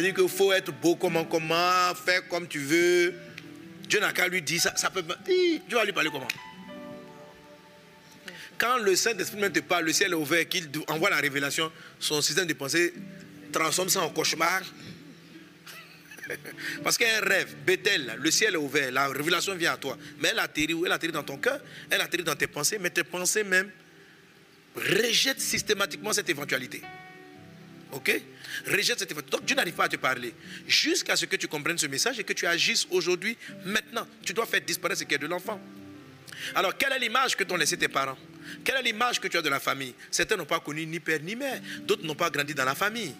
Dit 0.00 0.14
qu'il 0.14 0.28
faut 0.28 0.52
être 0.52 0.72
beau 0.72 0.96
comment, 0.96 1.24
comment, 1.24 1.94
faire 1.94 2.26
comme 2.28 2.48
tu 2.48 2.60
veux. 2.60 3.14
Dieu 3.88 4.00
n'a 4.00 4.12
qu'à 4.12 4.26
lui 4.26 4.40
dire 4.40 4.60
ça. 4.60 4.74
ça 4.76 4.88
peut... 4.88 5.04
Dieu 5.26 5.60
va 5.76 5.84
lui 5.84 5.92
parler 5.92 6.08
comment? 6.10 6.28
Quand 8.62 8.78
le 8.78 8.94
Saint-Esprit 8.94 9.50
te 9.50 9.58
parle, 9.58 9.86
le 9.86 9.92
ciel 9.92 10.12
est 10.12 10.14
ouvert, 10.14 10.48
qu'il 10.48 10.70
envoie 10.86 11.10
la 11.10 11.16
révélation, 11.16 11.72
son 11.98 12.22
système 12.22 12.46
de 12.46 12.52
pensée 12.52 12.94
transforme 13.50 13.88
ça 13.88 14.02
en 14.02 14.10
cauchemar. 14.10 14.62
Parce 16.84 16.96
qu'un 16.96 17.20
rêve, 17.22 17.56
Bethel, 17.66 18.14
le 18.20 18.30
ciel 18.30 18.54
est 18.54 18.58
ouvert, 18.58 18.92
la 18.92 19.08
révélation 19.08 19.56
vient 19.56 19.72
à 19.72 19.76
toi. 19.78 19.98
Mais 20.20 20.28
elle 20.28 20.38
atterrit 20.38 20.74
où? 20.74 20.86
Elle 20.86 20.92
atterrit 20.92 21.10
dans 21.10 21.24
ton 21.24 21.38
cœur, 21.38 21.58
elle 21.90 22.00
atterrit 22.00 22.22
dans 22.22 22.36
tes 22.36 22.46
pensées, 22.46 22.78
mais 22.78 22.90
tes 22.90 23.02
pensées 23.02 23.42
même 23.42 23.68
rejettent 24.76 25.40
systématiquement 25.40 26.12
cette 26.12 26.30
éventualité. 26.30 26.82
Ok? 27.90 28.12
Rejette 28.68 29.00
cette 29.00 29.10
éventualité. 29.10 29.38
Donc 29.38 29.44
Dieu 29.44 29.56
n'arrive 29.56 29.74
pas 29.74 29.86
à 29.86 29.88
te 29.88 29.96
parler. 29.96 30.32
Jusqu'à 30.68 31.16
ce 31.16 31.26
que 31.26 31.34
tu 31.34 31.48
comprennes 31.48 31.78
ce 31.78 31.88
message 31.88 32.20
et 32.20 32.22
que 32.22 32.32
tu 32.32 32.46
agisses 32.46 32.86
aujourd'hui, 32.92 33.36
maintenant. 33.64 34.06
Tu 34.24 34.32
dois 34.32 34.46
faire 34.46 34.60
disparaître 34.60 35.00
ce 35.00 35.04
qui 35.04 35.14
est 35.16 35.18
de 35.18 35.26
l'enfant. 35.26 35.60
Alors, 36.54 36.76
quelle 36.78 36.92
est 36.92 37.00
l'image 37.00 37.36
que 37.36 37.42
t'ont 37.42 37.56
laissé 37.56 37.76
tes 37.76 37.88
parents? 37.88 38.16
Quelle 38.64 38.76
est 38.76 38.82
l'image 38.82 39.20
que 39.20 39.28
tu 39.28 39.36
as 39.36 39.42
de 39.42 39.48
la 39.48 39.60
famille? 39.60 39.94
Certains 40.10 40.36
n'ont 40.36 40.44
pas 40.44 40.60
connu 40.60 40.86
ni 40.86 41.00
père 41.00 41.20
ni 41.20 41.36
mère. 41.36 41.60
D'autres 41.82 42.04
n'ont 42.04 42.14
pas 42.14 42.30
grandi 42.30 42.54
dans 42.54 42.64
la 42.64 42.74
famille. 42.74 43.14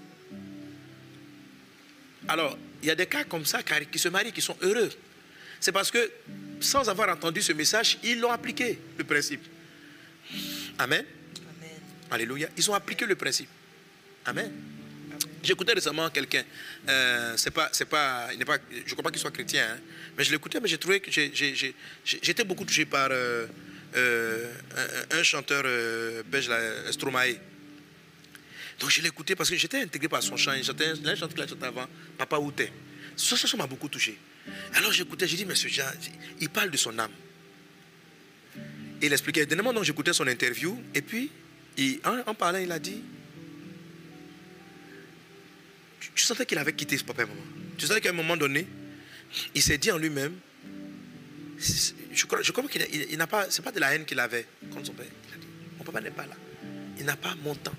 Alors, 2.29 2.57
il 2.83 2.89
y 2.89 2.91
a 2.91 2.95
des 2.95 3.07
cas 3.07 3.25
comme 3.25 3.45
ça 3.45 3.63
qui 3.63 3.99
se 3.99 4.09
marient, 4.09 4.33
qui 4.33 4.41
sont 4.41 4.57
heureux. 4.63 4.91
C'est 5.61 5.73
parce 5.73 5.91
que, 5.91 6.11
sans 6.61 6.89
avoir 6.89 7.09
entendu 7.09 7.43
ce 7.43 7.53
message, 7.53 7.99
ils 8.03 8.19
l'ont 8.19 8.31
appliqué, 8.33 8.79
le 8.99 9.05
principe. 9.05 9.43
Amen. 10.79 11.05
Alléluia. 12.11 12.49
Ils 12.57 12.71
ont 12.71 12.75
appliqué 12.75 13.07
le 13.07 13.17
principe. 13.17 13.49
Amen. 14.25 14.51
J'écoutais 15.43 15.73
récemment 15.73 16.09
quelqu'un, 16.11 16.45
euh, 16.89 17.35
c'est 17.37 17.51
pas, 17.51 17.69
c'est 17.73 17.85
pas, 17.85 18.29
il 18.33 18.45
pas, 18.45 18.59
je 18.71 18.79
ne 18.79 18.91
crois 18.91 19.03
pas 19.03 19.11
qu'il 19.11 19.21
soit 19.21 19.33
chrétien, 19.33 19.67
hein, 19.73 19.81
mais 20.17 20.23
je 20.23 20.31
l'écoutais, 20.31 20.61
mais 20.61 20.69
j'ai 20.69 20.79
trouvé 20.79 21.01
que 21.01 21.11
j'étais 21.11 22.45
beaucoup 22.45 22.65
touché 22.65 22.85
par 22.85 23.09
euh, 23.11 23.47
euh, 23.95 24.53
un, 25.11 25.23
chanteur 25.23 25.65
belge, 26.27 26.51
Stromae. 26.91 27.37
Donc 28.81 28.91
je 28.91 29.03
l'écoutais 29.03 29.37
parce 29.37 29.51
que 29.51 29.57
j'étais 29.57 29.83
intégré 29.83 30.09
par 30.09 30.23
son 30.23 30.37
chant. 30.37 30.53
Chantait 30.63 30.93
un 31.05 31.15
chant 31.15 31.29
qu'il 31.29 31.41
a 31.41 31.47
chanté 31.47 31.65
avant, 31.65 31.87
Papa 32.19 32.39
Outé. 32.39 32.73
Chant 33.17 33.37
m'a 33.59 33.67
beaucoup 33.67 33.89
touché. 33.89 34.19
Alors 34.75 34.93
j'écoutais, 34.93 35.29
j'ai 35.29 35.37
dit, 35.37 35.45
mais 35.45 35.55
ce 35.55 35.69
Jean, 35.69 35.85
il 36.41 36.49
parle 36.49 36.71
de 36.71 36.77
son 36.77 36.99
âme. 36.99 37.13
Il 39.01 39.13
expliquait. 39.13 39.47
Dernièrement, 39.47 39.73
donc 39.73 39.85
j'écoutais 39.85 40.13
son 40.13 40.27
interview. 40.27 40.81
Et 40.95 41.03
puis, 41.03 41.31
en, 42.05 42.35
parlant, 42.35 42.59
il 42.59 42.71
a 42.73 42.79
dit 42.79 43.03
tu, 46.15 46.25
sentais 46.25 46.47
qu'il 46.47 46.59
avait 46.59 46.73
quitté 46.73 46.99
ce 46.99 47.05
papa 47.05 47.23
et 47.23 47.27
maman. 47.27 47.41
Tu 47.79 47.87
sentais 47.87 48.01
qu'à 48.01 48.11
un 48.11 48.15
moment 48.15 48.37
donné, 48.37 48.67
il 49.55 49.63
s'est 49.63 49.79
dit 49.79 49.91
en 49.91 49.99
lui-même 49.99 50.35
je 51.59 51.93
je 52.13 52.53
crois 52.53 52.69
qu'il 52.69 52.87
il, 53.11 53.17
n'a 53.17 53.27
pas, 53.27 53.47
c'est 53.51 53.63
pas 53.63 53.73
de 53.73 53.81
la 53.81 53.95
haine 53.95 54.05
qu'il 54.05 54.19
avait 54.19 54.47
contre 54.73 54.87
son 54.87 54.93
père. 54.93 55.07
Il 55.07 55.79
mon 55.79 55.85
papa 55.85 56.01
n'est 56.01 56.11
pas 56.11 56.27
là. 56.27 56.35
Il 56.99 57.05
n'a 57.05 57.17
pas 57.17 57.35
mon 57.43 57.55
temps. 57.55 57.75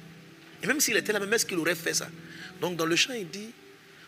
Et 0.62 0.68
même 0.68 0.80
s'il 0.80 0.96
était 0.98 1.12
là, 1.12 1.20
même 1.20 1.34
est-ce 1.34 1.46
qu'il 1.46 1.58
aurait 1.58 1.76
fait 1.76 1.94
ça? 1.94 2.08
Donc 2.62 2.78
dans 2.78 2.86
le 2.86 2.96
chant, 2.96 3.14
il 3.14 3.30
dit, 3.30 3.50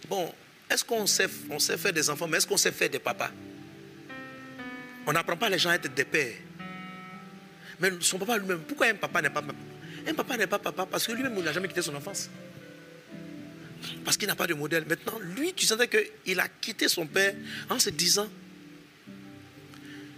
bon, 0.08 0.34
est-ce 0.70 0.84
qu'on 0.84 1.06
sait, 1.06 1.28
faire 1.28 1.94
des 1.94 2.10
enfants, 2.10 2.28
mais 2.28 2.38
est-ce 2.38 2.48
qu'on 2.48 2.58
sait 2.58 2.72
faire 2.72 2.90
des 2.90 3.00
papas? 3.00 3.32
On 5.06 5.14
n'apprend 5.14 5.38
pas 5.38 5.50
les 5.50 5.60
gens 5.60 5.70
à 5.70 5.76
être 5.76 5.94
des 5.94 6.06
pères. 6.06 6.36
Mais 7.80 7.92
son 8.00 8.18
papa 8.18 8.38
lui-même, 8.38 8.62
pourquoi 8.62 8.88
un 8.88 8.96
papa 8.96 9.22
n'est 9.22 9.30
pas 9.30 9.42
papa? 9.42 9.60
Un 10.08 10.14
papa 10.14 10.38
n'est 10.38 10.48
pas 10.48 10.60
papa 10.60 10.86
parce 10.86 11.06
que 11.06 11.12
lui-même, 11.12 11.36
il 11.38 11.44
n'a 11.44 11.52
jamais 11.52 11.68
quitté 11.68 11.82
son 11.82 11.94
enfance. 11.94 12.30
Parce 14.04 14.18
qu'il 14.18 14.28
n'a 14.28 14.36
pas 14.36 14.48
de 14.48 14.54
modèle. 14.54 14.86
Maintenant, 14.88 15.20
lui, 15.20 15.54
tu 15.54 15.66
sentais 15.66 15.88
qu'il 15.88 16.40
a 16.40 16.48
quitté 16.48 16.88
son 16.88 17.06
père 17.06 17.36
en 17.70 17.80
se 17.80 17.90
disant, 17.90 18.30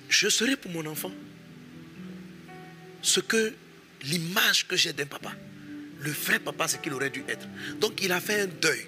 je 0.09 0.29
serai 0.29 0.55
pour 0.55 0.71
mon 0.71 0.85
enfant 0.85 1.11
ce 3.01 3.19
que 3.19 3.53
l'image 4.03 4.67
que 4.67 4.75
j'ai 4.75 4.93
d'un 4.93 5.05
papa 5.05 5.34
le 5.99 6.11
vrai 6.11 6.39
papa, 6.39 6.67
c'est 6.67 6.81
qu'il 6.81 6.93
aurait 6.93 7.09
dû 7.09 7.23
être. 7.27 7.47
Donc 7.79 8.01
il 8.03 8.11
a 8.11 8.21
fait 8.21 8.41
un 8.41 8.47
deuil. 8.47 8.85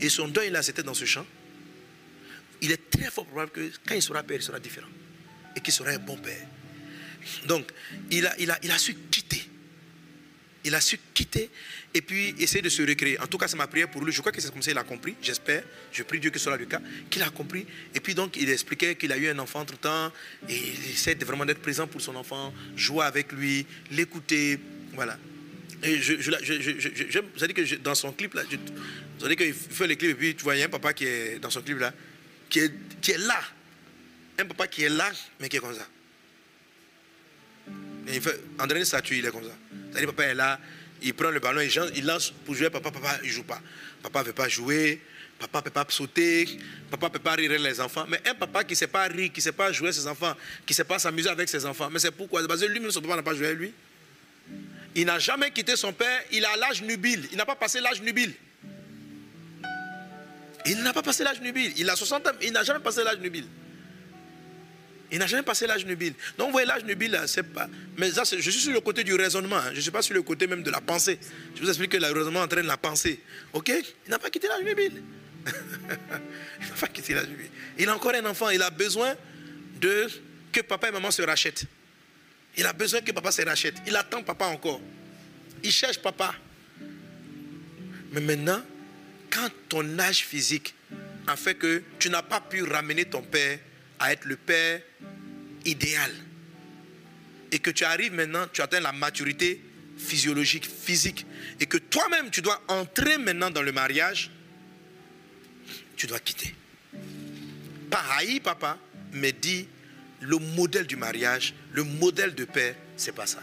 Et 0.00 0.08
son 0.08 0.28
deuil 0.28 0.50
là, 0.50 0.62
c'était 0.62 0.82
dans 0.82 0.94
ce 0.94 1.04
champ. 1.04 1.26
Il 2.62 2.70
est 2.70 2.90
très 2.90 3.10
fort 3.10 3.26
probable 3.26 3.50
que 3.50 3.70
quand 3.86 3.94
il 3.94 4.02
sera 4.02 4.22
père, 4.22 4.38
il 4.38 4.42
sera 4.42 4.60
différent. 4.60 4.88
Et 5.56 5.60
qu'il 5.60 5.72
sera 5.72 5.90
un 5.90 5.98
bon 5.98 6.16
père. 6.16 6.46
Donc, 7.46 7.70
il 8.10 8.26
a, 8.26 8.34
il 8.38 8.50
a, 8.50 8.58
il 8.62 8.70
a 8.70 8.78
su 8.78 8.94
quitter. 9.10 9.23
Il 10.64 10.74
a 10.74 10.80
su 10.80 10.98
quitter 11.12 11.50
et 11.92 12.00
puis 12.00 12.34
essayer 12.38 12.62
de 12.62 12.68
se 12.68 12.82
recréer. 12.82 13.20
En 13.20 13.26
tout 13.26 13.36
cas, 13.36 13.48
c'est 13.48 13.56
ma 13.56 13.66
prière 13.66 13.90
pour 13.90 14.02
lui. 14.02 14.12
Je 14.12 14.20
crois 14.20 14.32
que 14.32 14.40
c'est 14.40 14.50
comme 14.50 14.62
ça 14.62 14.70
qu'il 14.70 14.78
a 14.78 14.84
compris. 14.84 15.14
J'espère. 15.20 15.62
Je 15.92 16.02
prie 16.02 16.18
Dieu 16.18 16.30
que 16.30 16.38
ce 16.38 16.44
soit 16.44 16.56
le 16.56 16.64
cas. 16.64 16.80
Qu'il 17.10 17.22
a 17.22 17.30
compris. 17.30 17.66
Et 17.94 18.00
puis 18.00 18.14
donc, 18.14 18.36
il 18.36 18.48
expliquait 18.48 18.94
qu'il 18.94 19.12
a 19.12 19.18
eu 19.18 19.28
un 19.28 19.38
enfant 19.38 19.60
entre-temps. 19.60 20.10
Et 20.48 20.56
il 20.56 20.90
essaie 20.90 21.14
vraiment 21.16 21.44
d'être 21.44 21.60
présent 21.60 21.86
pour 21.86 22.00
son 22.00 22.16
enfant, 22.16 22.52
jouer 22.76 23.04
avec 23.04 23.30
lui, 23.32 23.66
l'écouter. 23.90 24.58
Voilà. 24.94 25.18
Et 25.82 26.00
je, 26.00 26.14
je, 26.18 26.30
je, 26.40 27.46
dit 27.46 27.54
que 27.54 27.74
dans 27.76 27.94
son 27.94 28.12
clip, 28.12 28.32
là, 28.32 28.42
vous 29.18 29.24
avez 29.26 29.36
dit 29.36 29.44
qu'il 29.44 29.52
fait 29.52 29.86
le 29.86 29.94
clip 29.96 30.12
et 30.12 30.14
puis 30.14 30.34
tu 30.34 30.42
vois, 30.42 30.56
il 30.56 30.60
y 30.60 30.62
a 30.62 30.66
un 30.66 30.70
papa 30.70 30.94
qui 30.94 31.04
est 31.04 31.38
dans 31.38 31.50
son 31.50 31.60
clip 31.60 31.78
là, 31.78 31.92
qui 32.48 32.60
est, 32.60 33.18
là. 33.18 33.40
Un 34.38 34.46
papa 34.46 34.66
qui 34.66 34.84
est 34.84 34.88
là, 34.88 35.12
mais 35.38 35.48
qui 35.48 35.58
est 35.58 35.60
comme 35.60 35.74
ça. 35.74 35.86
Et 38.08 38.16
il 38.16 38.20
fait, 38.22 38.40
André 38.58 38.84
statue, 38.84 39.18
il 39.18 39.26
est 39.26 39.30
comme 39.30 39.44
ça. 39.44 39.56
C'est-à-dire, 39.94 40.12
papa 40.12 40.24
est 40.28 40.34
là, 40.34 40.58
il 41.02 41.14
prend 41.14 41.30
le 41.30 41.38
ballon, 41.38 41.60
il 41.94 42.04
lance 42.04 42.32
pour 42.44 42.56
jouer, 42.56 42.68
papa, 42.68 42.90
papa, 42.90 43.18
il 43.22 43.28
ne 43.28 43.32
joue 43.32 43.44
pas. 43.44 43.60
Papa 44.02 44.20
ne 44.20 44.24
veut 44.26 44.32
pas 44.32 44.48
jouer, 44.48 45.00
papa 45.38 45.58
ne 45.58 45.64
peut 45.64 45.70
pas 45.70 45.86
sauter, 45.88 46.58
papa 46.90 47.06
ne 47.06 47.12
peut 47.12 47.18
pas 47.20 47.34
rire 47.34 47.52
les 47.60 47.80
enfants. 47.80 48.04
Mais 48.08 48.20
un 48.28 48.34
papa 48.34 48.64
qui 48.64 48.72
ne 48.72 48.76
sait 48.76 48.88
pas 48.88 49.04
rire, 49.04 49.30
qui 49.32 49.38
ne 49.38 49.42
sait 49.42 49.52
pas 49.52 49.70
jouer 49.70 49.92
ses 49.92 50.08
enfants, 50.08 50.34
qui 50.66 50.72
ne 50.72 50.74
sait 50.74 50.84
pas 50.84 50.98
s'amuser 50.98 51.28
avec 51.28 51.48
ses 51.48 51.64
enfants, 51.64 51.88
mais 51.90 52.00
c'est 52.00 52.10
pourquoi? 52.10 52.44
Parce 52.48 52.60
que 52.60 52.66
lui-même, 52.66 52.90
son 52.90 53.00
papa 53.00 53.16
n'a 53.16 53.22
pas 53.22 53.34
joué 53.34 53.54
lui. 53.54 53.72
Il 54.96 55.06
n'a 55.06 55.18
jamais 55.18 55.50
quitté 55.50 55.76
son 55.76 55.92
père. 55.92 56.22
Il 56.32 56.44
a 56.44 56.56
l'âge 56.56 56.82
nubile. 56.82 57.28
Il 57.30 57.36
n'a 57.36 57.46
pas 57.46 57.56
passé 57.56 57.80
l'âge 57.80 58.00
nubile. 58.00 58.32
Il 60.66 60.82
n'a 60.82 60.92
pas 60.92 61.02
passé 61.02 61.24
l'âge 61.24 61.40
nubile. 61.40 61.72
Il 61.76 61.88
a 61.90 61.96
60 61.96 62.26
ans. 62.26 62.30
Il 62.42 62.52
n'a 62.52 62.62
jamais 62.62 62.80
passé 62.80 63.02
l'âge 63.04 63.18
nubile. 63.18 63.46
Il 65.10 65.18
n'a 65.18 65.26
jamais 65.26 65.42
passé 65.42 65.66
l'âge 65.66 65.84
nubile. 65.84 66.14
Donc, 66.38 66.48
vous 66.48 66.52
voyez, 66.52 66.66
l'âge 66.66 66.84
nubile, 66.84 67.20
c'est 67.26 67.42
pas. 67.42 67.68
Mais 67.96 68.10
ça, 68.10 68.22
je 68.24 68.50
suis 68.50 68.60
sur 68.60 68.72
le 68.72 68.80
côté 68.80 69.04
du 69.04 69.14
raisonnement. 69.14 69.56
Hein. 69.56 69.70
Je 69.70 69.76
ne 69.76 69.80
suis 69.80 69.90
pas 69.90 70.02
sur 70.02 70.14
le 70.14 70.22
côté 70.22 70.46
même 70.46 70.62
de 70.62 70.70
la 70.70 70.80
pensée. 70.80 71.18
Je 71.54 71.62
vous 71.62 71.68
explique 71.68 71.92
que 71.92 71.96
le 71.96 72.06
raisonnement 72.06 72.40
entraîne 72.40 72.66
la 72.66 72.76
pensée. 72.76 73.20
OK? 73.52 73.68
Il 73.68 74.10
n'a 74.10 74.18
pas 74.18 74.30
quitté 74.30 74.48
l'âge 74.48 74.64
nubile. 74.64 75.02
il 75.46 76.68
n'a 76.68 76.74
pas 76.80 76.88
quitté 76.88 77.14
l'âge 77.14 77.28
nubile. 77.28 77.50
Il 77.78 77.88
a 77.88 77.94
encore 77.94 78.14
un 78.14 78.24
enfant. 78.24 78.50
Il 78.50 78.62
a 78.62 78.70
besoin 78.70 79.14
de 79.80 80.08
que 80.50 80.60
papa 80.62 80.88
et 80.88 80.92
maman 80.92 81.10
se 81.10 81.22
rachètent. 81.22 81.66
Il 82.56 82.66
a 82.66 82.72
besoin 82.72 83.00
que 83.00 83.12
papa 83.12 83.30
se 83.30 83.42
rachète. 83.42 83.74
Il 83.86 83.96
attend 83.96 84.22
papa 84.22 84.46
encore. 84.46 84.80
Il 85.62 85.72
cherche 85.72 85.98
papa. 85.98 86.34
Mais 88.12 88.20
maintenant, 88.20 88.62
quand 89.30 89.48
ton 89.68 89.98
âge 89.98 90.24
physique 90.24 90.74
a 91.26 91.36
fait 91.36 91.54
que 91.54 91.82
tu 91.98 92.10
n'as 92.10 92.22
pas 92.22 92.40
pu 92.40 92.62
ramener 92.62 93.04
ton 93.04 93.22
père 93.22 93.58
à 93.98 94.12
être 94.12 94.24
le 94.24 94.36
père 94.36 94.80
idéal, 95.64 96.10
et 97.52 97.58
que 97.58 97.70
tu 97.70 97.84
arrives 97.84 98.12
maintenant, 98.12 98.46
tu 98.52 98.62
atteins 98.62 98.80
la 98.80 98.92
maturité 98.92 99.60
physiologique, 99.96 100.66
physique, 100.66 101.24
et 101.60 101.66
que 101.66 101.78
toi-même 101.78 102.30
tu 102.30 102.42
dois 102.42 102.62
entrer 102.68 103.18
maintenant 103.18 103.50
dans 103.50 103.62
le 103.62 103.72
mariage, 103.72 104.30
tu 105.96 106.06
dois 106.06 106.18
quitter. 106.18 106.54
Pas 107.90 108.04
haïr 108.18 108.40
papa, 108.42 108.78
mais 109.12 109.32
dis 109.32 109.68
le 110.20 110.38
modèle 110.38 110.86
du 110.86 110.96
mariage, 110.96 111.54
le 111.72 111.84
modèle 111.84 112.34
de 112.34 112.44
père, 112.44 112.74
c'est 112.96 113.14
pas 113.14 113.26
ça. 113.26 113.42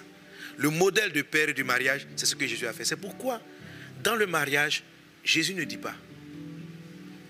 Le 0.57 0.69
modèle 0.69 1.11
de 1.11 1.21
père 1.21 1.49
et 1.49 1.53
du 1.53 1.63
mariage, 1.63 2.05
c'est 2.15 2.25
ce 2.25 2.35
que 2.35 2.45
Jésus 2.45 2.67
a 2.67 2.73
fait. 2.73 2.85
C'est 2.85 2.97
pourquoi, 2.97 3.41
dans 4.03 4.15
le 4.15 4.27
mariage, 4.27 4.83
Jésus 5.23 5.53
ne 5.53 5.63
dit 5.63 5.77
pas, 5.77 5.95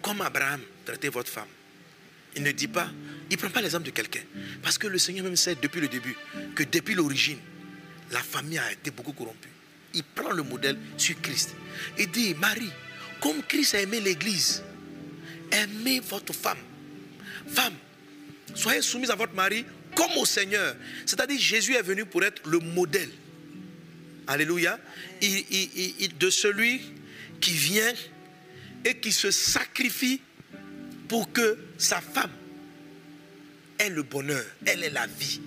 comme 0.01 0.21
Abraham, 0.21 0.61
traitez 0.85 1.09
votre 1.09 1.29
femme. 1.29 1.47
Il 2.35 2.43
ne 2.43 2.51
dit 2.51 2.67
pas, 2.67 2.89
il 3.29 3.33
ne 3.33 3.37
prend 3.37 3.49
pas 3.49 3.61
l'exemple 3.61 3.85
de 3.85 3.91
quelqu'un. 3.91 4.21
Parce 4.61 4.77
que 4.77 4.87
le 4.87 4.97
Seigneur 4.97 5.25
même 5.25 5.35
sait 5.35 5.55
depuis 5.61 5.81
le 5.81 5.87
début 5.87 6.15
que 6.55 6.63
depuis 6.63 6.93
l'origine, 6.93 7.37
la 8.11 8.19
famille 8.19 8.57
a 8.59 8.71
été 8.71 8.91
beaucoup 8.91 9.13
corrompue. 9.13 9.49
Il 9.93 10.03
prend 10.03 10.31
le 10.31 10.43
modèle 10.43 10.77
sur 10.97 11.19
Christ. 11.21 11.55
Et 11.97 12.05
dit, 12.05 12.33
Marie, 12.35 12.71
comme 13.19 13.41
Christ 13.43 13.75
a 13.75 13.81
aimé 13.81 13.99
l'Église, 13.99 14.63
aimez 15.51 15.99
votre 15.99 16.33
femme. 16.33 16.57
Femme, 17.47 17.73
Soyez 18.55 18.81
soumis 18.81 19.09
à 19.09 19.15
votre 19.15 19.33
mari 19.33 19.65
comme 19.95 20.11
au 20.17 20.25
Seigneur. 20.25 20.75
C'est-à-dire 21.05 21.39
Jésus 21.39 21.75
est 21.75 21.81
venu 21.81 22.05
pour 22.05 22.23
être 22.23 22.41
le 22.47 22.59
modèle. 22.59 23.09
Alléluia. 24.27 24.79
de 25.21 26.29
celui 26.29 26.81
qui 27.39 27.51
vient 27.51 27.93
et 28.85 28.95
qui 28.97 29.11
se 29.11 29.31
sacrifie 29.31 30.21
pour 31.11 31.33
que 31.33 31.57
sa 31.77 31.99
femme 31.99 32.31
est 33.77 33.89
le 33.89 34.01
bonheur, 34.01 34.45
elle 34.65 34.81
est 34.81 34.89
la 34.89 35.07
vie. 35.07 35.41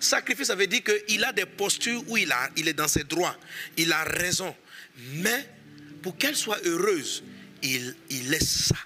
Sacrifice, 0.00 0.46
ça 0.46 0.54
veut 0.54 0.66
dire 0.66 0.80
qu'il 0.82 1.22
a 1.22 1.30
des 1.34 1.44
postures 1.44 2.02
où 2.08 2.16
il, 2.16 2.32
a, 2.32 2.48
il 2.56 2.68
est 2.68 2.72
dans 2.72 2.88
ses 2.88 3.04
droits, 3.04 3.36
il 3.76 3.92
a 3.92 4.02
raison. 4.04 4.56
Mais 5.16 5.46
pour 6.00 6.16
qu'elle 6.16 6.36
soit 6.36 6.56
heureuse, 6.64 7.22
il, 7.62 7.94
il 8.08 8.30
laisse 8.30 8.68
ça. 8.68 8.76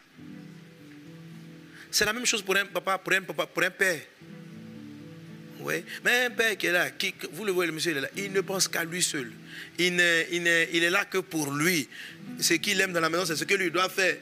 C'est 1.92 2.04
la 2.04 2.12
même 2.12 2.26
chose 2.26 2.42
pour 2.42 2.56
un 2.56 2.66
papa, 2.66 2.98
pour 2.98 3.12
un, 3.12 3.22
papa, 3.22 3.46
pour 3.46 3.62
un 3.62 3.70
père. 3.70 4.00
Oui. 5.60 5.84
Mais 6.04 6.24
un 6.24 6.30
père 6.30 6.58
qui 6.58 6.66
est 6.66 6.72
là, 6.72 6.90
qui, 6.90 7.14
vous 7.30 7.44
le 7.44 7.52
voyez, 7.52 7.68
le 7.68 7.76
monsieur, 7.76 7.92
il 7.92 7.98
est 7.98 8.00
là, 8.00 8.08
il 8.16 8.32
ne 8.32 8.40
pense 8.40 8.66
qu'à 8.66 8.82
lui 8.82 9.04
seul. 9.04 9.30
Il, 9.78 10.02
il, 10.32 10.68
il 10.72 10.82
est 10.82 10.90
là 10.90 11.04
que 11.04 11.18
pour 11.18 11.52
lui. 11.52 11.88
Ce 12.40 12.54
qu'il 12.54 12.80
aime 12.80 12.92
dans 12.92 13.00
la 13.00 13.08
maison, 13.08 13.24
c'est 13.24 13.36
ce 13.36 13.44
que 13.44 13.54
lui 13.54 13.70
doit 13.70 13.88
faire. 13.88 14.16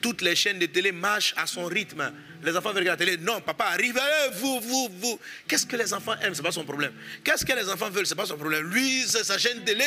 Toutes 0.00 0.22
les 0.22 0.34
chaînes 0.34 0.58
de 0.58 0.66
télé 0.66 0.92
marchent 0.92 1.34
à 1.36 1.46
son 1.46 1.64
rythme. 1.66 2.12
Les 2.42 2.56
enfants 2.56 2.72
veulent 2.72 2.82
regarder 2.82 3.04
la 3.04 3.12
télé. 3.12 3.22
Non, 3.24 3.40
papa, 3.40 3.66
arrive, 3.66 4.00
vous, 4.34 4.60
vous, 4.60 4.88
vous. 4.98 5.20
Qu'est-ce 5.46 5.66
que 5.66 5.76
les 5.76 5.92
enfants 5.92 6.14
aiment? 6.22 6.34
Ce 6.34 6.40
n'est 6.40 6.46
pas 6.46 6.52
son 6.52 6.64
problème. 6.64 6.92
Qu'est-ce 7.22 7.44
que 7.44 7.52
les 7.52 7.68
enfants 7.68 7.90
veulent? 7.90 8.06
Ce 8.06 8.14
n'est 8.14 8.20
pas 8.20 8.26
son 8.26 8.36
problème. 8.36 8.70
Lui, 8.70 9.04
c'est 9.06 9.24
sa 9.24 9.36
chaîne 9.36 9.62
télé. 9.64 9.84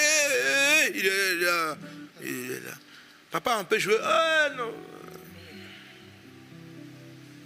Il 0.94 1.06
est 1.06 1.36
là. 1.46 1.78
Papa, 3.32 3.58
on 3.60 3.66
peut 3.66 3.80
jouer. 3.80 3.98
Ah 4.04 4.50
non. 4.56 4.74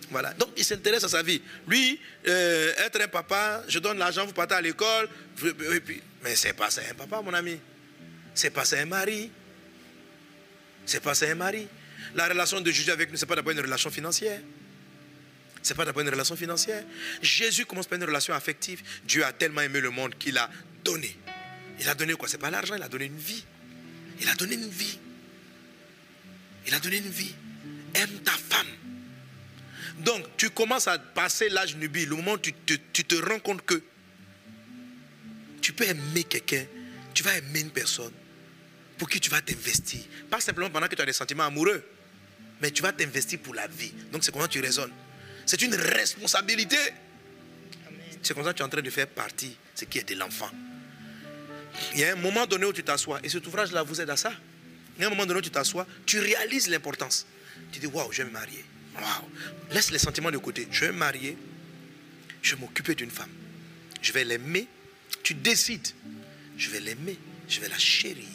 Voilà. 0.09 0.33
Donc, 0.33 0.49
il 0.57 0.65
s'intéresse 0.65 1.03
à 1.03 1.09
sa 1.09 1.23
vie. 1.23 1.41
Lui, 1.67 1.99
euh, 2.27 2.73
être 2.85 3.01
un 3.01 3.07
papa, 3.07 3.63
je 3.67 3.79
donne 3.79 3.97
l'argent, 3.97 4.25
vous 4.25 4.33
partez 4.33 4.55
à 4.55 4.61
l'école. 4.61 5.07
Mais 6.23 6.35
c'est 6.35 6.53
pas 6.53 6.69
ça 6.69 6.81
un 6.89 6.93
papa, 6.93 7.21
mon 7.21 7.33
ami. 7.33 7.59
C'est 8.33 8.49
pas 8.49 8.65
ça 8.65 8.77
un 8.77 8.85
mari. 8.85 9.31
C'est 10.85 11.01
pas 11.01 11.13
ça 11.15 11.25
un 11.27 11.35
mari. 11.35 11.67
La 12.15 12.27
relation 12.27 12.61
de 12.61 12.71
Jésus 12.71 12.91
avec 12.91 13.11
nous, 13.11 13.17
ce 13.17 13.25
n'est 13.25 13.27
pas 13.27 13.35
d'abord 13.35 13.53
une 13.53 13.59
relation 13.59 13.89
financière. 13.89 14.39
Ce 15.61 15.69
n'est 15.69 15.75
pas 15.77 15.85
d'abord 15.85 16.01
une 16.01 16.09
relation 16.09 16.35
financière. 16.35 16.83
Jésus 17.21 17.65
commence 17.65 17.87
par 17.87 17.97
une 17.97 18.05
relation 18.05 18.33
affective. 18.33 18.81
Dieu 19.05 19.25
a 19.25 19.33
tellement 19.33 19.61
aimé 19.61 19.81
le 19.81 19.89
monde 19.89 20.15
qu'il 20.17 20.37
a 20.37 20.49
donné. 20.83 21.15
Il 21.79 21.89
a 21.89 21.95
donné 21.95 22.13
quoi? 22.13 22.27
Ce 22.27 22.33
n'est 22.33 22.41
pas 22.41 22.49
l'argent, 22.49 22.75
il 22.75 22.83
a 22.83 22.89
donné 22.89 23.05
une 23.05 23.17
vie. 23.17 23.43
Il 24.21 24.29
a 24.29 24.35
donné 24.35 24.55
une 24.55 24.69
vie. 24.69 24.97
Il 26.65 26.73
a 26.73 26.79
donné 26.79 26.97
une 26.97 27.09
vie. 27.09 27.33
Aime 27.93 28.19
ta 28.23 28.31
femme. 28.31 28.67
Donc, 29.99 30.25
tu 30.37 30.49
commences 30.49 30.87
à 30.87 30.99
passer 30.99 31.49
l'âge 31.49 31.75
nubile, 31.75 32.09
le 32.09 32.15
moment 32.15 32.33
où 32.33 32.37
tu 32.37 32.53
te, 32.53 32.73
tu 32.93 33.03
te 33.03 33.15
rends 33.15 33.39
compte 33.39 33.65
que 33.65 33.81
tu 35.61 35.73
peux 35.73 35.85
aimer 35.85 36.23
quelqu'un, 36.23 36.65
tu 37.13 37.23
vas 37.23 37.35
aimer 37.37 37.61
une 37.61 37.71
personne 37.71 38.13
pour 38.97 39.09
qui 39.09 39.19
tu 39.19 39.29
vas 39.29 39.41
t'investir. 39.41 40.01
Pas 40.29 40.39
simplement 40.39 40.69
pendant 40.69 40.87
que 40.87 40.95
tu 40.95 41.01
as 41.01 41.05
des 41.05 41.13
sentiments 41.13 41.45
amoureux, 41.45 41.83
mais 42.61 42.71
tu 42.71 42.81
vas 42.81 42.91
t'investir 42.91 43.39
pour 43.39 43.53
la 43.53 43.67
vie. 43.67 43.93
Donc, 44.11 44.23
c'est 44.23 44.31
comment 44.31 44.47
tu 44.47 44.59
raisonnes. 44.59 44.91
C'est 45.45 45.61
une 45.61 45.75
responsabilité. 45.75 46.77
C'est 48.21 48.33
comme 48.33 48.43
ça 48.43 48.51
que 48.51 48.57
tu 48.57 48.63
es 48.63 48.65
en 48.65 48.69
train 48.69 48.81
de 48.81 48.89
faire 48.89 49.07
partie, 49.07 49.55
ce 49.75 49.85
qui 49.85 49.99
est 49.99 50.09
de 50.09 50.15
l'enfant. 50.15 50.49
Il 51.93 51.99
y 51.99 52.03
a 52.03 52.13
un 52.13 52.15
moment 52.15 52.45
donné 52.45 52.65
où 52.65 52.73
tu 52.73 52.83
t'assois, 52.83 53.19
et 53.23 53.29
cet 53.29 53.45
ouvrage-là 53.47 53.83
vous 53.83 54.01
aide 54.01 54.09
à 54.09 54.17
ça. 54.17 54.33
Il 54.97 55.01
y 55.01 55.03
a 55.03 55.07
un 55.07 55.09
moment 55.11 55.25
donné 55.25 55.39
où 55.39 55.43
tu 55.43 55.51
t'assois, 55.51 55.85
tu 56.05 56.19
réalises 56.19 56.67
l'importance. 56.69 57.27
Tu 57.71 57.79
dis, 57.79 57.87
waouh, 57.87 58.11
je 58.11 58.23
vais 58.23 58.25
me 58.25 58.33
marier. 58.33 58.63
Waouh. 58.95 59.29
Laisse 59.71 59.91
les 59.91 59.99
sentiments 59.99 60.31
de 60.31 60.37
côté. 60.37 60.67
Je 60.71 60.85
vais 60.85 60.91
me 60.91 60.97
marier. 60.97 61.37
Je 62.41 62.55
vais 62.55 62.61
m'occuper 62.61 62.95
d'une 62.95 63.11
femme. 63.11 63.29
Je 64.01 64.11
vais 64.11 64.23
l'aimer. 64.23 64.67
Tu 65.23 65.33
décides. 65.33 65.87
Je 66.57 66.69
vais 66.69 66.79
l'aimer. 66.79 67.17
Je 67.47 67.59
vais 67.59 67.69
la 67.69 67.77
chérir. 67.77 68.25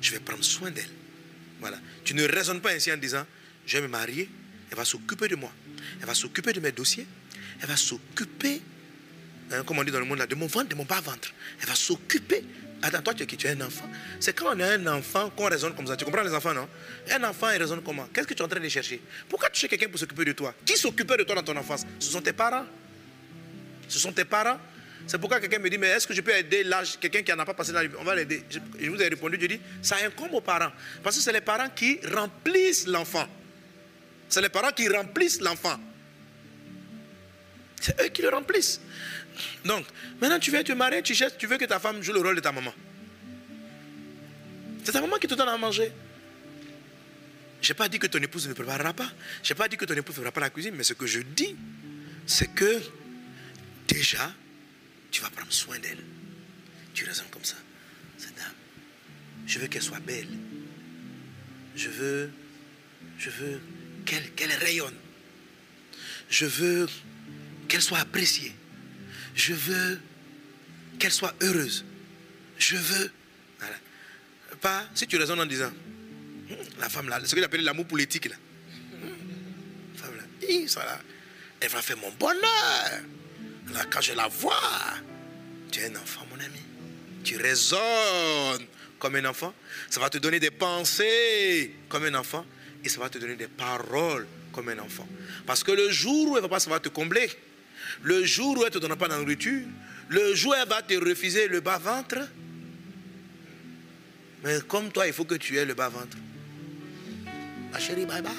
Je 0.00 0.10
vais 0.12 0.20
prendre 0.20 0.44
soin 0.44 0.70
d'elle. 0.70 0.90
Voilà. 1.60 1.78
Tu 2.04 2.14
ne 2.14 2.26
raisonnes 2.26 2.60
pas 2.60 2.72
ainsi 2.72 2.90
en 2.90 2.96
disant, 2.96 3.24
je 3.70 3.78
vais 3.78 3.82
me 3.82 3.88
marier. 3.88 4.28
Elle 4.70 4.76
va 4.76 4.84
s'occuper 4.84 5.28
de 5.28 5.36
moi. 5.36 5.52
Elle 6.00 6.06
va 6.06 6.14
s'occuper 6.14 6.52
de 6.52 6.60
mes 6.60 6.72
dossiers. 6.72 7.06
Elle 7.62 7.68
va 7.68 7.76
s'occuper, 7.76 8.60
hein, 9.52 9.62
comme 9.64 9.78
on 9.78 9.84
dit 9.84 9.92
dans 9.92 10.00
le 10.00 10.06
monde 10.06 10.18
là, 10.18 10.26
de 10.26 10.34
mon 10.34 10.46
ventre, 10.46 10.68
de 10.68 10.74
mon 10.74 10.84
bas-ventre. 10.84 11.32
Elle 11.60 11.68
va 11.68 11.74
s'occuper 11.74 12.44
Attends, 12.82 13.02
toi, 13.02 13.12
tu 13.12 13.22
es 13.24 13.26
qui? 13.26 13.36
Tu 13.36 13.46
es 13.46 13.50
un 13.50 13.60
enfant. 13.60 13.84
C'est 14.18 14.32
quand 14.32 14.56
on 14.56 14.58
a 14.58 14.66
un 14.66 14.86
enfant 14.86 15.28
qu'on 15.30 15.50
raisonne 15.50 15.74
comme 15.74 15.86
ça. 15.86 15.96
Tu 15.98 16.04
comprends 16.06 16.22
les 16.22 16.32
enfants, 16.32 16.54
non? 16.54 16.66
Un 17.10 17.22
enfant, 17.24 17.50
il 17.50 17.60
raisonne 17.60 17.82
comment? 17.82 18.08
Qu'est-ce 18.12 18.26
que 18.26 18.32
tu 18.32 18.40
es 18.40 18.44
en 18.44 18.48
train 18.48 18.58
de 18.58 18.68
chercher? 18.70 19.02
Pourquoi 19.28 19.50
tu 19.50 19.60
cherches 19.60 19.70
quelqu'un 19.70 19.88
pour 19.90 20.00
s'occuper 20.00 20.24
de 20.24 20.32
toi? 20.32 20.54
Qui 20.64 20.78
s'occupait 20.78 21.18
de 21.18 21.24
toi 21.24 21.34
dans 21.34 21.42
ton 21.42 21.56
enfance? 21.58 21.84
Ce 21.98 22.10
sont 22.10 22.22
tes 22.22 22.32
parents. 22.32 22.64
Ce 23.86 23.98
sont 23.98 24.12
tes 24.12 24.24
parents. 24.24 24.58
C'est 25.06 25.18
pourquoi 25.18 25.40
quelqu'un 25.40 25.58
me 25.58 25.68
dit, 25.68 25.76
mais 25.76 25.88
est-ce 25.88 26.06
que 26.06 26.14
je 26.14 26.22
peux 26.22 26.34
aider 26.34 26.64
l'âge, 26.64 26.98
quelqu'un 26.98 27.22
qui 27.22 27.30
n'en 27.32 27.40
a 27.40 27.44
pas 27.44 27.52
passé 27.52 27.72
dans 27.72 27.82
On 27.98 28.04
va 28.04 28.14
l'aider. 28.14 28.44
Je, 28.48 28.58
je, 28.80 28.90
vous 28.90 29.02
ai 29.02 29.08
répondu, 29.08 29.36
je 29.38 29.46
dis, 29.46 29.60
ça 29.82 29.96
incombe 30.02 30.32
aux 30.32 30.40
parents. 30.40 30.72
Parce 31.02 31.16
que 31.16 31.22
c'est 31.22 31.32
les 31.32 31.42
parents 31.42 31.68
qui 31.68 32.00
remplissent 32.14 32.86
l'enfant. 32.86 33.28
C'est 34.30 34.40
les 34.40 34.48
parents 34.48 34.70
qui 34.70 34.88
remplissent 34.88 35.40
l'enfant. 35.40 35.78
C'est 37.80 38.00
eux 38.00 38.08
qui 38.08 38.22
le 38.22 38.28
remplissent. 38.28 38.80
Donc, 39.64 39.84
maintenant 40.20 40.38
tu 40.38 40.50
viens 40.50 40.62
te 40.62 40.72
marier, 40.72 41.02
tu 41.02 41.14
cherches, 41.14 41.36
tu 41.36 41.46
veux 41.46 41.58
que 41.58 41.64
ta 41.64 41.80
femme 41.80 42.02
joue 42.02 42.12
le 42.12 42.20
rôle 42.20 42.36
de 42.36 42.40
ta 42.40 42.52
maman. 42.52 42.72
C'est 44.84 44.92
ta 44.92 45.00
maman 45.00 45.16
qui 45.16 45.26
te 45.26 45.34
donne 45.34 45.48
à 45.48 45.56
manger. 45.58 45.90
Je 47.60 47.68
n'ai 47.68 47.74
pas 47.74 47.88
dit 47.88 47.98
que 47.98 48.06
ton 48.06 48.20
épouse 48.20 48.48
ne 48.48 48.54
préparera 48.54 48.92
pas. 48.92 49.10
Je 49.42 49.52
n'ai 49.52 49.56
pas 49.56 49.68
dit 49.68 49.76
que 49.76 49.84
ton 49.84 49.94
épouse 49.94 50.16
ne 50.16 50.20
fera 50.20 50.32
pas 50.32 50.40
la 50.40 50.50
cuisine. 50.50 50.74
Mais 50.74 50.84
ce 50.84 50.94
que 50.94 51.06
je 51.06 51.20
dis, 51.20 51.56
c'est 52.26 52.54
que 52.54 52.80
déjà, 53.86 54.32
tu 55.10 55.20
vas 55.20 55.30
prendre 55.30 55.52
soin 55.52 55.78
d'elle. 55.78 56.02
Tu 56.94 57.04
raisonnes 57.04 57.28
comme 57.30 57.44
ça. 57.44 57.56
Cette 58.16 58.34
dame, 58.36 58.54
je 59.46 59.58
veux 59.58 59.66
qu'elle 59.66 59.82
soit 59.82 60.00
belle. 60.00 60.28
Je 61.76 61.88
veux, 61.88 62.30
je 63.18 63.30
veux 63.30 63.60
qu'elle 64.04 64.52
rayonne. 64.60 64.94
Je 66.28 66.46
veux 66.46 66.88
qu'elle 67.68 67.82
soit 67.82 67.98
appréciée. 67.98 68.54
Je 69.34 69.52
veux 69.52 70.00
qu'elle 70.98 71.12
soit 71.12 71.34
heureuse. 71.40 71.84
Je 72.58 72.76
veux. 72.76 73.10
Pas 74.60 74.86
si 74.94 75.06
tu 75.06 75.16
raisonnes 75.16 75.40
en 75.40 75.46
disant, 75.46 75.72
la 76.78 76.88
femme 76.88 77.08
là, 77.08 77.20
ce 77.24 77.34
que 77.34 77.40
j'appelle 77.40 77.64
l'amour 77.64 77.86
politique 77.86 78.26
là. 78.26 78.36
La 79.94 80.02
femme 80.02 80.16
là, 80.16 80.68
ça 80.68 80.84
là, 80.84 81.00
elle 81.60 81.70
va 81.70 81.80
faire 81.80 81.96
mon 81.96 82.10
bonheur. 82.12 83.02
Là, 83.72 83.84
quand 83.90 84.00
je 84.00 84.12
la 84.12 84.28
vois, 84.28 84.60
tu 85.70 85.80
es 85.80 85.86
un 85.86 85.96
enfant, 85.96 86.26
mon 86.30 86.40
ami. 86.44 86.60
Tu 87.24 87.36
raisonnes 87.36 88.66
comme 88.98 89.16
un 89.16 89.24
enfant. 89.24 89.54
Ça 89.88 90.00
va 90.00 90.10
te 90.10 90.18
donner 90.18 90.40
des 90.40 90.50
pensées 90.50 91.74
comme 91.88 92.04
un 92.04 92.14
enfant. 92.14 92.44
Et 92.84 92.88
ça 92.88 93.00
va 93.00 93.08
te 93.08 93.18
donner 93.18 93.36
des 93.36 93.48
paroles 93.48 94.26
comme 94.52 94.68
un 94.68 94.78
enfant. 94.78 95.06
Parce 95.46 95.62
que 95.62 95.72
le 95.72 95.90
jour 95.90 96.30
où 96.30 96.36
elle 96.36 96.42
va 96.42 96.48
pas, 96.48 96.58
va 96.58 96.80
te 96.80 96.88
combler. 96.88 97.30
Le 98.02 98.24
jour 98.24 98.56
où 98.56 98.60
elle 98.60 98.68
ne 98.68 98.70
te 98.70 98.78
donne 98.78 98.96
pas 98.96 99.08
de 99.08 99.14
le 100.08 100.34
jour 100.34 100.52
où 100.52 100.54
elle 100.54 100.68
va 100.68 100.82
te 100.82 100.94
refuser 100.94 101.46
le 101.46 101.60
bas-ventre, 101.60 102.18
mais 104.42 104.58
comme 104.66 104.90
toi, 104.90 105.06
il 105.06 105.12
faut 105.12 105.24
que 105.24 105.36
tu 105.36 105.56
aies 105.56 105.64
le 105.64 105.74
bas-ventre. 105.74 106.16
Ma 107.72 107.78
chérie, 107.78 108.06
bye 108.06 108.22
bye. 108.22 108.32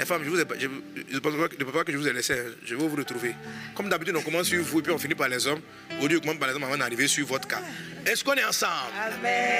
Les 0.00 0.06
femmes, 0.06 0.24
je 0.24 0.30
ne 0.30 1.18
pense 1.18 1.34
pas 1.36 1.84
que 1.84 1.92
je 1.92 1.96
vous 1.98 2.08
ai 2.08 2.12
laissé, 2.14 2.34
je 2.64 2.74
vais 2.74 2.88
vous 2.88 2.96
retrouver. 2.96 3.34
Comme 3.74 3.90
d'habitude, 3.90 4.16
on 4.16 4.22
commence 4.22 4.46
sur 4.46 4.62
vous 4.62 4.78
et 4.78 4.82
puis 4.82 4.92
on 4.92 4.98
finit 4.98 5.14
par 5.14 5.28
les 5.28 5.46
hommes. 5.46 5.60
Au 6.00 6.08
lieu 6.08 6.18
commence 6.20 6.38
par 6.38 6.48
les 6.48 6.54
hommes 6.54 6.64
avant 6.64 6.78
d'arriver 6.78 7.06
sur 7.06 7.26
votre 7.26 7.46
cas. 7.46 7.60
Est-ce 8.06 8.24
qu'on 8.24 8.32
est 8.32 8.44
ensemble? 8.44 8.94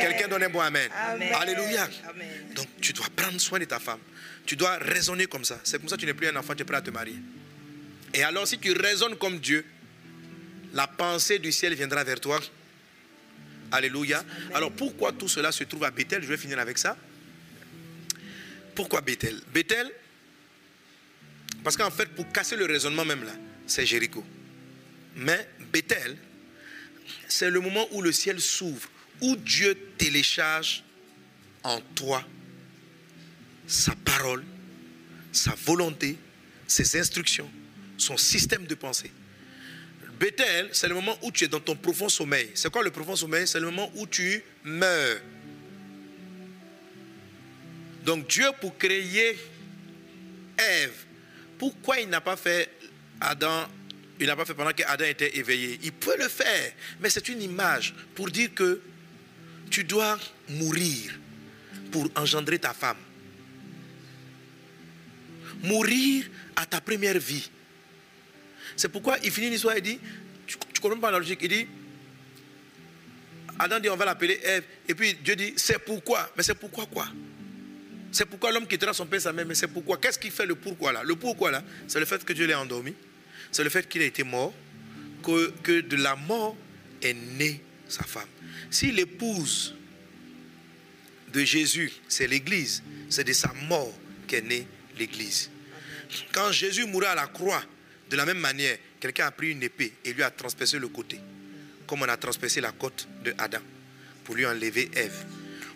Quelqu'un 0.01 0.29
donne 0.29 0.45
un 0.45 0.49
bon 0.49 0.61
amen. 0.61 0.89
amen. 0.97 1.29
Alléluia. 1.35 1.87
Donc 2.55 2.69
tu 2.81 2.95
dois 2.95 3.05
prendre 3.15 3.39
soin 3.39 3.59
de 3.59 3.67
ta 3.67 3.79
femme. 3.79 3.99
Tu 4.47 4.57
dois 4.57 4.79
raisonner 4.79 5.27
comme 5.27 5.45
ça. 5.45 5.61
C'est 5.63 5.79
comme 5.79 5.91
ça 5.91 5.97
que 5.97 6.01
tu 6.01 6.07
n'es 6.07 6.15
plus 6.15 6.29
un 6.29 6.37
enfant, 6.37 6.55
tu 6.55 6.63
es 6.63 6.65
prêt 6.65 6.79
à 6.79 6.81
te 6.81 6.91
marier. 6.91 7.17
Et 8.15 8.23
alors, 8.23 8.49
si 8.49 8.59
tu 8.59 8.73
raisonnes 8.73 9.17
comme 9.17 9.41
Dieu, 9.41 9.63
la 10.73 10.87
pensée 10.87 11.39
du 11.39 11.53
ciel 11.53 11.75
viendra 11.75 12.03
vers 12.03 12.19
toi. 12.19 12.41
Alléluia. 13.73 14.25
Alors, 14.55 14.73
pourquoi 14.73 15.13
tout 15.13 15.29
cela 15.29 15.53
se 15.53 15.65
trouve 15.65 15.85
à 15.85 15.91
Bethel? 15.91 16.23
Je 16.23 16.29
vais 16.29 16.39
finir 16.39 16.59
avec 16.59 16.79
ça. 16.79 16.97
Pourquoi 18.75 19.03
Bethel? 19.03 19.39
Bethel, 19.53 19.91
parce 21.63 21.77
qu'en 21.77 21.91
fait, 21.91 22.07
pour 22.07 22.31
casser 22.33 22.57
le 22.57 22.67
raisonnement 22.67 23.05
même 23.05 23.25
là, 23.25 23.33
c'est 23.67 23.87
Jéricho. 23.87 24.25
Mais 25.17 25.49
Bethel, 25.73 26.17
c'est 27.29 27.51
le 27.51 27.61
moment 27.61 27.87
où 27.93 28.03
le 28.03 28.13
ciel 28.13 28.41
s'ouvre, 28.41 28.89
où 29.21 29.37
Dieu 29.37 29.77
télécharge 29.99 30.83
en 31.63 31.81
toi 31.95 32.25
sa 33.67 33.95
parole, 33.95 34.45
sa 35.33 35.55
volonté, 35.55 36.17
ses 36.67 36.99
instructions 36.99 37.51
son 38.01 38.17
système 38.17 38.67
de 38.67 38.75
pensée. 38.75 39.11
Bethel, 40.19 40.69
c'est 40.73 40.89
le 40.89 40.95
moment 40.95 41.17
où 41.23 41.31
tu 41.31 41.45
es 41.45 41.49
dans 41.49 41.61
ton 41.61 41.77
profond 41.77 42.09
sommeil. 42.09 42.51
C'est 42.55 42.71
quoi 42.71 42.83
le 42.83 42.91
profond 42.91 43.17
sommeil? 43.17 43.47
C'est 43.47 43.61
le 43.61 43.67
moment 43.67 43.91
où 43.95 44.07
tu 44.07 44.43
meurs. 44.65 45.21
Donc 48.05 48.27
Dieu, 48.29 48.47
pour 48.61 48.77
créer 48.77 49.39
Ève, 50.59 51.05
pourquoi 51.61 52.01
il 52.01 52.09
n'a 52.09 52.21
pas 52.21 52.37
fait 52.37 52.71
Adam 53.21 53.69
Il 54.19 54.27
n'a 54.27 54.35
pas 54.35 54.47
fait 54.47 54.55
pendant 54.55 54.73
qu'Adam 54.73 55.05
était 55.05 55.37
éveillé? 55.37 55.79
Il 55.83 55.93
peut 55.93 56.17
le 56.19 56.29
faire, 56.29 56.73
mais 57.01 57.11
c'est 57.11 57.29
une 57.29 57.43
image 57.43 57.95
pour 58.15 58.31
dire 58.31 58.53
que 58.55 58.81
tu 59.71 59.85
dois 59.85 60.19
mourir 60.49 61.13
pour 61.93 62.09
engendrer 62.17 62.59
ta 62.59 62.73
femme. 62.73 62.97
mourir 65.63 66.27
à 66.57 66.67
ta 66.67 66.81
première 66.81 67.19
vie. 67.19 67.51
C'est 68.77 68.89
pourquoi 68.89 69.19
il 69.23 69.31
finit 69.31 69.51
l'histoire 69.51 69.77
et 69.77 69.81
dit, 69.81 69.99
tu, 70.47 70.57
tu 70.73 70.81
comprends 70.81 70.99
pas 70.99 71.11
la 71.11 71.19
logique, 71.19 71.41
il 71.43 71.49
dit, 71.49 71.67
Adam 73.59 73.79
dit 73.79 73.91
on 73.91 73.97
va 73.97 74.07
l'appeler 74.07 74.41
Ève. 74.43 74.65
Et 74.89 74.95
puis 74.95 75.15
Dieu 75.15 75.37
dit 75.37 75.53
c'est 75.57 75.79
pourquoi? 75.79 76.31
Mais 76.37 76.43
c'est 76.43 76.55
pourquoi 76.55 76.87
quoi? 76.87 77.07
C'est 78.13 78.27
pourquoi 78.27 78.53
l'homme 78.53 78.67
quittera 78.67 78.93
son 78.93 79.07
père 79.07 79.21
sa 79.21 79.33
mère. 79.33 79.47
Mais 79.47 79.55
c'est 79.55 79.69
pourquoi 79.69 79.99
Qu'est-ce 79.99 80.19
qui 80.19 80.31
fait 80.31 80.47
le 80.47 80.55
pourquoi 80.55 80.93
là? 80.93 81.03
Le 81.05 81.17
pourquoi 81.17 81.51
là, 81.51 81.63
c'est 81.87 82.01
le 82.01 82.07
fait 82.07 82.25
que 82.25 82.33
Dieu 82.33 82.47
l'ait 82.47 82.55
endormi. 82.55 82.95
C'est 83.53 83.65
le 83.65 83.71
fait 83.71 83.89
qu'il 83.89 84.03
a 84.03 84.05
été 84.05 84.23
mort. 84.23 84.53
Que, 85.23 85.51
que 85.63 85.81
de 85.81 85.97
la 85.97 86.17
mort 86.17 86.57
est 87.03 87.13
née 87.13 87.63
sa 87.89 88.05
femme. 88.05 88.29
Si 88.71 88.91
l'épouse 88.91 89.75
de 91.33 91.45
Jésus, 91.45 91.93
c'est 92.09 92.27
l'Église, 92.27 92.83
c'est 93.11 93.25
de 93.25 93.33
sa 93.33 93.53
mort 93.69 93.93
qu'est 94.27 94.41
née 94.41 94.67
l'Église. 94.99 95.51
Quand 96.33 96.51
Jésus 96.53 96.87
mourait 96.87 97.09
à 97.09 97.15
la 97.15 97.27
croix, 97.27 97.63
de 98.09 98.17
la 98.17 98.25
même 98.25 98.39
manière, 98.39 98.79
quelqu'un 98.99 99.27
a 99.27 99.31
pris 99.31 99.51
une 99.51 99.63
épée 99.63 99.93
et 100.05 100.13
lui 100.13 100.23
a 100.23 100.31
transpercé 100.31 100.79
le 100.79 100.89
côté 100.89 101.21
comme 101.91 102.03
on 102.03 102.09
a 102.09 102.17
transpercé 102.17 102.61
la 102.61 102.71
côte 102.71 103.09
de 103.25 103.35
Adam 103.37 103.59
pour 104.23 104.37
lui 104.37 104.47
enlever 104.47 104.89
Ève. 104.95 105.25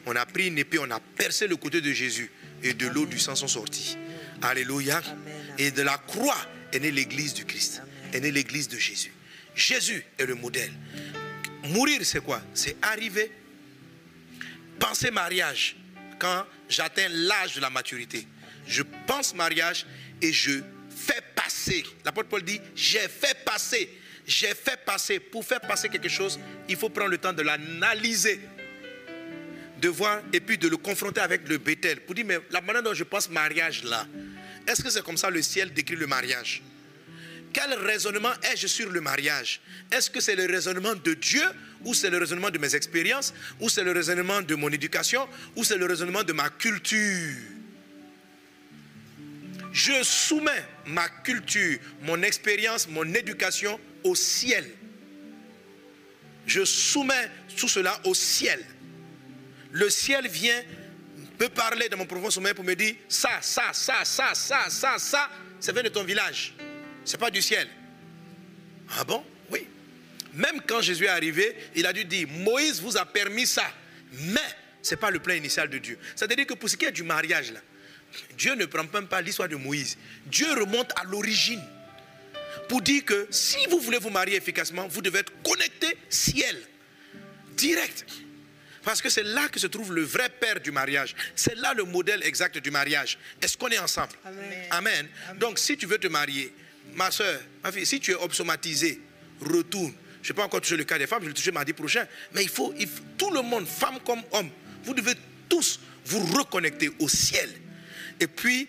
On 0.07 0.17
a 0.17 0.27
pris 0.27 0.49
une 0.49 0.59
épée, 0.59 0.79
on 0.79 0.91
a 0.91 1.01
percé 1.01 1.47
le 1.47 1.57
côté 1.57 1.81
de 1.81 1.93
Jésus 1.93 2.31
et 2.63 2.75
de 2.75 2.87
l'eau 2.87 3.07
du 3.07 3.19
sang 3.19 3.35
sont 3.35 3.49
sortis. 3.49 3.97
Alléluia. 4.43 5.03
Et 5.59 5.71
de 5.71 5.83
la 5.83 5.97
croix 5.97 6.37
est 6.73 6.81
née 6.81 6.91
l'église 6.91 7.35
du 7.35 7.45
Christ, 7.45 7.83
est 8.13 8.21
née 8.21 8.31
l'église 8.31 8.69
de 8.69 8.79
Jésus. 8.79 9.13
Jésus 9.55 10.05
est 10.19 10.27
le 10.27 10.35
modèle. 10.35 10.73
Mourir, 11.65 12.01
c'est 12.05 12.23
quoi? 12.23 12.43
C'est 12.53 12.77
arriver, 12.83 13.31
penser 14.79 15.11
mariage 15.11 15.77
quand 16.19 16.45
j'atteins 16.69 17.09
l'âge 17.09 17.55
de 17.55 17.61
la 17.61 17.71
maturité. 17.71 18.27
Je 18.67 18.83
pense 19.07 19.35
mariage 19.35 19.87
et 20.21 20.33
je 20.33 20.61
fais 20.91 21.23
passer. 21.35 21.85
L'apôtre 22.05 22.29
Paul 22.29 22.43
dit, 22.43 22.61
j'ai 22.75 23.09
fait 23.09 23.45
passer 23.45 23.89
j'ai 24.27 24.55
fait 24.55 24.79
passer, 24.85 25.21
pour 25.21 25.45
faire 25.45 25.61
passer 25.61 25.89
quelque 25.89 26.09
chose, 26.09 26.39
il 26.69 26.77
faut 26.77 26.89
prendre 26.89 27.11
le 27.11 27.19
temps 27.19 27.33
de 27.33 27.43
l'analyser, 27.43 28.41
de 29.85 29.91
voir 29.91 30.23
et 30.33 30.41
puis 30.41 30.57
de 30.57 30.67
le 30.67 30.79
confronter 30.79 31.21
avec 31.21 31.47
le 31.47 31.59
Bethel. 31.59 32.01
Pour 32.01 32.15
dire, 32.15 32.25
mais 32.25 32.39
la 32.51 32.63
manière 32.63 32.83
dont 32.83 32.95
je 32.95 33.05
pense 33.05 33.29
mariage 33.29 33.85
là, 33.85 34.07
est-ce 34.67 34.83
que 34.83 34.89
c'est 34.89 35.03
comme 35.03 35.19
ça 35.19 35.29
le 35.29 35.43
ciel 35.43 35.75
décrit 35.75 35.95
le 35.97 36.07
mariage? 36.07 36.63
Quel 37.53 37.75
raisonnement 37.75 38.33
ai-je 38.51 38.67
sur 38.67 38.91
le 38.91 39.03
mariage? 39.03 39.61
Est-ce 39.93 40.09
que 40.09 40.21
c'est 40.21 40.37
le 40.37 40.47
raisonnement 40.47 40.95
de 40.95 41.13
Dieu 41.13 41.45
ou 41.85 41.93
c'est 41.93 42.09
le 42.09 42.17
raisonnement 42.17 42.51
de 42.51 42.59
mes 42.59 42.75
expériences 42.75 43.35
ou 43.61 43.69
c'est 43.69 43.85
le 43.85 43.93
raisonnement 43.93 44.41
de 44.41 44.55
mon 44.55 44.71
éducation 44.71 45.29
ou 45.55 45.65
c'est 45.65 45.77
le 45.77 45.85
raisonnement 45.85 46.25
de 46.25 46.33
ma 46.33 46.49
culture? 46.49 47.37
Je 49.71 50.03
soumets 50.03 50.65
ma 50.87 51.11
culture, 51.11 51.79
mon 52.03 52.23
expérience, 52.23 52.89
mon 52.89 53.13
éducation 53.13 53.79
au 54.03 54.15
ciel. 54.15 54.65
Je 56.47 56.65
soumets 56.65 57.31
tout 57.57 57.69
cela 57.69 58.01
au 58.05 58.15
ciel. 58.15 58.65
Le 59.75 59.91
ciel 59.91 60.29
vient 60.29 60.63
me 61.41 61.49
parler 61.49 61.89
de 61.89 61.97
mon 61.97 62.07
profond 62.07 62.31
sommeil 62.31 62.55
pour 62.55 62.65
me 62.65 62.75
dire 62.75 62.95
ça, 63.09 63.41
ça, 63.41 63.73
ça, 63.73 64.05
ça, 64.05 64.33
ça, 64.33 64.71
ça, 64.71 64.99
ça, 64.99 65.31
ça 65.59 65.73
vient 65.73 65.83
de 65.83 65.89
ton 65.89 66.05
village. 66.05 66.55
C'est 67.05 67.19
pas 67.19 67.29
du 67.29 67.43
ciel. 67.43 67.69
Ah 68.97 69.03
bon? 69.03 69.25
Oui. 69.51 69.67
Même 70.33 70.61
quand 70.65 70.81
Jésus 70.81 71.07
est 71.07 71.09
arrivé, 71.09 71.57
il 71.75 71.87
a 71.87 71.93
dû 71.93 72.05
dire 72.05 72.29
Moïse 72.29 72.81
vous 72.81 72.97
a 72.97 73.05
permis 73.05 73.49
ça, 73.49 73.67
mais 74.13 74.41
ce 74.81 74.93
n'est 74.93 74.97
pas 74.97 75.11
le 75.11 75.19
plan 75.19 75.35
initial 75.35 75.69
de 75.69 75.79
Dieu. 75.79 75.99
C'est-à-dire 76.15 76.47
que 76.47 76.55
pour 76.55 76.71
ce 76.71 76.77
qui 76.77 76.85
est 76.85 76.93
du 76.93 77.03
mariage, 77.03 77.51
là, 77.51 77.61
Dieu 78.39 78.55
ne 78.55 78.67
prend 78.67 78.85
même 78.93 79.09
pas 79.09 79.21
l'histoire 79.21 79.49
de 79.49 79.57
Moïse. 79.57 79.99
Dieu 80.27 80.53
remonte 80.53 80.93
à 80.95 81.03
l'origine 81.03 81.63
pour 82.69 82.81
dire 82.81 83.05
que 83.05 83.27
si 83.29 83.59
vous 83.69 83.81
voulez 83.81 83.99
vous 83.99 84.11
marier 84.11 84.37
efficacement, 84.37 84.87
vous 84.87 85.03
devez 85.03 85.19
être 85.19 85.33
connecté 85.43 85.97
ciel, 86.09 86.63
direct. 87.57 88.05
Parce 88.85 89.01
que 89.01 89.09
c'est 89.09 89.23
là 89.23 89.49
que 89.49 89.59
se 89.59 89.67
trouve 89.67 89.95
le 89.95 90.03
vrai 90.03 90.29
père 90.29 90.61
du 90.61 90.71
mariage. 90.71 91.15
C'est 91.35 91.57
là 91.57 91.75
le 91.75 91.85
modèle 91.85 92.23
exact 92.23 92.59
du 92.59 92.71
mariage. 92.71 93.19
Est-ce 93.41 93.57
qu'on 93.57 93.69
est 93.69 93.79
ensemble? 93.79 94.13
Amen. 94.71 95.09
Donc 95.37 95.59
si 95.59 95.77
tu 95.77 95.87
veux 95.87 95.99
te 95.99 96.07
marier, 96.07 96.53
ma 96.95 97.11
soeur, 97.11 97.41
ma 97.63 97.73
fille, 97.73 97.87
si 97.87 98.01
tu 98.01 98.13
es 98.13 98.15
obsomatisé, 98.15 99.01
retourne. 99.41 99.95
Je 100.23 100.33
ne 100.33 100.37
vais 100.37 100.41
pas 100.41 100.45
encore 100.45 100.61
toucher 100.61 100.77
le 100.77 100.85
cas 100.85 100.99
des 100.99 101.07
femmes, 101.07 101.21
je 101.21 101.27
vais 101.27 101.31
le 101.31 101.35
toucher 101.35 101.53
mardi 101.53 101.73
prochain. 101.73 102.07
Mais 102.33 102.43
il 102.43 102.49
faut, 102.49 102.75
il 102.79 102.89
faut, 102.89 103.03
tout 103.19 103.31
le 103.31 103.43
monde, 103.43 103.67
femme 103.67 103.99
comme 104.07 104.23
homme, 104.33 104.51
vous 104.85 104.95
devez 104.95 105.15
tous 105.49 105.81
vous 106.07 106.25
reconnecter 106.35 106.91
au 106.99 107.09
ciel. 107.09 107.51
Et 108.21 108.27
puis, 108.27 108.69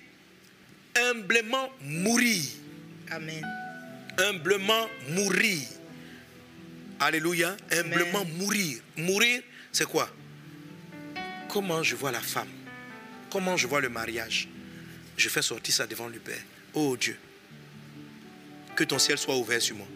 humblement 0.96 1.72
mourir. 1.82 2.44
Amen 3.12 3.46
humblement 4.18 4.88
mourir. 5.10 5.68
Alléluia. 7.00 7.56
Humblement 7.72 8.26
mourir. 8.38 8.80
Mourir, 8.98 9.42
c'est 9.76 9.86
quoi? 9.86 10.10
Comment 11.50 11.84
je 11.84 11.98
vois 11.98 12.10
la 12.10 12.22
femme? 12.22 12.48
Comment 13.30 13.58
je 13.58 13.68
vois 13.68 13.82
le 13.82 13.90
mariage? 13.90 14.48
Je 15.18 15.28
fais 15.28 15.42
sortir 15.42 15.74
ça 15.74 15.86
devant 15.86 16.08
le 16.08 16.18
Père. 16.18 16.42
Oh 16.74 16.96
Dieu, 16.96 17.18
que 18.74 18.86
ton 18.86 18.98
ciel 18.98 19.18
soit 19.18 19.36
ouvert 19.36 19.62
sur 19.62 19.76
moi. 19.76 19.88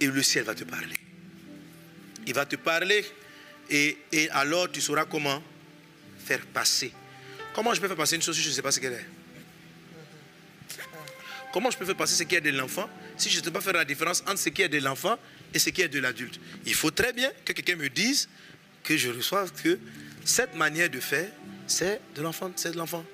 Et 0.00 0.06
le 0.06 0.22
ciel 0.22 0.44
va 0.44 0.54
te 0.54 0.62
parler. 0.62 0.94
Il 2.28 2.32
va 2.32 2.46
te 2.46 2.54
parler 2.54 3.04
et, 3.68 3.98
alors 4.30 4.70
tu 4.70 4.80
sauras 4.80 5.04
comment 5.04 5.42
faire 6.24 6.46
passer. 6.46 6.92
Comment 7.52 7.74
je 7.74 7.80
peux 7.80 7.88
faire 7.88 7.96
passer 7.96 8.14
une 8.14 8.22
chose 8.22 8.36
si 8.36 8.42
je 8.42 8.50
ne 8.50 8.54
sais 8.54 8.62
pas 8.62 8.70
ce 8.70 8.78
qu'elle 8.78 8.92
est? 8.92 9.06
Comment 11.52 11.72
je 11.72 11.76
peux 11.76 11.84
faire 11.84 11.96
passer 11.96 12.14
ce 12.14 12.22
qui 12.22 12.36
est 12.36 12.40
de 12.40 12.50
l'enfant 12.50 12.88
si 13.16 13.28
je 13.30 13.40
ne 13.40 13.44
sais 13.44 13.50
pas 13.50 13.60
faire 13.60 13.72
la 13.72 13.84
différence 13.84 14.20
entre 14.28 14.38
ce 14.38 14.50
qui 14.50 14.62
est 14.62 14.68
de 14.68 14.78
l'enfant 14.78 15.18
et 15.52 15.58
ce 15.58 15.70
qui 15.70 15.82
est 15.82 15.88
de 15.88 15.98
l'adulte? 15.98 16.38
Il 16.66 16.74
faut 16.74 16.92
très 16.92 17.12
bien 17.12 17.32
que 17.44 17.52
quelqu'un 17.52 17.74
me 17.74 17.88
dise 17.88 18.28
que 18.82 18.96
je 18.96 19.10
reçoive 19.10 19.52
que 19.62 19.78
cette 20.24 20.54
manière 20.54 20.90
de 20.90 21.00
faire, 21.00 21.30
c'est 21.66 22.00
de 22.14 22.22
l'enfant, 22.22 22.50
c'est 22.56 22.72
de 22.72 22.76
l'enfant. 22.76 23.04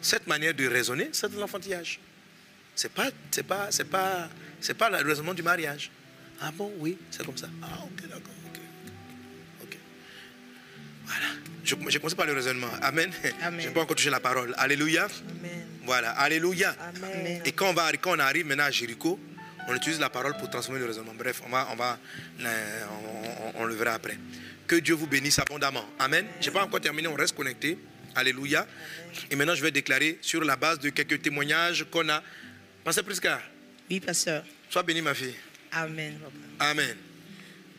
Cette 0.00 0.26
manière 0.26 0.54
de 0.54 0.66
raisonner, 0.66 1.10
c'est 1.12 1.32
de 1.32 1.38
l'enfantillage. 1.38 2.00
C'est 2.74 2.92
pas, 2.92 3.08
c'est 3.30 3.42
pas, 3.42 3.68
c'est 3.70 3.84
pas, 3.84 4.28
c'est 4.60 4.74
pas 4.74 4.88
le 4.90 5.08
raisonnement 5.08 5.34
du 5.34 5.42
mariage. 5.42 5.90
Ah 6.40 6.52
bon, 6.52 6.72
oui, 6.78 6.96
c'est 7.10 7.24
comme 7.26 7.36
ça. 7.36 7.48
Ah 7.62 7.66
ok, 7.82 8.08
d'accord, 8.08 8.34
ok, 8.46 8.60
ok. 9.64 9.76
Voilà. 11.04 11.26
Je, 11.64 11.74
je 11.88 11.98
commence 11.98 12.14
par 12.14 12.26
le 12.26 12.32
raisonnement. 12.32 12.70
Amen. 12.80 13.10
Amen. 13.42 13.60
Je 13.60 13.66
n'ai 13.68 13.74
pas 13.74 13.80
encore 13.82 13.96
touché 13.96 14.10
la 14.10 14.20
parole. 14.20 14.54
Alléluia. 14.56 15.04
Amen. 15.04 15.66
Voilà, 15.84 16.10
Alléluia. 16.12 16.76
Et 17.44 17.52
quand 17.52 17.70
on, 17.70 17.72
va, 17.72 17.90
quand 17.92 18.14
on 18.14 18.18
arrive 18.18 18.46
maintenant 18.46 18.64
à 18.64 18.70
Jéricho, 18.70 19.18
on 19.68 19.74
utilise 19.74 20.00
la 20.00 20.10
parole 20.10 20.36
pour 20.36 20.48
transformer 20.50 20.80
le 20.80 20.86
raisonnement. 20.86 21.14
Bref, 21.14 21.42
on, 21.46 21.50
va, 21.50 21.68
on, 21.72 21.76
va, 21.76 21.98
on, 23.54 23.64
le 23.64 23.74
verra 23.74 23.92
après. 23.92 24.18
Que 24.66 24.76
Dieu 24.76 24.94
vous 24.94 25.06
bénisse 25.06 25.38
abondamment. 25.38 25.84
Amen. 25.98 26.26
Je 26.40 26.46
n'ai 26.46 26.52
pas 26.52 26.64
encore 26.64 26.80
terminé, 26.80 27.08
on 27.08 27.14
reste 27.14 27.36
connecté. 27.36 27.78
Alléluia. 28.14 28.66
Et 29.30 29.36
maintenant, 29.36 29.54
je 29.54 29.62
vais 29.62 29.70
déclarer 29.70 30.18
sur 30.20 30.42
la 30.44 30.56
base 30.56 30.78
de 30.80 30.90
quelques 30.90 31.22
témoignages 31.22 31.86
qu'on 31.90 32.08
a. 32.08 32.22
Pasteur 32.82 33.04
Prisca. 33.04 33.40
Oui, 33.90 34.00
pasteur. 34.00 34.44
Sois 34.70 34.82
béni, 34.82 35.02
ma 35.02 35.14
fille. 35.14 35.34
Amen. 35.72 36.18
Amen. 36.58 36.96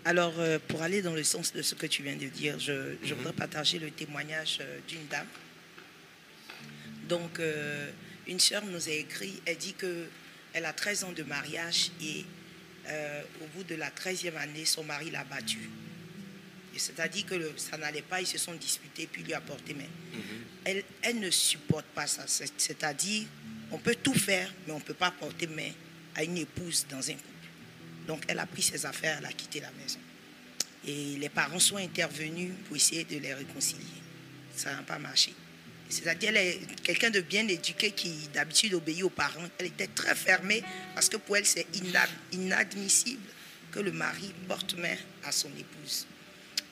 Alors, 0.06 0.34
euh, 0.40 0.60
pour 0.68 0.82
aller 0.82 1.02
dans 1.02 1.14
le 1.14 1.24
sens 1.24 1.52
de 1.54 1.62
ce 1.62 1.76
que 1.76 1.88
tu 1.88 2.04
viens 2.04 2.16
de 2.16 2.28
dire, 2.28 2.58
je, 2.60 2.96
je 3.04 3.14
voudrais 3.14 3.34
partager 3.34 3.80
le 3.80 3.92
témoignage 3.92 4.60
euh, 4.62 4.80
d'une 4.88 5.06
dame 5.08 5.28
donc, 7.10 7.40
euh, 7.40 7.90
une 8.28 8.40
sœur 8.40 8.64
nous 8.66 8.88
a 8.88 8.92
écrit, 8.92 9.42
elle 9.48 9.58
dit 9.58 9.74
qu'elle 10.60 10.66
a 10.66 10.74
13 10.74 11.06
ans 11.06 11.12
de 11.14 11.24
mariage 11.24 11.92
et 12.02 12.26
euh, 12.88 13.22
au 13.42 13.48
bout 13.56 13.64
de 13.64 13.76
la 13.76 13.90
13e 13.92 14.36
année, 14.36 14.66
son 14.66 14.84
mari 14.84 15.10
l'a 15.10 15.24
battue. 15.24 15.70
C'est-à-dire 16.76 17.26
que 17.26 17.58
ça 17.58 17.78
n'allait 17.78 18.02
pas, 18.02 18.22
ils 18.22 18.28
se 18.28 18.38
sont 18.38 18.54
disputés, 18.54 19.08
puis 19.12 19.24
lui 19.24 19.34
a 19.34 19.42
porté 19.42 19.74
main. 19.74 19.84
Mhm. 20.14 20.22
elle, 20.66 20.84
elle 21.02 21.20
ne 21.20 21.30
supporte 21.30 21.86
pas 21.88 22.08
ça. 22.08 22.24
C'est-à-dire, 22.28 23.26
on 23.72 23.78
peut 23.78 23.96
tout 24.02 24.14
faire, 24.14 24.54
mais 24.66 24.74
on 24.74 24.80
ne 24.80 24.84
peut 24.84 24.94
pas 24.94 25.12
porter 25.12 25.48
main 25.48 25.72
à 26.16 26.24
une 26.24 26.38
épouse 26.38 26.86
dans 26.90 27.10
un 27.10 27.14
couple. 27.14 27.48
Donc, 28.08 28.24
elle 28.28 28.40
a 28.40 28.46
pris 28.46 28.62
ses 28.62 28.86
affaires, 28.86 29.18
elle 29.20 29.26
a 29.26 29.34
quitté 29.34 29.60
la 29.62 29.72
maison. 29.72 30.00
Et 30.86 31.18
les 31.18 31.30
parents 31.30 31.60
sont 31.60 31.78
intervenus 31.78 32.52
pour 32.66 32.76
essayer 32.76 33.04
de 33.04 33.18
les 33.18 33.34
réconcilier. 33.34 33.84
Ça 34.56 34.74
n'a 34.74 34.82
pas 34.84 35.00
marché. 35.00 35.34
C'est-à-dire, 35.90 36.30
elle 36.30 36.38
est 36.38 36.60
quelqu'un 36.84 37.10
de 37.10 37.20
bien 37.20 37.48
éduqué 37.48 37.92
qui 37.92 38.30
d'habitude 38.32 38.76
obéit 38.76 39.04
aux 39.04 39.10
parents. 39.10 39.48
Elle 39.58 39.68
était 39.68 39.88
très 39.88 40.14
fermée 40.14 40.64
parce 40.94 41.10
que 41.10 41.18
pour 41.18 41.36
elle, 41.36 41.46
c'est 41.46 41.66
inadmissible 42.32 43.28
que 43.72 43.80
le 43.80 43.92
mari 43.92 44.32
porte 44.48 44.76
main 44.76 44.96
à 45.24 45.32
son 45.32 45.50
épouse. 45.58 46.06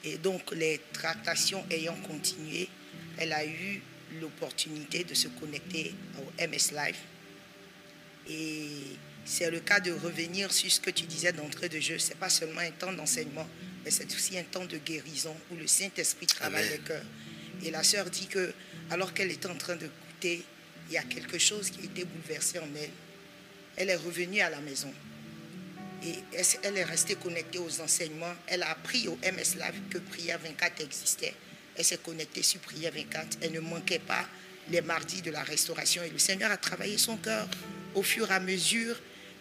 Et 0.03 0.17
donc, 0.17 0.51
les 0.51 0.79
tractations 0.93 1.65
ayant 1.71 1.95
continué, 1.95 2.69
elle 3.17 3.33
a 3.33 3.43
eu 3.43 3.81
l'opportunité 4.21 5.03
de 5.03 5.15
se 5.15 5.27
connecter 5.27 5.93
au 6.19 6.47
MS 6.47 6.71
Live. 6.73 6.97
Et 8.29 8.69
c'est 9.25 9.49
le 9.49 9.59
cas 9.59 9.79
de 9.79 9.91
revenir 9.91 10.51
sur 10.53 10.71
ce 10.71 10.79
que 10.79 10.91
tu 10.91 11.05
disais 11.05 11.33
d'entrée 11.33 11.69
de 11.69 11.79
jeu. 11.79 11.97
Ce 11.97 12.09
n'est 12.09 12.15
pas 12.15 12.29
seulement 12.29 12.61
un 12.61 12.71
temps 12.71 12.93
d'enseignement, 12.93 13.47
mais 13.83 13.91
c'est 13.91 14.05
aussi 14.13 14.37
un 14.37 14.43
temps 14.43 14.65
de 14.65 14.77
guérison 14.77 15.35
où 15.51 15.55
le 15.55 15.65
Saint-Esprit 15.65 16.27
travaille 16.27 16.69
le 16.69 16.77
cœur. 16.77 17.03
Et 17.63 17.71
la 17.71 17.83
sœur 17.83 18.09
dit 18.09 18.27
que 18.27 18.53
alors 18.89 19.13
qu'elle 19.13 19.31
était 19.31 19.47
en 19.47 19.55
train 19.55 19.75
de 19.75 19.87
goûter 19.87 20.43
il 20.89 20.93
y 20.93 20.97
a 20.97 21.03
quelque 21.03 21.37
chose 21.37 21.69
qui 21.69 21.81
a 21.81 21.83
été 21.83 22.05
bouleversé 22.05 22.59
en 22.59 22.67
elle. 22.75 22.89
Elle 23.75 23.89
est 23.89 23.95
revenue 23.95 24.39
à 24.39 24.49
la 24.49 24.59
maison. 24.59 24.91
Et 26.03 26.15
elle 26.63 26.77
est 26.77 26.83
restée 26.83 27.15
connectée 27.15 27.59
aux 27.59 27.81
enseignements. 27.81 28.33
Elle 28.47 28.63
a 28.63 28.71
appris 28.71 29.07
au 29.07 29.17
MS 29.17 29.55
Live 29.55 29.81
que 29.89 29.97
Prière 29.97 30.39
24 30.39 30.81
existait. 30.81 31.33
Elle 31.75 31.83
s'est 31.83 31.97
connectée 31.97 32.43
sur 32.43 32.59
Prière 32.61 32.93
24. 32.93 33.39
Elle 33.41 33.51
ne 33.51 33.59
manquait 33.59 33.99
pas 33.99 34.25
les 34.69 34.81
mardis 34.81 35.21
de 35.21 35.31
la 35.31 35.43
restauration. 35.43 36.03
Et 36.03 36.09
le 36.09 36.19
Seigneur 36.19 36.51
a 36.51 36.57
travaillé 36.57 36.97
son 36.97 37.17
cœur 37.17 37.47
au 37.95 38.03
fur 38.03 38.29
et 38.31 38.35
à 38.35 38.39
mesure. 38.39 38.95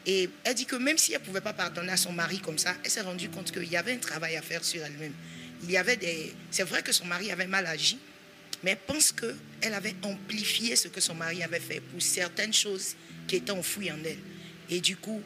Et 0.05 0.29
elle 0.45 0.55
dit 0.55 0.67
que 0.67 0.77
même 0.77 0.99
si 0.99 1.13
elle 1.13 1.21
ne 1.21 1.27
pouvait 1.27 1.41
pas 1.41 1.53
pardonner 1.53 1.93
à 1.93 1.97
son 1.97 2.13
mari 2.13 2.41
comme 2.41 2.59
ça, 2.59 2.75
elle 2.83 2.91
s'est 2.91 3.01
rendue 3.01 3.29
compte 3.29 3.53
qu'il 3.53 3.71
y 3.71 3.77
avait 3.77 3.93
un 3.93 3.99
travail 3.99 4.37
à 4.37 4.43
faire 4.43 4.65
sur 4.65 4.83
elle-même. 4.85 5.13
Il 5.63 5.71
y 5.71 5.77
avait 5.77 5.97
des... 5.97 6.33
C'est 6.51 6.63
vrai 6.63 6.83
que 6.83 6.93
son 6.93 7.07
mari 7.07 7.31
avait 7.31 7.47
mal 7.47 7.67
agi, 7.67 7.99
mais 8.63 8.73
elle 8.73 8.79
pense 8.79 9.13
qu'elle 9.13 9.75
avait 9.75 9.95
amplifié 10.03 10.77
ce 10.77 10.89
que 10.89 11.01
son 11.01 11.15
mari 11.15 11.43
avait 11.43 11.61
fait 11.61 11.81
pour 11.81 12.01
certaines 12.01 12.53
choses 12.53 12.95
qui 13.27 13.37
étaient 13.37 13.51
enfouies 13.51 13.91
en 13.91 13.99
elle. 14.05 14.19
Et 14.71 14.81
du 14.81 14.97
coup, 14.97 15.23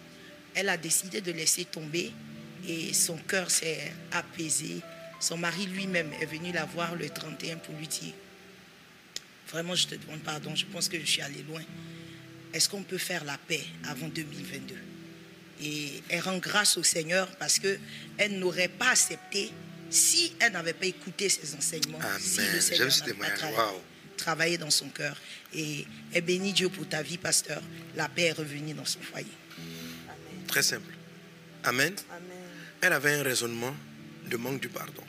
elle 0.55 0.69
a 0.69 0.77
décidé 0.77 1.21
de 1.21 1.33
laisser 1.33 1.65
tomber 1.65 2.13
et 2.67 2.93
son 2.93 3.17
cœur 3.17 3.51
s'est 3.51 3.93
apaisé. 4.13 4.81
Son 5.21 5.37
mari 5.37 5.67
lui-même 5.67 6.11
est 6.21 6.27
venu 6.27 6.53
la 6.53 6.65
voir 6.65 6.95
le 6.95 7.09
31 7.09 7.57
pour 7.57 7.75
lui 7.77 7.87
dire, 7.87 8.13
vraiment 9.49 9.75
je 9.75 9.87
te 9.87 9.95
demande 9.95 10.21
pardon, 10.21 10.55
je 10.55 10.67
pense 10.67 10.89
que 10.89 10.99
je 10.99 11.05
suis 11.05 11.23
allé 11.23 11.43
loin. 11.49 11.63
Est-ce 12.53 12.69
qu'on 12.69 12.83
peut 12.83 12.99
faire 12.99 13.25
la 13.25 13.39
paix 13.39 13.65
avant 13.85 14.09
2022 14.09 14.75
Et 15.63 16.03
elle 16.09 16.21
rend 16.21 16.39
grâce 16.39 16.77
au 16.77 16.83
Seigneur 16.83 17.29
parce 17.37 17.59
qu'elle 17.59 18.39
n'aurait 18.39 18.69
pas 18.69 18.91
accepté 18.91 19.53
si 19.91 20.35
elle 20.39 20.53
n'avait 20.53 20.73
pas 20.73 20.87
écouté 20.87 21.29
ses 21.29 21.55
enseignements. 21.55 21.99
Si 22.19 22.41
le 22.41 22.61
Seigneur 22.61 22.89
n'avait 22.89 23.15
pas 23.15 23.75
travaillé 24.17 24.59
dans 24.59 24.71
son 24.71 24.89
cœur. 24.89 25.17
Et 25.55 25.87
elle 26.13 26.23
bénit 26.23 26.53
Dieu 26.53 26.69
pour 26.69 26.89
ta 26.89 27.03
vie, 27.03 27.19
pasteur. 27.19 27.63
La 27.97 28.09
paix 28.09 28.25
est 28.25 28.33
revenue 28.33 28.75
dans 28.75 28.85
son 28.85 29.01
foyer. 29.01 29.27
Très 30.47 30.63
simple. 30.63 30.93
Amen. 31.65 31.95
Elle 32.81 32.93
avait 32.93 33.15
un 33.15 33.23
raisonnement 33.23 33.75
de 34.29 34.37
manque 34.37 34.61
du 34.61 34.69
pardon. 34.69 35.03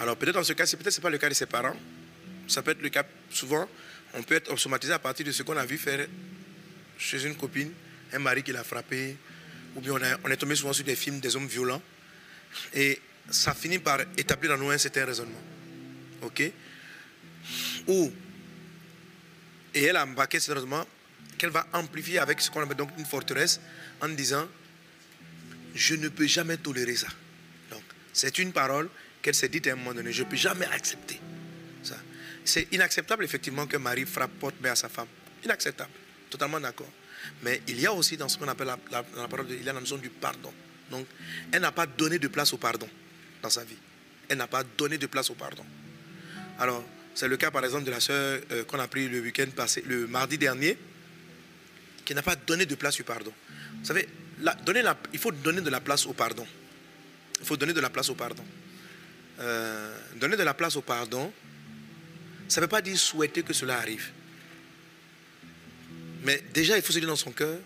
Alors 0.00 0.16
peut-être 0.16 0.34
dans 0.34 0.44
ce 0.44 0.54
cas, 0.54 0.64
peut-être 0.64 0.90
ce 0.90 0.98
n'est 0.98 1.02
pas 1.02 1.10
le 1.10 1.18
cas 1.18 1.28
de 1.28 1.34
ses 1.34 1.46
parents. 1.46 1.76
Ça 2.48 2.62
peut 2.62 2.72
être 2.72 2.82
le 2.82 2.88
cas, 2.88 3.04
souvent, 3.30 3.68
on 4.14 4.22
peut 4.22 4.34
être 4.34 4.52
automatisé 4.52 4.92
à 4.92 4.98
partir 4.98 5.24
de 5.26 5.32
ce 5.32 5.42
qu'on 5.42 5.56
a 5.56 5.66
vu 5.66 5.78
faire 5.78 6.06
chez 6.98 7.24
une 7.24 7.36
copine, 7.36 7.70
un 8.12 8.18
mari 8.18 8.42
qui 8.42 8.52
l'a 8.52 8.64
frappé, 8.64 9.16
ou 9.76 9.80
bien 9.80 9.94
on, 10.24 10.30
est 10.30 10.36
tombé 10.36 10.56
souvent 10.56 10.72
sur 10.72 10.84
des 10.84 10.96
films 10.96 11.20
des 11.20 11.36
hommes 11.36 11.46
violents. 11.46 11.82
Et 12.74 13.00
ça 13.30 13.54
finit 13.54 13.78
par 13.78 14.00
établir 14.16 14.52
en 14.52 14.58
nous 14.58 14.70
un 14.70 14.78
certain 14.78 15.04
raisonnement. 15.04 15.42
OK? 16.22 16.52
Ou, 17.86 18.12
et 19.74 19.84
elle 19.84 19.96
a 19.96 20.04
embarqué 20.04 20.40
ce 20.40 20.52
raisonnement 20.52 20.86
qu'elle 21.38 21.50
va 21.50 21.66
amplifier 21.72 22.18
avec 22.18 22.40
ce 22.40 22.50
qu'on 22.50 22.62
appelle 22.62 22.76
donc 22.76 22.90
une 22.98 23.06
forteresse 23.06 23.60
en 24.00 24.08
disant 24.08 24.46
Je 25.74 25.94
ne 25.94 26.08
peux 26.08 26.26
jamais 26.26 26.56
tolérer 26.56 26.96
ça. 26.96 27.08
Donc, 27.70 27.82
c'est 28.12 28.38
une 28.38 28.52
parole 28.52 28.90
qu'elle 29.22 29.34
s'est 29.34 29.48
dite 29.48 29.66
à 29.68 29.72
un 29.72 29.76
moment 29.76 29.94
donné 29.94 30.12
Je 30.12 30.22
ne 30.24 30.28
peux 30.28 30.36
jamais 30.36 30.66
accepter 30.66 31.20
ça. 31.82 31.96
C'est 32.44 32.68
inacceptable, 32.72 33.24
effectivement, 33.24 33.66
que 33.66 33.76
Marie 33.76 34.06
frappe 34.06 34.32
porte 34.32 34.56
à 34.64 34.74
sa 34.74 34.88
femme. 34.88 35.08
Inacceptable. 35.44 35.90
Totalement 36.28 36.60
d'accord. 36.60 36.90
Mais 37.42 37.62
il 37.68 37.80
y 37.80 37.86
a 37.86 37.92
aussi 37.92 38.16
dans 38.16 38.28
ce 38.28 38.38
qu'on 38.38 38.48
appelle 38.48 38.74
la, 38.90 39.02
parole, 39.02 39.46
il 39.50 39.62
y 39.62 39.68
a 39.68 39.72
la 39.72 39.80
notion 39.80 39.98
du 39.98 40.10
pardon. 40.10 40.52
Donc, 40.90 41.06
elle 41.52 41.62
n'a 41.62 41.72
pas 41.72 41.86
donné 41.86 42.18
de 42.18 42.28
place 42.28 42.52
au 42.52 42.56
pardon 42.56 42.88
dans 43.42 43.50
sa 43.50 43.64
vie. 43.64 43.76
Elle 44.28 44.38
n'a 44.38 44.46
pas 44.46 44.62
donné 44.76 44.98
de 44.98 45.06
place 45.06 45.30
au 45.30 45.34
pardon. 45.34 45.64
Alors, 46.58 46.84
c'est 47.14 47.28
le 47.28 47.36
cas, 47.36 47.50
par 47.50 47.64
exemple, 47.64 47.84
de 47.84 47.90
la 47.90 48.00
sœur 48.00 48.40
euh, 48.52 48.64
qu'on 48.64 48.78
a 48.78 48.86
pris 48.86 49.08
le 49.08 49.20
week-end 49.20 49.46
passé, 49.54 49.82
le 49.86 50.06
mardi 50.06 50.38
dernier, 50.38 50.78
qui 52.04 52.14
n'a 52.14 52.22
pas 52.22 52.36
donné 52.36 52.66
de 52.66 52.74
place 52.74 53.00
au 53.00 53.04
pardon. 53.04 53.32
Vous 53.80 53.84
savez, 53.84 54.08
donner 54.64 54.82
il 55.12 55.18
faut 55.18 55.32
donner 55.32 55.60
de 55.60 55.70
la 55.70 55.80
place 55.80 56.06
au 56.06 56.12
pardon. 56.12 56.46
Il 57.40 57.46
faut 57.46 57.56
donner 57.56 57.72
de 57.72 57.80
la 57.80 57.90
place 57.90 58.08
au 58.10 58.14
pardon. 58.14 58.44
Euh, 59.40 59.96
donner 60.16 60.36
de 60.36 60.42
la 60.42 60.54
place 60.54 60.76
au 60.76 60.82
pardon, 60.82 61.32
ça 62.46 62.60
ne 62.60 62.66
veut 62.66 62.68
pas 62.68 62.82
dire 62.82 62.98
souhaiter 62.98 63.42
que 63.42 63.52
cela 63.52 63.78
arrive. 63.78 64.10
Mais 66.22 66.42
déjà, 66.52 66.76
il 66.76 66.82
faut 66.82 66.92
se 66.92 66.98
dire 66.98 67.08
dans 67.08 67.16
son 67.16 67.32
cœur, 67.32 67.58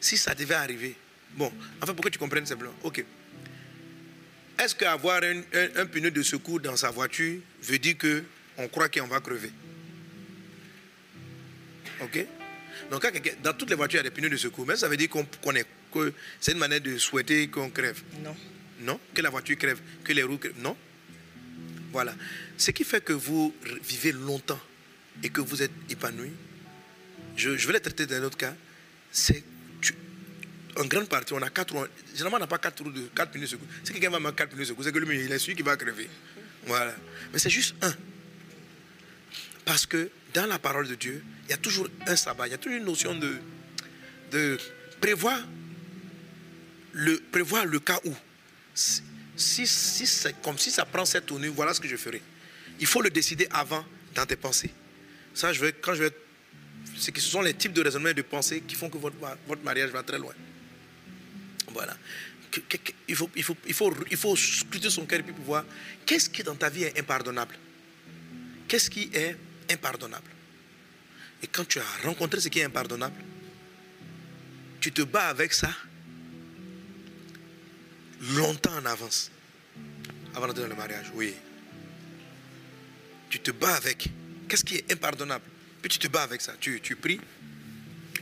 si 0.00 0.16
ça 0.16 0.34
devait 0.34 0.54
arriver, 0.54 0.96
bon, 1.34 1.52
enfin, 1.82 1.92
pour 1.92 2.04
que 2.04 2.08
tu 2.08 2.18
comprennes 2.18 2.46
simplement, 2.46 2.74
ok. 2.82 3.04
Est-ce 4.60 4.74
qu'avoir 4.74 5.22
un, 5.22 5.40
un, 5.76 5.86
pneu 5.86 6.10
de 6.10 6.22
secours 6.22 6.60
dans 6.60 6.76
sa 6.76 6.90
voiture 6.90 7.40
veut 7.62 7.78
dire 7.78 7.96
qu'on 7.96 8.68
croit 8.68 8.90
qu'on 8.90 9.06
va 9.06 9.20
crever? 9.20 9.50
Ok? 12.02 12.26
Donc, 12.90 13.06
dans 13.42 13.54
toutes 13.54 13.70
les 13.70 13.76
voitures, 13.76 14.00
il 14.00 14.04
y 14.04 14.06
a 14.06 14.10
des 14.10 14.14
pneus 14.14 14.28
de 14.28 14.36
secours, 14.36 14.66
mais 14.66 14.76
ça 14.76 14.86
veut 14.86 14.98
dire 14.98 15.08
qu'on 15.08 15.24
connaît 15.42 15.64
que 15.90 16.12
c'est 16.38 16.52
une 16.52 16.58
manière 16.58 16.82
de 16.82 16.98
souhaiter 16.98 17.48
qu'on 17.48 17.70
crève. 17.70 18.02
Non. 18.22 18.36
Non? 18.80 19.00
Que 19.14 19.22
la 19.22 19.30
voiture 19.30 19.56
crève, 19.56 19.80
que 20.04 20.12
les 20.12 20.22
roues 20.22 20.36
crèvent. 20.36 20.60
Non? 20.60 20.76
Voilà. 21.90 22.14
Ce 22.58 22.70
qui 22.70 22.84
fait 22.84 23.02
que 23.02 23.14
vous 23.14 23.54
vivez 23.82 24.12
longtemps 24.12 24.60
et 25.22 25.30
que 25.30 25.40
vous 25.40 25.62
êtes 25.62 25.72
épanoui, 25.88 26.32
je, 27.34 27.56
je 27.56 27.66
vais 27.66 27.72
le 27.72 27.80
traiter 27.80 28.04
d'un 28.04 28.22
autre 28.24 28.36
cas, 28.36 28.54
c'est 29.10 29.42
en 30.76 30.84
grande 30.84 31.08
partie, 31.08 31.32
on 31.32 31.42
a 31.42 31.50
quatre 31.50 31.74
roues. 31.74 31.86
Généralement, 32.12 32.36
on 32.36 32.40
n'a 32.40 32.46
pas 32.46 32.58
quatre 32.58 32.82
roues 32.82 32.92
de 32.92 33.02
quatre 33.14 33.32
pneus 33.32 33.46
secours. 33.46 33.66
Si 33.84 33.92
quelqu'un 33.92 34.10
va 34.10 34.20
mettre 34.20 34.36
quatre 34.36 34.50
pneus 34.50 34.66
secours, 34.66 34.84
c'est 34.84 34.92
que 34.92 34.98
lui, 34.98 35.24
il 35.24 35.32
est 35.32 35.38
celui 35.38 35.56
qui 35.56 35.62
va 35.62 35.76
crever. 35.76 36.08
Voilà. 36.66 36.94
Mais 37.32 37.38
c'est 37.38 37.50
juste 37.50 37.74
un. 37.82 37.92
Parce 39.64 39.86
que 39.86 40.10
dans 40.34 40.46
la 40.46 40.58
parole 40.58 40.88
de 40.88 40.94
Dieu, 40.94 41.22
il 41.46 41.50
y 41.50 41.54
a 41.54 41.56
toujours 41.56 41.88
un 42.06 42.16
sabbat, 42.16 42.46
il 42.46 42.50
y 42.50 42.54
a 42.54 42.58
toujours 42.58 42.78
une 42.78 42.84
notion 42.84 43.14
de, 43.14 43.38
de 44.30 44.58
prévoir, 45.00 45.38
le, 46.92 47.18
prévoir 47.32 47.64
le 47.66 47.80
cas 47.80 48.00
où. 48.04 48.14
Si, 48.74 49.66
si, 49.66 50.28
comme 50.42 50.58
si 50.58 50.70
ça 50.70 50.84
prend 50.84 51.04
cette 51.04 51.26
tournure, 51.26 51.52
voilà 51.54 51.72
ce 51.72 51.80
que 51.80 51.88
je 51.88 51.96
ferai. 51.96 52.22
Il 52.78 52.86
faut 52.86 53.02
le 53.02 53.10
décider 53.10 53.48
avant 53.50 53.84
dans 54.14 54.26
tes 54.26 54.36
pensées. 54.36 54.70
Ça, 55.34 55.52
je 55.52 55.60
vais, 55.60 55.72
quand 55.72 55.94
je 55.94 56.04
vais. 56.04 56.10
C'est 56.96 57.12
que 57.12 57.20
ce 57.20 57.28
sont 57.28 57.42
les 57.42 57.54
types 57.54 57.72
de 57.72 57.82
raisonnements 57.82 58.10
et 58.10 58.14
de 58.14 58.22
pensées 58.22 58.62
qui 58.66 58.74
font 58.74 58.88
que 58.88 58.98
votre, 58.98 59.16
votre 59.46 59.62
mariage 59.62 59.90
va 59.90 60.02
très 60.02 60.18
loin. 60.18 60.32
Voilà. 61.72 61.96
Il 63.08 63.14
faut, 63.14 63.30
il, 63.36 63.42
faut, 63.44 63.56
il, 63.66 63.74
faut, 63.74 63.94
il 64.10 64.16
faut 64.16 64.36
scruter 64.36 64.90
son 64.90 65.06
cœur 65.06 65.20
et 65.20 65.22
puis 65.22 65.34
voir 65.44 65.64
qu'est-ce 66.04 66.28
qui 66.28 66.42
dans 66.42 66.56
ta 66.56 66.68
vie 66.68 66.84
est 66.84 66.98
impardonnable. 66.98 67.56
Qu'est-ce 68.66 68.90
qui 68.90 69.10
est 69.12 69.36
impardonnable? 69.70 70.30
Et 71.42 71.46
quand 71.46 71.66
tu 71.66 71.78
as 71.78 71.84
rencontré 72.04 72.40
ce 72.40 72.48
qui 72.48 72.58
est 72.58 72.64
impardonnable, 72.64 73.16
tu 74.80 74.92
te 74.92 75.02
bats 75.02 75.28
avec 75.28 75.52
ça 75.52 75.70
longtemps 78.20 78.76
en 78.76 78.84
avance. 78.86 79.30
Avant 80.34 80.46
d'entrer 80.46 80.62
dans 80.62 80.68
le 80.68 80.76
mariage, 80.76 81.10
oui. 81.14 81.34
Tu 83.28 83.38
te 83.40 83.50
bats 83.50 83.74
avec. 83.74 84.08
Qu'est-ce 84.48 84.64
qui 84.64 84.76
est 84.76 84.92
impardonnable? 84.92 85.44
Puis 85.80 85.88
tu 85.88 85.98
te 85.98 86.08
bats 86.08 86.22
avec 86.22 86.40
ça. 86.40 86.52
Tu, 86.60 86.80
tu 86.80 86.96
pries, 86.96 87.20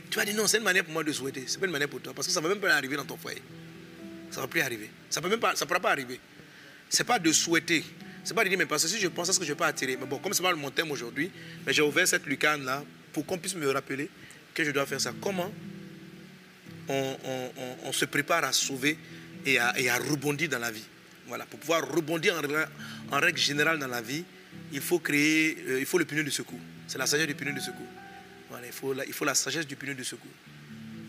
tu 0.09 0.17
vas 0.17 0.25
dire 0.25 0.35
non, 0.35 0.47
c'est 0.47 0.57
une 0.57 0.63
manière 0.63 0.83
pour 0.83 0.93
moi 0.93 1.03
de 1.03 1.11
souhaiter. 1.11 1.43
C'est 1.45 1.59
pas 1.59 1.65
une 1.65 1.71
manière 1.71 1.89
pour 1.89 2.01
toi. 2.01 2.13
Parce 2.13 2.27
que 2.27 2.33
ça 2.33 2.39
ne 2.39 2.47
va 2.47 2.53
même 2.53 2.61
pas 2.61 2.73
arriver 2.73 2.95
dans 2.95 3.05
ton 3.05 3.17
foyer. 3.17 3.41
Ça 4.31 4.37
ne 4.37 4.41
va 4.41 4.47
plus 4.47 4.61
arriver. 4.61 4.89
Ça 5.09 5.21
ne 5.21 5.65
pourra 5.65 5.79
pas 5.79 5.91
arriver. 5.91 6.19
Ce 6.89 7.01
n'est 7.01 7.07
pas 7.07 7.19
de 7.19 7.31
souhaiter. 7.31 7.83
Ce 8.23 8.29
n'est 8.29 8.35
pas 8.35 8.43
de 8.43 8.49
dire, 8.49 8.57
mais 8.57 8.65
parce 8.65 8.83
que 8.83 8.89
si 8.89 8.99
je 8.99 9.07
pense 9.07 9.29
à 9.29 9.33
ce 9.33 9.39
que 9.39 9.45
je 9.45 9.51
ne 9.51 9.55
vais 9.55 9.59
pas 9.59 9.67
attirer. 9.67 9.97
Mais 9.97 10.07
bon, 10.07 10.17
comme 10.17 10.33
ce 10.33 10.41
n'est 10.41 10.49
pas 10.49 10.55
mon 10.55 10.71
thème 10.71 10.91
aujourd'hui, 10.91 11.31
mais 11.65 11.73
j'ai 11.73 11.81
ouvert 11.81 12.07
cette 12.07 12.25
lucarne-là 12.25 12.83
pour 13.13 13.25
qu'on 13.25 13.37
puisse 13.37 13.55
me 13.55 13.69
rappeler 13.69 14.09
que 14.53 14.63
je 14.63 14.71
dois 14.71 14.85
faire 14.85 14.99
ça. 14.99 15.13
Comment 15.21 15.51
on, 16.87 17.91
se 17.91 18.05
prépare 18.05 18.43
à 18.43 18.51
sauver 18.51 18.97
et 19.45 19.59
à, 19.59 19.97
rebondir 20.09 20.49
dans 20.49 20.59
la 20.59 20.71
vie? 20.71 20.85
Voilà, 21.27 21.45
pour 21.45 21.59
pouvoir 21.59 21.87
rebondir 21.87 22.35
en, 23.11 23.19
règle 23.19 23.37
générale 23.37 23.77
dans 23.77 23.87
la 23.87 24.01
vie, 24.01 24.23
il 24.73 24.81
faut 24.81 24.97
créer, 24.97 25.57
euh, 25.67 25.79
il 25.79 25.85
faut 25.85 25.99
le 25.99 26.05
pneu 26.05 26.23
de 26.23 26.29
secours. 26.31 26.59
C'est 26.87 26.97
la 26.97 27.05
sagesse 27.05 27.27
du 27.27 27.35
pneu 27.35 27.53
de 27.53 27.59
secours 27.59 27.85
il, 28.65 28.71
faut 28.71 28.93
la, 28.93 29.05
il 29.05 29.13
faut 29.13 29.25
la 29.25 29.35
sagesse 29.35 29.67
du 29.67 29.75
pneu 29.75 29.93
de 29.93 30.03
secours. 30.03 30.31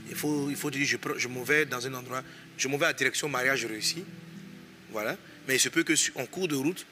Il 0.09 0.17
faut, 0.17 0.51
il 0.51 0.57
faut 0.57 0.71
dire, 0.71 0.87
je, 0.87 0.97
je 1.17 1.29
m'en 1.29 1.43
vais 1.43 1.65
dans 1.65 1.87
un 1.87 1.95
endroit, 1.95 2.23
je 2.57 2.69
m'en 2.69 2.77
vais 2.77 2.87
à 2.87 2.93
direction 2.93 3.29
mariage 3.29 3.65
réussi. 3.65 4.05
Voilà. 4.91 5.17
Mais 5.47 5.57
il 5.57 5.61
se 5.61 5.69
peut 5.69 5.83
que 5.83 5.95
en 6.19 6.27
cours 6.27 6.49
de 6.49 6.57
route, 6.57 6.85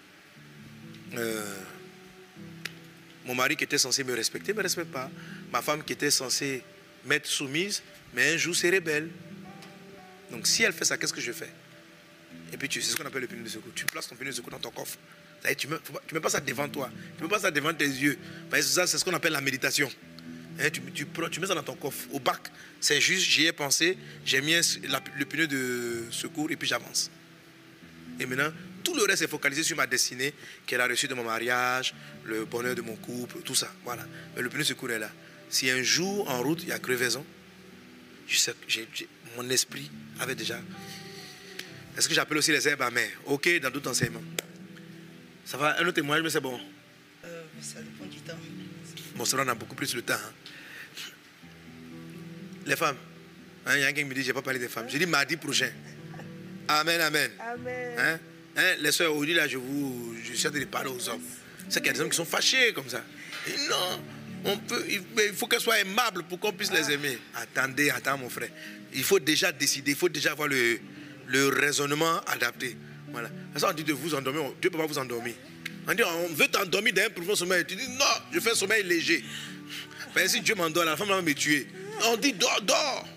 euh, 1.14 1.54
mon 3.24 3.34
mari 3.34 3.56
qui 3.56 3.64
était 3.64 3.78
censé 3.78 4.04
me 4.04 4.14
respecter 4.14 4.52
ne 4.52 4.58
me 4.58 4.62
respecte 4.62 4.90
pas. 4.90 5.10
Ma 5.52 5.62
femme 5.62 5.82
qui 5.84 5.92
était 5.92 6.10
censée 6.10 6.62
m'être 7.04 7.26
soumise, 7.26 7.82
mais 8.14 8.34
un 8.34 8.36
jour 8.36 8.54
c'est 8.54 8.70
rebelle. 8.70 9.10
Donc 10.30 10.46
si 10.46 10.62
elle 10.62 10.72
fait 10.72 10.84
ça, 10.84 10.96
qu'est-ce 10.96 11.12
que 11.12 11.20
je 11.20 11.32
fais? 11.32 11.50
Et 12.52 12.56
puis 12.56 12.68
tu 12.68 12.80
sais 12.80 12.92
ce 12.92 12.96
qu'on 12.96 13.06
appelle 13.06 13.22
le 13.22 13.28
pneu 13.28 13.42
de 13.42 13.48
secours. 13.48 13.72
Tu 13.74 13.84
places 13.84 14.08
ton 14.08 14.16
pneu 14.16 14.30
de 14.30 14.34
secours 14.34 14.52
dans 14.52 14.58
ton 14.58 14.70
coffre. 14.70 14.98
Tu 15.56 15.66
ne 15.66 15.74
mets, 15.74 15.80
mets 16.12 16.20
pas 16.20 16.30
ça 16.30 16.40
devant 16.40 16.68
toi. 16.68 16.90
Tu 17.16 17.22
ne 17.22 17.28
mets 17.28 17.30
pas 17.30 17.40
ça 17.40 17.50
devant 17.50 17.72
tes 17.72 17.86
yeux. 17.86 18.18
c'est 18.52 18.86
ce 18.86 19.04
qu'on 19.04 19.14
appelle 19.14 19.32
la 19.32 19.40
méditation. 19.40 19.90
Hein, 20.60 20.70
tu, 20.70 20.80
tu, 20.92 21.40
mets 21.40 21.46
ça 21.46 21.54
dans 21.54 21.62
ton 21.62 21.76
coffre. 21.76 22.08
Au 22.12 22.18
bac, 22.18 22.50
c'est 22.80 23.00
juste, 23.00 23.24
j'y 23.24 23.46
ai 23.46 23.52
pensé, 23.52 23.96
j'ai 24.24 24.40
mis 24.40 24.54
le 24.54 25.24
pneu 25.24 25.46
de 25.46 26.04
secours 26.10 26.50
et 26.50 26.56
puis 26.56 26.68
j'avance. 26.68 27.10
Et 28.18 28.26
maintenant, 28.26 28.52
tout 28.82 28.94
le 28.94 29.04
reste 29.04 29.22
est 29.22 29.28
focalisé 29.28 29.62
sur 29.62 29.76
ma 29.76 29.86
destinée, 29.86 30.34
qu'elle 30.66 30.80
a 30.80 30.88
reçue 30.88 31.06
de 31.06 31.14
mon 31.14 31.24
mariage, 31.24 31.94
le 32.24 32.44
bonheur 32.44 32.74
de 32.74 32.82
mon 32.82 32.96
couple, 32.96 33.38
tout 33.44 33.54
ça. 33.54 33.72
Voilà. 33.84 34.04
Mais 34.34 34.42
le 34.42 34.48
pneu 34.48 34.60
de 34.60 34.64
secours 34.64 34.90
est 34.90 34.98
là. 34.98 35.10
si 35.48 35.70
un 35.70 35.82
jour 35.82 36.28
en 36.28 36.42
route 36.42 36.62
il 36.62 36.70
y 36.70 36.72
a 36.72 36.78
crevaison, 36.78 37.24
je 38.26 38.36
sais, 38.36 38.54
mon 39.36 39.48
esprit 39.50 39.90
avait 40.18 40.34
déjà. 40.34 40.58
Est-ce 41.96 42.08
que 42.08 42.14
j'appelle 42.14 42.38
aussi 42.38 42.52
les 42.52 42.66
herbes 42.66 42.82
amères? 42.82 43.10
Ok, 43.26 43.48
dans 43.60 43.70
tout 43.70 43.86
enseignement. 43.88 44.22
Ça 45.44 45.56
va, 45.56 45.78
un 45.78 45.82
autre 45.82 45.92
témoignage, 45.92 46.24
mais 46.24 46.30
c'est 46.30 46.40
bon. 46.40 46.60
Euh, 47.24 47.42
ça 47.60 47.80
dépend 47.80 48.04
du 48.04 48.18
temps. 48.18 48.38
Bon, 49.16 49.24
ça, 49.24 49.36
on 49.40 49.48
a 49.48 49.54
beaucoup 49.54 49.74
plus 49.74 49.94
de 49.94 50.00
temps. 50.00 50.14
Hein. 50.14 50.47
Les 52.68 52.76
femmes. 52.76 52.96
Hein, 53.66 53.72
il 53.76 53.80
y 53.80 53.82
a 53.82 53.86
quelqu'un 53.86 54.02
qui 54.02 54.08
me 54.08 54.14
dit, 54.14 54.22
je 54.22 54.28
n'ai 54.28 54.34
pas 54.34 54.42
parlé 54.42 54.58
des 54.58 54.68
femmes. 54.68 54.86
J'ai 54.88 54.98
dit 54.98 55.06
mardi 55.06 55.36
prochain. 55.38 55.70
Amen, 56.68 57.00
amen. 57.00 57.30
Amen. 57.40 57.94
Hein? 57.98 58.18
Hein, 58.56 58.74
les 58.80 58.92
soeurs, 58.92 59.12
aujourd'hui, 59.12 59.34
là, 59.34 59.48
je, 59.48 59.56
vous, 59.56 60.14
je 60.22 60.34
suis 60.34 60.46
en 60.46 60.50
train 60.50 60.60
de 60.60 60.64
parler 60.66 60.90
aux 60.90 61.08
hommes. 61.08 61.22
C'est 61.70 61.80
qu'il 61.80 61.86
y 61.86 61.90
a 61.90 61.92
des 61.94 62.00
hommes 62.02 62.10
qui 62.10 62.16
sont 62.16 62.26
fâchés 62.26 62.74
comme 62.74 62.88
ça. 62.88 63.02
non, 63.70 64.02
on 64.44 64.58
peut, 64.58 64.84
il 64.88 65.32
faut 65.34 65.46
qu'elles 65.46 65.60
soient 65.60 65.80
aimables 65.80 66.24
pour 66.24 66.38
qu'on 66.38 66.52
puisse 66.52 66.70
les 66.70 66.90
aimer. 66.92 67.18
Attendez, 67.34 67.88
attends, 67.88 68.18
mon 68.18 68.28
frère. 68.28 68.50
Il 68.92 69.02
faut 69.02 69.18
déjà 69.18 69.50
décider, 69.50 69.92
il 69.92 69.96
faut 69.96 70.10
déjà 70.10 70.32
avoir 70.32 70.48
le, 70.48 70.78
le 71.26 71.48
raisonnement 71.48 72.20
adapté. 72.26 72.76
Voilà. 73.10 73.30
Ça, 73.56 73.70
on 73.70 73.72
dit 73.72 73.84
de 73.84 73.94
vous 73.94 74.14
endormir, 74.14 74.42
Dieu 74.60 74.68
ne 74.68 74.68
peut 74.68 74.78
pas 74.78 74.86
vous 74.86 74.98
endormir. 74.98 75.34
On 75.86 75.94
dit, 75.94 76.02
on 76.04 76.34
veut 76.34 76.48
t'endormir 76.48 76.92
d'un 76.92 77.08
profond 77.08 77.34
sommeil. 77.34 77.64
Tu 77.66 77.76
dis, 77.76 77.88
non, 77.88 78.04
je 78.30 78.40
fais 78.40 78.50
un 78.50 78.54
sommeil 78.54 78.82
léger. 78.82 79.24
Mais 80.14 80.28
si 80.28 80.42
Dieu 80.42 80.54
m'endort, 80.54 80.84
la 80.84 80.96
femme 80.98 81.08
va 81.08 81.22
me 81.22 81.32
tuer. 81.32 81.66
On 82.04 82.16
dit, 82.16 82.32
dors, 82.32 82.62
dors. 82.62 83.08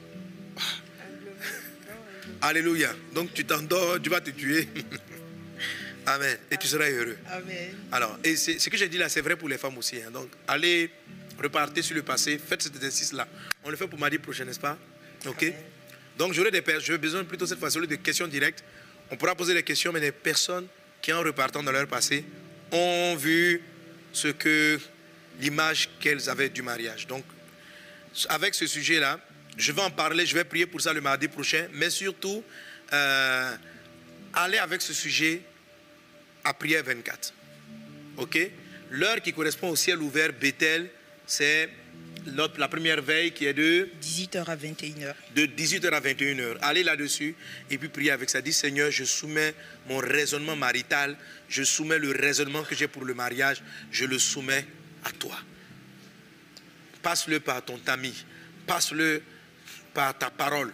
Alléluia. 2.42 2.94
Donc 3.14 3.34
tu 3.34 3.46
t'endors, 3.46 4.02
tu 4.02 4.10
vas 4.10 4.22
te 4.22 4.32
tuer. 4.32 4.68
Amen. 6.08 6.38
Et 6.50 6.58
tu 6.58 6.68
seras 6.68 6.90
heureux. 6.90 7.18
Amen. 7.30 7.76
Alors, 7.92 8.18
et 8.24 8.36
ce 8.36 8.70
que 8.70 8.78
j'ai 8.78 8.90
dit 8.90 8.98
là, 8.98 9.08
c'est 9.10 9.22
vrai 9.22 9.36
pour 9.36 9.48
les 9.48 9.60
femmes 9.60 9.78
aussi. 9.78 9.98
Hein. 9.98 10.10
Donc, 10.12 10.30
allez, 10.48 10.90
repartez 11.42 11.84
sur 11.84 11.96
le 11.96 12.02
passé, 12.02 12.40
faites 12.40 12.64
cet 12.64 12.76
exercice-là. 12.76 13.28
On 13.64 13.70
le 13.70 13.78
fait 13.78 13.88
pour 13.88 14.00
mardi 14.00 14.18
prochain, 14.18 14.46
n'est-ce 14.46 14.60
pas? 14.60 14.78
Ok? 15.28 15.54
Donc, 16.18 16.34
j'aurai 16.34 16.50
des 16.50 16.64
j'ai 16.80 16.98
besoin 16.98 17.24
plutôt 17.24 17.46
cette 17.46 17.60
fois-ci 17.60 17.80
de 17.80 17.96
questions 17.96 18.28
directes. 18.28 18.64
On 19.12 19.16
pourra 19.16 19.36
poser 19.36 19.54
des 19.54 19.64
questions, 19.64 19.92
mais 19.92 20.00
des 20.00 20.12
personnes 20.12 20.68
qui, 21.02 21.14
en 21.14 21.22
repartant 21.22 21.62
dans 21.62 21.72
leur 21.72 21.88
passé, 21.88 22.26
ont 22.72 23.16
vu 23.16 23.62
ce 24.12 24.30
que 24.30 24.80
l'image 25.40 25.90
qu'elles 26.00 26.28
avaient 26.30 26.50
du 26.50 26.64
mariage. 26.64 27.06
Donc, 27.06 27.24
avec 28.30 28.56
ce 28.56 28.68
sujet-là, 28.68 29.20
je 29.58 29.72
vais 29.72 29.82
en 29.82 29.92
parler, 29.92 30.26
je 30.26 30.36
vais 30.36 30.44
prier 30.44 30.66
pour 30.66 30.82
ça 30.82 30.94
le 30.94 31.02
mardi 31.02 31.28
prochain, 31.28 31.68
mais 31.74 31.90
surtout, 31.90 32.44
euh, 32.94 33.56
aller 34.34 34.58
avec 34.58 34.82
ce 34.82 34.94
sujet 34.94 35.42
à 36.44 36.54
prière 36.54 36.84
24. 36.84 37.34
OK? 38.18 38.38
L'heure 38.92 39.22
qui 39.22 39.34
correspond 39.34 39.70
au 39.70 39.76
ciel 39.76 40.02
ouvert, 40.02 40.32
Bethel, 40.34 40.90
c'est 41.26 41.70
la 42.26 42.68
première 42.68 43.02
veille 43.02 43.32
qui 43.32 43.46
est 43.46 43.54
de 43.54 43.90
18h 44.02 44.46
à 44.46 44.56
21h. 44.56 45.14
De 45.36 45.46
18h 45.46 45.90
à 45.90 46.02
21h. 46.02 46.58
Allez 46.62 46.84
là-dessus 46.84 47.36
et 47.70 47.78
puis 47.78 47.90
priez 47.90 48.12
avec 48.12 48.30
ça. 48.30 48.42
Dis 48.42 48.54
Seigneur, 48.54 48.92
je 48.92 49.04
soumets 49.04 49.54
mon 49.88 49.98
raisonnement 49.98 50.56
marital, 50.56 51.18
je 51.50 51.64
soumets 51.64 52.00
le 52.00 52.12
raisonnement 52.12 52.64
que 52.64 52.76
j'ai 52.76 52.88
pour 52.88 53.06
le 53.06 53.14
mariage, 53.14 53.64
je 53.92 54.06
le 54.06 54.20
soumets 54.20 54.66
à 55.04 55.12
toi. 55.12 55.38
Passe-le 57.02 57.40
par 57.40 57.64
ton 57.64 57.80
ami, 57.88 58.14
passe-le 58.68 59.22
par 59.94 60.18
ta 60.18 60.30
parole. 60.30 60.72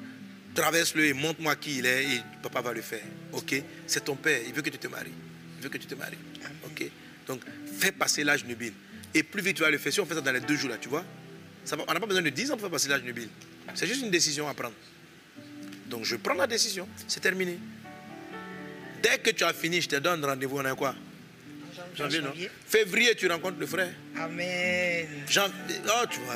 Traverse-le 0.53 1.05
et 1.05 1.13
montre-moi 1.13 1.55
qui 1.55 1.77
il 1.77 1.85
est 1.85 2.03
et 2.05 2.21
papa 2.41 2.61
va 2.61 2.73
le 2.73 2.81
faire. 2.81 3.03
Ok? 3.31 3.61
C'est 3.85 4.03
ton 4.03 4.15
père, 4.15 4.41
il 4.45 4.53
veut 4.53 4.61
que 4.61 4.69
tu 4.69 4.77
te 4.79 4.87
maries. 4.87 5.11
Il 5.57 5.63
veut 5.63 5.69
que 5.69 5.77
tu 5.77 5.87
te 5.87 5.95
maries. 5.95 6.17
Ok? 6.65 6.89
Donc, 7.27 7.41
fais 7.79 7.91
passer 7.91 8.23
l'âge 8.23 8.43
nubile. 8.45 8.73
Et 9.13 9.23
plus 9.23 9.41
vite 9.41 9.57
tu 9.57 9.63
vas 9.63 9.69
le 9.69 9.77
faire, 9.77 9.93
si 9.93 9.99
on 9.99 10.05
fait 10.05 10.15
ça 10.15 10.21
dans 10.21 10.31
les 10.31 10.39
deux 10.39 10.55
jours 10.55 10.69
là, 10.69 10.77
tu 10.77 10.89
vois, 10.89 11.05
on 11.71 11.93
n'a 11.93 11.99
pas 11.99 12.05
besoin 12.05 12.21
de 12.21 12.29
10 12.29 12.51
ans 12.51 12.53
pour 12.53 12.61
faire 12.61 12.71
passer 12.71 12.89
l'âge 12.89 13.03
nubile. 13.03 13.29
C'est 13.75 13.87
juste 13.87 14.01
une 14.01 14.11
décision 14.11 14.47
à 14.47 14.53
prendre. 14.53 14.75
Donc, 15.87 16.03
je 16.03 16.15
prends 16.15 16.33
la 16.33 16.47
décision, 16.47 16.87
c'est 17.07 17.19
terminé. 17.19 17.57
Dès 19.01 19.19
que 19.19 19.29
tu 19.29 19.43
as 19.43 19.53
fini, 19.53 19.81
je 19.81 19.89
te 19.89 19.95
donne 19.97 20.23
rendez-vous, 20.25 20.57
on 20.57 20.65
a 20.65 20.75
quoi? 20.75 20.95
Janvier, 21.97 22.21
non? 22.21 22.33
Février, 22.67 23.15
tu 23.15 23.27
rencontres 23.27 23.59
le 23.59 23.65
frère. 23.65 23.89
Amen. 24.17 25.07
oh, 25.87 26.05
tu 26.09 26.19
vois, 26.21 26.35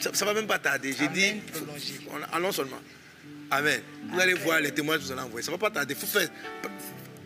ça 0.00 0.10
ne 0.10 0.30
va 0.30 0.34
même 0.34 0.46
pas 0.46 0.58
tarder. 0.58 0.94
J'ai 0.98 1.08
dit, 1.08 1.40
allons 2.32 2.52
seulement. 2.52 2.80
Amen. 3.50 3.80
Vous 4.10 4.20
allez 4.20 4.34
voir 4.34 4.60
les 4.60 4.72
témoins 4.72 4.96
que 4.96 5.02
vous 5.02 5.12
allez 5.12 5.20
envoyer. 5.20 5.44
Ça 5.44 5.50
ne 5.50 5.56
va 5.56 5.60
pas 5.60 5.70
tarder. 5.70 5.94
Faut 5.94 6.06
faire. 6.06 6.28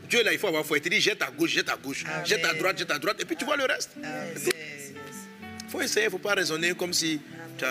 Dieu, 0.08 0.22
là, 0.22 0.32
il 0.32 0.38
faut 0.38 0.48
avoir 0.48 0.64
foi. 0.64 0.78
Il 0.78 0.80
te 0.80 0.88
dit, 0.88 1.00
jette 1.00 1.22
à 1.22 1.30
gauche, 1.30 1.50
jette 1.50 1.68
à 1.68 1.76
gauche, 1.76 2.04
jette 2.24 2.44
à 2.44 2.54
droite, 2.54 2.78
jette 2.78 2.90
à 2.90 2.98
droite. 2.98 3.20
Et 3.20 3.24
puis 3.24 3.36
tu 3.36 3.44
vois 3.44 3.56
le 3.56 3.64
reste. 3.64 3.90
Il 3.96 5.70
faut 5.70 5.82
essayer, 5.82 6.04
il 6.04 6.08
ne 6.08 6.12
faut 6.12 6.18
pas 6.18 6.34
raisonner 6.34 6.74
comme 6.74 6.94
si 6.94 7.20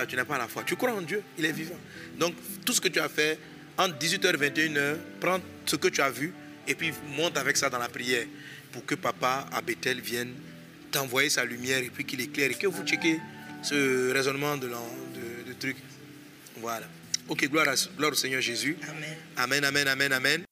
tu, 0.07 0.15
n'as 0.15 0.25
pas 0.25 0.37
la 0.37 0.47
foi. 0.47 0.63
Tu 0.63 0.75
crois 0.75 0.91
en 0.91 1.01
Dieu, 1.01 1.23
il 1.37 1.45
est 1.45 1.51
vivant. 1.51 1.79
Donc, 2.17 2.35
tout 2.63 2.73
ce 2.73 2.81
que 2.81 2.89
tu 2.89 2.99
as 2.99 3.09
fait, 3.09 3.39
entre 3.77 3.97
18h 3.97 4.35
et 4.35 4.49
21h, 4.49 4.97
prends 5.19 5.39
ce 5.65 5.75
que 5.77 5.87
tu 5.87 6.01
as 6.01 6.11
vu 6.11 6.31
et 6.67 6.75
puis 6.75 6.91
monte 7.15 7.37
avec 7.37 7.57
ça 7.57 7.69
dans 7.69 7.79
la 7.79 7.89
prière 7.89 8.25
pour 8.71 8.85
que 8.85 8.95
papa 8.95 9.47
à 9.51 9.61
Bethel 9.61 10.01
vienne 10.01 10.33
t'envoyer 10.91 11.29
sa 11.29 11.45
lumière 11.45 11.79
et 11.79 11.89
puis 11.89 12.05
qu'il 12.05 12.21
éclaire 12.21 12.51
et 12.51 12.55
que 12.55 12.67
vous 12.67 12.83
checkez 12.83 13.19
ce 13.63 14.11
raisonnement 14.11 14.57
de, 14.57 14.67
de, 14.67 15.47
de 15.47 15.53
truc. 15.59 15.77
Voilà. 16.57 16.87
Ok, 17.27 17.47
gloire, 17.49 17.67
gloire 17.97 18.11
au 18.11 18.15
Seigneur 18.15 18.41
Jésus. 18.41 18.77
Amen. 18.87 19.15
Amen, 19.35 19.65
amen, 19.65 19.87
amen, 19.87 20.13
amen. 20.13 20.43